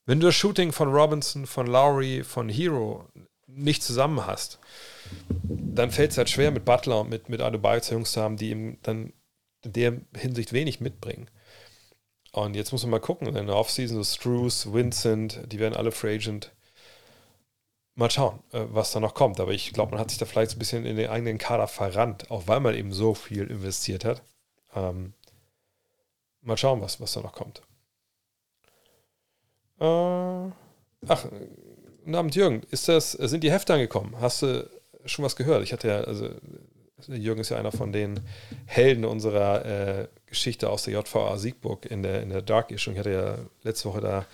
[0.05, 3.07] wenn du das Shooting von Robinson, von Lowry, von Hero
[3.47, 4.59] nicht zusammen hast,
[5.43, 8.37] dann fällt es halt schwer, mit Butler und mit, mit Adebayo zu Jungs zu haben,
[8.37, 9.13] die ihm dann
[9.63, 11.29] in der Hinsicht wenig mitbringen.
[12.31, 15.91] Und jetzt muss man mal gucken, in der Offseason, so Struce, Vincent, die werden alle
[15.91, 16.51] Free Agent.
[17.97, 19.39] Mal schauen, äh, was da noch kommt.
[19.39, 22.31] Aber ich glaube, man hat sich da vielleicht ein bisschen in den eigenen Kader verrannt,
[22.31, 24.21] auch weil man eben so viel investiert hat.
[24.73, 25.13] Ähm,
[26.41, 27.61] mal schauen, was, was da noch kommt.
[29.79, 30.51] Äh,
[31.07, 31.25] ach,
[32.07, 32.61] Guten Abend, Jürgen.
[32.71, 34.15] Ist das, sind die Hefte angekommen?
[34.21, 34.69] Hast du
[35.05, 35.61] schon was gehört?
[35.63, 36.29] Ich hatte ja, also
[37.09, 38.21] Jürgen ist ja einer von den
[38.65, 42.93] Helden unserer äh, Geschichte aus der JVA Siegburg in der, in der Dark Issue.
[42.93, 44.25] Ich hatte ja letzte Woche da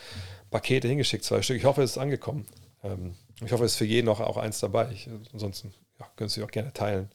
[0.52, 1.58] Pakete hingeschickt, zwei Stück.
[1.58, 2.46] Ich hoffe, es ist angekommen.
[2.84, 4.92] Ähm, ich hoffe, es ist für jeden noch auch eins dabei.
[4.92, 7.12] Ich, ansonsten ja, können Sie auch gerne teilen.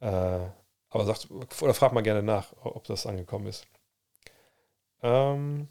[0.00, 0.46] Äh,
[0.90, 1.28] aber sagt,
[1.60, 3.66] oder fragt mal gerne nach, ob das angekommen ist.
[5.02, 5.68] Ähm,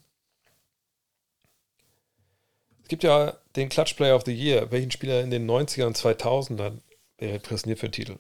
[2.84, 4.72] es gibt ja den Clutch Player of the Year.
[4.72, 6.82] Welchen Spieler in den 90ern und 2000ern
[7.18, 8.18] wäre präsentiert für den Titel?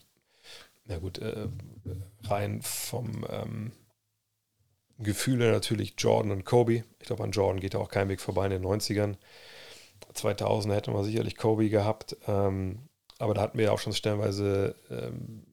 [0.85, 1.47] Na gut, äh,
[2.23, 3.71] rein vom ähm,
[4.99, 6.83] Gefühl natürlich Jordan und Kobe.
[6.99, 9.17] Ich glaube, an Jordan geht auch kein Weg vorbei in den 90ern.
[10.13, 12.17] 2000 hätte man sicherlich Kobe gehabt.
[12.27, 15.45] Ähm, aber da hatten wir ja auch schon stellenweise ähm,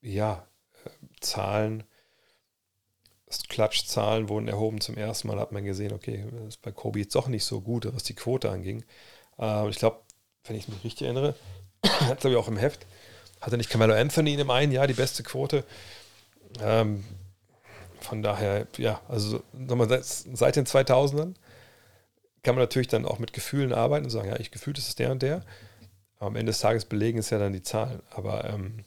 [0.00, 0.46] ja,
[0.84, 0.90] äh,
[1.20, 1.84] Zahlen,
[3.48, 4.80] Klatschzahlen wurden erhoben.
[4.80, 7.60] Zum ersten Mal hat man gesehen, okay, das ist bei Kobe jetzt doch nicht so
[7.60, 8.84] gut, was die Quote anging.
[9.38, 10.00] Äh, ich glaube,
[10.44, 11.34] wenn ich mich richtig erinnere,
[11.84, 12.86] hat glaube ich auch im Heft,
[13.40, 15.64] hatte nicht Camelo Anthony in dem einen Jahr die beste Quote.
[16.60, 17.04] Ähm,
[18.00, 21.34] von daher, ja, also nochmal, seit den 2000ern
[22.42, 24.94] kann man natürlich dann auch mit Gefühlen arbeiten und sagen, ja, ich gefühlt ist es
[24.94, 25.44] der und der.
[26.16, 28.02] Aber am Ende des Tages belegen es ja dann die Zahlen.
[28.10, 28.84] Aber ähm,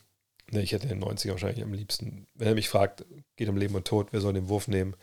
[0.53, 2.27] Ne, ich hätte den 90er wahrscheinlich am liebsten.
[2.35, 3.05] Wenn er mich fragt,
[3.38, 4.95] geht um Leben und Tod, wer soll den Wurf nehmen?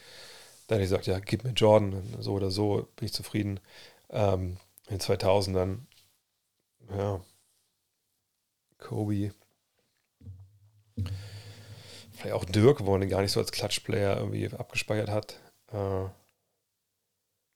[0.68, 3.58] Dann hätte ich gesagt, ja, gib mir Jordan, so oder so, bin ich zufrieden.
[4.10, 4.58] Ähm,
[4.88, 5.78] in den 2000ern,
[6.96, 7.20] ja,
[8.78, 9.32] Kobe.
[12.12, 15.40] Vielleicht auch Dirk, wo man den gar nicht so als Klatschplayer irgendwie abgespeichert hat.
[15.72, 16.04] Äh,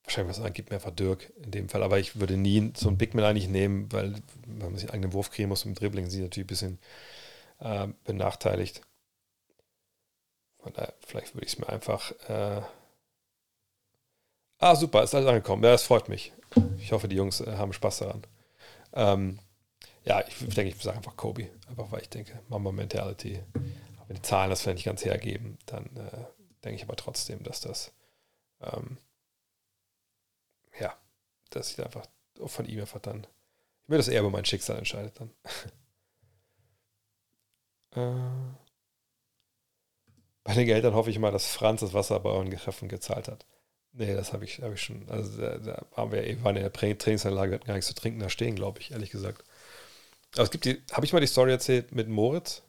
[0.05, 1.83] wahrscheinlich was sagen, gib mir einfach Dirk in dem Fall.
[1.83, 4.15] Aber ich würde nie so einen Big Man eigentlich nehmen, weil
[4.47, 6.79] wenn man sich einen eigenen Wurf kriegen muss im Dribbling, sind natürlich ein bisschen
[7.61, 8.83] äh, benachteiligt.
[10.59, 12.13] Von daher, vielleicht würde ich es mir einfach.
[12.29, 12.63] Äh
[14.59, 15.63] ah, super, ist alles angekommen.
[15.63, 16.33] Ja, das freut mich.
[16.79, 18.27] Ich hoffe, die Jungs äh, haben Spaß daran.
[18.93, 19.39] Ähm,
[20.05, 21.49] ja, ich, denke, ich sage einfach Kobe.
[21.69, 23.41] Einfach weil ich denke, Mama Mentality.
[24.01, 26.25] Aber die Zahlen das vielleicht nicht ganz hergeben, dann äh,
[26.63, 27.93] denke ich aber trotzdem, dass das.
[28.61, 28.99] Ähm,
[31.51, 32.07] dass ich einfach
[32.47, 33.27] von ihm einfach dann.
[33.83, 35.31] Ich mir das eher über mein Schicksal entscheidet dann.
[37.97, 38.11] Äh,
[40.43, 43.47] bei den Geldern hoffe ich mal, dass Franz das Wasser bei euren Geschäften gezahlt hat.
[43.93, 45.09] Nee, das habe ich, hab ich schon.
[45.09, 48.29] Also da, da waren wir eben in der Trainingsanlage, hatten gar nichts zu trinken da
[48.29, 49.45] stehen, glaube ich, ehrlich gesagt.
[50.35, 52.63] Aber es gibt die, habe ich mal die Story erzählt mit Moritz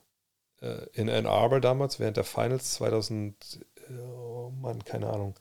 [0.61, 5.33] äh, in Ann Arbor damals, während der Finals 2000, oh Mann, keine Ahnung,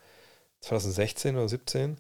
[0.61, 1.99] 2016 oder 17,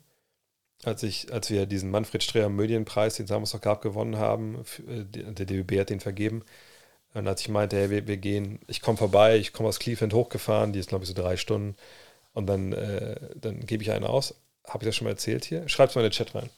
[0.86, 5.46] als ich, als wir diesen Manfred Streher Medienpreis, den noch gab, gewonnen haben, äh, der
[5.46, 6.44] DBB hat den vergeben,
[7.14, 10.12] und als ich meinte, hey, wir, wir gehen, ich komme vorbei, ich komme aus Cleveland
[10.12, 11.76] hochgefahren, die ist, glaube ich, so drei Stunden.
[12.32, 14.34] Und dann, äh, dann gebe ich einen aus.
[14.64, 15.68] Habe ich das schon mal erzählt hier?
[15.68, 16.50] Schreibt es mal in den Chat rein.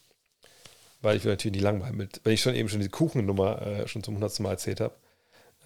[1.03, 2.23] Weil ich will natürlich nicht langweilen mit.
[2.25, 4.95] Wenn ich schon eben schon die Kuchennummer äh, schon zum hundertsten Mal erzählt habe,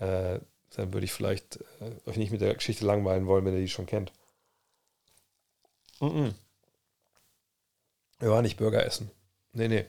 [0.01, 0.41] äh,
[0.75, 3.69] dann würde ich vielleicht äh, euch nicht mit der Geschichte langweilen wollen, wenn ihr die
[3.69, 4.13] schon kennt.
[6.01, 6.35] Mm -mm.
[8.21, 9.11] Wir waren nicht Burger essen.
[9.53, 9.87] Nee, nee.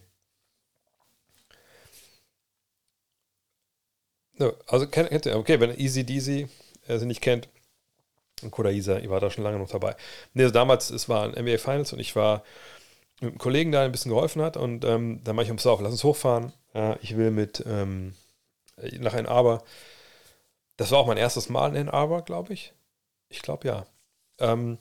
[4.65, 6.47] also kennt ihr, okay, wenn Easy Deasy
[6.87, 7.47] äh, sie nicht kennt,
[8.43, 9.95] und Kodaisa, ihr war da schon lange noch dabei.
[10.33, 12.43] Nee, also damals, es war ein NBA Finals und ich war
[13.19, 15.79] mit einem Kollegen, der ein bisschen geholfen hat und ähm, dann mache ich uns auf,
[15.79, 16.53] lass uns hochfahren.
[16.73, 18.15] Ja, ich will mit ähm,
[18.99, 19.63] nach Ann Arbor.
[20.77, 22.73] Das war auch mein erstes Mal in Ann Arbor, glaube ich.
[23.29, 23.85] Ich glaube ja.
[24.39, 24.79] Ähm,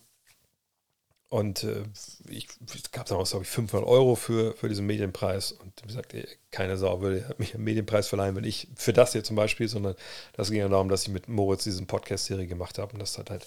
[1.31, 1.85] Und äh,
[2.29, 5.53] ich, es gab damals, glaube ich, 500 Euro für, für diesen Medienpreis.
[5.53, 6.13] Und wie gesagt,
[6.51, 9.95] keine Sau würde mir einen Medienpreis verleihen, wenn ich für das hier zum Beispiel, sondern
[10.33, 12.93] das ging ja darum, dass ich mit Moritz diesen Podcast-Serie gemacht habe.
[12.95, 13.47] Und das hat halt,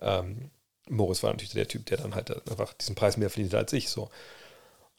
[0.00, 0.52] ähm,
[0.88, 3.88] Moritz war natürlich der Typ, der dann halt einfach diesen Preis mehr verdient als ich.
[3.88, 4.02] So.
[4.02, 4.10] Und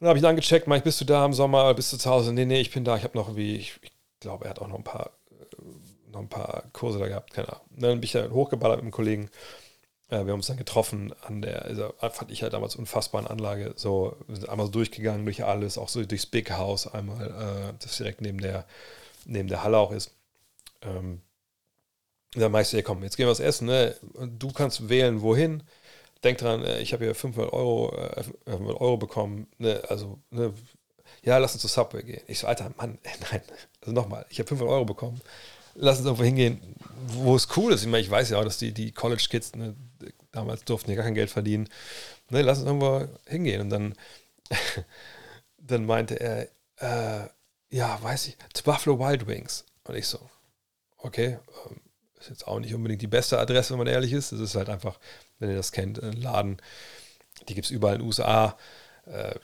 [0.01, 2.33] dann habe ich dann gecheckt, Mike, bist du da im Sommer, bist du zu Hause?
[2.33, 4.67] Nee, nee, ich bin da, ich habe noch irgendwie, ich, ich glaube, er hat auch
[4.67, 7.65] noch ein paar, äh, noch ein paar Kurse da gehabt, keine Ahnung.
[7.69, 9.29] Dann bin ich da hochgeballert mit einem Kollegen
[10.09, 13.73] wir haben uns dann getroffen an der, also fand ich halt damals unfassbaren Anlage.
[13.75, 17.73] So, wir sind einmal so durchgegangen durch alles, auch so durchs Big House einmal, äh,
[17.81, 18.65] das direkt neben der,
[19.25, 20.11] neben der Halle auch ist.
[20.81, 21.21] Ähm,
[22.33, 23.95] dann meinst du, ja komm, jetzt gehen wir was essen, ne?
[24.37, 25.63] Du kannst wählen, wohin.
[26.23, 29.81] Denk dran, äh, ich habe hier 500 Euro, äh, 500 Euro bekommen, ne?
[29.89, 30.53] Also, ne?
[31.23, 32.21] Ja, lass uns zu Subway gehen.
[32.27, 32.99] Ich so, Alter, Mann,
[33.31, 33.41] nein.
[33.81, 35.21] Also nochmal, ich habe 500 Euro bekommen.
[35.81, 36.75] Lass uns irgendwo hingehen,
[37.07, 37.81] wo es cool ist.
[37.81, 39.75] Ich meine, ich weiß ja auch, dass die, die College-Kids, ne,
[40.31, 41.69] damals durften die gar kein Geld verdienen.
[42.29, 43.61] Ne, lass uns irgendwo hingehen.
[43.61, 43.95] Und dann,
[45.57, 47.29] dann meinte er, äh,
[47.69, 49.65] ja, weiß ich, zu Buffalo Wild Wings.
[49.83, 50.19] Und ich so,
[50.97, 51.81] okay, ähm,
[52.19, 54.31] ist jetzt auch nicht unbedingt die beste Adresse, wenn man ehrlich ist.
[54.31, 54.99] Es ist halt einfach,
[55.39, 56.57] wenn ihr das kennt, ein Laden,
[57.47, 58.57] die gibt es überall in den USA.
[59.05, 59.35] Äh,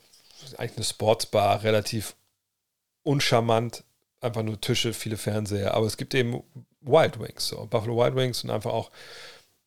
[0.58, 2.16] eigentlich eine Sportsbar, relativ
[3.04, 3.84] uncharmant,
[4.26, 5.74] einfach nur Tische, viele Fernseher.
[5.74, 6.44] Aber es gibt eben
[6.82, 8.92] Wild Wings, so Buffalo Wild Wings und einfach auch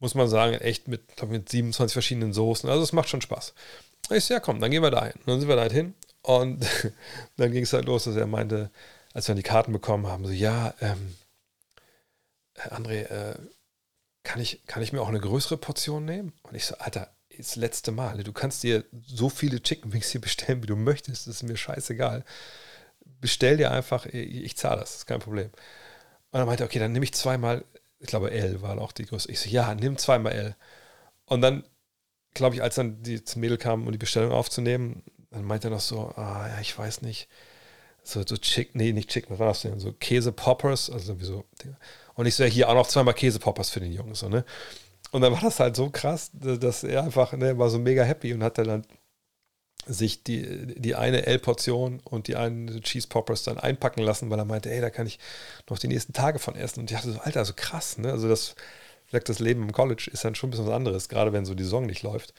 [0.01, 2.69] muss man sagen, echt mit, glaub, mit 27 verschiedenen Soßen.
[2.69, 3.55] Also es macht schon Spaß.
[4.11, 5.21] Ich so, ja komm, dann gehen wir da hin.
[5.27, 6.65] Dann sind wir da halt hin und
[7.37, 8.71] dann ging es halt los, dass er meinte,
[9.13, 11.17] als wir die Karten bekommen haben, so, ja, ähm,
[12.55, 13.39] André, äh,
[14.23, 16.33] kann, ich, kann ich mir auch eine größere Portion nehmen?
[16.43, 18.23] Und ich so, Alter, das letzte Mal.
[18.25, 21.27] Du kannst dir so viele Chicken Wings hier bestellen, wie du möchtest.
[21.27, 22.25] Das ist mir scheißegal.
[23.21, 25.47] Bestell dir einfach, ich, ich zahle das, das ist kein Problem.
[26.31, 27.65] Und dann meinte er, okay, dann nehme ich zweimal
[28.01, 29.33] ich glaube L war auch die größte.
[29.33, 30.57] Ich so, ja, nimm zweimal L.
[31.27, 31.65] Und dann,
[32.35, 35.73] glaube ich, als dann die zum Mädel kam, um die Bestellung aufzunehmen, dann meinte er
[35.73, 37.29] noch so, ah ja, ich weiß nicht,
[38.03, 39.81] so, so Chick, nee, nicht Chicken, was war das denn?
[39.81, 41.45] So Käse-Poppers, also sowieso.
[42.15, 44.45] Und ich so, ja, hier auch noch zweimal Käse-Poppers für den Jungen, so, ne?
[45.11, 48.33] Und dann war das halt so krass, dass er einfach, ne, war so mega happy
[48.33, 48.85] und hat dann
[49.87, 54.45] sich die, die eine L-Portion und die einen Cheese Poppers dann einpacken lassen, weil er
[54.45, 55.19] meinte, ey, da kann ich
[55.69, 56.81] noch die nächsten Tage von essen.
[56.81, 58.11] Und ich dachte so, Alter, so krass, ne?
[58.11, 58.55] Also das,
[59.11, 61.55] sagt, das Leben im College ist dann schon ein bisschen was anderes, gerade wenn so
[61.55, 62.35] die Saison nicht läuft.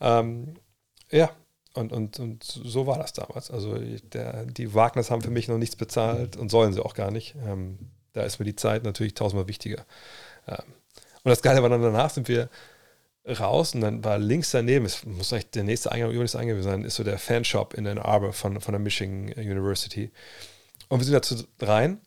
[0.00, 0.56] Ähm,
[1.10, 1.30] ja,
[1.74, 3.50] und, und, und so war das damals.
[3.50, 7.10] Also der, die Wagners haben für mich noch nichts bezahlt und sollen sie auch gar
[7.10, 7.34] nicht.
[7.46, 7.78] Ähm,
[8.12, 9.86] da ist mir die Zeit natürlich tausendmal wichtiger.
[10.46, 10.64] Ähm,
[11.22, 12.48] und das Geile war dann danach sind wir
[13.26, 16.84] raus und dann war links daneben, es muss eigentlich der nächste Eingang, übrigens Eingang sein,
[16.84, 20.10] ist so der Fanshop in Ann Arbor von, von der Michigan University.
[20.88, 22.00] Und wir sind dazu rein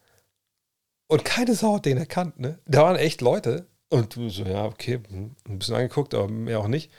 [1.08, 2.60] und keine Sau hat den erkannt, ne?
[2.66, 6.60] Da waren echt Leute und du so, ja, okay, hm, ein bisschen angeguckt, aber mehr
[6.60, 6.92] auch nicht.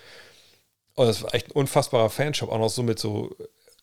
[0.95, 3.35] Und das war echt ein unfassbarer Fanshop, auch noch so mit so,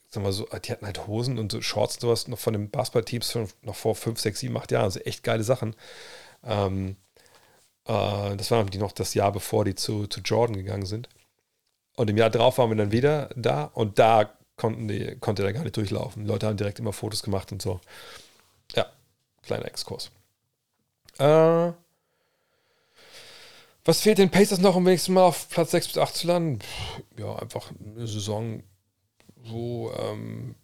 [0.10, 2.70] sagen wir so, die hatten halt Hosen und so Shorts und sowas noch von den
[2.70, 4.86] Basketballteams noch vor 5, 6, 7, 8 Jahren.
[4.86, 5.76] Also echt geile Sachen.
[6.44, 7.11] Ähm, äh,
[7.92, 11.10] das war die noch das Jahr, bevor die zu, zu Jordan gegangen sind.
[11.96, 15.54] Und im Jahr drauf waren wir dann wieder da und da konnten die, konnte er
[15.54, 16.24] gar nicht durchlaufen.
[16.24, 17.82] Die Leute haben direkt immer Fotos gemacht und so.
[18.76, 18.86] Ja,
[19.44, 20.12] kleiner Exkurs.
[21.18, 21.72] Äh,
[23.84, 26.60] was fehlt den Pacers noch, um wenigstens mal auf Platz 6 bis 8 zu landen?
[27.18, 28.64] Ja, einfach eine Saison,
[29.44, 30.56] wo ähm,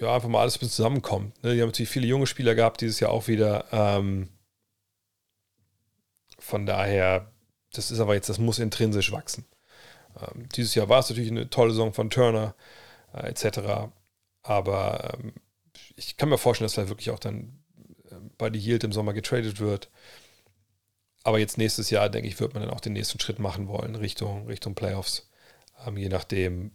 [0.00, 1.42] ja, einfach mal alles zusammenkommt.
[1.42, 1.54] Ne?
[1.54, 3.64] Die haben natürlich viele junge Spieler gehabt, dieses Jahr auch wieder.
[3.72, 4.28] Ähm,
[6.46, 7.32] von daher,
[7.72, 9.44] das ist aber jetzt, das muss intrinsisch wachsen.
[10.20, 12.54] Ähm, dieses Jahr war es natürlich eine tolle Saison von Turner
[13.12, 13.90] äh, etc.
[14.42, 15.32] Aber ähm,
[15.96, 17.58] ich kann mir vorstellen, dass er wirklich auch dann
[18.10, 19.90] äh, bei die Yield im Sommer getradet wird.
[21.24, 23.96] Aber jetzt nächstes Jahr, denke ich, wird man dann auch den nächsten Schritt machen wollen
[23.96, 25.28] Richtung, Richtung Playoffs.
[25.84, 26.70] Ähm, je nachdem,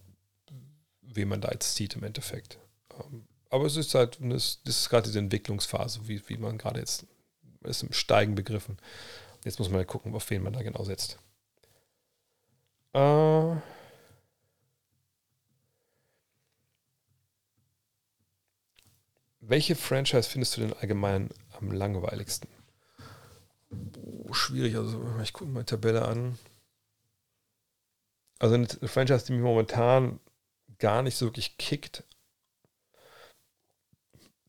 [1.00, 2.58] wie man da jetzt sieht im Endeffekt.
[3.00, 7.06] Ähm, aber es ist halt, das ist gerade diese Entwicklungsphase, wie, wie man gerade jetzt
[7.64, 8.76] ist im Steigen begriffen.
[9.44, 11.18] Jetzt muss man halt gucken, auf wen man da genau setzt.
[12.94, 13.56] Äh,
[19.40, 21.28] welche Franchise findest du denn allgemein
[21.58, 22.48] am langweiligsten?
[23.70, 26.38] Oh, schwierig, also ich gucke mal die Tabelle an.
[28.38, 30.20] Also eine Franchise, die mich momentan
[30.78, 32.04] gar nicht so wirklich kickt.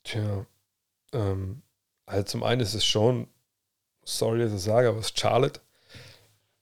[0.03, 0.45] Tja,
[1.13, 1.63] ähm,
[2.07, 3.27] also zum einen ist es schon
[4.05, 5.59] sorry, dass ich sage, aber es ist Charlotte.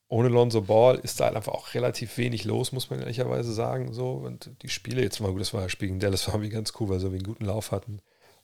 [0.08, 3.94] Ohne Lonzo Ball ist da halt einfach auch relativ wenig los, muss man ehrlicherweise sagen.
[3.94, 4.12] So.
[4.12, 6.74] Und die Spiele, jetzt mal gut, das war das Spiel gegen Dallas, war irgendwie ganz
[6.80, 8.02] cool, weil sie einen guten Lauf hatten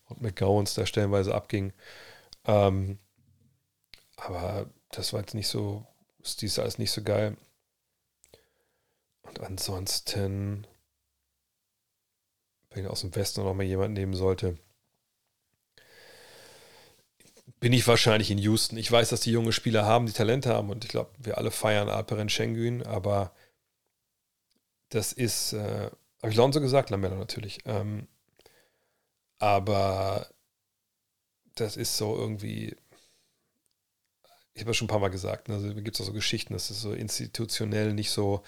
[0.08, 1.74] und McGowans da stellenweise abging.
[2.46, 3.00] Ähm,
[4.16, 5.86] aber das war jetzt nicht so,
[6.24, 7.36] ist dies alles nicht so geil.
[9.24, 10.66] Und ansonsten,
[12.70, 14.58] wenn ich aus dem Westen noch mal jemand nehmen sollte,
[17.60, 18.78] bin ich wahrscheinlich in Houston.
[18.78, 21.52] Ich weiß, dass die junge Spieler haben, die Talente haben und ich glaube, wir alle
[21.52, 23.32] feiern Alperen Schengen, aber
[24.90, 25.90] das ist, äh,
[26.22, 27.60] habe ich Lonzo gesagt, Lamella natürlich.
[27.66, 28.08] Ähm,
[29.40, 30.28] aber
[31.56, 32.76] das ist so irgendwie,
[34.54, 36.54] ich habe ja schon ein paar Mal gesagt, ne, also gibt es auch so Geschichten,
[36.54, 38.44] dass es so institutionell nicht so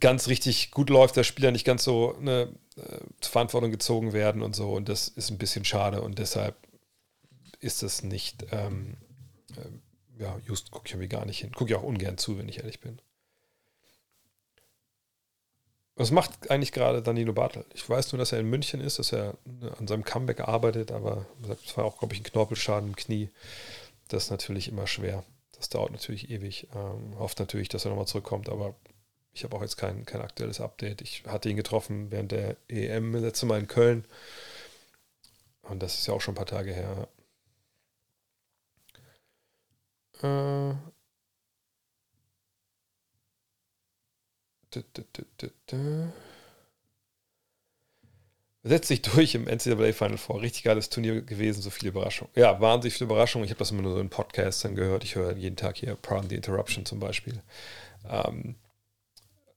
[0.00, 4.42] ganz richtig gut läuft, dass Spieler nicht ganz so eine äh, zur Verantwortung gezogen werden
[4.42, 4.72] und so.
[4.72, 6.56] Und das ist ein bisschen schade und deshalb
[7.62, 8.96] ist es nicht, ähm,
[9.56, 11.52] äh, ja, just gucke ich irgendwie gar nicht hin.
[11.52, 13.00] Gucke ich auch ungern zu, wenn ich ehrlich bin.
[15.94, 17.64] Was macht eigentlich gerade Danilo Bartel?
[17.74, 20.90] Ich weiß nur, dass er in München ist, dass er ne, an seinem Comeback arbeitet,
[20.90, 21.26] aber
[21.64, 23.30] es war auch, glaube ich, ein Knorpelschaden im Knie.
[24.08, 25.22] Das ist natürlich immer schwer.
[25.52, 26.66] Das dauert natürlich ewig.
[26.74, 28.74] Ähm, hofft natürlich, dass er nochmal zurückkommt, aber
[29.34, 31.02] ich habe auch jetzt kein, kein aktuelles Update.
[31.02, 34.04] Ich hatte ihn getroffen während der EM letzte Mal in Köln.
[35.62, 37.08] Und das ist ja auch schon ein paar Tage her.
[40.22, 40.74] Äh,
[48.64, 50.40] Setzt sich durch im NCAA Final Four.
[50.40, 52.32] Richtig geiles Turnier gewesen, so viele Überraschungen.
[52.36, 53.44] Ja, wahnsinnig viele Überraschungen.
[53.44, 55.02] Ich habe das immer nur so in Podcasts dann gehört.
[55.02, 57.42] Ich höre jeden Tag hier Pardon the Interruption zum Beispiel.
[58.08, 58.54] Ähm,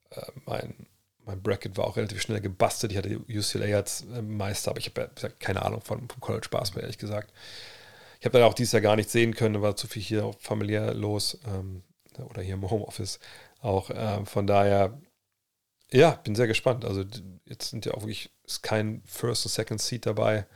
[0.10, 0.88] äh, mein,
[1.24, 2.92] mein Bracket war auch relativ schnell gebastelt.
[2.94, 6.48] Ich hatte UCLA als äh, Meister, aber ich habe ja keine Ahnung von, vom College
[6.50, 7.32] Basketball, ehrlich gesagt.
[8.26, 10.96] Ich habe dann auch dieses Jahr gar nicht sehen können, war zu viel hier familiär
[10.96, 11.84] los ähm,
[12.28, 13.20] oder hier im Homeoffice
[13.62, 13.92] auch.
[13.94, 15.00] Ähm, von daher,
[15.92, 16.86] ja, bin sehr gespannt.
[16.86, 17.04] Also
[17.46, 20.48] jetzt sind ja auch wirklich ist kein First und Second Seat dabei.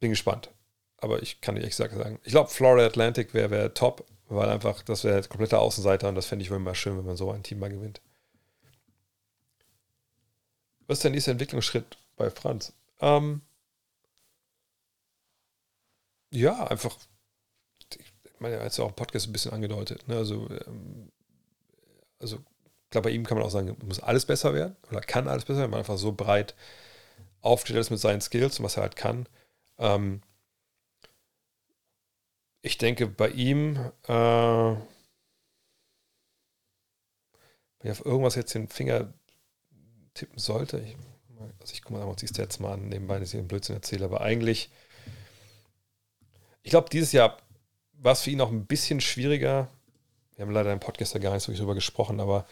[0.00, 0.50] Bin gespannt.
[0.98, 2.20] Aber ich kann nicht gesagt sagen.
[2.24, 6.26] Ich glaube, Florida Atlantic wäre wär top, weil einfach, das wäre kompletter Außenseiter und das
[6.26, 8.02] fände ich immer schön, wenn man so ein Team mal gewinnt.
[10.86, 12.74] Was ist der nächste Entwicklungsschritt bei Franz?
[13.00, 13.40] Ähm,
[16.32, 16.96] ja, einfach,
[17.94, 20.08] ich meine, er hat es ja auch im Podcast ein bisschen angedeutet.
[20.08, 20.16] Ne?
[20.16, 21.12] Also, ähm,
[22.18, 25.28] also, ich glaube, bei ihm kann man auch sagen, muss alles besser werden oder kann
[25.28, 26.54] alles besser werden, weil man einfach so breit
[27.40, 29.28] aufgestellt ist mit seinen Skills und was er halt kann.
[29.78, 30.22] Ähm,
[32.62, 34.80] ich denke, bei ihm, äh, wenn
[37.82, 39.12] ich auf irgendwas jetzt den Finger
[40.14, 40.96] tippen sollte, ich,
[41.60, 44.20] also ich gucke mal die Stats mal an, nebenbei, dass ich einen Blödsinn erzähle, aber
[44.20, 44.70] eigentlich
[46.62, 47.38] ich glaube, dieses Jahr
[47.94, 49.68] war es für ihn auch ein bisschen schwieriger.
[50.36, 52.46] Wir haben leider im Podcast ja gar nicht so drüber gesprochen, aber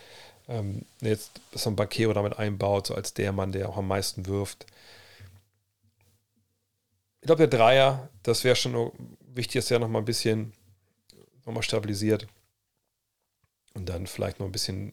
[0.48, 4.26] ähm, jetzt, dass man Bakero damit einbaut, so als der Mann, der auch am meisten
[4.26, 4.66] wirft.
[7.20, 8.92] Ich glaube, der Dreier, das wäre schon
[9.34, 10.52] wichtig, dass er noch mal ein bisschen
[11.44, 12.26] nochmal stabilisiert.
[13.74, 14.92] Und dann vielleicht noch ein bisschen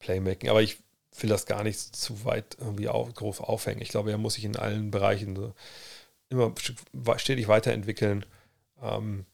[0.00, 0.50] Playmaking.
[0.50, 0.78] Aber ich
[1.18, 3.82] will das gar nicht zu weit irgendwie auf, groß aufhängen.
[3.82, 5.52] Ich glaube, er muss sich in allen Bereichen so
[6.28, 6.54] immer
[7.18, 8.24] stetig weiterentwickeln.
[8.82, 9.26] Ähm,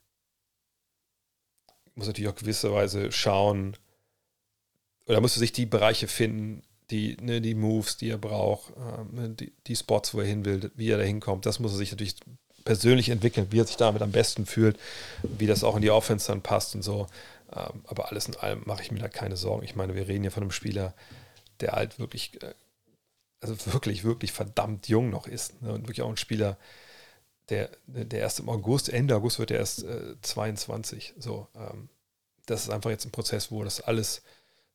[1.94, 3.76] muss natürlich auch gewisserweise schauen,
[5.06, 9.28] oder muss sich die Bereiche finden, die, ne, die Moves, die er braucht, ähm, ne,
[9.30, 11.46] die, die, Spots, wo er hin will, wie er da hinkommt.
[11.46, 12.16] Das muss er sich natürlich
[12.64, 14.78] persönlich entwickeln, wie er sich damit am besten fühlt,
[15.22, 17.06] wie das auch in die Offense dann passt und so.
[17.52, 19.64] Ähm, aber alles in allem mache ich mir da keine Sorgen.
[19.64, 20.94] Ich meine, wir reden ja von einem Spieler,
[21.60, 22.54] der halt wirklich, äh,
[23.40, 25.62] also wirklich, wirklich verdammt jung noch ist.
[25.62, 26.56] Ne, und wirklich auch ein Spieler,
[27.48, 31.14] der, der erst im August, Ende August wird er erst äh, 22.
[31.18, 31.88] So, ähm,
[32.46, 34.22] das ist einfach jetzt ein Prozess, wo das alles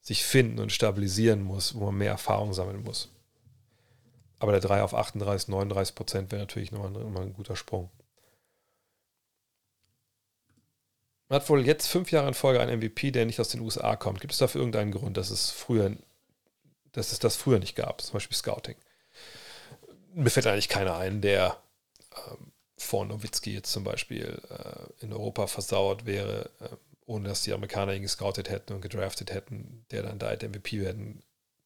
[0.01, 3.09] sich finden und stabilisieren muss, wo man mehr Erfahrung sammeln muss.
[4.39, 7.91] Aber der 3 auf 38, 39 Prozent wäre natürlich nochmal ein, ein guter Sprung.
[11.29, 13.95] Man hat wohl jetzt fünf Jahre in Folge einen MVP, der nicht aus den USA
[13.95, 14.19] kommt.
[14.19, 15.95] Gibt es dafür irgendeinen Grund, dass es früher,
[16.91, 18.75] dass es das früher nicht gab, zum Beispiel Scouting?
[20.13, 21.57] Mir fällt eigentlich keiner ein, der
[22.27, 22.50] ähm,
[22.81, 26.75] vor Nowitzki jetzt zum Beispiel äh, in Europa versauert wäre, äh,
[27.05, 30.81] ohne dass die Amerikaner ihn gescoutet hätten und gedraftet hätten, der dann da hätte MVP
[30.81, 31.21] werden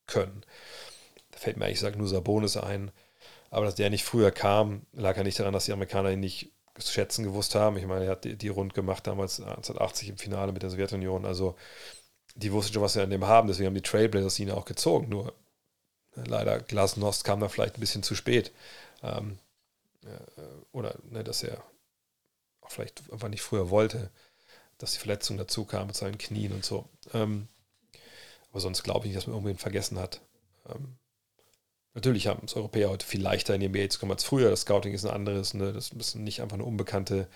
[0.08, 0.44] können.
[1.32, 2.92] Da fällt mir eigentlich gesagt nur Sabonis ein.
[3.50, 6.52] Aber dass der nicht früher kam, lag ja nicht daran, dass die Amerikaner ihn nicht
[6.78, 7.78] zu schätzen gewusst haben.
[7.78, 11.26] Ich meine, er hat die, die rund gemacht damals 1980 im Finale mit der Sowjetunion.
[11.26, 11.56] Also
[12.36, 13.48] die wussten schon, was sie an dem haben.
[13.48, 15.10] Deswegen haben die Trailblazers ihn auch gezogen.
[15.10, 15.34] Nur
[16.18, 18.52] äh, leider Glasnost kam da vielleicht ein bisschen zu spät.
[19.04, 19.45] Ähm, äh,
[20.72, 21.64] oder ne, dass er
[22.62, 24.12] auch vielleicht einfach nicht früher wollte,
[24.78, 26.90] dass die Verletzung dazu kam mit seinen Knien und so.
[27.14, 27.48] Ähm,
[28.52, 30.22] aber sonst glaube ich nicht, dass man irgendwen vergessen hat.
[30.70, 30.98] Ähm,
[31.94, 34.50] natürlich haben es Europäer heute viel leichter in die NBA zu kommen als früher.
[34.50, 35.54] Das Scouting ist ein anderes.
[35.54, 35.74] Ne?
[35.74, 37.28] Das müssen nicht einfach nur unbekannte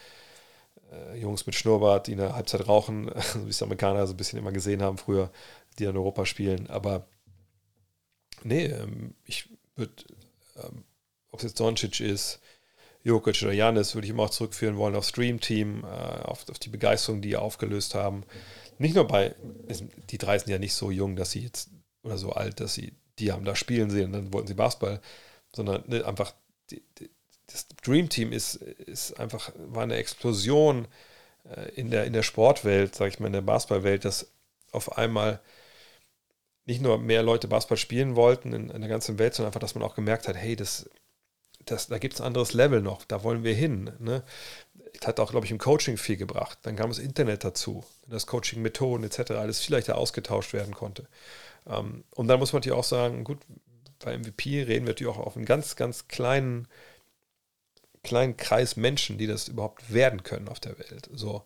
[0.91, 3.08] äh, Jungs mit Schnurrbart, die in der Halbzeit rauchen,
[3.46, 5.32] wie es Amerikaner so ein bisschen immer gesehen haben früher,
[5.78, 6.70] die in Europa spielen.
[6.70, 7.08] Aber
[8.44, 9.94] nee, ähm, ich würde,
[10.58, 10.84] ähm,
[11.32, 12.40] ob es jetzt Doncic ist,
[13.04, 16.60] Jokic oder Janis, würde ich immer auch zurückführen wollen aufs Stream Team, äh, auf, auf,
[16.60, 18.24] die Begeisterung, die ihr aufgelöst haben.
[18.78, 19.36] Nicht nur bei,
[20.10, 21.70] die drei sind ja nicht so jung, dass sie jetzt,
[22.04, 25.02] oder so alt, dass sie, die haben da spielen sehen und dann wollten sie Basketball,
[25.54, 26.34] sondern ne, einfach,
[26.72, 27.10] die, die,
[27.48, 30.88] das Dream Team ist, ist einfach, war eine Explosion
[31.50, 34.32] äh, in, der, in der Sportwelt, sage ich mal, in der Basketballwelt, dass
[34.72, 35.40] auf einmal
[36.66, 39.74] nicht nur mehr Leute Basketball spielen wollten in, in der ganzen Welt, sondern einfach, dass
[39.74, 40.90] man auch gemerkt hat, hey, das,
[41.72, 43.91] das, da gibt es ein anderes Level noch, da wollen wir hin.
[44.00, 44.24] Ne?
[45.00, 46.60] Das hat auch, glaube ich, im Coaching viel gebracht.
[46.64, 51.08] Dann kam das Internet dazu, das Coaching-Methoden etc., alles viel leichter ausgetauscht werden konnte.
[51.68, 53.40] Ähm, und dann muss man natürlich auch sagen, gut,
[54.00, 56.68] bei MVP reden wir natürlich auch auf einen ganz, ganz kleinen,
[58.04, 61.10] kleinen Kreis Menschen, die das überhaupt werden können auf der Welt.
[61.14, 61.44] So.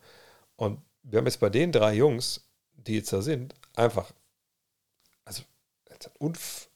[0.56, 4.12] Und wir haben jetzt bei den drei Jungs, die jetzt da sind, einfach,
[5.24, 5.42] also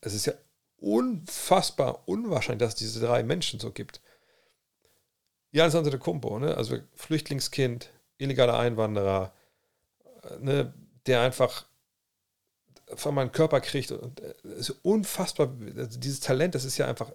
[0.01, 0.35] es ist ja
[0.81, 4.01] unfassbar unwahrscheinlich, dass es diese drei Menschen so gibt.
[5.51, 6.57] Janis Antetokounmpo, ne?
[6.57, 9.33] also Flüchtlingskind, illegaler Einwanderer,
[10.23, 10.75] äh, ne?
[11.07, 11.67] der einfach
[12.95, 13.91] von meinem Körper kriegt.
[13.93, 15.53] Und äh, ist unfassbar.
[15.77, 17.13] Also dieses Talent, das ist ja einfach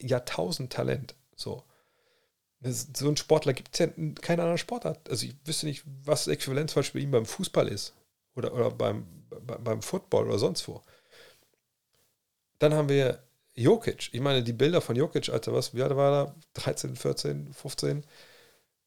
[0.00, 1.14] Jahrtausend-Talent.
[1.36, 1.64] So.
[2.64, 5.10] So ein Sportler gibt es ja in keiner anderen Sportart.
[5.10, 7.94] Also ich wüsste nicht, was das Äquivalent zum Beispiel bei ihm beim Fußball ist.
[8.36, 9.04] Oder, oder beim,
[9.64, 10.80] beim Football oder sonst wo.
[12.62, 13.18] Dann haben wir
[13.54, 14.10] Jokic.
[14.12, 16.34] Ich meine, die Bilder von Jokic, Alter, was, wie alt war er?
[16.54, 18.04] 13, 14, 15?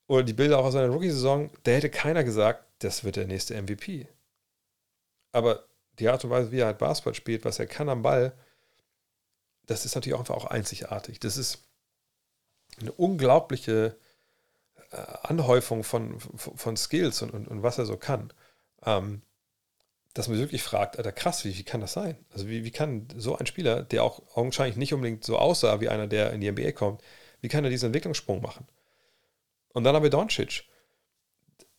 [0.07, 3.61] Oder die Bilder auch aus seiner Rookie-Saison, da hätte keiner gesagt, das wird der nächste
[3.61, 4.07] MVP.
[5.33, 5.65] Aber
[5.99, 8.31] die Art und Weise, wie er halt Basketball spielt, was er kann am Ball,
[9.65, 11.19] das ist natürlich auch einfach auch einzigartig.
[11.19, 11.67] Das ist
[12.79, 13.97] eine unglaubliche
[14.91, 18.31] äh, Anhäufung von, von, von Skills und, und, und, was er so kann.
[18.85, 19.21] Ähm,
[20.15, 22.17] dass man wirklich fragt, Alter, krass, wie, wie kann das sein?
[22.31, 25.89] Also wie, wie kann so ein Spieler, der auch augenscheinlich nicht unbedingt so aussah wie
[25.89, 27.03] einer, der in die NBA kommt,
[27.41, 28.65] wie kann er diesen Entwicklungssprung machen?
[29.73, 30.63] Und dann haben wir Doncic,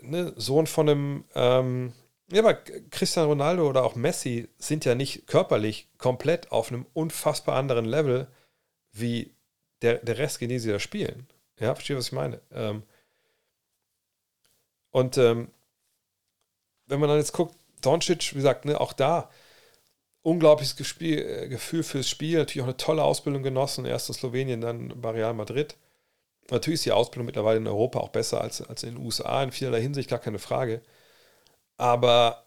[0.02, 1.94] ne, Sohn von einem, ähm,
[2.30, 2.54] ja, aber
[2.90, 8.28] Cristiano Ronaldo oder auch Messi sind ja nicht körperlich komplett auf einem unfassbar anderen Level
[8.92, 9.34] wie
[9.80, 11.26] der, der Rest, den sie da spielen.
[11.58, 12.42] Ja, verstehe, was ich meine.
[12.52, 12.82] Ähm,
[14.90, 15.50] und ähm,
[16.86, 17.56] wenn man dann jetzt guckt,
[17.86, 19.30] Doncic, wie gesagt, ne, auch da
[20.22, 24.60] unglaubliches Gespiel, äh, Gefühl fürs Spiel, natürlich auch eine tolle Ausbildung genossen, erst in Slowenien,
[24.60, 25.76] dann bei Real Madrid.
[26.50, 29.52] Natürlich ist die Ausbildung mittlerweile in Europa auch besser als, als in den USA, in
[29.52, 30.82] vielerlei Hinsicht, gar keine Frage.
[31.76, 32.46] Aber,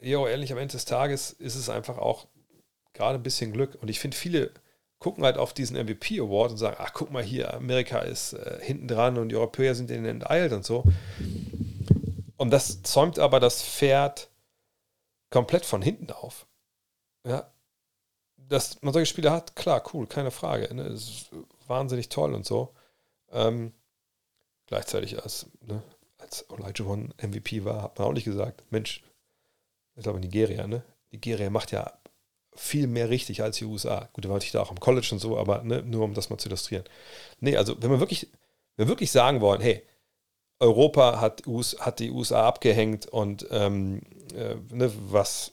[0.00, 2.26] jo, ehrlich, am Ende des Tages ist es einfach auch
[2.94, 3.76] gerade ein bisschen Glück.
[3.80, 4.50] Und ich finde, viele
[4.98, 8.58] gucken halt auf diesen MVP Award und sagen, ach, guck mal hier, Amerika ist äh,
[8.62, 10.84] hinten dran und die Europäer sind denen enteilt und so.
[12.40, 14.30] Und das zäumt aber das Pferd
[15.28, 16.46] komplett von hinten auf.
[17.22, 17.52] Ja.
[18.38, 20.74] Dass man solche Spiele hat, klar, cool, keine Frage.
[20.74, 20.84] Ne?
[20.84, 21.28] Ist
[21.66, 22.72] wahnsinnig toll und so.
[23.30, 23.74] Ähm,
[24.64, 25.82] gleichzeitig als, ne,
[26.16, 29.02] als One MVP war, hat man auch nicht gesagt, Mensch,
[29.94, 30.82] ich glaube Nigeria, ne?
[31.10, 31.92] Nigeria macht ja
[32.54, 34.08] viel mehr richtig als die USA.
[34.14, 36.30] Gut, da war ich da auch am College und so, aber ne, nur um das
[36.30, 36.84] mal zu illustrieren.
[37.40, 38.28] Nee, also wenn wir wirklich,
[38.76, 39.84] wenn wir wirklich sagen wollen, hey,
[40.60, 41.42] Europa hat,
[41.78, 44.02] hat die USA abgehängt und ähm,
[44.34, 45.52] äh, ne, was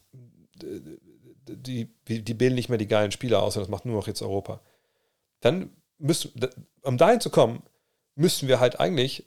[0.62, 4.22] die, die bilden nicht mehr die geilen Spieler aus, sondern das macht nur noch jetzt
[4.22, 4.60] Europa.
[5.40, 6.32] Dann müssen,
[6.82, 7.64] um dahin zu kommen,
[8.16, 9.26] müssen wir halt eigentlich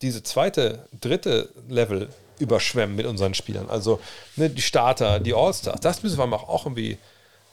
[0.00, 3.70] diese zweite, dritte Level überschwemmen mit unseren Spielern.
[3.70, 4.00] Also
[4.36, 6.98] ne, die Starter, die Allstars, das müssen wir auch irgendwie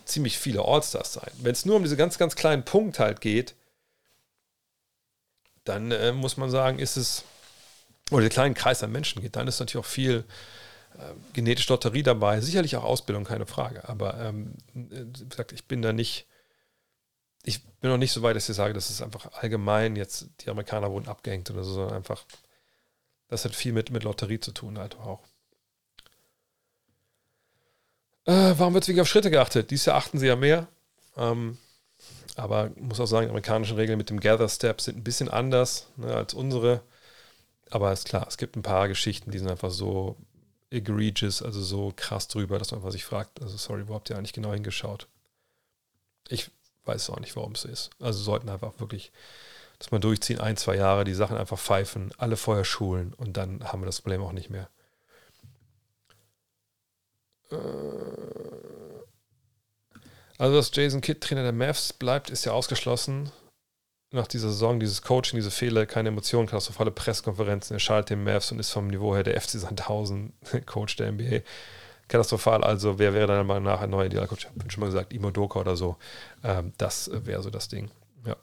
[0.06, 1.30] ziemlich viele Allstars sein.
[1.38, 3.53] Wenn es nur um diese ganz, ganz kleinen Punkt halt geht,
[5.64, 7.23] dann äh, muss man sagen, ist es
[8.10, 10.26] oder den kleinen Kreis an Menschen geht, dann ist natürlich auch viel
[10.98, 13.88] äh, genetische Lotterie dabei, sicherlich auch Ausbildung, keine Frage.
[13.88, 16.28] Aber ähm, wie gesagt, ich bin da nicht,
[17.44, 20.50] ich bin noch nicht so weit, dass ich sage, dass es einfach allgemein jetzt, die
[20.50, 22.26] Amerikaner wurden abgehängt oder so, sondern einfach,
[23.28, 25.22] das hat viel mit, mit Lotterie zu tun, halt auch.
[28.26, 29.72] Äh, warum wird es wirklich auf Schritte geachtet?
[29.72, 30.68] Dieses Jahr achten sie ja mehr.
[31.18, 31.58] Ähm,
[32.36, 35.88] aber muss auch sagen, die amerikanischen Regeln mit dem Gather Step sind ein bisschen anders
[35.98, 36.82] ne, als unsere.
[37.69, 40.17] Aber ist klar, es gibt ein paar Geschichten, die sind einfach so
[40.72, 44.17] egregious, also so krass drüber, dass man einfach sich fragt, also sorry, wo habt ihr
[44.17, 45.07] eigentlich genau hingeschaut?
[46.27, 46.51] Ich
[46.85, 47.89] weiß auch nicht, warum es so ist.
[47.99, 49.11] Also sollten einfach wirklich,
[49.77, 53.64] dass man durchziehen, ein, zwei Jahre, die Sachen einfach pfeifen, alle vorher schulen und dann
[53.64, 54.69] haben wir das Problem auch nicht mehr.
[57.51, 57.56] Äh,
[60.38, 63.31] also, dass Jason Kidd Trainer der Mavs bleibt, ist ja ausgeschlossen
[64.12, 68.52] nach dieser Saison, dieses Coaching, diese Fehler, keine Emotionen, katastrophale Presskonferenzen, er schaltet den Mavs
[68.52, 70.34] und ist vom Niveau her der FC Sandhausen,
[70.66, 71.42] Coach der NBA.
[72.08, 72.64] katastrophal.
[72.64, 74.40] Also, wer wäre deiner Meinung nach ein neuer Idealcoach?
[74.40, 75.98] Ich habe schon mal gesagt, Imo Doka oder so.
[76.44, 77.92] Ähm, das wäre so das Ding.
[78.26, 78.36] Ja.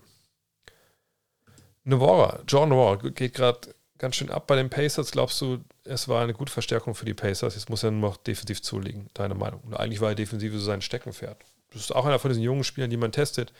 [1.84, 5.10] Novara, John Novara geht gerade ganz schön ab bei den Pacers.
[5.10, 7.54] Glaubst du, es war eine gute Verstärkung für die Pacers?
[7.54, 9.60] Jetzt muss er nur noch defensiv zulegen, deine Meinung.
[9.62, 11.38] Und eigentlich war er defensiv so sein Steckenpferd.
[11.72, 13.52] Das ist auch einer von diesen jungen Spielern, die man testet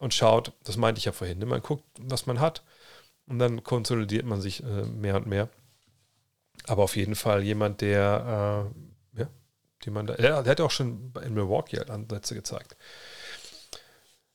[0.00, 0.52] und schaut.
[0.64, 1.38] Das meinte ich ja vorhin.
[1.38, 1.46] Ne?
[1.46, 2.64] Man guckt, was man hat
[3.28, 5.48] und dann konsolidiert man sich äh, mehr und mehr.
[6.66, 8.72] Aber auf jeden Fall jemand, der,
[9.14, 9.28] äh, ja,
[9.84, 12.76] den man da, der, der hat auch schon in Milwaukee halt Ansätze gezeigt.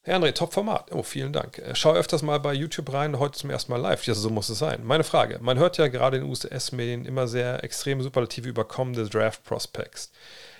[0.01, 0.91] Herr André, Top-Format.
[0.91, 1.57] Oh, vielen Dank.
[1.57, 4.05] Äh, schau öfters mal bei YouTube rein, heute zum ersten Mal live.
[4.05, 4.83] Ja, so muss es sein.
[4.83, 9.09] Meine Frage: Man hört ja gerade in den USS-Medien immer sehr extrem superlative über kommende
[9.09, 10.11] Draft-Prospects.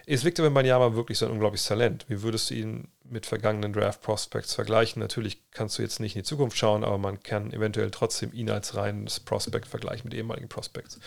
[0.07, 2.05] Ist Victor Wembanyama wirklich so ein unglaubliches Talent?
[2.07, 4.99] Wie würdest du ihn mit vergangenen Draft Prospects vergleichen?
[4.99, 8.51] Natürlich kannst du jetzt nicht in die Zukunft schauen, aber man kann eventuell trotzdem ihn
[8.51, 10.99] als reines Prospect vergleichen mit ehemaligen Prospects.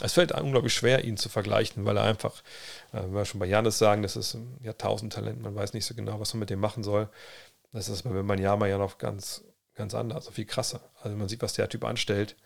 [0.00, 2.42] Es fällt unglaublich schwer, ihn zu vergleichen, weil er einfach,
[2.92, 5.94] äh, wenn wir schon bei Janis sagen, das ist ein Jahrtausend-Talent, man weiß nicht so
[5.94, 7.10] genau, was man mit dem machen soll.
[7.72, 9.44] Das ist bei Wembanyama ja noch ganz,
[9.74, 10.80] ganz anders, so viel krasser.
[11.02, 12.36] Also man sieht, was der Typ anstellt.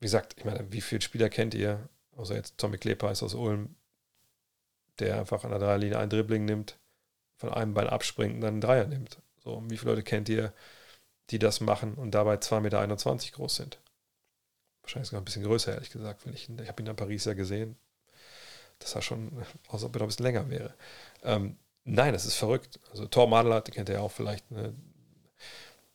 [0.00, 1.90] Wie gesagt, ich meine, wie viele Spieler kennt ihr?
[2.16, 3.74] Außer jetzt Tommy Kleper ist aus Ulm,
[4.98, 6.78] der einfach an der Dreierlinie ein Dribbling nimmt,
[7.36, 9.18] von einem Bein abspringt und dann einen Dreier nimmt.
[9.42, 10.52] So, wie viele Leute kennt ihr,
[11.30, 13.78] die das machen und dabei 2,21 Meter groß sind?
[14.82, 16.26] Wahrscheinlich sogar ein bisschen größer, ehrlich gesagt.
[16.26, 17.76] Wenn ich, ich habe ihn in Paris ja gesehen.
[18.78, 19.30] Das sah schon
[19.68, 20.74] aus, ob er ein bisschen länger wäre.
[21.22, 22.80] Ähm, nein, das ist verrückt.
[22.90, 24.74] Also Thor Madler, den kennt ihr ja auch vielleicht, ne?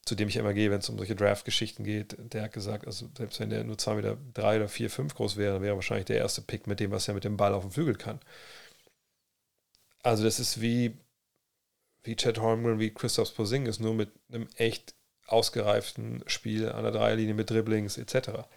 [0.08, 2.16] zu dem ich immer gehe, wenn es um solche Draft-Geschichten geht.
[2.34, 5.36] Der hat gesagt, also selbst wenn der nur 2,3 Meter drei oder 4, 5 groß
[5.36, 7.64] wäre, wäre er wahrscheinlich der erste Pick mit dem, was er mit dem Ball auf
[7.64, 8.22] dem Flügel kann.
[10.08, 10.98] Also das ist wie,
[12.04, 14.96] wie Chad Holmgren, wie Christoph Posingis, nur mit einem echt
[15.26, 18.48] ausgereiften Spiel an der Dreierlinie mit Dribblings etc.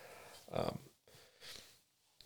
[0.53, 0.79] Ähm,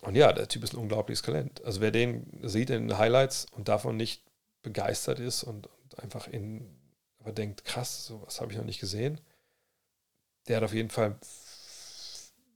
[0.01, 1.65] und ja, der Typ ist ein unglaubliches Talent.
[1.65, 4.23] Also wer den sieht in den Highlights und davon nicht
[4.61, 6.79] begeistert ist und, und einfach in,
[7.17, 9.19] aber denkt, krass, sowas habe ich noch nicht gesehen,
[10.47, 11.17] der hat auf jeden Fall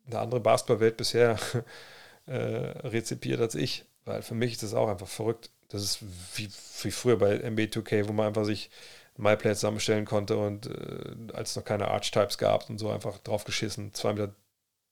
[0.06, 1.40] eine andere Basketballwelt bisher
[2.28, 3.86] äh, rezipiert als ich.
[4.06, 6.00] Weil für mich ist das auch einfach verrückt, das ist
[6.36, 6.50] wie,
[6.84, 8.70] wie früher bei NBA 2K, wo man einfach sich
[9.18, 13.94] MyPlay zusammenstellen konnte und äh, als es noch keine Archetypes gab und so einfach draufgeschissen,
[13.94, 14.36] 2 Meter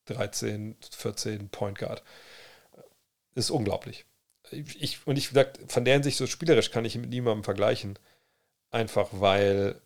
[0.05, 2.03] 13, 14 Point Guard.
[3.35, 4.05] Ist unglaublich.
[4.51, 7.99] Ich, und ich gesagt, von der Hinsicht so spielerisch kann ich mit niemandem vergleichen.
[8.71, 9.81] Einfach weil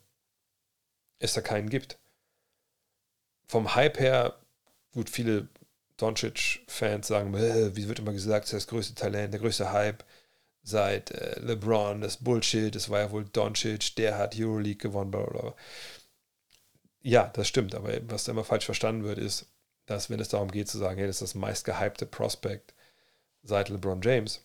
[1.18, 1.98] es da keinen gibt.
[3.46, 4.38] Vom Hype her,
[4.92, 5.48] gut, viele
[5.96, 10.04] Doncic-Fans sagen, wie wird immer gesagt, das ist das größte Talent, der größte Hype
[10.62, 15.24] seit äh, LeBron, das Bullshit, das war ja wohl Doncic, der hat Euroleague gewonnen, bla
[15.24, 15.54] bla bla.
[17.02, 19.46] Ja, das stimmt, aber was da immer falsch verstanden wird, ist,
[19.86, 22.74] dass wenn es darum geht zu sagen, hey, das ist das meist gehypte Prospect
[23.42, 24.44] seit LeBron James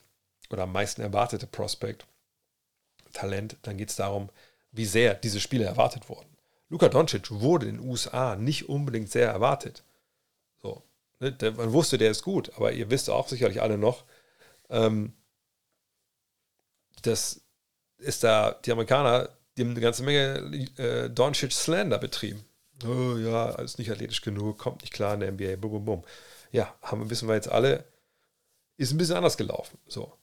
[0.49, 2.05] oder am meisten erwartete Prospect,
[3.13, 4.29] Talent, dann geht es darum,
[4.71, 6.37] wie sehr diese Spiele erwartet wurden.
[6.69, 9.83] Luka Doncic wurde in den USA nicht unbedingt sehr erwartet.
[10.61, 10.83] So,
[11.19, 11.35] ne?
[11.55, 14.03] man wusste, der ist gut, aber ihr wisst auch sicherlich alle noch,
[14.69, 15.13] ähm,
[17.01, 17.41] das
[17.97, 22.45] ist da, die Amerikaner, die haben eine ganze Menge äh, Doncic Slander betrieben.
[22.85, 26.03] Oh ja, ist nicht athletisch genug, kommt nicht klar in der NBA, bum, bum, bum.
[26.51, 27.85] Ja, haben, wissen wir jetzt alle,
[28.77, 29.79] ist ein bisschen anders gelaufen.
[29.87, 30.13] So.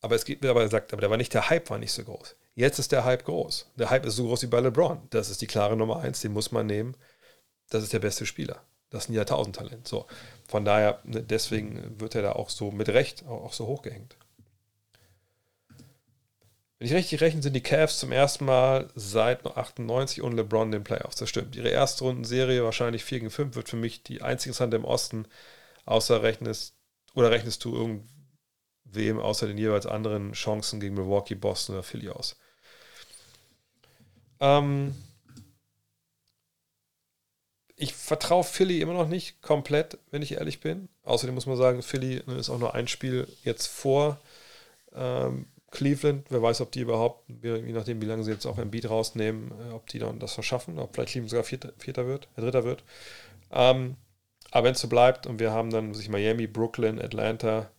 [0.00, 2.04] Aber es geht, aber er sagt, aber der war nicht, der Hype war nicht so
[2.04, 2.36] groß.
[2.54, 3.70] Jetzt ist der Hype groß.
[3.76, 5.08] Der Hype ist so groß wie bei LeBron.
[5.10, 6.96] Das ist die klare Nummer eins, den muss man nehmen.
[7.68, 8.62] Das ist der beste Spieler.
[8.90, 9.86] Das ist ein Jahrtausendtalent.
[9.86, 10.06] So.
[10.48, 14.16] Von daher, ne, deswegen wird er da auch so mit Recht auch so hochgehängt.
[16.80, 20.82] Wenn ich richtig rechne, sind die Cavs zum ersten Mal seit 98 ohne LeBron den
[20.82, 21.16] Playoffs.
[21.16, 21.54] Das stimmt.
[21.54, 25.26] Ihre erste Rundenserie, wahrscheinlich 4 gegen 5, wird für mich die einzige Hand im Osten,
[25.84, 26.74] außer rechnest,
[27.12, 32.36] oder rechnest du irgendwem außer den jeweils anderen Chancen gegen Milwaukee, Boston oder Philly aus.
[34.40, 34.94] Ähm
[37.76, 40.88] ich vertraue Philly immer noch nicht komplett, wenn ich ehrlich bin.
[41.02, 44.18] Außerdem muss man sagen, Philly ist auch nur ein Spiel jetzt vor
[44.94, 48.70] ähm, Cleveland, wer weiß, ob die überhaupt, je nachdem, wie lange sie jetzt auch ein
[48.70, 52.28] Beat rausnehmen, äh, ob die dann das verschaffen, ob vielleicht Cleveland sogar Vierter, Vierter wird,
[52.36, 52.84] äh, Dritter wird.
[53.52, 53.96] Ähm,
[54.50, 57.70] aber wenn es so bleibt und wir haben dann sich Miami, Brooklyn, Atlanta,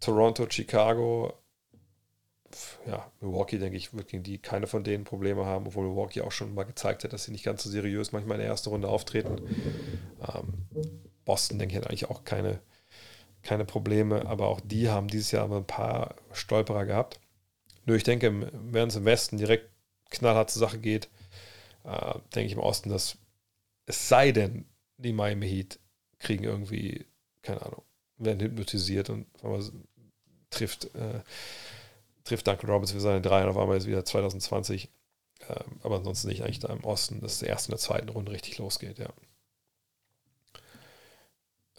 [0.00, 1.32] Toronto, Chicago,
[2.86, 6.32] ja, Milwaukee, denke ich, wird gegen die keine von denen Probleme haben, obwohl Milwaukee auch
[6.32, 8.88] schon mal gezeigt hat, dass sie nicht ganz so seriös manchmal in der ersten Runde
[8.88, 9.40] auftreten.
[10.20, 10.66] Ähm,
[11.24, 12.60] Boston, denke ich, hat eigentlich auch keine
[13.42, 17.20] keine Probleme, aber auch die haben dieses Jahr ein paar Stolperer gehabt.
[17.86, 19.70] Nur ich denke, wenn es im Westen direkt
[20.10, 21.08] knallhart zur Sache geht,
[21.84, 23.16] äh, denke ich im Osten, dass
[23.86, 24.66] es sei denn,
[24.98, 25.78] die Miami Heat
[26.18, 27.06] kriegen irgendwie,
[27.42, 27.82] keine Ahnung,
[28.18, 29.26] werden hypnotisiert und
[30.50, 31.20] trifft, äh,
[32.24, 34.90] trifft Duncan Robbins für seine drei und auf einmal ist wieder 2020.
[35.48, 38.32] Ähm, aber ansonsten nicht eigentlich da im Osten, dass der ersten und der zweiten Runde
[38.32, 39.08] richtig losgeht, ja.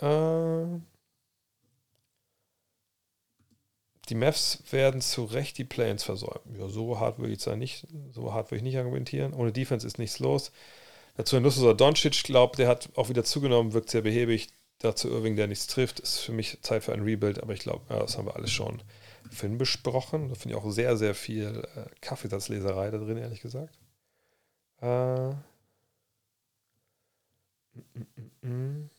[0.01, 0.81] Äh,
[4.11, 6.59] die Mavs werden zu Recht die Play-ins versäumen.
[6.59, 9.33] Ja, so hart würde ich nicht, so hart würde ich nicht argumentieren.
[9.33, 10.51] Ohne Defense ist nichts los.
[11.15, 14.49] Dazu ein Lusso Doncic, glaubt, der hat auch wieder zugenommen, wirkt sehr behäbig.
[14.79, 17.85] Dazu Irving, der nichts trifft, ist für mich Zeit für ein Rebuild, aber ich glaube,
[17.89, 18.83] ja, das haben wir alles schon
[19.31, 20.27] Film besprochen.
[20.27, 23.79] Da finde ich auch sehr, sehr viel äh, Kaffeesatzleserei da drin, ehrlich gesagt.
[24.81, 25.35] Äh, mm,
[28.41, 28.89] mm, mm,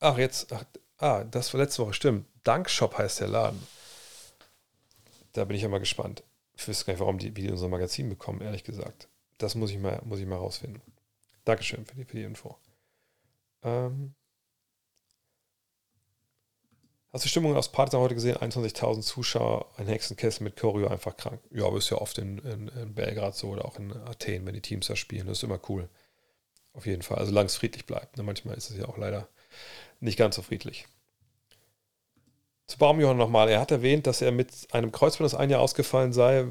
[0.00, 0.64] ach, jetzt, ach,
[0.98, 2.26] ah, das war letzte Woche, stimmt.
[2.44, 3.66] Dankshop heißt der Laden.
[5.32, 6.24] Da bin ich ja mal gespannt.
[6.54, 9.08] Ich weiß gar nicht, warum die, wie die unser Magazin bekommen, ehrlich gesagt.
[9.38, 10.82] Das muss ich mal, muss ich mal rausfinden.
[11.44, 12.58] Dankeschön für die, für die Info.
[13.62, 14.14] Ähm,
[17.12, 18.36] Hast du Stimmung aus Partisan heute gesehen?
[18.36, 21.40] 21.000 Zuschauer, ein Hexenkessel mit Choreo, einfach krank.
[21.50, 24.54] Ja, aber ist ja oft in, in, in, Belgrad so oder auch in Athen, wenn
[24.54, 25.26] die Teams da spielen.
[25.26, 25.88] Das ist immer cool.
[26.72, 27.18] Auf jeden Fall.
[27.18, 28.16] Also, solange es friedlich bleibt.
[28.16, 28.22] Ne?
[28.22, 29.28] Manchmal ist es ja auch leider
[30.00, 30.86] nicht ganz so friedlich.
[32.66, 33.48] Zu Baumjohann nochmal.
[33.48, 36.46] Er hat erwähnt, dass er mit einem Kreuzband, das ein Jahr ausgefallen sei,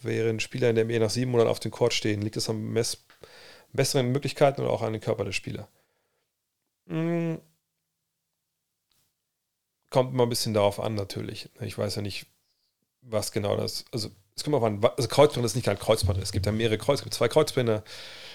[0.00, 2.22] während Spieler in der ME nach sieben Monaten auf dem Court stehen.
[2.22, 2.74] Liegt es an
[3.72, 5.68] besseren Möglichkeiten oder auch an den Körper der Spieler?
[6.86, 7.40] Hm
[9.92, 11.50] kommt immer ein bisschen darauf an, natürlich.
[11.60, 12.26] Ich weiß ja nicht,
[13.02, 13.84] was genau das.
[13.92, 16.18] Also, es kommt auf an, also Kreuzband ist nicht kein Kreuzband.
[16.22, 17.84] Es gibt ja mehrere Kreuz, es gibt zwei Kreuzbänder.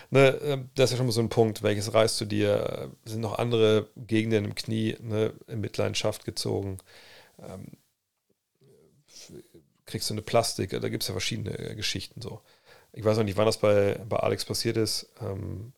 [0.09, 1.63] Ne, ähm, das ist ja schon mal so ein Punkt.
[1.63, 2.91] Welches reißt du dir?
[3.05, 6.77] Sind noch andere Gegenden im Knie ne, in Mitleidenschaft gezogen?
[7.39, 7.71] Ähm,
[9.85, 10.69] kriegst du eine Plastik?
[10.69, 12.41] Da gibt es ja verschiedene äh, Geschichten so.
[12.93, 15.09] Ich weiß noch nicht, wann das bei, bei Alex passiert ist.
[15.21, 15.73] Ähm,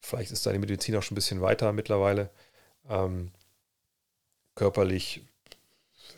[0.00, 2.30] vielleicht ist da die Medizin auch schon ein bisschen weiter mittlerweile.
[2.88, 3.32] Ähm,
[4.54, 5.22] körperlich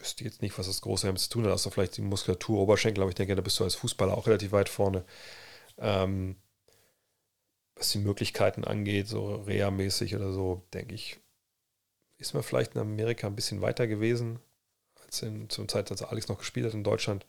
[0.00, 3.02] wüsste jetzt nicht, was das große damit zu tun hat, außer vielleicht die Muskulatur, Oberschenkel,
[3.02, 5.04] aber ich denke, da bist du als Fußballer auch relativ weit vorne.
[5.78, 6.36] Ähm,
[7.74, 11.18] was die Möglichkeiten angeht, so Reha-mäßig oder so, denke ich,
[12.18, 14.38] ist man vielleicht in Amerika ein bisschen weiter gewesen,
[15.04, 17.26] als in, zum Zeit, als Alex noch gespielt hat in Deutschland.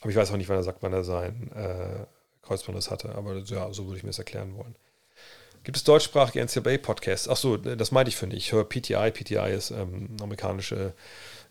[0.00, 2.06] Aber ich weiß auch nicht, wann er sagt, wann er sein äh,
[2.42, 4.76] Kreuzband hatte, aber ja, so würde ich mir das erklären wollen.
[5.64, 7.28] Gibt es deutschsprachige NCAA-Podcasts?
[7.28, 8.38] Achso, das meinte ich für nicht.
[8.38, 9.10] Ich höre PTI.
[9.10, 10.94] PTI ist ähm, amerikanische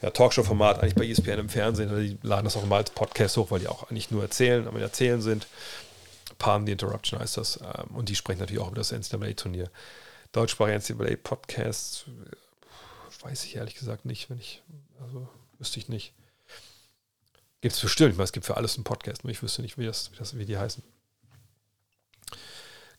[0.02, 1.90] ja, Talkshow-Format, eigentlich bei ESPN im Fernsehen.
[2.00, 4.80] Die laden das auch immer als Podcast hoch, weil die auch eigentlich nur erzählen, aber
[4.80, 5.48] erzählen sind.
[6.38, 7.60] Palm the Interruption heißt das.
[7.62, 9.72] Ähm, und die sprechen natürlich auch über das NCAA-Turnier.
[10.34, 12.06] Deutschsprachige NCAA-Podcasts
[13.22, 14.62] weiß ich ehrlich gesagt nicht, wenn ich,
[15.02, 15.28] also
[15.58, 16.14] wüsste ich nicht.
[17.62, 19.80] Gibt es bestimmt, ich meine, es gibt für alles einen Podcast, nur ich wüsste nicht,
[19.80, 20.84] wie, das, wie, das, wie die heißen.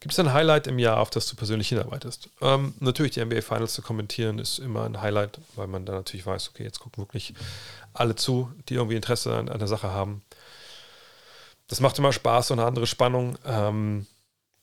[0.00, 2.30] Gibt es ein Highlight im Jahr, auf das du persönlich hinarbeitest?
[2.40, 6.24] Ähm, natürlich, die NBA Finals zu kommentieren ist immer ein Highlight, weil man dann natürlich
[6.24, 7.34] weiß, okay, jetzt gucken wirklich
[7.94, 10.22] alle zu, die irgendwie Interesse an, an der Sache haben.
[11.66, 13.38] Das macht immer Spaß, so eine andere Spannung.
[13.44, 14.06] Ähm,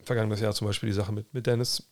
[0.04, 1.84] vergangenes Jahr zum Beispiel die Sache mit, mit Dennis.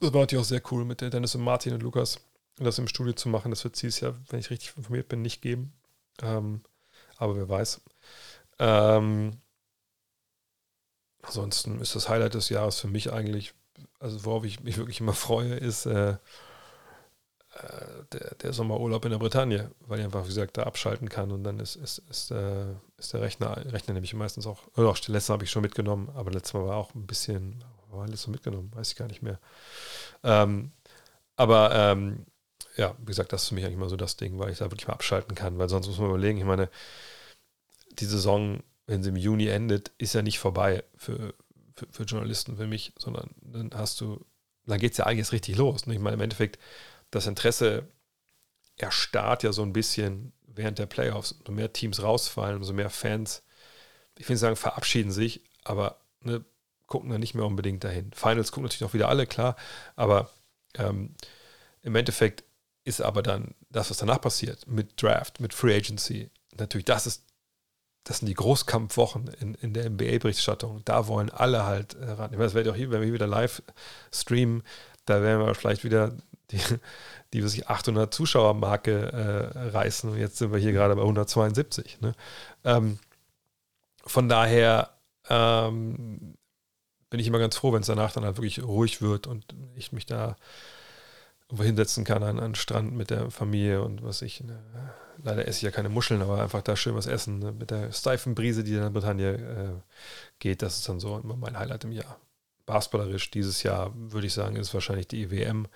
[0.00, 2.20] Das war natürlich auch sehr cool, mit Dennis und Martin und Lukas
[2.58, 3.50] das im Studio zu machen.
[3.50, 5.72] Das wird es dieses Jahr, wenn ich richtig informiert bin, nicht geben.
[6.22, 6.62] Ähm,
[7.18, 7.80] aber wer weiß.
[8.58, 9.32] Ähm,
[11.26, 13.52] Ansonsten ist das Highlight des Jahres für mich eigentlich,
[13.98, 19.18] also worauf ich mich wirklich immer freue, ist äh, äh, der, der, Sommerurlaub in der
[19.18, 22.72] Bretagne, weil ich einfach, wie gesagt, da abschalten kann und dann ist, ist, ist, äh,
[22.98, 26.10] ist der Rechner, Rechner nämlich meistens auch, oder auch letztes Mal habe ich schon mitgenommen,
[26.14, 29.22] aber letztes Mal war auch ein bisschen, war alles so mitgenommen, weiß ich gar nicht
[29.22, 29.40] mehr.
[30.22, 30.72] Ähm,
[31.36, 32.26] aber ähm,
[32.76, 34.66] ja, wie gesagt, das ist für mich eigentlich immer so das Ding, weil ich da
[34.66, 36.68] wirklich mal abschalten kann, weil sonst muss man überlegen, ich meine,
[37.98, 41.34] die Saison wenn sie im Juni endet, ist ja nicht vorbei für,
[41.74, 44.24] für, für Journalisten, für mich, sondern dann hast du,
[44.64, 45.86] dann geht es ja eigentlich richtig los.
[45.86, 45.94] Ne?
[45.94, 46.58] Ich meine, im Endeffekt,
[47.10, 47.88] das Interesse
[48.76, 51.32] erstarrt ja so ein bisschen während der Playoffs.
[51.32, 53.42] Umso mehr Teams rausfallen, umso mehr Fans,
[54.18, 56.44] ich will sagen, verabschieden sich, aber ne,
[56.86, 58.12] gucken dann nicht mehr unbedingt dahin.
[58.12, 59.56] Finals gucken natürlich auch wieder alle, klar,
[59.96, 60.30] aber
[60.74, 61.14] ähm,
[61.82, 62.44] im Endeffekt
[62.84, 67.25] ist aber dann das, was danach passiert, mit Draft, mit Free Agency, natürlich, das ist
[68.06, 70.82] das sind die Großkampfwochen in, in der NBA-Berichterstattung.
[70.84, 72.30] Da wollen alle halt äh, ran.
[72.30, 73.62] Ich meine, das werde ich auch hier, wenn wir wieder live
[74.14, 74.62] streamen,
[75.06, 76.12] da werden wir vielleicht wieder
[76.52, 76.60] die,
[77.32, 80.08] die sich 800 Zuschauer-Marke äh, reißen.
[80.10, 82.00] Und jetzt sind wir hier gerade bei 172.
[82.00, 82.12] Ne?
[82.64, 83.00] Ähm,
[84.04, 84.90] von daher
[85.28, 86.36] ähm,
[87.10, 89.44] bin ich immer ganz froh, wenn es danach dann halt wirklich ruhig wird und
[89.74, 90.36] ich mich da
[91.54, 94.42] hinsetzen kann an, an Strand mit der Familie und was ich.
[94.42, 94.58] Ne?
[95.22, 97.38] Leider esse ich ja keine Muscheln, aber einfach da schön was essen.
[97.38, 97.52] Ne?
[97.52, 99.80] Mit der steifen Brise, die in der Bretagne äh,
[100.38, 102.18] geht, das ist dann so immer mein Highlight im Jahr.
[102.66, 105.68] basketballerisch dieses Jahr, würde ich sagen, ist wahrscheinlich die EWM.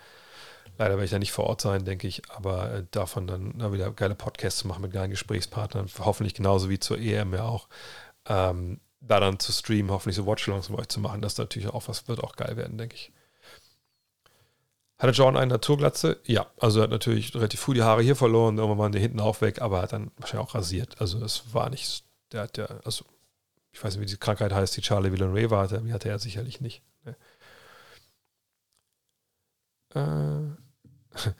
[0.77, 3.73] Leider werde ich da nicht vor Ort sein, denke ich, aber äh, davon dann na,
[3.73, 7.69] wieder geile Podcasts zu machen mit geilen Gesprächspartnern, hoffentlich genauso wie zur EM ja auch.
[8.27, 11.89] Ähm, da dann zu streamen, hoffentlich so Watchalongs mit euch zu machen, das natürlich auch
[11.89, 13.13] was wird auch geil werden, denke ich.
[15.01, 16.21] Hatte John eine Naturglatze?
[16.27, 19.19] Ja, also er hat natürlich relativ früh die Haare hier verloren, irgendwann waren die hinten
[19.21, 21.01] auch weg, aber er hat dann wahrscheinlich auch rasiert.
[21.01, 23.07] Also es war nicht, der hat ja, also
[23.73, 26.61] ich weiß nicht, wie die Krankheit heißt, die Charlie Villanueva hatte, die hatte er sicherlich
[26.61, 26.83] nicht.
[27.05, 27.17] Ne?
[29.95, 31.31] Äh,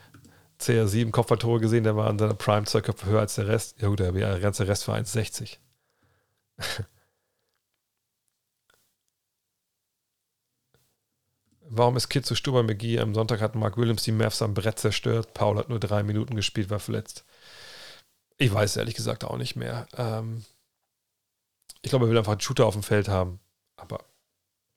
[0.59, 3.79] CR7 Kopfballtore gesehen, der war an seiner Prime zwei Köpfe höher als der Rest.
[3.83, 5.59] Ja gut, der ganze Rest war 1,60.
[11.73, 12.99] Warum ist Kid zu Stuber McGee?
[12.99, 15.35] Am Sonntag hat Mark Williams die Mavs am Brett zerstört.
[15.35, 17.25] Paul hat nur drei Minuten gespielt, war verletzt.
[18.39, 19.87] Ich weiß ehrlich gesagt auch nicht mehr.
[19.97, 20.45] Ähm
[21.83, 23.39] ich glaube, er will einfach einen Shooter auf dem Feld haben.
[23.77, 24.05] Aber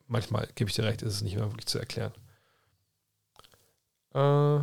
[0.06, 2.14] manchmal, gebe ich dir recht, ist es nicht mehr wirklich zu erklären.
[4.14, 4.60] Äh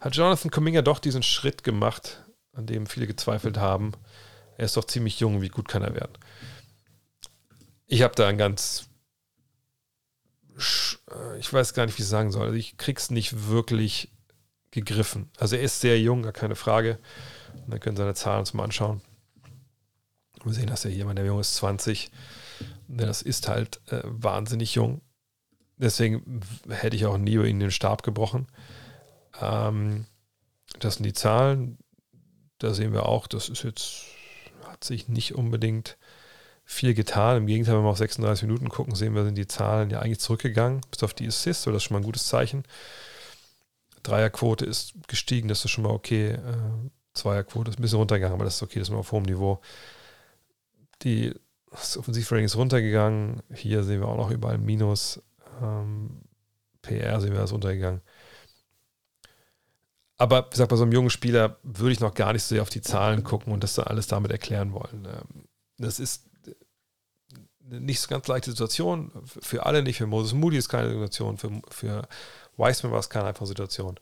[0.00, 3.92] hat Jonathan Kuminga doch diesen Schritt gemacht, an dem viele gezweifelt haben?
[4.56, 6.18] Er ist doch ziemlich jung, wie gut kann er werden?
[7.92, 8.88] Ich habe da ein ganz,
[10.56, 12.46] äh, ich weiß gar nicht, wie ich sagen soll.
[12.46, 14.10] Also ich krieg's nicht wirklich
[14.70, 15.30] gegriffen.
[15.38, 16.98] Also er ist sehr jung, gar keine Frage.
[17.52, 19.02] Und dann können seine Zahlen uns mal anschauen.
[20.42, 22.10] Wir sehen, dass er jemand, der jung ist, 20.
[22.88, 25.02] Denn das ist halt äh, wahnsinnig jung.
[25.76, 26.40] Deswegen
[26.70, 28.46] hätte ich auch nie über ihn den Stab gebrochen.
[29.38, 30.06] Ähm,
[30.78, 31.76] das sind die Zahlen.
[32.56, 34.06] Da sehen wir auch, das ist jetzt,
[34.64, 35.98] hat sich nicht unbedingt
[36.64, 37.38] viel getan.
[37.38, 40.20] Im Gegenteil, wenn wir auf 36 Minuten gucken, sehen wir, sind die Zahlen ja eigentlich
[40.20, 42.64] zurückgegangen, bis auf die Assists, das ist schon mal ein gutes Zeichen.
[44.02, 46.32] Dreierquote ist gestiegen, das ist schon mal okay.
[46.32, 46.38] Äh,
[47.14, 49.60] Zweierquote ist ein bisschen runtergegangen, aber das ist okay, das ist mal auf hohem Niveau.
[51.02, 51.34] Die
[51.70, 53.42] das Offensivrating ist runtergegangen.
[53.52, 55.22] Hier sehen wir auch noch überall Minus.
[55.62, 56.22] Ähm,
[56.82, 58.02] PR sehen wir, das runtergegangen.
[60.18, 62.62] Aber wie gesagt, bei so einem jungen Spieler würde ich noch gar nicht so sehr
[62.62, 65.06] auf die Zahlen gucken und das dann alles damit erklären wollen.
[65.06, 65.44] Ähm,
[65.78, 66.26] das ist
[67.68, 69.10] nicht so ganz leichte Situation.
[69.24, 69.98] Für alle nicht.
[69.98, 71.38] Für Moses Moody ist keine Situation.
[71.38, 72.08] Für, für
[72.56, 73.98] Wiseman war es keine einfache Situation.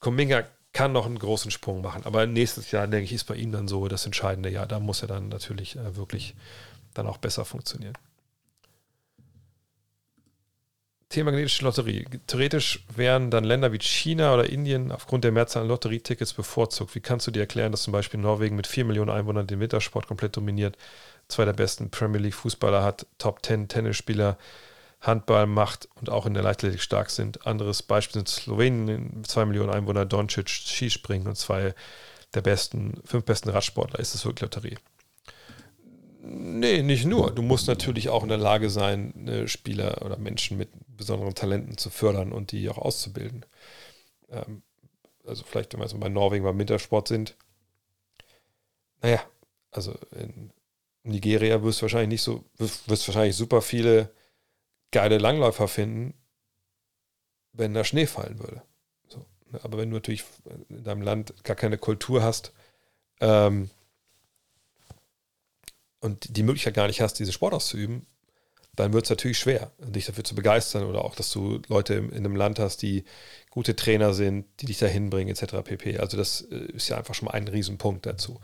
[0.00, 2.04] Kuminga kann noch einen großen Sprung machen.
[2.04, 4.66] Aber nächstes Jahr, denke ich, ist bei ihm dann so das entscheidende Jahr.
[4.66, 6.34] Da muss er dann natürlich äh, wirklich
[6.94, 7.94] dann auch besser funktionieren.
[11.14, 12.06] Thema genetische Lotterie.
[12.26, 16.96] Theoretisch wären dann Länder wie China oder Indien aufgrund der Mehrzahl an Lotterietickets bevorzugt.
[16.96, 20.08] Wie kannst du dir erklären, dass zum Beispiel Norwegen mit 4 Millionen Einwohnern den Wintersport
[20.08, 20.76] komplett dominiert,
[21.28, 24.38] zwei der besten Premier League Fußballer hat, Top 10 Tennisspieler,
[25.00, 27.46] Handball macht und auch in der Leichtathletik stark sind.
[27.46, 31.74] Anderes Beispiel sind Slowenien, zwei Millionen Einwohner, Doncic, Skispringen und zwei
[32.34, 34.00] der besten, fünf besten Radsportler.
[34.00, 34.78] Ist das wirklich Lotterie?
[36.22, 37.30] Nee, nicht nur.
[37.30, 41.90] Du musst natürlich auch in der Lage sein, Spieler oder Menschen mit besonderen Talenten zu
[41.90, 43.44] fördern und die auch auszubilden.
[44.30, 44.62] Ähm,
[45.26, 47.36] also vielleicht, wenn wir jetzt bei Norwegen beim Wintersport sind.
[49.02, 49.22] Naja,
[49.70, 50.50] also in
[51.04, 54.10] Nigeria wirst du wahrscheinlich nicht so, wirst, wirst wahrscheinlich super viele
[54.90, 56.14] geile Langläufer finden,
[57.52, 58.62] wenn da Schnee fallen würde.
[59.08, 59.24] So.
[59.50, 59.60] Ne?
[59.62, 60.24] Aber wenn du natürlich
[60.68, 62.52] in deinem Land gar keine Kultur hast
[63.20, 63.70] ähm,
[66.00, 68.06] und die Möglichkeit gar nicht hast, diese Sport auszuüben,
[68.76, 72.12] dann wird es natürlich schwer, dich dafür zu begeistern oder auch, dass du Leute in
[72.12, 73.04] einem Land hast, die
[73.50, 75.62] gute Trainer sind, die dich dahin bringen, etc.
[75.62, 75.98] pp.
[75.98, 78.40] Also das äh, ist ja einfach schon mal ein Riesenpunkt dazu.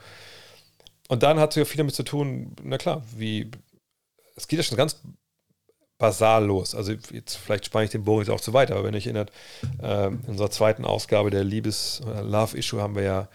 [1.10, 3.50] Und dann hat es ja viel damit zu tun, na klar, wie,
[4.36, 5.02] es geht ja schon ganz
[5.98, 6.72] basal los.
[6.76, 9.06] Also jetzt vielleicht spanne ich den Bogen jetzt auch zu weit, aber wenn ihr euch
[9.06, 9.32] erinnert,
[9.82, 13.28] äh, in unserer zweiten Ausgabe der Liebes- oder Love-Issue haben wir ja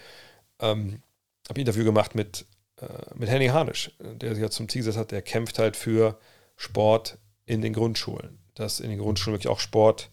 [0.61, 1.01] ähm,
[1.49, 2.45] ein Interview gemacht mit,
[2.79, 6.17] äh, mit Henning Harnisch, der sich ja zum Ziel gesetzt hat, der kämpft halt für
[6.55, 8.39] Sport in den Grundschulen.
[8.53, 10.11] Dass in den Grundschulen wirklich auch Sport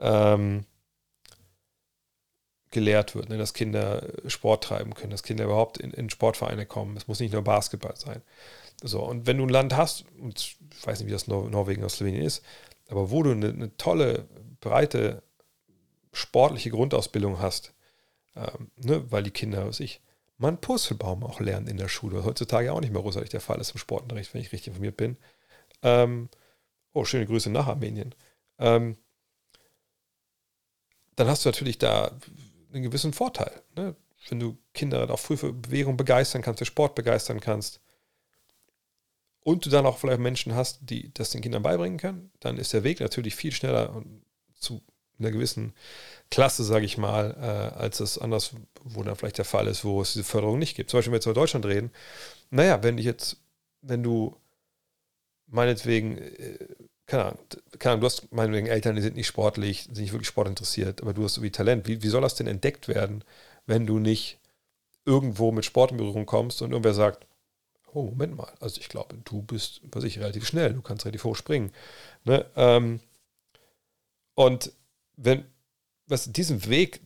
[0.00, 0.66] ähm,
[2.76, 3.38] gelehrt wird, ne?
[3.38, 6.94] dass Kinder Sport treiben können, dass Kinder überhaupt in, in, Sportvereine kommen.
[6.94, 8.20] Es muss nicht nur Basketball sein.
[8.82, 11.80] So, und wenn du ein Land hast, und ich weiß nicht, wie das Nor Norwegen
[11.80, 12.44] oder Slowenien ist,
[12.88, 14.28] aber wo du eine, eine tolle,
[14.60, 15.22] breite,
[16.12, 17.72] sportliche Grundausbildung hast,
[18.36, 19.10] ähm, ne?
[19.10, 20.02] weil die Kinder, was ich,
[20.36, 23.70] man Purzelbaum auch lernen in der Schule, heutzutage auch nicht mehr großartig der Fall ist
[23.70, 25.16] im Sportunterricht, wenn ich richtig informiert bin.
[25.80, 26.28] Ähm,
[26.92, 28.14] oh, schöne Grüße nach Armenien.
[28.58, 28.98] Ähm,
[31.14, 32.12] dann hast du natürlich da
[32.72, 33.62] einen gewissen Vorteil.
[33.76, 33.94] Ne?
[34.28, 37.80] Wenn du Kinder auch früh für Bewegung begeistern kannst, für Sport begeistern kannst
[39.40, 42.72] und du dann auch vielleicht Menschen hast, die das den Kindern beibringen können, dann ist
[42.72, 44.02] der Weg natürlich viel schneller
[44.58, 44.82] zu
[45.18, 45.72] einer gewissen
[46.30, 50.02] Klasse, sage ich mal, äh, als es anders, wo dann vielleicht der Fall ist, wo
[50.02, 50.90] es diese Förderung nicht gibt.
[50.90, 51.90] Zum Beispiel, wenn wir jetzt über Deutschland reden,
[52.50, 53.38] naja, wenn ich jetzt,
[53.82, 54.36] wenn du
[55.46, 56.58] meinetwegen, äh,
[57.06, 57.38] keine Ahnung,
[57.78, 61.14] keine Ahnung, du hast meinetwegen Eltern, die sind nicht sportlich, sind nicht wirklich sportinteressiert, aber
[61.14, 61.86] du hast so wie Talent.
[61.86, 63.22] Wie, wie soll das denn entdeckt werden,
[63.66, 64.38] wenn du nicht
[65.04, 67.26] irgendwo mit Sport in Berührung kommst und irgendwer sagt,
[67.92, 71.24] oh, Moment mal, also ich glaube, du bist, was ich, relativ schnell, du kannst relativ
[71.24, 71.72] hoch springen.
[72.24, 72.44] Ne?
[72.56, 73.00] Ähm,
[74.34, 74.72] und
[75.16, 75.44] wenn,
[76.06, 77.00] was diesen Weg,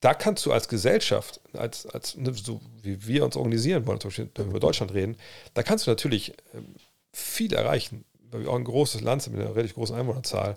[0.00, 4.10] da kannst du als Gesellschaft, als, als ne, so wie wir uns organisieren wollen, zum
[4.10, 5.16] Beispiel wenn wir über Deutschland reden,
[5.54, 6.74] da kannst du natürlich ähm,
[7.12, 8.04] viel erreichen,
[8.46, 10.56] auch ein großes Land mit einer relativ großen Einwohnerzahl,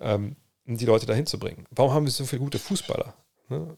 [0.00, 0.36] ähm,
[0.66, 1.66] die Leute dahin zu bringen.
[1.70, 3.14] Warum haben wir so viele gute Fußballer?
[3.48, 3.76] Ne?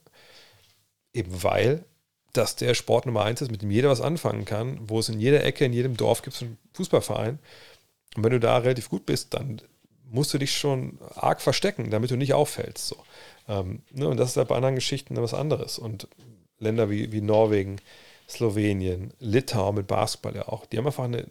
[1.12, 1.84] Eben weil
[2.32, 5.20] das der Sport Nummer eins ist, mit dem jeder was anfangen kann, wo es in
[5.20, 7.39] jeder Ecke, in jedem Dorf gibt es einen Fußballverein.
[8.15, 9.60] Und wenn du da relativ gut bist, dann
[10.08, 12.89] musst du dich schon arg verstecken, damit du nicht auffällst.
[12.89, 12.97] So.
[13.48, 15.78] Ähm, ne, und das ist halt bei anderen Geschichten was anderes.
[15.78, 16.08] Und
[16.58, 17.81] Länder wie, wie Norwegen,
[18.28, 21.26] Slowenien, Litauen mit Basketball ja auch, die haben einfach eine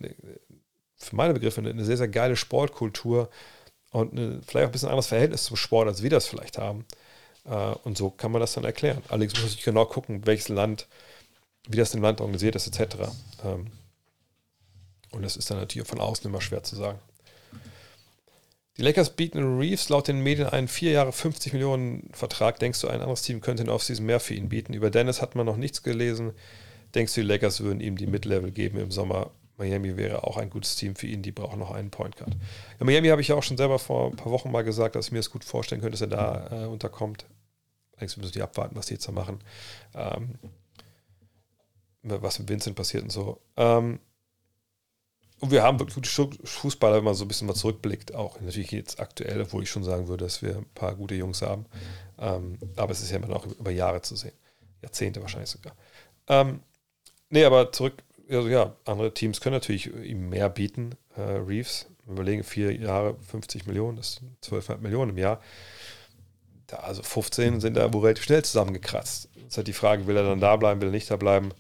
[0.98, 3.30] für meine Begriffe eine, eine, sehr, sehr geile Sportkultur
[3.92, 6.86] und eine, vielleicht auch ein bisschen anderes Verhältnis zum Sport, als wir das vielleicht haben.
[7.46, 9.02] Äh, und so kann man das dann erklären.
[9.08, 10.88] Allerdings muss ich genau gucken, welches Land,
[11.68, 13.10] wie das im Land organisiert ist, etc.
[13.44, 13.68] Ähm,
[15.12, 17.00] und das ist dann natürlich von außen immer schwer zu sagen.
[18.78, 22.60] Die Lakers bieten Reeves laut den Medien einen vier Jahre 50 Millionen Vertrag.
[22.60, 24.74] Denkst du, ein anderes Team könnte in Offseason mehr für ihn bieten?
[24.74, 26.34] Über Dennis hat man noch nichts gelesen.
[26.94, 29.32] Denkst du, die Lakers würden ihm die Mid-Level geben im Sommer?
[29.58, 31.22] Miami wäre auch ein gutes Team für ihn.
[31.22, 32.36] Die brauchen noch einen Point Guard.
[32.80, 35.08] Ja, Miami habe ich ja auch schon selber vor ein paar Wochen mal gesagt, dass
[35.08, 37.26] ich mir das gut vorstellen könnte, dass er da äh, unterkommt.
[37.94, 39.40] Allerdings müssen die abwarten, was die jetzt da machen.
[39.94, 40.36] Ähm,
[42.04, 43.42] was mit Vincent passiert und so.
[43.58, 44.00] Ähm,
[45.40, 48.72] und wir haben wirklich gute Fußballer, wenn man so ein bisschen mal zurückblickt, auch natürlich
[48.72, 51.66] jetzt aktuell, obwohl ich schon sagen würde, dass wir ein paar gute Jungs haben.
[52.20, 54.34] Ähm, aber es ist ja immer noch über Jahre zu sehen.
[54.82, 55.76] Jahrzehnte wahrscheinlich sogar.
[56.28, 56.62] Ähm,
[57.30, 60.96] nee, aber zurück, also ja, andere Teams können natürlich ihm mehr bieten.
[61.16, 65.42] Äh, Reeves, überlegen, vier Jahre, 50 Millionen, das sind 12,5 Millionen im Jahr.
[66.68, 69.30] Da, also 15 sind da wohl relativ schnell zusammengekratzt.
[69.36, 71.52] Jetzt ist halt die Frage, will er dann da bleiben, will er nicht da bleiben?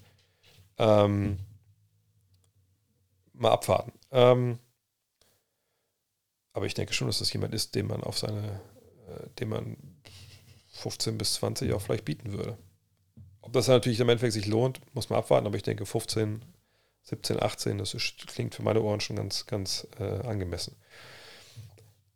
[0.77, 1.38] Ähm,
[3.34, 3.94] mal abwarten.
[4.11, 4.60] Ähm,
[6.53, 8.61] aber ich denke schon, dass das jemand ist, dem man auf seine,
[9.08, 9.77] äh, dem man
[10.72, 12.58] 15 bis 20 auch vielleicht bieten würde.
[13.42, 16.42] Ob das natürlich im Endeffekt sich lohnt, muss man abwarten, aber ich denke 15,
[17.06, 20.75] 17, 18, das ist, klingt für meine Ohren schon ganz, ganz äh, angemessen.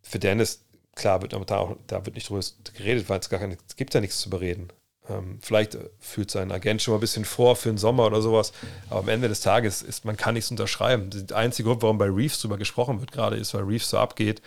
[0.01, 2.41] Für Dennis, klar, wird da, auch, da wird nicht drüber
[2.73, 4.71] geredet, weil es gar keine, es gibt ja nichts zu bereden.
[5.07, 8.51] Ähm, vielleicht fühlt sein Agent schon mal ein bisschen vor für den Sommer oder sowas.
[8.89, 11.09] Aber am Ende des Tages ist, man kann nichts unterschreiben.
[11.11, 14.41] Der einzige Grund, warum bei Reeves drüber gesprochen wird, gerade ist, weil Reeves so abgeht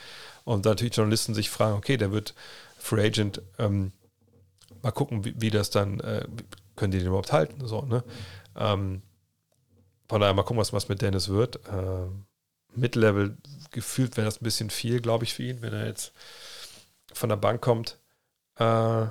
[0.45, 2.35] und natürlich Journalisten sich fragen, okay, der wird
[2.79, 3.93] Free Agent, ähm,
[4.83, 6.27] mal gucken, wie, wie das dann, äh,
[6.75, 7.67] können die den überhaupt halten?
[7.67, 8.03] So, ne?
[8.57, 9.03] Ähm,
[10.13, 11.57] von daher mal gucken, was, mit Dennis wird.
[11.69, 12.05] Äh,
[12.75, 13.35] Mid-Level
[13.71, 16.13] gefühlt wäre das ein bisschen viel, glaube ich, für ihn, wenn er jetzt
[17.15, 17.97] von der Bank kommt.
[18.57, 19.07] Äh,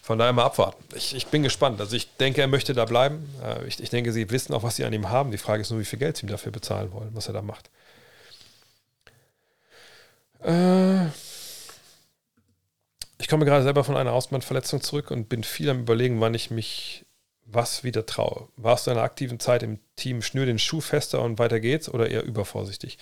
[0.00, 0.82] von daher mal abwarten.
[0.94, 1.82] Ich, ich bin gespannt.
[1.82, 3.28] Also ich denke, er möchte da bleiben.
[3.42, 5.32] Äh, ich, ich denke, sie wissen auch, was sie an ihm haben.
[5.32, 7.42] Die Frage ist nur, wie viel Geld sie ihm dafür bezahlen wollen, was er da
[7.42, 7.68] macht.
[10.42, 11.08] Äh,
[13.18, 16.50] ich komme gerade selber von einer Ausbandverletzung zurück und bin viel am überlegen, wann ich
[16.50, 17.03] mich
[17.46, 18.48] was wieder traue.
[18.56, 21.88] Warst du in einer aktiven Zeit im Team, schnür den Schuh fester und weiter geht's
[21.88, 22.98] oder eher übervorsichtig?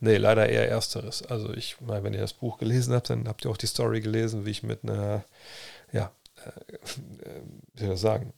[0.00, 1.22] Nee, leider eher ersteres.
[1.22, 4.00] Also ich, meine, wenn ihr das Buch gelesen habt, dann habt ihr auch die Story
[4.00, 5.24] gelesen, wie ich mit einer
[5.92, 6.12] ja,
[6.44, 6.50] äh,
[7.74, 8.32] wie soll ich das sagen,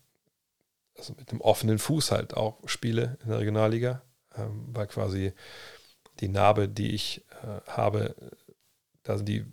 [0.96, 4.02] also mit einem offenen Fuß halt auch spiele in der Regionalliga,
[4.36, 5.32] ähm, weil quasi
[6.20, 8.14] die Narbe, die ich äh, habe,
[9.04, 9.44] da sind die,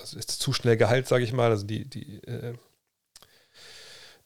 [0.00, 2.54] also ist zu schnell geheilt, sage ich mal, also die, die, äh,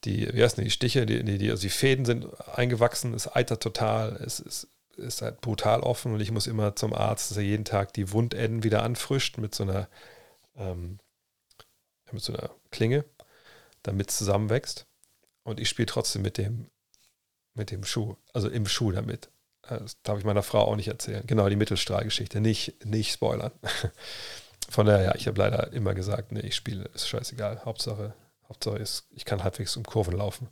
[0.04, 3.62] die, wie heißt denn, die Stiche, die, die, also die Fäden sind eingewachsen, es eitert
[3.62, 7.44] total, es ist, ist halt brutal offen und ich muss immer zum Arzt, dass er
[7.44, 9.88] jeden Tag die Wundenden wieder anfrischt mit so einer,
[10.56, 10.98] ähm,
[12.10, 13.04] mit so einer Klinge
[13.82, 14.86] damit es zusammenwächst.
[15.44, 16.70] Und ich spiele trotzdem mit dem,
[17.54, 19.30] mit dem Schuh, also im Schuh damit.
[19.62, 21.24] Das darf ich meiner Frau auch nicht erzählen.
[21.26, 22.40] Genau, die Mittelstrahlgeschichte.
[22.40, 23.52] Nicht, nicht spoilern.
[24.68, 27.64] Von daher, ja, ich habe leider immer gesagt, nee, ich spiele, ist scheißegal.
[27.64, 28.14] Hauptsache,
[28.52, 30.48] Hauptsache ist, ich kann halbwegs um Kurven laufen.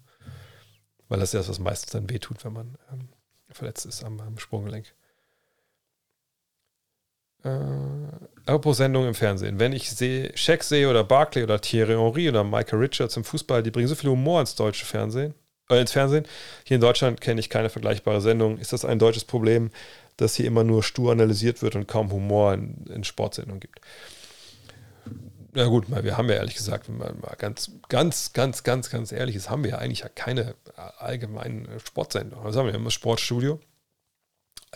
[1.09, 3.09] Weil das ist das, was meistens dann wehtut, wenn man ähm,
[3.51, 4.95] verletzt ist am, am Sprunggelenk.
[7.45, 7.49] Äh,
[8.47, 9.59] apropos Sendung im Fernsehen.
[9.59, 13.62] Wenn ich sehe, Shaq sehe oder Barclay oder Thierry Henry oder Michael Richards im Fußball,
[13.62, 15.35] die bringen so viel Humor ins deutsche Fernsehen,
[15.69, 16.27] äh, ins Fernsehen.
[16.65, 18.59] Hier in Deutschland kenne ich keine vergleichbare Sendung.
[18.59, 19.70] Ist das ein deutsches Problem,
[20.17, 23.81] dass hier immer nur stur analysiert wird und kaum Humor in, in Sportsendungen gibt?
[25.53, 29.11] Na gut, wir haben ja ehrlich gesagt, wenn man mal ganz, ganz, ganz, ganz, ganz
[29.11, 30.55] ehrlich ist, haben wir ja eigentlich ja keine
[30.99, 32.45] allgemeinen Sportsendungen.
[32.45, 32.73] Was haben wir?
[32.73, 33.59] Wir haben das Sportstudio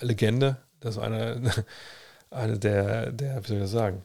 [0.00, 0.56] Legende.
[0.80, 1.52] Das ist eine,
[2.30, 4.02] eine der, der, wie soll ich das sagen,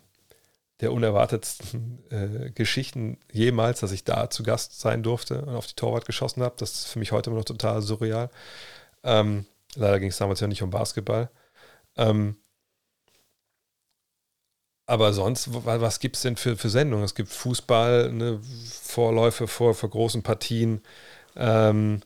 [0.82, 5.76] der unerwartetsten äh, Geschichten jemals, dass ich da zu Gast sein durfte und auf die
[5.76, 6.56] Torwart geschossen habe.
[6.58, 8.30] Das ist für mich heute immer noch total surreal.
[9.04, 11.30] Ähm, leider ging es damals ja nicht um Basketball.
[11.98, 12.38] Ähm,
[14.90, 17.06] aber sonst, was gibt es denn für, für Sendungen?
[17.06, 18.40] Es gibt Fußball, ne,
[18.84, 20.82] Vorläufe vor, vor großen Partien.
[21.35, 22.01] Ähm,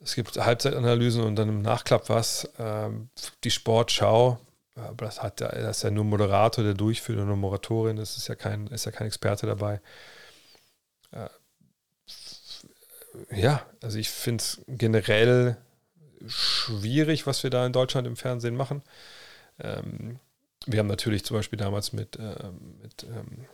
[0.00, 2.50] es gibt Halbzeitanalysen und dann im Nachklapp was.
[2.58, 3.10] Ähm,
[3.44, 4.40] die Sportschau,
[4.74, 8.26] aber das hat das ist ja nur Moderator, der durchführt und nur Moderatorin, das ist
[8.28, 9.80] ja kein, ist ja kein Experte dabei.
[11.12, 11.28] Äh,
[13.30, 15.56] ja, also ich finde es generell
[16.26, 18.82] schwierig, was wir da in Deutschland im Fernsehen machen.
[19.60, 20.18] Ähm,
[20.66, 22.50] wir haben natürlich zum Beispiel damals mit, äh,
[22.82, 23.46] mit ähm,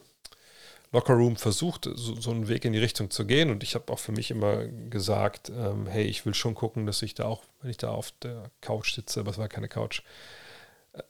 [0.93, 3.51] Locker Room versucht, so, so, einen Weg in die Richtung zu gehen.
[3.51, 7.03] Und ich habe auch für mich immer gesagt, ähm, hey, ich will schon gucken, dass
[7.03, 10.03] ich da auch, wenn ich da auf der Couch sitze, aber es war keine Couch.
[10.93, 11.03] Äh,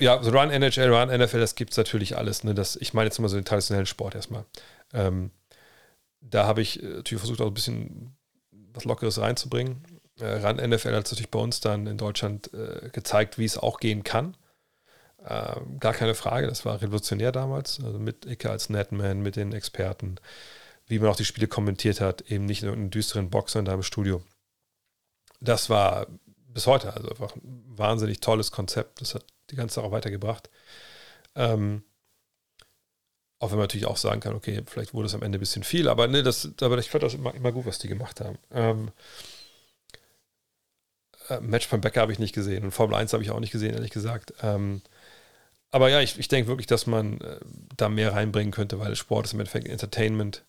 [0.00, 2.44] ja, so Run NHL, Run NFL, das gibt es natürlich alles.
[2.44, 2.54] Ne?
[2.54, 4.44] Das, ich meine jetzt mal so den traditionellen Sport erstmal.
[4.92, 5.30] Ähm,
[6.20, 8.16] da habe ich äh, natürlich versucht, auch ein bisschen
[8.72, 9.82] was Lockeres reinzubringen.
[10.20, 13.80] Äh, Run NFL hat natürlich bei uns dann in Deutschland äh, gezeigt, wie es auch
[13.80, 14.36] gehen kann.
[15.26, 17.82] Äh, gar keine Frage, das war revolutionär damals.
[17.82, 20.16] Also mit Icke als Netman, mit den Experten,
[20.86, 23.74] wie man auch die Spiele kommentiert hat, eben nicht in einem düsteren Box, sondern da
[23.74, 24.22] im Studio.
[25.40, 26.06] Das war
[26.48, 29.00] bis heute also einfach ein wahnsinnig tolles Konzept.
[29.00, 30.48] Das hat die ganze Sache weitergebracht.
[31.34, 31.82] Ähm,
[33.40, 35.64] auch wenn man natürlich auch sagen kann, okay, vielleicht wurde es am Ende ein bisschen
[35.64, 38.38] viel, aber ne, das, aber ich fand das immer, immer gut, was die gemacht haben.
[38.52, 38.92] Ähm,
[41.28, 43.52] äh, Match von Becker habe ich nicht gesehen und Formel 1 habe ich auch nicht
[43.52, 44.32] gesehen, ehrlich gesagt.
[44.40, 44.82] Ähm,
[45.70, 47.40] aber ja, ich, ich denke wirklich, dass man äh,
[47.76, 50.44] da mehr reinbringen könnte, weil Sport ist im Endeffekt Entertainment.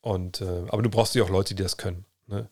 [0.00, 2.04] Und, äh, aber du brauchst ja auch Leute, die das können.
[2.26, 2.48] Ne?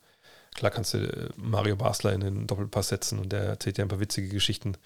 [0.55, 3.89] Klar kannst du äh, Mario Basler in den Doppelpass setzen und der erzählt ja ein
[3.89, 4.77] paar witzige Geschichten.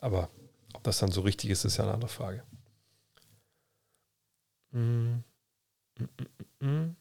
[0.00, 0.28] Aber
[0.74, 2.42] ob das dann so richtig ist, ist ja eine andere Frage.
[4.72, 5.22] Mm.
[5.98, 6.08] Mm,
[6.60, 6.96] mm, mm.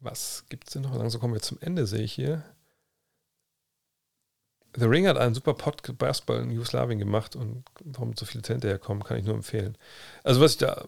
[0.00, 0.96] Was gibt es denn noch?
[0.96, 2.44] Langsam kommen wir zum Ende, sehe ich hier.
[4.76, 8.68] The Ring hat einen super Podcast Basketball in Jugoslawien gemacht und warum so viele Talente
[8.68, 9.76] herkommen, kann ich nur empfehlen.
[10.22, 10.84] Also was ich da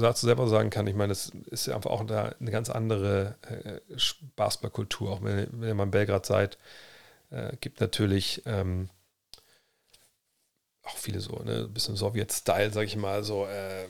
[0.00, 3.36] dazu selber sagen kann, ich meine, das ist ja einfach auch eine, eine ganz andere
[3.42, 3.80] äh,
[4.36, 6.56] Basketballkultur, auch wenn, wenn ihr mal in Belgrad seid,
[7.30, 8.88] äh, gibt natürlich ähm,
[10.82, 13.86] auch viele so, ne, ein bisschen Sowjet-Style, sag ich mal, so äh,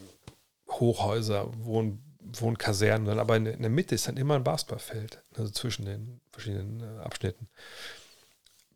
[0.69, 5.85] Hochhäuser, Wohn, Wohnkasernen, aber in, in, der Mitte ist dann immer ein Basketballfeld, also zwischen
[5.85, 7.49] den verschiedenen äh, Abschnitten.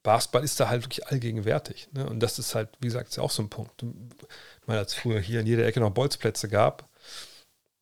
[0.03, 1.89] Basketball ist da halt wirklich allgegenwärtig.
[1.93, 2.09] Ne?
[2.09, 3.83] Und das ist halt, wie gesagt, auch so ein Punkt.
[3.83, 6.89] Ich meine, als früher hier in jeder Ecke noch Bolzplätze gab,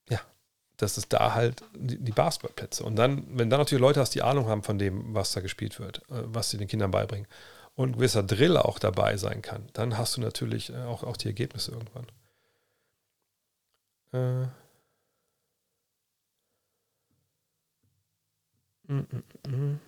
[0.08, 0.20] ja,
[0.76, 2.84] das ist da halt die, die Basketballplätze.
[2.84, 5.78] Und dann, wenn dann natürlich Leute hast, die Ahnung haben von dem, was da gespielt
[5.78, 7.28] wird, äh, was sie den Kindern beibringen,
[7.76, 11.16] und ein gewisser Drill auch dabei sein kann, dann hast du natürlich äh, auch, auch
[11.16, 12.06] die Ergebnisse irgendwann.
[14.12, 14.48] Äh.
[18.88, 19.78] Mm -mm -mm.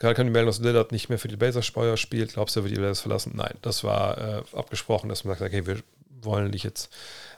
[0.00, 2.32] Gerade kann die melden, dass Lillard nicht mehr für die Blazers-Speuer spielt.
[2.32, 3.32] Glaubst du, er wird die Blazers verlassen?
[3.36, 5.82] Nein, das war äh, abgesprochen, dass man sagt, okay, wir
[6.22, 6.90] wollen dich jetzt,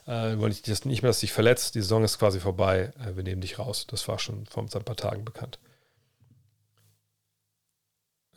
[0.06, 1.74] äh, wollen dich das nicht mehr, dass dich verletzt.
[1.74, 2.92] Die Saison ist quasi vorbei.
[3.04, 3.88] Äh, wir nehmen dich raus.
[3.88, 5.58] Das war schon vor ein paar Tagen bekannt.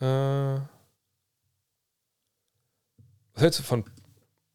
[0.00, 0.04] Äh,
[3.34, 3.84] was hältst du von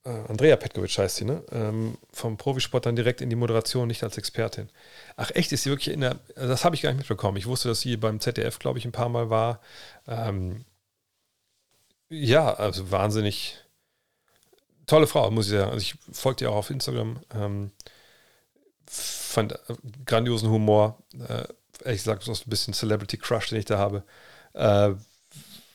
[0.04, 1.44] Andrea Petkovic heißt sie, ne?
[1.52, 4.70] Ähm, vom Profisport dann direkt in die Moderation, nicht als Expertin.
[5.16, 7.38] Ach echt, ist sie wirklich in der, also das habe ich gar nicht mitbekommen.
[7.38, 9.62] Ich wusste, dass sie beim ZDF, glaube ich, ein paar Mal war.
[10.08, 10.66] Ähm,
[12.10, 13.58] ja, also wahnsinnig
[14.88, 15.72] tolle Frau, muss ich sagen.
[15.72, 17.20] Also ich folgte ihr auch auf Instagram.
[17.34, 17.72] Ähm,
[18.88, 21.02] fand äh, grandiosen Humor.
[21.14, 21.46] Äh,
[21.86, 24.04] ehrlich gesagt, so ein bisschen Celebrity Crush, den ich da habe.
[24.54, 24.94] Äh,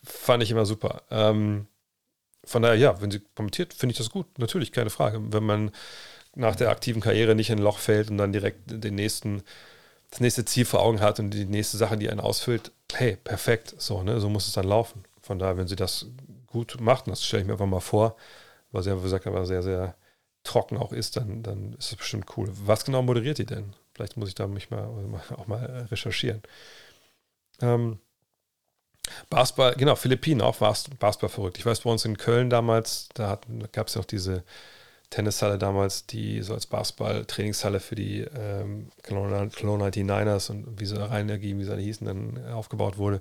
[0.05, 1.03] fand ich immer super.
[1.11, 1.67] Ähm,
[2.47, 4.39] von daher, ja, wenn sie kommentiert, finde ich das gut.
[4.39, 5.21] Natürlich, keine Frage.
[5.33, 5.71] Wenn man
[6.35, 9.43] nach der aktiven Karriere nicht in ein Loch fällt und dann direkt den nächsten,
[10.11, 13.75] das nächste Ziel vor Augen hat und die nächste Sache, die einen ausfüllt, hey, perfekt,
[13.79, 15.05] so, ne, so muss es dann laufen.
[15.23, 16.07] Von daher, wenn sie das
[16.47, 18.17] gut macht, und das stelle ich mir einfach mal vor,
[18.71, 19.97] weil sie wie gesagt, aber sehr, sehr
[20.45, 22.49] trocken auch ist, dann, dann ist es bestimmt cool.
[22.53, 23.75] Was genau moderiert die denn?
[23.95, 24.85] Vielleicht muss ich da mich mal
[25.37, 26.43] auch mal recherchieren.
[27.61, 27.99] Ähm,
[29.31, 31.59] Basketball, genau, Philippinen auch Basketball verrückt.
[31.59, 34.45] Ich weiß, bei uns in Köln damals, da, da gab es ja auch diese
[35.11, 41.07] Tennishalle damals, die so als Basketball-Trainingshalle für die ähm, Cologne 99ers und wie sie da
[41.07, 43.21] rein wie sie da hießen, dann aufgebaut wurde.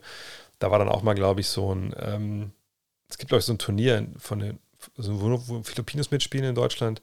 [0.59, 2.51] Da war dann auch mal, glaube ich, so ein, ähm,
[3.09, 4.59] es gibt, glaube ich, so ein Turnier von den,
[4.97, 7.01] also wo, wo Filipinos mitspielen in Deutschland,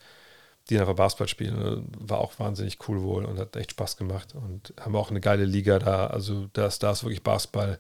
[0.68, 1.88] die einfach Basketball spielen.
[1.98, 4.34] War auch wahnsinnig cool wohl und hat echt Spaß gemacht.
[4.34, 6.06] Und haben auch eine geile Liga da.
[6.08, 7.78] Also da ist wirklich Basketball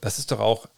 [0.00, 0.68] Das ist doch auch,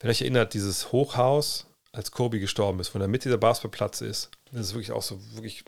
[0.00, 4.00] wenn euch erinnert, dieses Hochhaus, als Kobe gestorben ist, wo in der Mitte der Basketballplatz
[4.00, 4.30] ist.
[4.50, 5.64] Das ist wirklich auch so, wirklich.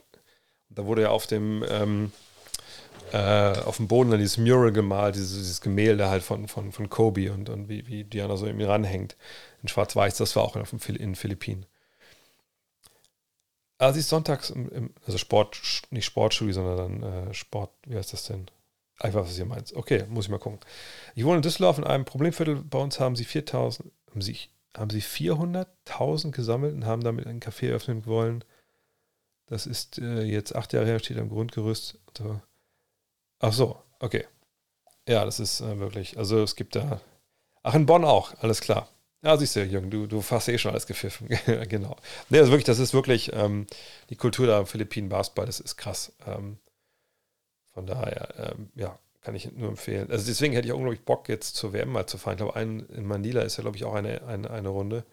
[0.69, 2.11] Da wurde ja auf dem, ähm,
[3.13, 6.89] äh, auf dem Boden dann dieses Mural gemalt, dieses, dieses, Gemälde halt von, von, von
[6.89, 9.15] Kobe und, und wie, wie Diana so irgendwie ranhängt.
[9.61, 10.65] In Schwarz-Weiß, das war auch in,
[10.97, 11.65] den Philippinen.
[13.77, 15.61] Als ich sonntags, im, im, also Sport,
[15.91, 18.47] nicht Sportstudio, sondern dann äh, Sport, wie heißt das denn?
[18.99, 19.73] Einfach, was ihr meint.
[19.75, 20.59] Okay, muss ich mal gucken.
[21.15, 22.55] Ich wohne in Düsseldorf in einem Problemviertel.
[22.55, 24.37] Bei uns haben sie 4000, haben sie,
[24.75, 28.43] haben sie 400.000 gesammelt und haben damit einen Café öffnen wollen.
[29.45, 31.99] Das ist äh, jetzt acht Jahre her, steht am Grundgerüst.
[33.39, 34.25] Ach so, okay.
[35.07, 36.99] Ja, das ist äh, wirklich, also es gibt da,
[37.63, 38.89] ach in Bonn auch, alles klar.
[39.23, 41.29] Ja, siehst du, Jürgen, du, du hast eh schon alles gepfiffen.
[41.69, 41.95] genau.
[42.29, 43.67] Nee, also wirklich, das ist wirklich ähm,
[44.09, 46.13] die Kultur da im Philippinen Basketball, das ist krass.
[46.25, 46.57] Ähm,
[47.77, 50.09] von daher, ähm, ja, kann ich nur empfehlen.
[50.09, 52.33] Also deswegen hätte ich auch unglaublich Bock, jetzt zur WM mal zu fahren.
[52.33, 55.03] Ich glaube, ein, in Manila ist ja, glaube ich, auch eine, eine, eine Runde.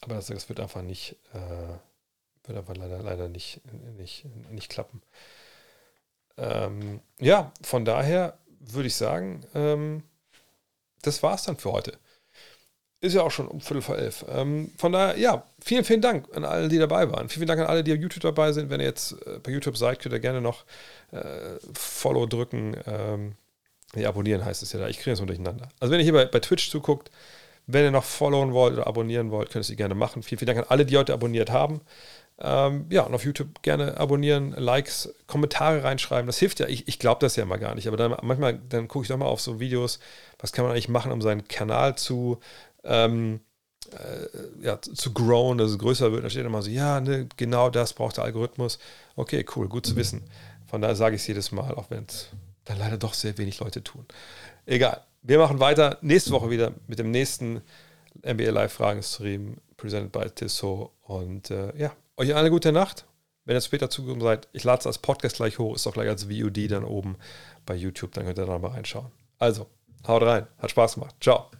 [0.00, 3.62] Aber das, das wird einfach nicht, äh, wird einfach leider, leider nicht,
[3.96, 5.02] nicht, nicht klappen.
[6.36, 10.04] Ähm, ja, von daher würde ich sagen, ähm,
[11.02, 11.98] das war es dann für heute.
[13.00, 14.24] Ist ja auch schon um Viertel vor elf.
[14.28, 17.28] Ähm, von daher, ja, vielen, vielen Dank an alle, die dabei waren.
[17.28, 18.70] Vielen, vielen Dank an alle, die auf YouTube dabei sind.
[18.70, 20.64] Wenn ihr jetzt äh, bei YouTube seid, könnt ihr gerne noch
[21.12, 22.74] äh, Follow drücken.
[22.86, 23.36] Ähm,
[23.94, 24.88] nee, abonnieren heißt es ja da.
[24.88, 25.68] Ich kriege es nur durcheinander.
[25.78, 27.10] Also, wenn ihr hier bei, bei Twitch zuguckt,
[27.66, 30.22] wenn ihr noch followen wollt oder abonnieren wollt, könnt ihr es gerne machen.
[30.22, 31.82] Vielen, vielen Dank an alle, die heute abonniert haben.
[32.38, 36.26] Ähm, ja, und auf YouTube gerne abonnieren, Likes, Kommentare reinschreiben.
[36.26, 36.66] Das hilft ja.
[36.68, 37.88] Ich, ich glaube das ja mal gar nicht.
[37.88, 40.00] Aber dann manchmal, dann gucke ich doch mal auf so Videos,
[40.38, 42.38] was kann man eigentlich machen, um seinen Kanal zu
[42.86, 43.40] ähm,
[43.92, 46.24] äh, ja, zu growen, dass es größer wird.
[46.24, 48.78] Da steht immer so, ja, ne, genau das braucht der Algorithmus.
[49.14, 50.22] Okay, cool, gut zu wissen.
[50.66, 52.28] Von daher sage ich es jedes Mal, auch wenn es
[52.64, 54.04] dann leider doch sehr wenig Leute tun.
[54.66, 55.02] Egal.
[55.22, 57.62] Wir machen weiter nächste Woche wieder mit dem nächsten
[58.24, 60.90] NBA Live-Fragen-Stream, presented by Tissot.
[61.02, 63.06] Und äh, ja, euch eine gute Nacht.
[63.44, 66.08] Wenn ihr später zugekommen seid, ich lade es als Podcast gleich hoch, ist auch gleich
[66.08, 67.16] als VOD dann oben
[67.64, 69.10] bei YouTube, dann könnt ihr da mal reinschauen.
[69.38, 69.66] Also,
[70.06, 71.14] haut rein, hat Spaß gemacht.
[71.20, 71.50] Ciao.